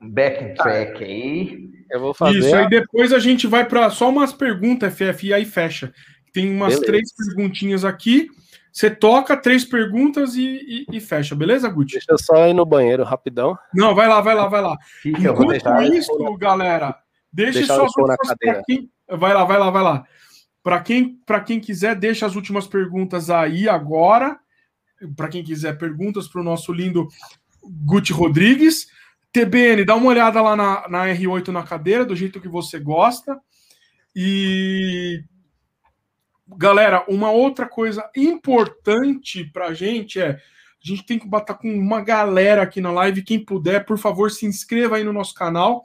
[0.00, 1.68] um backing track aí.
[1.90, 2.38] Eu vou fazer.
[2.38, 5.92] Isso, aí depois a gente vai para só umas perguntas, FF, e aí fecha.
[6.32, 6.86] Tem umas Beleza.
[6.86, 8.28] três perguntinhas aqui.
[8.76, 11.94] Você toca três perguntas e, e, e, fecha, beleza, Guti?
[11.94, 13.56] Deixa eu só ir no banheiro rapidão.
[13.72, 14.76] Não, vai lá, vai lá, vai lá.
[15.00, 16.94] Fica, Enquanto isso, galera,
[17.32, 18.34] deixe suas últimas
[18.66, 18.90] quem...
[19.08, 20.04] Vai lá, vai lá, vai lá.
[20.62, 24.38] Para quem, quem quiser, deixa as últimas perguntas aí agora.
[25.16, 27.08] Para quem quiser perguntas para o nosso lindo
[27.64, 28.88] Guti Rodrigues.
[29.32, 33.40] TBN, dá uma olhada lá na, na R8 na cadeira, do jeito que você gosta.
[34.14, 35.24] E
[36.48, 40.40] galera, uma outra coisa importante para a gente é
[40.84, 43.22] a gente tem que bater com uma galera aqui na live.
[43.22, 45.82] Quem puder, por favor, se inscreva aí no nosso canal.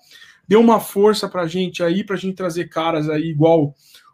[0.47, 3.73] Dê uma força para a gente aí, para a gente trazer caras aí igual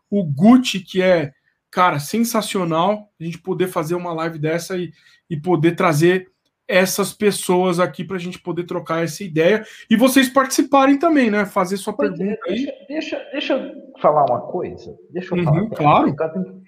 [0.09, 1.33] o Gucci, que é,
[1.69, 3.09] cara, sensacional.
[3.19, 4.93] A gente poder fazer uma live dessa e,
[5.29, 6.31] e poder trazer
[6.67, 11.45] essas pessoas aqui para a gente poder trocar essa ideia e vocês participarem também, né?
[11.45, 12.87] Fazer sua pois pergunta é, deixa, aí.
[12.87, 13.71] Deixa, deixa eu
[14.01, 14.93] falar uma coisa.
[15.11, 16.13] Deixa eu uhum, falar.
[16.13, 16.61] Claro.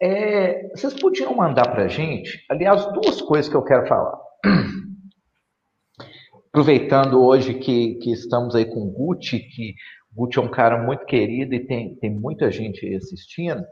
[0.00, 4.18] É, vocês podiam mandar para a gente, aliás, duas coisas que eu quero falar.
[6.50, 9.74] Aproveitando hoje que, que estamos aí com o Gucci, que
[10.14, 13.62] o Gucci é um cara muito querido e tem, tem muita gente assistindo.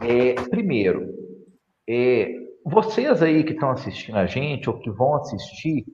[0.00, 1.06] É, primeiro,
[1.86, 2.32] é,
[2.64, 5.84] vocês aí que estão assistindo a gente ou que vão assistir,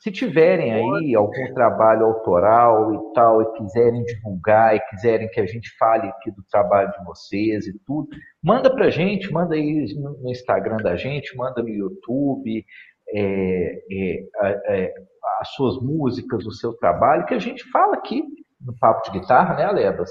[0.00, 5.46] se tiverem aí algum trabalho autoral e tal, e quiserem divulgar, e quiserem que a
[5.46, 8.08] gente fale aqui do trabalho de vocês e tudo,
[8.42, 12.64] manda pra gente, manda aí no Instagram da gente, manda no YouTube,
[13.10, 14.28] é, é,
[14.68, 14.94] é,
[15.40, 18.22] as suas músicas, o seu trabalho, que a gente fala aqui
[18.60, 20.10] no Papo de Guitarra, né, Alebas?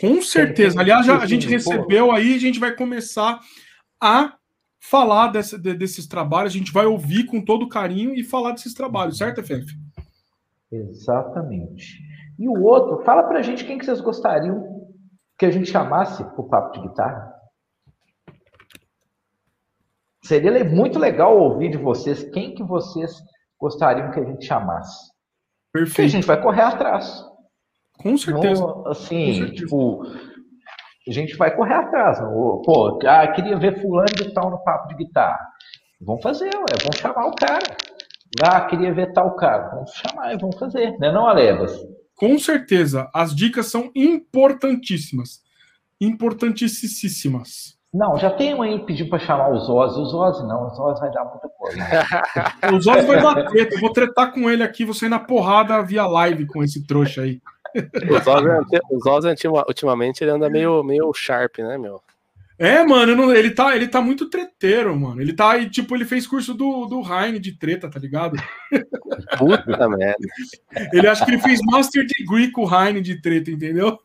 [0.00, 0.80] Com certeza.
[0.80, 3.40] Aliás, já, a gente recebeu aí, a gente vai começar
[4.00, 4.34] a
[4.90, 9.16] falar desse, desses trabalhos, a gente vai ouvir com todo carinho e falar desses trabalhos,
[9.16, 9.64] certo, FF?
[10.70, 12.00] Exatamente.
[12.38, 14.92] E o outro, fala pra gente quem que vocês gostariam
[15.38, 17.32] que a gente chamasse o papo de guitarra.
[20.22, 23.22] Seria muito legal ouvir de vocês quem que vocês
[23.58, 25.10] gostariam que a gente chamasse.
[25.72, 25.90] Perfeito.
[25.90, 27.24] Porque a gente vai correr atrás.
[27.98, 28.62] Com certeza.
[28.62, 29.54] Então, assim, Com certeza.
[29.54, 30.02] tipo,
[31.06, 32.18] a gente vai correr atrás.
[32.18, 35.40] Pô, ah, queria ver fulano de tal no papo de guitarra.
[36.00, 37.76] Vamos fazer, ué, vamos chamar o cara.
[38.42, 39.68] Ah, queria ver tal cara.
[39.74, 41.72] Vamos chamar e vamos fazer, né não, Alebas?
[42.16, 45.42] Com certeza, as dicas são importantíssimas.
[46.00, 47.74] Importantíssimas.
[47.92, 50.00] Não, já tem um aí pedindo para chamar os Ozzy.
[50.00, 51.78] Os Ozzy não, os Ozzy vai dar muita coisa.
[52.76, 53.74] os Ozzy vai dar treta.
[53.76, 57.40] Eu vou tretar com ele aqui, você na porrada via live com esse trouxa aí.
[58.90, 59.34] O Zosa,
[59.66, 62.00] ultimamente, ele anda meio, meio sharp, né, meu?
[62.56, 65.20] É, mano, ele tá, ele tá muito treteiro, mano.
[65.20, 68.36] Ele tá, tipo, ele fez curso do, do Heine de treta, tá ligado?
[69.38, 70.28] Puta merda.
[70.92, 73.98] Ele acha que ele fez Master Degree com o Heine de treta, entendeu?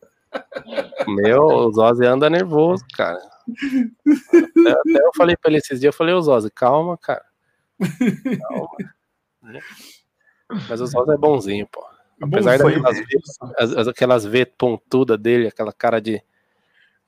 [1.08, 3.18] Meu, o Zozzy anda nervoso, cara.
[3.18, 7.26] Até, até, eu falei pra ele esses dias, eu falei, ô Zozzy, calma, cara.
[7.80, 8.70] Calma.
[10.68, 11.89] Mas o Zozzy é bonzinho, pô.
[12.22, 16.22] Apesar daquelas v, aquelas V pontuda dele, aquela cara de,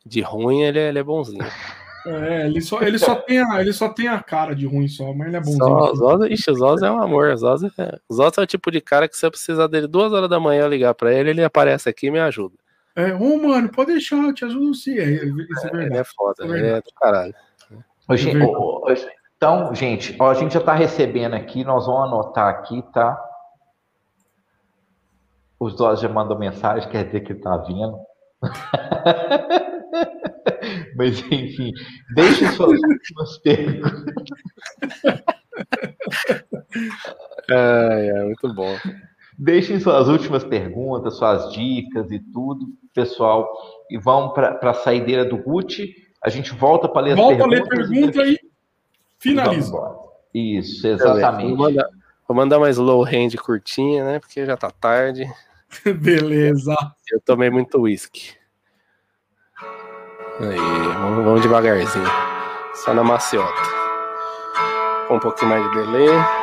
[0.05, 1.45] de ruim, ele, é, ele é bonzinho.
[2.05, 5.13] É, ele só, ele, só tem a, ele só tem a cara de ruim só,
[5.13, 5.59] mas ele é bonzinho.
[5.59, 7.29] Só, Zosa, ixi, o Zosa é um amor.
[7.29, 10.11] O Zosa é, Zosa é o tipo de cara que se eu precisar dele duas
[10.11, 12.55] horas da manhã ligar pra ele, ele aparece aqui e me ajuda.
[12.95, 14.97] É, ô oh, mano, pode deixar, eu te ajudo sim.
[14.97, 17.35] É, isso é, é, ele é foda, é ele é do caralho.
[18.09, 18.31] Hoje,
[19.37, 23.19] então, gente, ó, a gente já tá recebendo aqui, nós vamos anotar aqui, tá?
[25.61, 27.95] Os dois já mandam mensagem, quer dizer que está vindo.
[30.97, 31.71] Mas, enfim,
[32.15, 34.15] deixe suas últimas perguntas.
[37.49, 38.73] É, é, muito bom.
[39.37, 43.49] Deixem suas últimas perguntas, suas dicas e tudo, pessoal.
[43.89, 45.93] E vão para a saideira do Gucci.
[46.23, 47.59] A gente volta para ler volta as perguntas.
[47.59, 48.39] Volta a ler pergunta e,
[49.19, 49.97] finaliza.
[50.33, 51.49] Isso, exatamente.
[51.49, 51.89] Vou mandar,
[52.27, 54.19] vou mandar mais low hand curtinha, né?
[54.19, 55.29] Porque já está tarde.
[55.99, 56.75] Beleza.
[57.09, 58.33] Eu tomei muito uísque.
[60.39, 60.57] Aí,
[61.23, 62.05] vamos, devagarzinho.
[62.73, 63.61] Só na maciota.
[65.07, 66.40] Com um pouquinho mais de delay.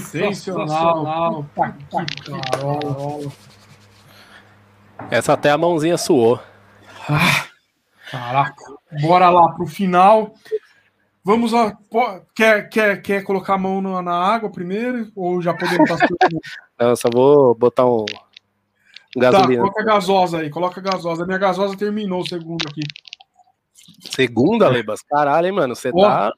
[0.00, 1.46] Sensacional.
[5.10, 6.40] Essa até a mãozinha suou.
[7.08, 7.46] Ah,
[8.10, 8.64] caraca.
[9.00, 10.34] Bora lá pro final.
[11.24, 11.76] Vamos lá.
[12.34, 15.10] Quer, quer, quer colocar a mão na, água primeiro?
[15.14, 16.08] Ou já podemos passar?
[16.78, 18.04] Não, eu só vou botar um
[19.16, 19.62] gasolina.
[19.62, 21.22] Tá, coloca a gasosa aí, coloca a gasosa.
[21.22, 22.82] A minha gasosa terminou o segundo aqui.
[24.00, 25.02] Segunda, Lebas?
[25.02, 25.74] Caralho, hein, mano?
[25.74, 26.32] Você tá.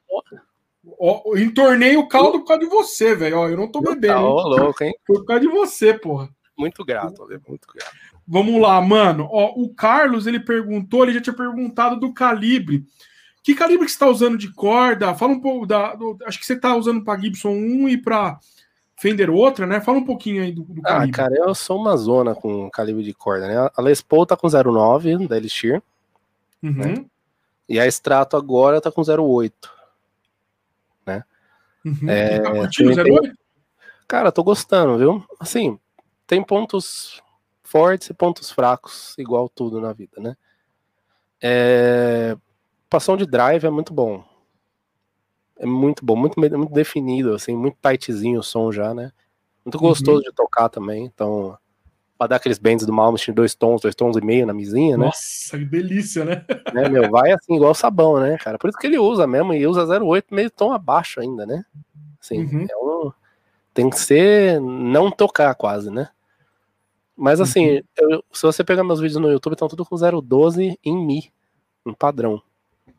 [0.99, 3.47] Ó, entornei o caldo por causa de você, velho.
[3.47, 4.15] Eu não tô bebendo.
[4.15, 4.93] Tá, louco, hein?
[5.07, 6.29] Por causa de você, porra.
[6.57, 7.95] Muito grato, muito grato.
[8.27, 9.27] Vamos lá, mano.
[9.31, 12.85] Ó, o Carlos, ele perguntou, ele já tinha perguntado do calibre.
[13.41, 15.15] Que calibre que você está usando de corda?
[15.15, 15.95] Fala um pouco da.
[15.95, 18.37] Do, acho que você está usando para Gibson 1 e para
[18.99, 19.79] Fender outra, né?
[19.79, 21.21] Fala um pouquinho aí do, do ah, calibre.
[21.21, 23.71] Ah, cara, eu sou uma zona com calibre de corda, né?
[23.73, 25.81] A Les Paul tá com 0,9 da Elixir.
[26.61, 26.73] Uhum.
[26.73, 27.05] Né?
[27.69, 29.53] E a Strato agora tá com 0,8.
[31.89, 32.09] Uhum.
[32.09, 33.33] É, tá curtindo 0,8?
[34.07, 35.23] Cara, tô gostando, viu?
[35.39, 35.79] Assim,
[36.25, 37.21] tem pontos
[37.63, 40.35] fortes e pontos fracos, igual tudo na vida, né?
[41.41, 42.35] É...
[42.89, 44.23] Passão de drive é muito bom.
[45.57, 49.11] É muito bom, muito, muito definido, assim, muito tightzinho o som já, né?
[49.63, 49.89] Muito uhum.
[49.89, 50.23] gostoso uhum.
[50.23, 51.57] de tocar também, então
[52.19, 55.05] pra dar aqueles bends do Malmsteen, dois tons, dois tons e meio na misinha, né?
[55.05, 56.45] Nossa, que delícia, né?
[56.75, 58.57] É, meu, vai assim, igual sabão, né, cara?
[58.57, 61.63] Por isso que ele usa mesmo, e usa 0,8 meio tom abaixo ainda, né?
[62.21, 62.67] Assim, uhum.
[62.69, 63.11] é um...
[63.73, 66.09] tem que ser não tocar quase, né?
[67.15, 67.81] Mas assim, uhum.
[67.97, 71.31] eu, se você pegar meus vídeos no YouTube, estão tudo com 0,12 em Mi,
[71.85, 72.41] um padrão.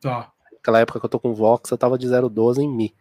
[0.01, 0.33] Tá.
[0.51, 2.95] Naquela época que eu tô com Vox, eu tava de 0,12 em Mi.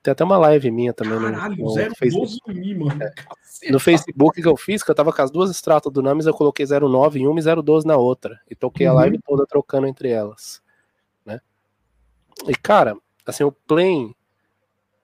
[0.00, 2.38] Tem até uma live minha também Caralho, no, no Facebook.
[2.48, 3.02] Em Mi, mano.
[3.02, 3.12] É.
[3.70, 6.34] No Facebook que eu fiz, que eu tava com as duas extratas do Names, eu
[6.34, 8.40] coloquei 0,9 em uma e 0,12 na outra.
[8.50, 8.92] E toquei uhum.
[8.92, 10.62] a live toda trocando entre elas.
[11.24, 11.40] Né?
[12.46, 12.96] E, cara,
[13.26, 14.16] assim, o plane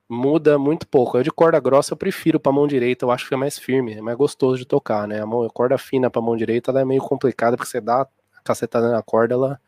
[0.08, 1.18] muda muito pouco.
[1.18, 3.94] Eu de corda grossa eu prefiro pra mão direita, eu acho que é mais firme,
[3.94, 5.20] é mais gostoso de tocar, né?
[5.20, 8.02] A, mão, a corda fina pra mão direita ela é meio complicada, porque você dá
[8.02, 9.60] a cacetada na corda, ela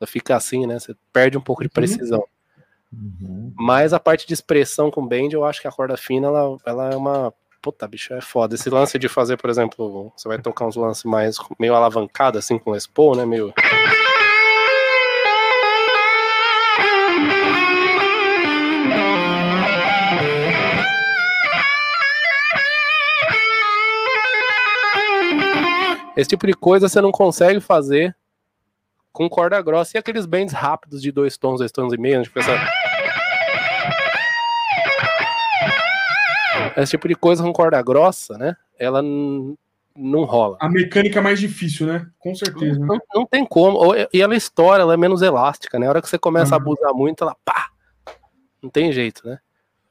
[0.00, 0.78] ela fica assim, né?
[0.78, 1.74] Você perde um pouco de uhum.
[1.74, 2.24] precisão.
[2.92, 3.52] Uhum.
[3.54, 6.90] Mas a parte de expressão com bend, eu acho que a corda fina, ela, ela
[6.90, 7.32] é uma.
[7.62, 8.54] Puta, bicho, é foda.
[8.54, 12.58] Esse lance de fazer, por exemplo, você vai tocar uns lances mais meio alavancado, assim,
[12.58, 13.26] com o Expo, né?
[13.26, 13.52] Meio.
[26.16, 28.16] Esse tipo de coisa você não consegue fazer
[29.12, 32.38] com corda grossa e aqueles bends rápidos de dois tons, dois tons e meio, tipo
[32.38, 32.52] essa...
[36.82, 38.56] Esse tipo de coisa com corda grossa, né?
[38.78, 40.56] Ela não rola.
[40.60, 42.06] A mecânica é mais difícil, né?
[42.18, 42.78] Com certeza.
[42.78, 43.80] Não, não, não tem como.
[44.12, 45.86] E ela estoura, ela é menos elástica, né?
[45.86, 46.60] A hora que você começa uhum.
[46.60, 47.70] a abusar muito, ela pá!
[48.62, 49.38] Não tem jeito, né?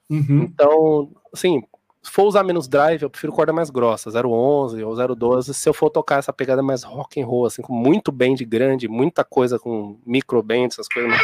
[0.09, 0.43] Uhum.
[0.43, 1.63] Então, assim,
[2.01, 5.53] se for usar menos drive, eu prefiro corda mais grossa, 011 ou 012.
[5.53, 8.87] Se eu for tocar essa pegada mais rock and roll, assim, com muito bend grande,
[8.87, 11.19] muita coisa com micro bend, essas coisas.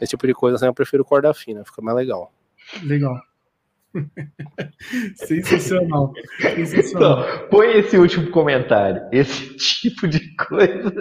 [0.00, 2.32] Esse tipo de coisa, assim, eu prefiro corda fina, fica mais legal.
[2.82, 3.20] Legal.
[5.16, 6.12] Sensacional.
[6.40, 7.20] Sensacional.
[7.20, 9.02] Então, põe esse último comentário.
[9.12, 10.92] Esse tipo de coisa.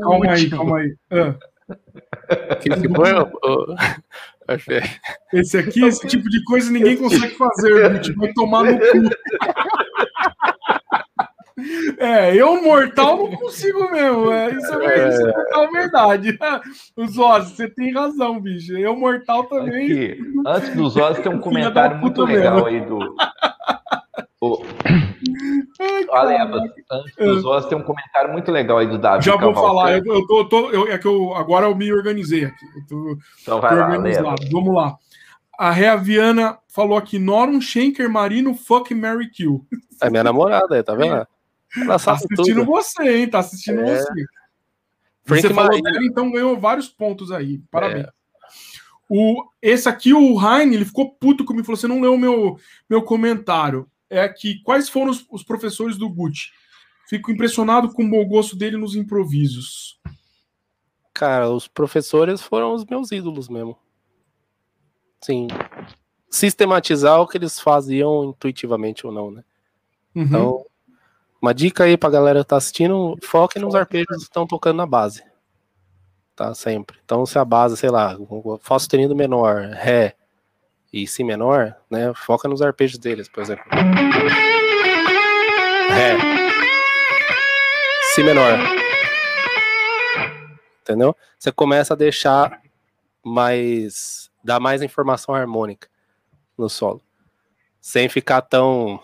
[0.00, 0.96] Calma aí, calma aí.
[1.10, 1.34] Ah.
[2.60, 3.10] Que que foi,
[5.32, 8.86] Esse aqui, esse tipo de coisa ninguém consegue fazer, gente vai tomar no cu.
[11.98, 14.30] É, eu mortal não consigo mesmo.
[14.30, 16.38] É, isso, é, isso é verdade.
[16.96, 18.76] Os ossos, você tem razão, bicho.
[18.76, 19.84] Eu mortal também.
[19.86, 22.66] Aqui, antes dos ossos, tem um comentário muito legal mesmo.
[22.66, 22.98] aí do.
[24.40, 24.62] O...
[26.10, 26.44] Olha,
[26.92, 29.24] antes dos ossos, tem um comentário muito legal aí do Davi.
[29.24, 32.44] Já vou falar, eu, eu tô, tô eu, é que eu agora eu me organizei
[32.44, 32.64] aqui.
[32.76, 34.46] Eu tô, então vai lá, organizado.
[34.52, 34.96] Vamos lá.
[35.58, 39.66] A Rea Viana falou aqui: Norum Schenker Marino Fuck Mary Kill.
[40.00, 41.26] É minha namorada, tá vendo?
[41.76, 42.64] Ela tá assistindo tudo.
[42.64, 43.28] você, hein?
[43.28, 43.98] Tá assistindo é.
[43.98, 44.24] você.
[45.24, 47.58] Frank você falou dele, então ganhou vários pontos aí.
[47.70, 48.06] Parabéns.
[48.06, 48.12] É.
[49.10, 52.58] O, esse aqui, o Heine, ele ficou puto comigo, falou: você não leu o meu,
[52.88, 56.50] meu comentário é que quais foram os, os professores do Gucci?
[57.08, 59.98] Fico impressionado com o bom gosto dele nos improvisos.
[61.14, 63.78] Cara, os professores foram os meus ídolos mesmo.
[65.22, 65.48] Sim.
[66.30, 69.44] Sistematizar o que eles faziam intuitivamente ou não, né?
[70.14, 70.22] Uhum.
[70.22, 70.66] Então,
[71.40, 74.86] uma dica aí pra galera que tá assistindo, foque nos arpejos que estão tocando na
[74.86, 75.22] base.
[76.34, 76.54] Tá?
[76.54, 76.98] Sempre.
[77.04, 78.16] Então, se a base, sei lá,
[78.60, 80.14] Fá sustenido menor, Ré,
[80.92, 82.12] e Si menor, né?
[82.14, 83.64] Foca nos arpejos deles, por exemplo.
[85.90, 86.16] Ré.
[88.14, 88.58] Si menor.
[90.80, 91.14] entendeu?
[91.38, 92.60] Você começa a deixar
[93.22, 94.30] mais.
[94.42, 95.88] dar mais informação harmônica
[96.56, 97.02] no solo.
[97.80, 99.00] Sem ficar tão.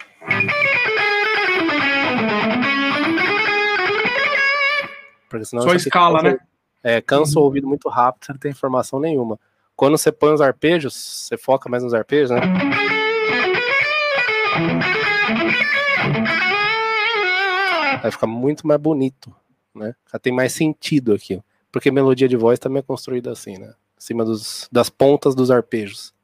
[5.34, 6.38] Porque senão Só escala, fica, né?
[6.80, 9.36] É, cansa o ouvido muito rápido, você não tem informação nenhuma.
[9.74, 12.40] Quando você põe os arpejos, você foca mais nos arpejos, né?
[18.00, 19.34] Vai ficar muito mais bonito,
[19.74, 19.96] né?
[20.12, 21.42] Já tem mais sentido aqui.
[21.72, 23.74] Porque melodia de voz também é construída assim, né?
[23.98, 26.14] Em cima dos, das pontas dos arpejos.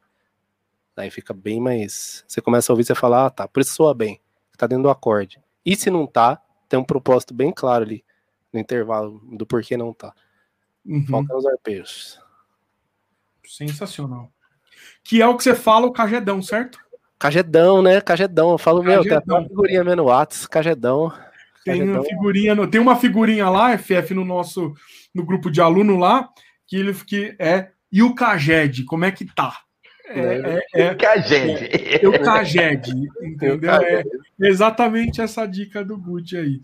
[0.96, 2.24] Aí fica bem mais.
[2.28, 4.20] Você começa a ouvir, você fala, ah, tá, por isso soa bem.
[4.56, 5.40] Tá dentro do acorde.
[5.66, 8.04] E se não tá, tem um propósito bem claro ali
[8.52, 10.14] no intervalo do porquê não tá.
[10.84, 11.06] Uhum.
[11.06, 12.18] Foca nos arpejos.
[13.46, 14.30] Sensacional.
[15.04, 16.78] Que é o que você fala, o cagedão, certo?
[17.18, 18.00] Cagedão, né?
[18.00, 18.50] Cagedão.
[18.50, 19.02] Eu falo, cagedão.
[19.02, 21.12] meu, tem até uma figurinha meu no Whats, cagedão.
[21.64, 24.72] Tem uma figurinha, tem uma figurinha lá, FF, no nosso
[25.14, 26.28] no grupo de aluno lá,
[26.66, 29.58] que ele que é e o Caged, como é que tá?
[30.06, 31.68] É, é, é, Caged.
[32.02, 33.72] É, o Caged, entendeu?
[33.72, 34.02] É
[34.40, 36.60] exatamente essa dica do Gucci aí.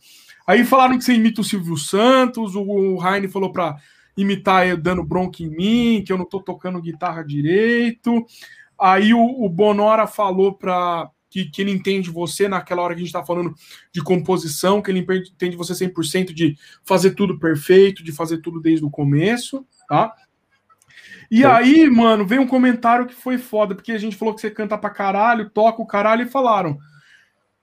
[0.46, 3.76] Aí falaram que você imita o Silvio Santos, o Heine falou para
[4.16, 8.24] imitar dando bronca em mim, que eu não tô tocando guitarra direito.
[8.78, 13.04] Aí o, o Bonora falou para que, que ele entende você naquela hora que a
[13.04, 13.54] gente está falando
[13.92, 18.84] de composição, que ele entende você 100% de fazer tudo perfeito, de fazer tudo desde
[18.84, 20.14] o começo, tá?
[21.30, 21.44] E Sim.
[21.44, 24.78] aí, mano, veio um comentário que foi foda, porque a gente falou que você canta
[24.78, 26.78] pra caralho, toca o caralho e falaram.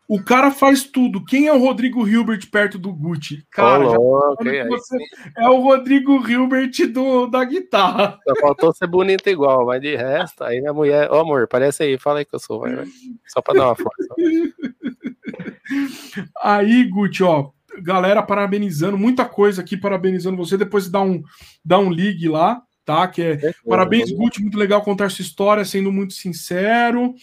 [0.07, 1.23] O cara faz tudo.
[1.23, 3.45] Quem é o Rodrigo Hilbert perto do Gucci?
[3.49, 4.98] Cara, oh, okay, você
[5.38, 8.19] é o Rodrigo Hilbert do, da guitarra.
[8.27, 11.83] Só faltou ser bonito igual, mas de resto, aí minha mulher, ô oh, amor, parece
[11.83, 12.85] aí, fala aí que eu sou, vai, vai.
[13.27, 14.14] só pra dar uma força.
[16.43, 17.51] aí, Gucci, ó,
[17.82, 20.57] galera parabenizando, muita coisa aqui parabenizando você.
[20.57, 21.23] Depois dá um,
[21.64, 23.07] dá um ligue lá, tá?
[23.07, 27.14] Que é, é parabéns, Gucci, muito legal contar sua história, sendo muito sincero.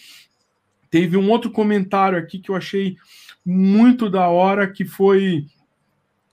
[0.91, 2.97] Teve um outro comentário aqui que eu achei
[3.45, 5.45] muito da hora, que foi.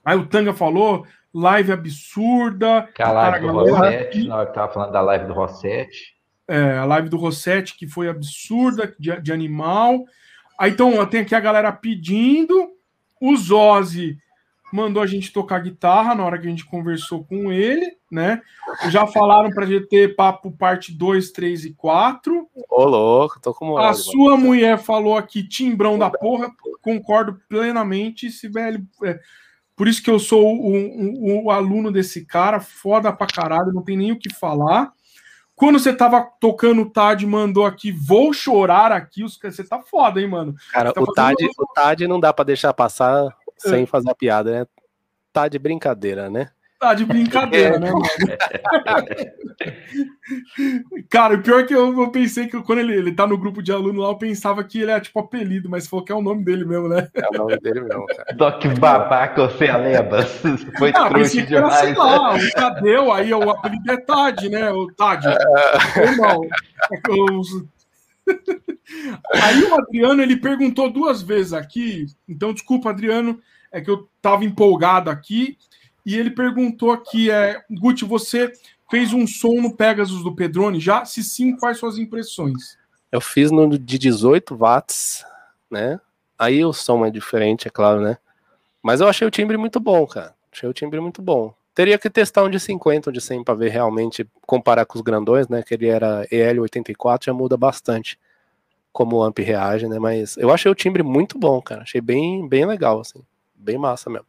[0.03, 2.87] Aí o Tanga falou, live absurda.
[2.93, 6.15] Que é a live do Rossetti, nós estava falando da live do Rossetti.
[6.47, 10.03] É, a live do Rossetti, que foi absurda, de, de animal.
[10.57, 12.71] Aí então tem aqui a galera pedindo.
[13.21, 14.17] O Zozzi
[14.71, 18.41] mandou a gente tocar guitarra na hora que a gente conversou com ele, né?
[18.89, 22.47] Já falaram pra gente ter papo parte 2, 3 e 4.
[22.69, 23.89] Ô, louco, tô com moral.
[23.89, 24.45] A sua mano.
[24.45, 28.27] mulher falou aqui, timbrão da porra, concordo plenamente.
[28.27, 28.85] Esse velho.
[29.03, 29.19] É,
[29.75, 33.83] por isso que eu sou o, o, o, aluno desse cara, foda pra caralho, não
[33.83, 34.91] tem nem o que falar.
[35.59, 39.23] Quando você tava tocando o Tad, mandou aqui, vou chorar aqui.
[39.23, 40.55] Você tá foda, hein, mano?
[40.71, 43.27] Cara, tá o, Tad, o Tad não dá pra deixar passar
[43.59, 44.65] sem fazer a piada, né?
[45.31, 46.49] Tá de brincadeira, né?
[46.79, 48.05] Tá de brincadeira, né, mano?
[51.09, 53.61] Cara, o pior é que eu, eu pensei que quando ele, ele tá no grupo
[53.61, 56.21] de aluno lá, eu pensava que ele é tipo apelido, mas falou que é o
[56.21, 57.09] nome dele mesmo, né?
[57.13, 58.23] É o nome dele mesmo, cara.
[58.33, 60.25] Doc Babaca, você lembra?
[60.79, 61.73] Foi ah, trouxa demais.
[61.73, 64.71] Era, sei lá, o Tadeu, aí o apelido é Tad, né?
[64.71, 65.27] O Tad.
[65.27, 65.35] É...
[66.15, 66.39] Não,
[69.33, 73.39] Aí o Adriano, ele perguntou duas vezes aqui, então desculpa, Adriano,
[73.71, 75.57] é que eu tava empolgado aqui,
[76.05, 78.51] e ele perguntou aqui, é, Guti, você
[78.89, 81.05] fez um som no Pegasus do Pedrone já?
[81.05, 82.77] Se sim, quais suas impressões?
[83.11, 85.23] Eu fiz no de 18 watts,
[85.69, 85.99] né?
[86.37, 88.17] Aí o som é diferente, é claro, né?
[88.81, 90.33] Mas eu achei o timbre muito bom, cara.
[90.51, 91.53] Achei o timbre muito bom.
[91.79, 95.01] Teria que testar um de 50, um de 100 para ver realmente, comparar com os
[95.01, 95.63] grandões, né?
[95.63, 98.19] Que ele era EL84, já muda bastante
[98.91, 99.97] como o amp reage, né?
[99.97, 101.83] Mas eu achei o timbre muito bom, cara.
[101.83, 103.23] Achei bem, bem legal, assim.
[103.55, 104.27] Bem massa mesmo.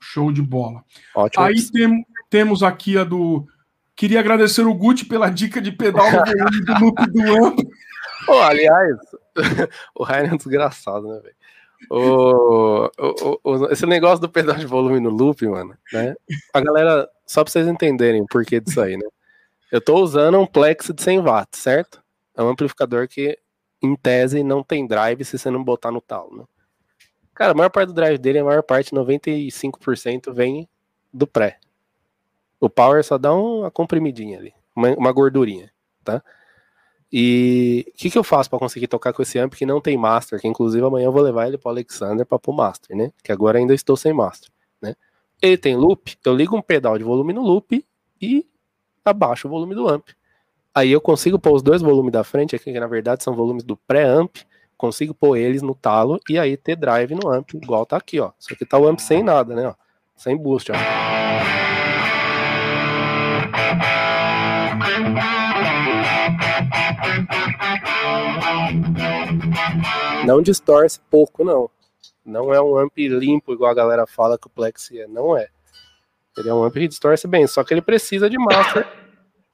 [0.00, 0.82] Show de bola.
[1.14, 1.44] Ótimo.
[1.44, 3.46] Aí tem, temos aqui a do.
[3.94, 7.60] Queria agradecer o Gucci pela dica de pedal do loop do amp.
[8.26, 8.98] Oh, aliás,
[9.94, 11.34] o Ryan é desgraçado, né, velho?
[11.90, 16.14] O, o, o, esse negócio do pedal de volume no loop, mano, né?
[16.52, 19.06] A galera, só pra vocês entenderem o porquê disso aí, né?
[19.70, 22.02] Eu tô usando um Plex de 100 watts, certo?
[22.36, 23.38] É um amplificador que,
[23.82, 26.44] em tese, não tem drive se você não botar no talo, né?
[27.34, 30.68] Cara, a maior parte do drive dele, a maior parte, 95%, vem
[31.12, 31.60] do pré.
[32.60, 35.70] O power só dá uma comprimidinha ali, uma, uma gordurinha,
[36.02, 36.22] tá?
[37.10, 39.96] E o que, que eu faço para conseguir tocar com esse amp que não tem
[39.96, 40.40] master?
[40.40, 43.10] Que inclusive amanhã eu vou levar ele para Alexander para pôr master, né?
[43.22, 44.94] Que agora ainda estou sem master, né?
[45.40, 47.84] Ele tem loop, eu ligo um pedal de volume no loop
[48.20, 48.46] e
[49.04, 50.08] abaixo o volume do amp.
[50.74, 53.64] Aí eu consigo pôr os dois volumes da frente aqui, que na verdade são volumes
[53.64, 54.36] do pré-amp,
[54.76, 58.32] consigo pôr eles no talo e aí ter drive no amp, igual tá aqui, ó.
[58.38, 59.74] Só que tá o amp sem nada, né, ó.
[60.14, 61.07] Sem boost, ó.
[70.26, 71.70] Não distorce pouco, não.
[72.24, 75.06] Não é um amp limpo, igual a galera fala que o Plex é.
[75.06, 75.48] Não é.
[76.36, 78.86] Ele é um amp que distorce bem, só que ele precisa de master,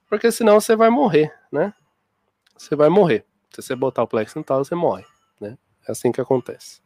[0.09, 1.73] porque senão você vai morrer, né?
[2.57, 3.25] Você vai morrer.
[3.51, 5.05] Se você botar o Plex no talo, você morre,
[5.39, 5.57] né?
[5.87, 6.81] É assim que acontece.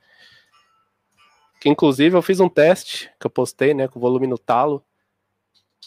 [1.59, 4.83] Que inclusive eu fiz um teste que eu postei, né, com o volume no talo.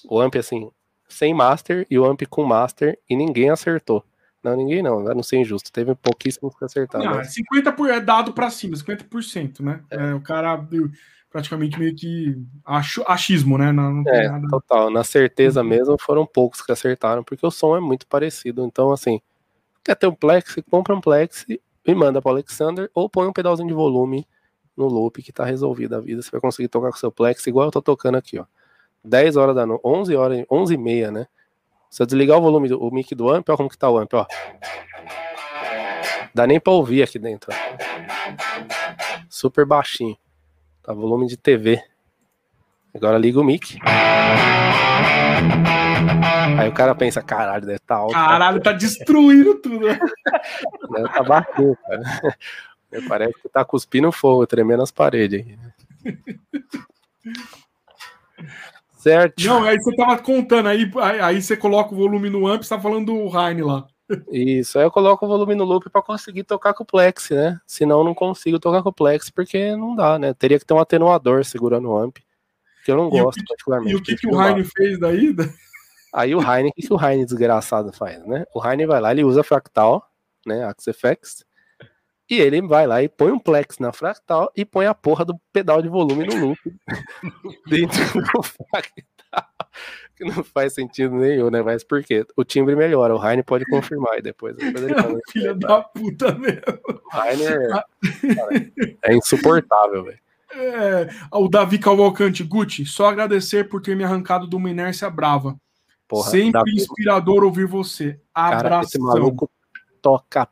[0.09, 0.71] O amp assim,
[1.09, 4.05] sem master e o amp com master e ninguém acertou.
[4.43, 5.71] Não, ninguém não, não ser injusto.
[5.71, 7.05] Teve pouquíssimos que acertaram.
[7.05, 7.35] Não, mas...
[7.35, 9.81] 50% por, é dado para cima, 50%, né?
[9.91, 10.11] É.
[10.11, 10.67] É, o cara
[11.31, 12.37] praticamente meio que
[13.07, 13.73] achismo, né?
[13.73, 14.47] Não, não é, nada...
[14.49, 14.91] total.
[14.91, 15.69] Na certeza uhum.
[15.69, 18.65] mesmo, foram poucos que acertaram, porque o som é muito parecido.
[18.65, 19.21] Então, assim,
[19.83, 23.69] quer ter um Plex, compra um Plex e manda para Alexander, ou põe um pedalzinho
[23.69, 24.27] de volume
[24.77, 26.21] no loop que tá resolvida a vida.
[26.21, 28.45] Você vai conseguir tocar com seu Plex, igual eu tô tocando aqui, ó.
[29.05, 31.27] 10 horas da noite, 11 horas, 11 e meia, né?
[31.93, 34.15] Se eu desligar o volume, o mic do amp, olha como que tá o amp,
[34.15, 34.27] ó.
[36.35, 37.55] Dá nem pra ouvir aqui dentro, ó.
[39.29, 40.17] Super baixinho.
[40.83, 41.85] Tá volume de TV.
[42.95, 43.79] Agora liga o mic.
[46.59, 48.15] Aí o cara pensa, caralho, deve estar tá alto.
[48.15, 49.87] Caralho, tá destruindo tudo.
[49.87, 52.03] Deve tá batendo, cara.
[53.07, 55.45] Parece que tá cuspindo fogo, tremendo as paredes.
[59.03, 59.45] Certo.
[59.45, 60.89] Não, aí você tava contando, aí,
[61.21, 63.85] aí você coloca o volume no amp, você tá falando do Heine lá.
[64.31, 67.59] Isso, aí eu coloco o volume no loop para conseguir tocar com o Plex, né?
[67.67, 70.33] Senão não consigo tocar com o Plex porque não dá, né?
[70.35, 72.19] Teria que ter um atenuador segurando o amp,
[72.85, 73.93] que eu não gosto e particularmente.
[73.93, 75.35] E o que, que o Heine fez daí?
[76.15, 78.45] Aí o Heine, o que, que o Heine desgraçado faz, né?
[78.55, 80.09] O Heine vai lá, ele usa fractal,
[80.47, 80.65] né?
[80.65, 81.45] Axe FX,
[82.29, 85.39] e ele vai lá e põe um plex na fractal e põe a porra do
[85.53, 86.59] pedal de volume no loop
[87.69, 89.03] dentro do fractal.
[90.17, 91.63] Que não faz sentido nenhum, né?
[91.63, 92.25] Mas por quê?
[92.37, 93.17] O timbre melhora.
[93.17, 94.55] O Heine pode confirmar e depois.
[94.57, 96.63] depois ele fala, Filha da puta mesmo.
[96.87, 97.45] O Heine
[99.03, 100.19] é, é insuportável, velho.
[100.55, 105.57] É, o Davi Cavalcante, Gucci, só agradecer por ter me arrancado de uma inércia brava.
[106.07, 106.75] Porra, Sempre Davi...
[106.75, 108.21] inspirador ouvir você.
[108.35, 108.69] Abração.
[108.69, 109.51] Cara, esse maluco
[110.03, 110.47] toca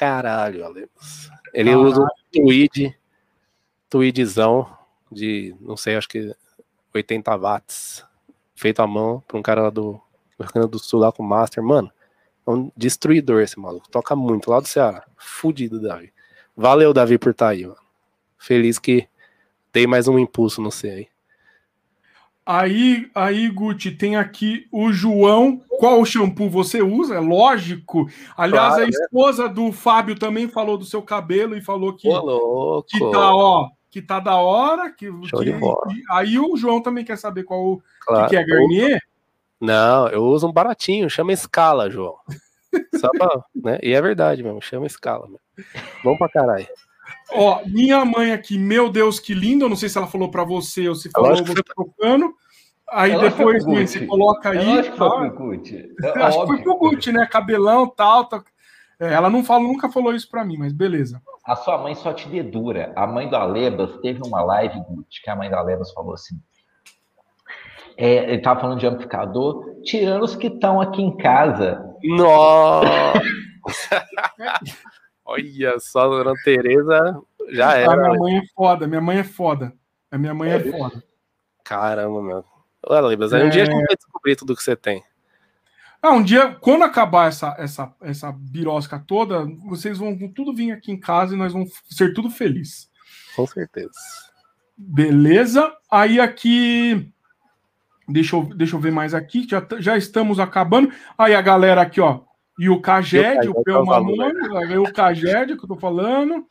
[0.00, 1.30] caralho, Alemos.
[1.52, 1.88] Ele caralho.
[1.88, 2.98] usa um tweed,
[3.90, 4.78] tweedzão
[5.12, 6.34] de, não sei, acho que
[6.94, 8.04] 80 watts,
[8.54, 10.00] feito à mão por um cara lá do
[10.40, 11.62] Rio Grande do Sul, lá com o Master.
[11.62, 11.92] Mano,
[12.46, 13.90] é um destruidor esse maluco.
[13.90, 15.04] Toca muito, lá do Ceará.
[15.18, 16.12] Fudido, Davi.
[16.56, 17.76] Valeu, Davi, por estar tá aí, mano.
[18.38, 19.06] Feliz que
[19.70, 21.08] dei mais um impulso no C aí.
[22.44, 25.60] Aí, aí, Guti, tem aqui o João.
[25.78, 27.14] Qual shampoo você usa?
[27.14, 28.08] É lógico.
[28.36, 28.90] Aliás, claro, a né?
[28.90, 29.54] esposa né?
[29.54, 34.02] do Fábio também falou do seu cabelo e falou que, Ô, que tá, ó, que
[34.02, 34.90] tá da hora.
[34.90, 38.24] Que, que aí o João também quer saber qual claro.
[38.24, 39.00] que, que é Garnier.
[39.60, 42.16] Não, eu uso um baratinho, chama escala, João.
[42.96, 43.78] Só pra, né?
[43.82, 45.26] E é verdade mesmo, chama escala.
[45.26, 45.40] Mesmo.
[46.02, 46.66] Bom pra caralho.
[47.32, 49.64] Ó, minha mãe aqui, meu Deus, que lindo.
[49.64, 52.34] Eu não sei se ela falou para você ou se falou você tocando.
[52.88, 54.66] Aí ela depois mãe, você coloca aí.
[54.66, 55.88] Eu acho que foi pro Gucci.
[56.02, 57.26] É acho que foi pro Gucci, né?
[57.26, 58.24] Cabelão tal.
[58.24, 58.42] tal.
[58.98, 61.22] É, ela não fala, nunca falou isso para mim, mas beleza.
[61.44, 62.92] A sua mãe só te dedura.
[62.96, 66.36] A mãe do Alebas teve uma live, Gucci, que a mãe do Alebas falou assim.
[67.96, 71.82] É, ele tava falando de amplificador, tirando os que estão aqui em casa.
[72.02, 72.88] Nossa!
[75.30, 77.92] Olha só, dona Tereza já era.
[77.92, 79.72] A minha mãe é foda, minha mãe é foda.
[80.10, 81.04] A minha mãe é, é foda.
[81.62, 82.44] Caramba, meu.
[82.84, 83.44] Olha, Libas, é...
[83.44, 85.04] um dia a gente vai descobrir tudo que você tem.
[86.02, 90.90] Ah, um dia, quando acabar essa, essa, essa birosca toda, vocês vão tudo vir aqui
[90.90, 92.90] em casa e nós vamos ser tudo feliz.
[93.36, 93.92] Com certeza.
[94.76, 95.72] Beleza?
[95.88, 97.12] Aí aqui.
[98.08, 99.46] Deixa eu, deixa eu ver mais aqui.
[99.48, 100.92] Já, já estamos acabando.
[101.16, 102.22] Aí a galera aqui, ó.
[102.60, 106.46] E o Caged, o Peu Mamone, o Caged que eu tô falando.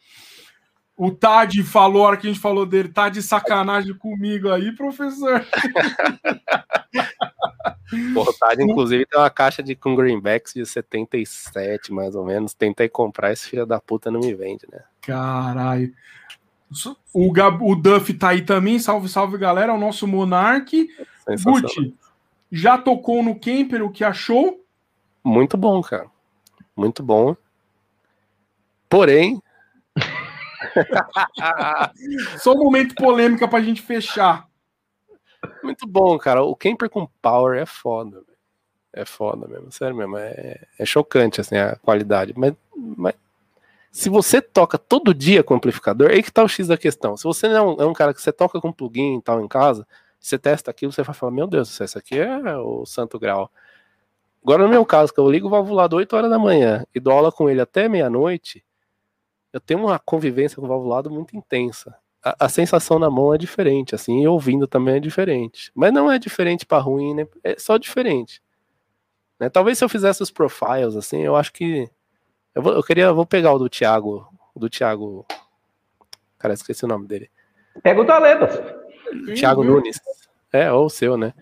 [0.98, 4.76] O Tad falou, a hora que a gente falou dele, tá de sacanagem comigo aí,
[4.76, 5.46] professor.
[8.16, 12.56] Porra, o Tad, inclusive, tem uma caixa de com greenbacks de 77, mais ou menos.
[12.56, 14.80] Tentei comprar, esse filho da puta não me vende, né?
[15.02, 15.94] Caralho.
[17.14, 18.80] O, Gab, o Duff tá aí também.
[18.80, 19.72] Salve, salve, galera.
[19.72, 20.90] É o nosso Monark.
[21.44, 21.94] Gucci,
[22.52, 24.60] já tocou no Camper, o que achou?
[25.30, 26.10] Muito bom, cara.
[26.76, 27.36] Muito bom.
[28.90, 29.40] Porém.
[32.40, 34.48] Só um momento polêmica pra gente fechar.
[35.64, 36.42] Muito bom, cara.
[36.42, 38.24] O Camper com Power é foda.
[38.92, 40.18] É foda mesmo, sério mesmo.
[40.18, 42.34] É, é chocante assim, a qualidade.
[42.36, 43.14] Mas, mas
[43.92, 47.16] se você toca todo dia com amplificador, aí que tá o X da questão.
[47.16, 49.86] Se você não é um cara que você toca com plugin e tal em casa,
[50.20, 53.52] você testa aquilo, você vai falar: Meu Deus, isso aqui é o santo grau.
[54.44, 57.14] Agora, no meu caso, que eu ligo o valvulado 8 horas da manhã e dou
[57.14, 58.64] aula com ele até meia-noite,
[59.52, 61.96] eu tenho uma convivência com o valvulado muito intensa.
[62.24, 65.72] A, a, sensação na mão é diferente, assim, e ouvindo também é diferente.
[65.74, 67.28] Mas não é diferente para ruim, né?
[67.44, 68.42] É só diferente.
[69.40, 69.50] Né?
[69.50, 71.90] Talvez se eu fizesse os profiles, assim, eu acho que.
[72.54, 73.14] Eu, vou, eu queria.
[73.14, 74.28] Vou pegar o do Thiago.
[74.56, 75.26] Do Thiago.
[76.38, 77.30] Cara, esqueci o nome dele.
[77.82, 78.60] Pega o da Lebas.
[79.36, 80.00] Thiago Nunes.
[80.52, 81.34] É, ou o seu, né?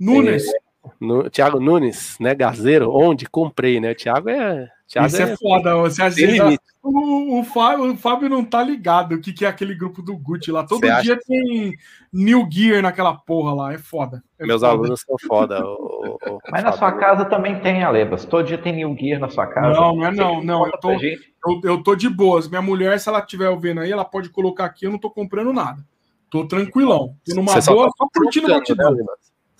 [0.00, 0.48] Nunes.
[0.48, 0.61] É,
[1.00, 2.34] no, Thiago Nunes, né?
[2.34, 3.92] Gazeiro, onde comprei, né?
[3.92, 4.68] O Thiago é.
[4.88, 5.76] Thiago Isso é, é foda.
[5.76, 9.48] Você às vezes, o, o, Fábio, o Fábio não tá ligado o que, que é
[9.48, 10.64] aquele grupo do Gucci lá.
[10.64, 11.20] Todo Você dia acha?
[11.26, 11.72] tem
[12.12, 13.72] New Gear naquela porra lá.
[13.72, 14.22] É foda.
[14.38, 14.72] É Meus foda.
[14.72, 15.64] alunos são foda.
[15.64, 18.24] o, o, Mas na sua casa também tem, Alebas.
[18.24, 19.72] Todo dia tem New Gear na sua casa.
[19.72, 20.42] Não, não é não.
[20.42, 20.66] não.
[20.66, 22.48] Eu, tô, eu, eu tô de boas.
[22.48, 24.86] Minha mulher, se ela estiver ouvindo aí, ela pode colocar aqui.
[24.86, 25.82] Eu não tô comprando nada.
[26.28, 27.14] Tô tranquilão.
[27.24, 28.94] Tô numa Você boa, só, tá só curtindo o batidão.
[28.94, 29.04] Né,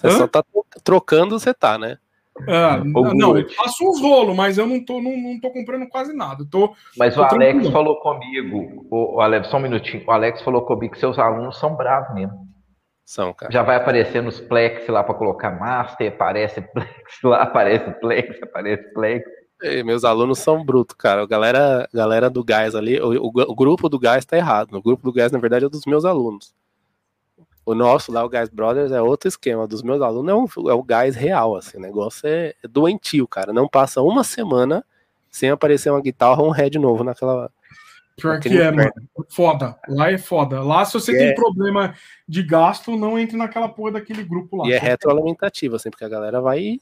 [0.02, 0.18] você Hã?
[0.18, 0.44] só tá
[0.82, 1.98] trocando, você tá, né?
[2.46, 2.82] É,
[3.14, 6.44] não, eu faço uns rolos, mas eu não tô, não, não tô comprando quase nada.
[6.50, 7.72] Tô, mas tô o Alex tranquilo.
[7.72, 10.02] falou comigo, o, o Alex, só um minutinho.
[10.06, 12.48] O Alex falou comigo que seus alunos são bravos mesmo.
[13.04, 13.52] São, cara.
[13.52, 16.90] Já vai aparecer nos Plex lá para colocar Master, aparece Plex
[17.22, 19.24] lá, aparece Plex, aparece Plex.
[19.62, 21.22] Ei, meus alunos são brutos, cara.
[21.22, 24.74] A galera, galera do Gás ali, o, o, o, grupo do Gás tá errado.
[24.74, 26.52] O grupo do Gás, na verdade, é dos meus alunos.
[27.64, 29.68] O nosso lá, o Guys Brothers, é outro esquema.
[29.68, 31.78] Dos meus alunos é, um, é o gás real, assim.
[31.78, 33.52] O negócio é, é doentio, cara.
[33.52, 34.84] Não passa uma semana
[35.30, 37.50] sem aparecer uma guitarra ou um head novo naquela.
[38.16, 38.92] Pior que é, mano.
[39.30, 39.78] Foda.
[39.88, 40.60] Lá é foda.
[40.60, 41.18] Lá, se você é.
[41.18, 41.94] tem problema
[42.28, 44.68] de gasto, não entre naquela porra daquele grupo lá.
[44.68, 46.78] E é retroalimentativa, assim, porque a galera vai.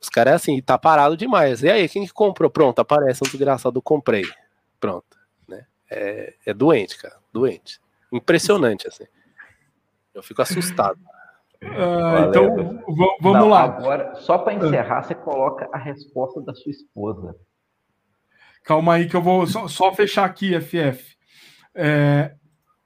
[0.00, 1.62] Os caras é assim, tá parado demais.
[1.62, 2.48] E aí, quem que comprou?
[2.48, 4.24] Pronto, aparece um desgraçado, comprei.
[4.78, 5.16] Pronto.
[5.48, 5.66] Né?
[5.90, 7.16] É, é doente, cara.
[7.32, 7.80] Doente.
[8.12, 9.04] Impressionante, assim.
[10.14, 10.98] Eu fico assustado.
[11.62, 12.84] Uh, então,
[13.20, 13.62] vamos Não, lá.
[13.62, 17.34] Agora, só para encerrar, você coloca a resposta da sua esposa.
[18.62, 21.16] Calma aí, que eu vou só, só fechar aqui, FF.
[21.74, 22.34] É,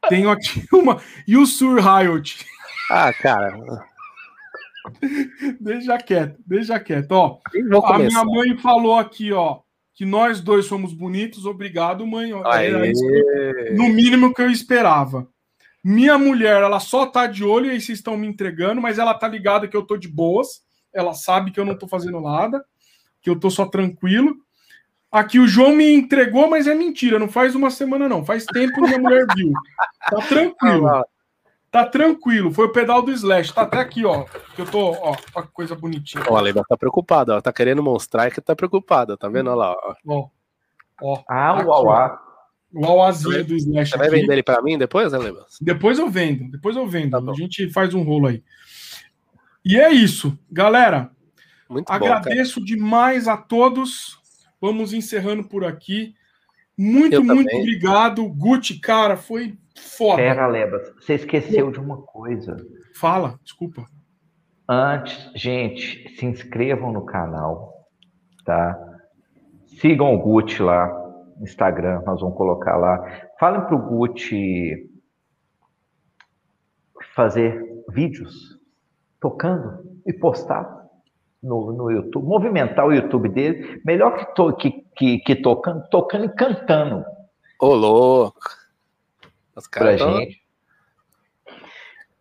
[0.08, 1.00] tenho aqui uma.
[1.26, 2.46] E o Sur Riot?
[2.90, 3.58] Ah, cara.
[5.60, 7.12] deixa quieto, deixa quieto.
[7.12, 7.40] Ó,
[7.84, 9.60] a minha mãe falou aqui, ó,
[9.94, 11.44] que nós dois somos bonitos.
[11.44, 12.32] Obrigado, mãe.
[12.54, 15.28] É, no mínimo que eu esperava.
[15.84, 19.28] Minha mulher, ela só tá de olho e vocês estão me entregando, mas ela tá
[19.28, 20.62] ligada que eu tô de boas.
[20.92, 22.64] Ela sabe que eu não tô fazendo nada,
[23.20, 24.36] que eu tô só tranquilo.
[25.10, 28.74] Aqui o João me entregou, mas é mentira, não faz uma semana não, faz tempo
[28.74, 29.52] que minha mulher viu.
[30.10, 31.04] Tá tranquilo.
[31.70, 34.24] Tá tranquilo, foi o pedal do Slash, tá até aqui, ó.
[34.56, 36.24] Que eu tô, ó, ó que coisa bonitinha.
[36.28, 39.50] Ó, a Leba tá preocupada, ó, tá querendo mostrar que tá preocupada, tá vendo?
[39.50, 39.94] Olha lá, ó.
[40.06, 40.28] ó,
[41.02, 42.27] ó ah, tá o Uauá.
[42.72, 43.92] O Auazinho do Slash.
[43.92, 45.56] Você vai vender ele para mim depois, né, Lebas?
[45.60, 47.10] Depois eu vendo, depois eu vendo.
[47.10, 48.42] Tá a gente faz um rolo aí.
[49.64, 51.10] E é isso, galera.
[51.68, 54.18] Muito agradeço bom, demais a todos.
[54.60, 56.14] Vamos encerrando por aqui.
[56.76, 57.60] Muito, eu muito também.
[57.60, 58.28] obrigado.
[58.28, 60.22] Gucci, cara, foi foda.
[60.22, 62.56] Pera, Lebas, você esqueceu de uma coisa.
[62.94, 63.86] Fala, desculpa.
[64.68, 67.88] Antes, gente, se inscrevam no canal,
[68.44, 68.78] tá?
[69.80, 70.88] Sigam o Gucci lá,
[71.40, 73.28] Instagram, nós vamos colocar lá.
[73.38, 74.90] Falem para o Gucci
[77.14, 78.58] fazer vídeos
[79.20, 80.78] tocando e postar
[81.42, 86.24] no, no YouTube, movimentar o YouTube dele, melhor que, to, que, que, que tocando, tocando
[86.24, 87.04] e cantando.
[87.60, 88.38] Ô, louco!
[89.56, 90.16] Os caras tão...
[90.16, 90.48] gente.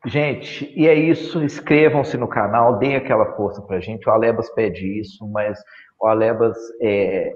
[0.06, 1.44] Gente, e é isso.
[1.44, 4.08] Inscrevam-se no canal, deem aquela força pra gente.
[4.08, 5.60] O Alebas pede isso, mas
[6.00, 7.34] o Alebas é,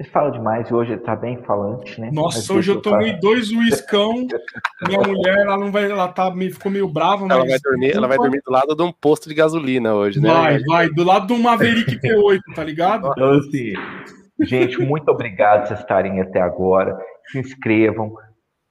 [0.00, 2.10] ele fala demais e hoje ele tá bem falante, né?
[2.10, 3.20] Nossa, mas hoje eu tomei falar.
[3.20, 4.26] dois uiscão.
[4.88, 8.08] Minha mulher, ela não vai, ela tá meio, ficou meio brava, ela vai dormir, ela
[8.08, 10.32] vai dormir do lado de um posto de gasolina hoje, né?
[10.32, 13.10] Vai, vai, do lado de um Maverick P8, tá ligado?
[13.12, 13.74] Então, assim,
[14.40, 16.98] gente, muito obrigado por vocês estarem até agora.
[17.30, 18.14] Se inscrevam,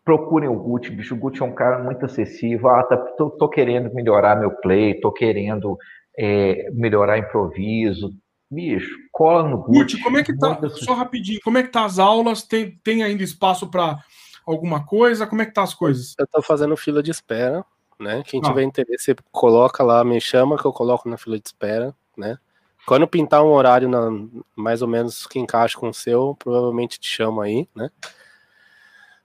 [0.04, 1.14] procurem o Gucci, bicho.
[1.14, 2.70] O Gucci é um cara muito acessível.
[2.70, 5.78] Ah, tá, tô, tô querendo melhorar meu play, tô querendo
[6.18, 8.10] é, melhorar improviso,
[8.52, 10.02] Bicho, cola no Gucci.
[10.02, 10.60] como é que tá?
[10.70, 12.42] Só rapidinho, como é que tá as aulas?
[12.42, 14.00] Tem, tem ainda espaço para
[14.46, 15.28] alguma coisa?
[15.28, 16.16] Como é que tá as coisas?
[16.18, 17.64] Eu tô fazendo fila de espera,
[18.00, 18.24] né?
[18.26, 18.48] Quem ah.
[18.48, 22.40] tiver interesse, coloca lá, me chama que eu coloco na fila de espera, né?
[22.88, 24.10] Quando pintar um horário na,
[24.56, 27.92] mais ou menos que encaixe com o seu, provavelmente te chamo aí, né?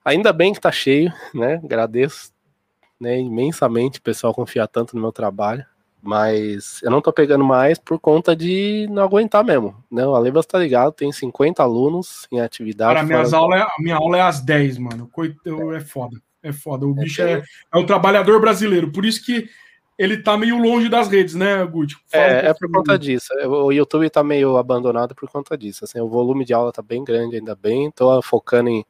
[0.04, 1.54] Ainda bem que tá cheio, né?
[1.64, 2.30] Agradeço
[3.00, 5.64] né, imensamente o pessoal confiar tanto no meu trabalho.
[6.04, 9.74] Mas eu não tô pegando mais por conta de não aguentar mesmo.
[9.90, 10.06] Né?
[10.06, 12.94] O Alebas tá ligado, tem 50 alunos em atividade.
[12.94, 15.08] Cara, minhas aula é, minha aula é às 10, mano.
[15.10, 16.20] Coito, é foda.
[16.42, 16.86] É foda.
[16.86, 17.42] O bicho é, é,
[17.72, 18.92] é o trabalhador brasileiro.
[18.92, 19.48] Por isso que
[19.96, 21.96] ele tá meio longe das redes, né, Guti?
[22.12, 23.32] É, é por conta disso.
[23.46, 25.84] O YouTube tá meio abandonado por conta disso.
[25.84, 27.90] Assim, o volume de aula tá bem grande, ainda bem.
[27.90, 28.84] Tô focando em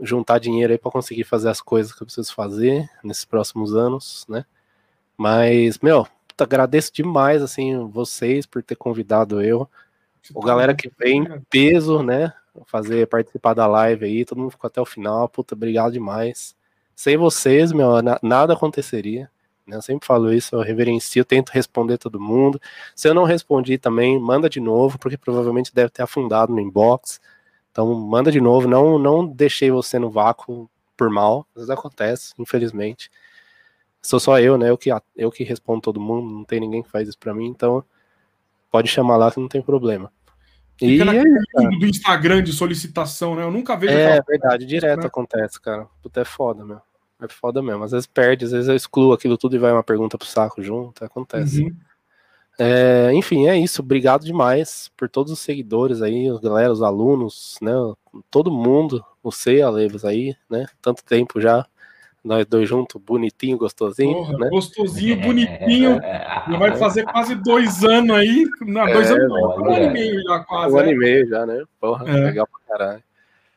[0.00, 4.26] juntar dinheiro aí para conseguir fazer as coisas que eu preciso fazer nesses próximos anos,
[4.28, 4.44] né?
[5.20, 6.06] Mas, meu,
[6.38, 9.68] agradeço demais, assim, vocês por ter convidado eu.
[10.34, 12.32] O galera que vem em peso, né?
[12.64, 15.28] Fazer participar da live aí, todo mundo ficou até o final.
[15.28, 16.56] Puta, obrigado demais.
[16.96, 17.90] Sem vocês, meu,
[18.22, 19.30] nada aconteceria.
[19.66, 19.76] Né?
[19.76, 22.58] Eu sempre falo isso, eu reverencio, tento responder todo mundo.
[22.96, 27.20] Se eu não respondi também, manda de novo, porque provavelmente deve ter afundado no inbox.
[27.70, 30.66] Então, manda de novo, não, não deixei você no vácuo
[30.96, 33.10] por mal, vezes acontece, infelizmente.
[34.02, 34.70] Sou só eu, né?
[34.70, 37.46] Eu que, eu que respondo todo mundo, não tem ninguém que faz isso pra mim,
[37.46, 37.84] então
[38.70, 40.10] pode chamar lá que não tem problema.
[40.78, 43.42] Fica e é, do Instagram de solicitação, né?
[43.42, 43.92] Eu nunca vejo.
[43.92, 44.24] É aquela...
[44.26, 45.06] verdade, direto né?
[45.06, 45.86] acontece, cara.
[46.02, 46.80] Puta, é foda, meu.
[47.20, 47.84] É foda mesmo.
[47.84, 50.62] Às vezes perde, às vezes eu excluo aquilo tudo e vai uma pergunta pro saco
[50.62, 51.04] junto.
[51.04, 51.64] Acontece.
[51.64, 51.76] Uhum.
[52.58, 53.82] É, enfim, é isso.
[53.82, 57.72] Obrigado demais por todos os seguidores aí, os galera, os alunos, né?
[58.30, 60.66] Todo mundo, você, Aleves aí, né?
[60.80, 61.66] Tanto tempo já.
[62.22, 64.12] Nós dois juntos, bonitinho, gostosinho.
[64.12, 64.48] Porra, né?
[64.50, 66.00] Gostosinho, bonitinho.
[66.02, 68.44] Já vai fazer quase dois anos aí.
[68.60, 70.74] Não, dois é, anos, não, um ano e meio já quase.
[70.74, 70.82] Um é.
[70.82, 71.62] ano e meio já, né?
[71.80, 72.12] Porra, é.
[72.12, 73.02] legal pra caralho.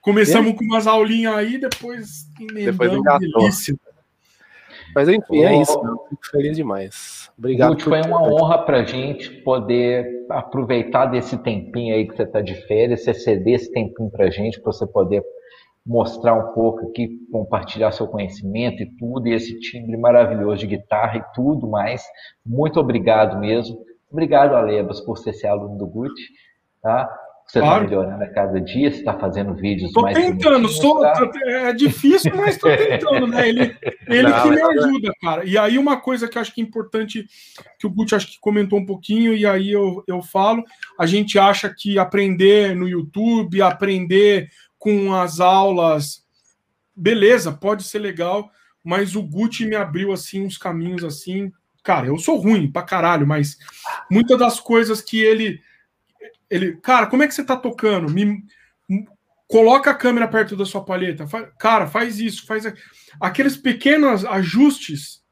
[0.01, 3.75] Começamos com umas aulinhas aí, depois depois delícia.
[4.95, 5.79] Mas enfim, é isso.
[6.09, 7.31] Fico feliz demais.
[7.37, 7.71] Obrigado.
[7.71, 12.53] Lute, foi uma honra para gente poder aproveitar desse tempinho aí que você está de
[12.67, 15.23] férias, você ceder esse tempinho para gente, para você poder
[15.85, 21.17] mostrar um pouco aqui, compartilhar seu conhecimento e tudo, e esse timbre maravilhoso de guitarra
[21.17, 22.03] e tudo mais.
[22.45, 23.77] Muito obrigado mesmo.
[24.09, 26.23] Obrigado, Alebas, por ser esse aluno do Gucci.
[26.81, 27.09] Tá?
[27.45, 27.83] Você está claro.
[27.83, 30.17] melhorando a cada dia, você está fazendo vídeos tô mais.
[30.17, 31.29] tentando, sou, tá?
[31.45, 33.49] é difícil, mas estou tentando, né?
[33.49, 33.75] Ele,
[34.07, 35.43] ele Não, que me ajuda, cara.
[35.43, 37.25] E aí, uma coisa que acho que é importante,
[37.77, 40.63] que o Gucci acho que comentou um pouquinho, e aí eu, eu falo:
[40.97, 44.47] a gente acha que aprender no YouTube, aprender
[44.83, 46.25] com as aulas,
[46.93, 48.51] beleza, pode ser legal,
[48.83, 51.53] mas o Gucci me abriu assim uns caminhos assim.
[51.81, 53.57] Cara, eu sou ruim pra caralho, mas
[54.11, 55.61] muitas das coisas que ele
[56.49, 58.11] ele, cara, como é que você tá tocando?
[58.11, 58.43] Me
[59.47, 61.25] coloca a câmera perto da sua palheta.
[61.57, 62.65] cara, faz isso, faz
[63.21, 65.23] aqueles pequenos ajustes.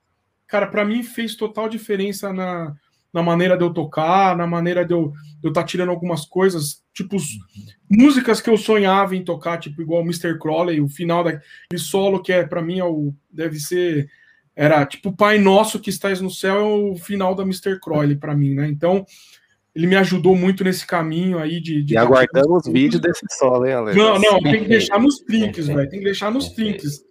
[0.47, 2.73] Cara, para mim fez total diferença na,
[3.13, 7.17] na maneira de eu tocar, na maneira de eu estar tá tirando algumas coisas, tipo
[7.89, 10.39] músicas que eu sonhava em tocar, tipo igual Mr.
[10.39, 11.43] Crowley, o final daquele
[11.77, 14.09] solo que é para mim é o deve ser
[14.55, 17.79] era tipo Pai Nosso que estás no céu é o final da Mr.
[17.79, 18.67] Crowley para mim, né?
[18.67, 19.05] Então,
[19.73, 21.83] ele me ajudou muito nesse caminho aí de.
[21.83, 23.95] de e aguardamos vídeo desse solo, hein, Ale?
[23.95, 25.89] Não, não, tem que deixar nos trinques, velho.
[25.89, 27.01] Tem que deixar nos trinques.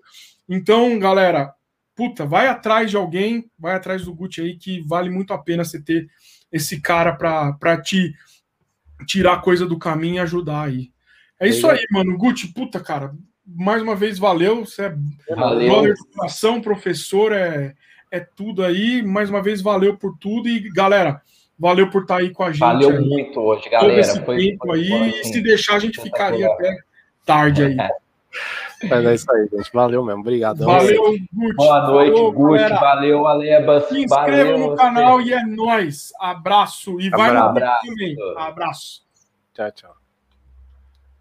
[0.48, 1.54] Então, galera,
[2.00, 5.62] puta, vai atrás de alguém, vai atrás do Gucci aí, que vale muito a pena
[5.62, 6.08] você ter
[6.50, 8.14] esse cara pra, te
[9.06, 10.90] tirar coisa do caminho e ajudar aí.
[11.38, 12.16] É isso aí, mano.
[12.16, 13.12] Gucci, puta, cara,
[13.46, 14.64] mais uma vez valeu.
[14.64, 14.84] Você
[15.28, 15.94] é valeu.
[15.94, 17.74] de professor, é,
[18.10, 19.02] é tudo aí.
[19.02, 20.48] Mais uma vez valeu por tudo.
[20.48, 21.20] E, galera,
[21.58, 22.60] Valeu por estar aí com a gente.
[22.60, 23.04] Valeu aí.
[23.04, 23.90] muito hoje, galera.
[23.90, 24.88] Todo esse foi, tempo foi, aí.
[24.88, 26.74] Foi, assim, e se deixar, a gente ficaria até
[27.26, 27.76] tarde aí.
[28.88, 29.70] Mas é isso aí, gente.
[29.72, 30.20] Valeu mesmo.
[30.20, 30.64] Obrigado.
[30.64, 31.54] Valeu, Gucci.
[31.54, 32.68] Boa noite, Falou, Gucci.
[32.68, 33.88] Valeu, Alebas.
[33.88, 36.12] Se inscreva no canal e é nóis.
[36.18, 37.00] Abraço.
[37.00, 37.86] E vai abraço.
[37.86, 38.16] no também.
[38.36, 39.02] Abraço.
[39.54, 39.99] Tchau, tchau.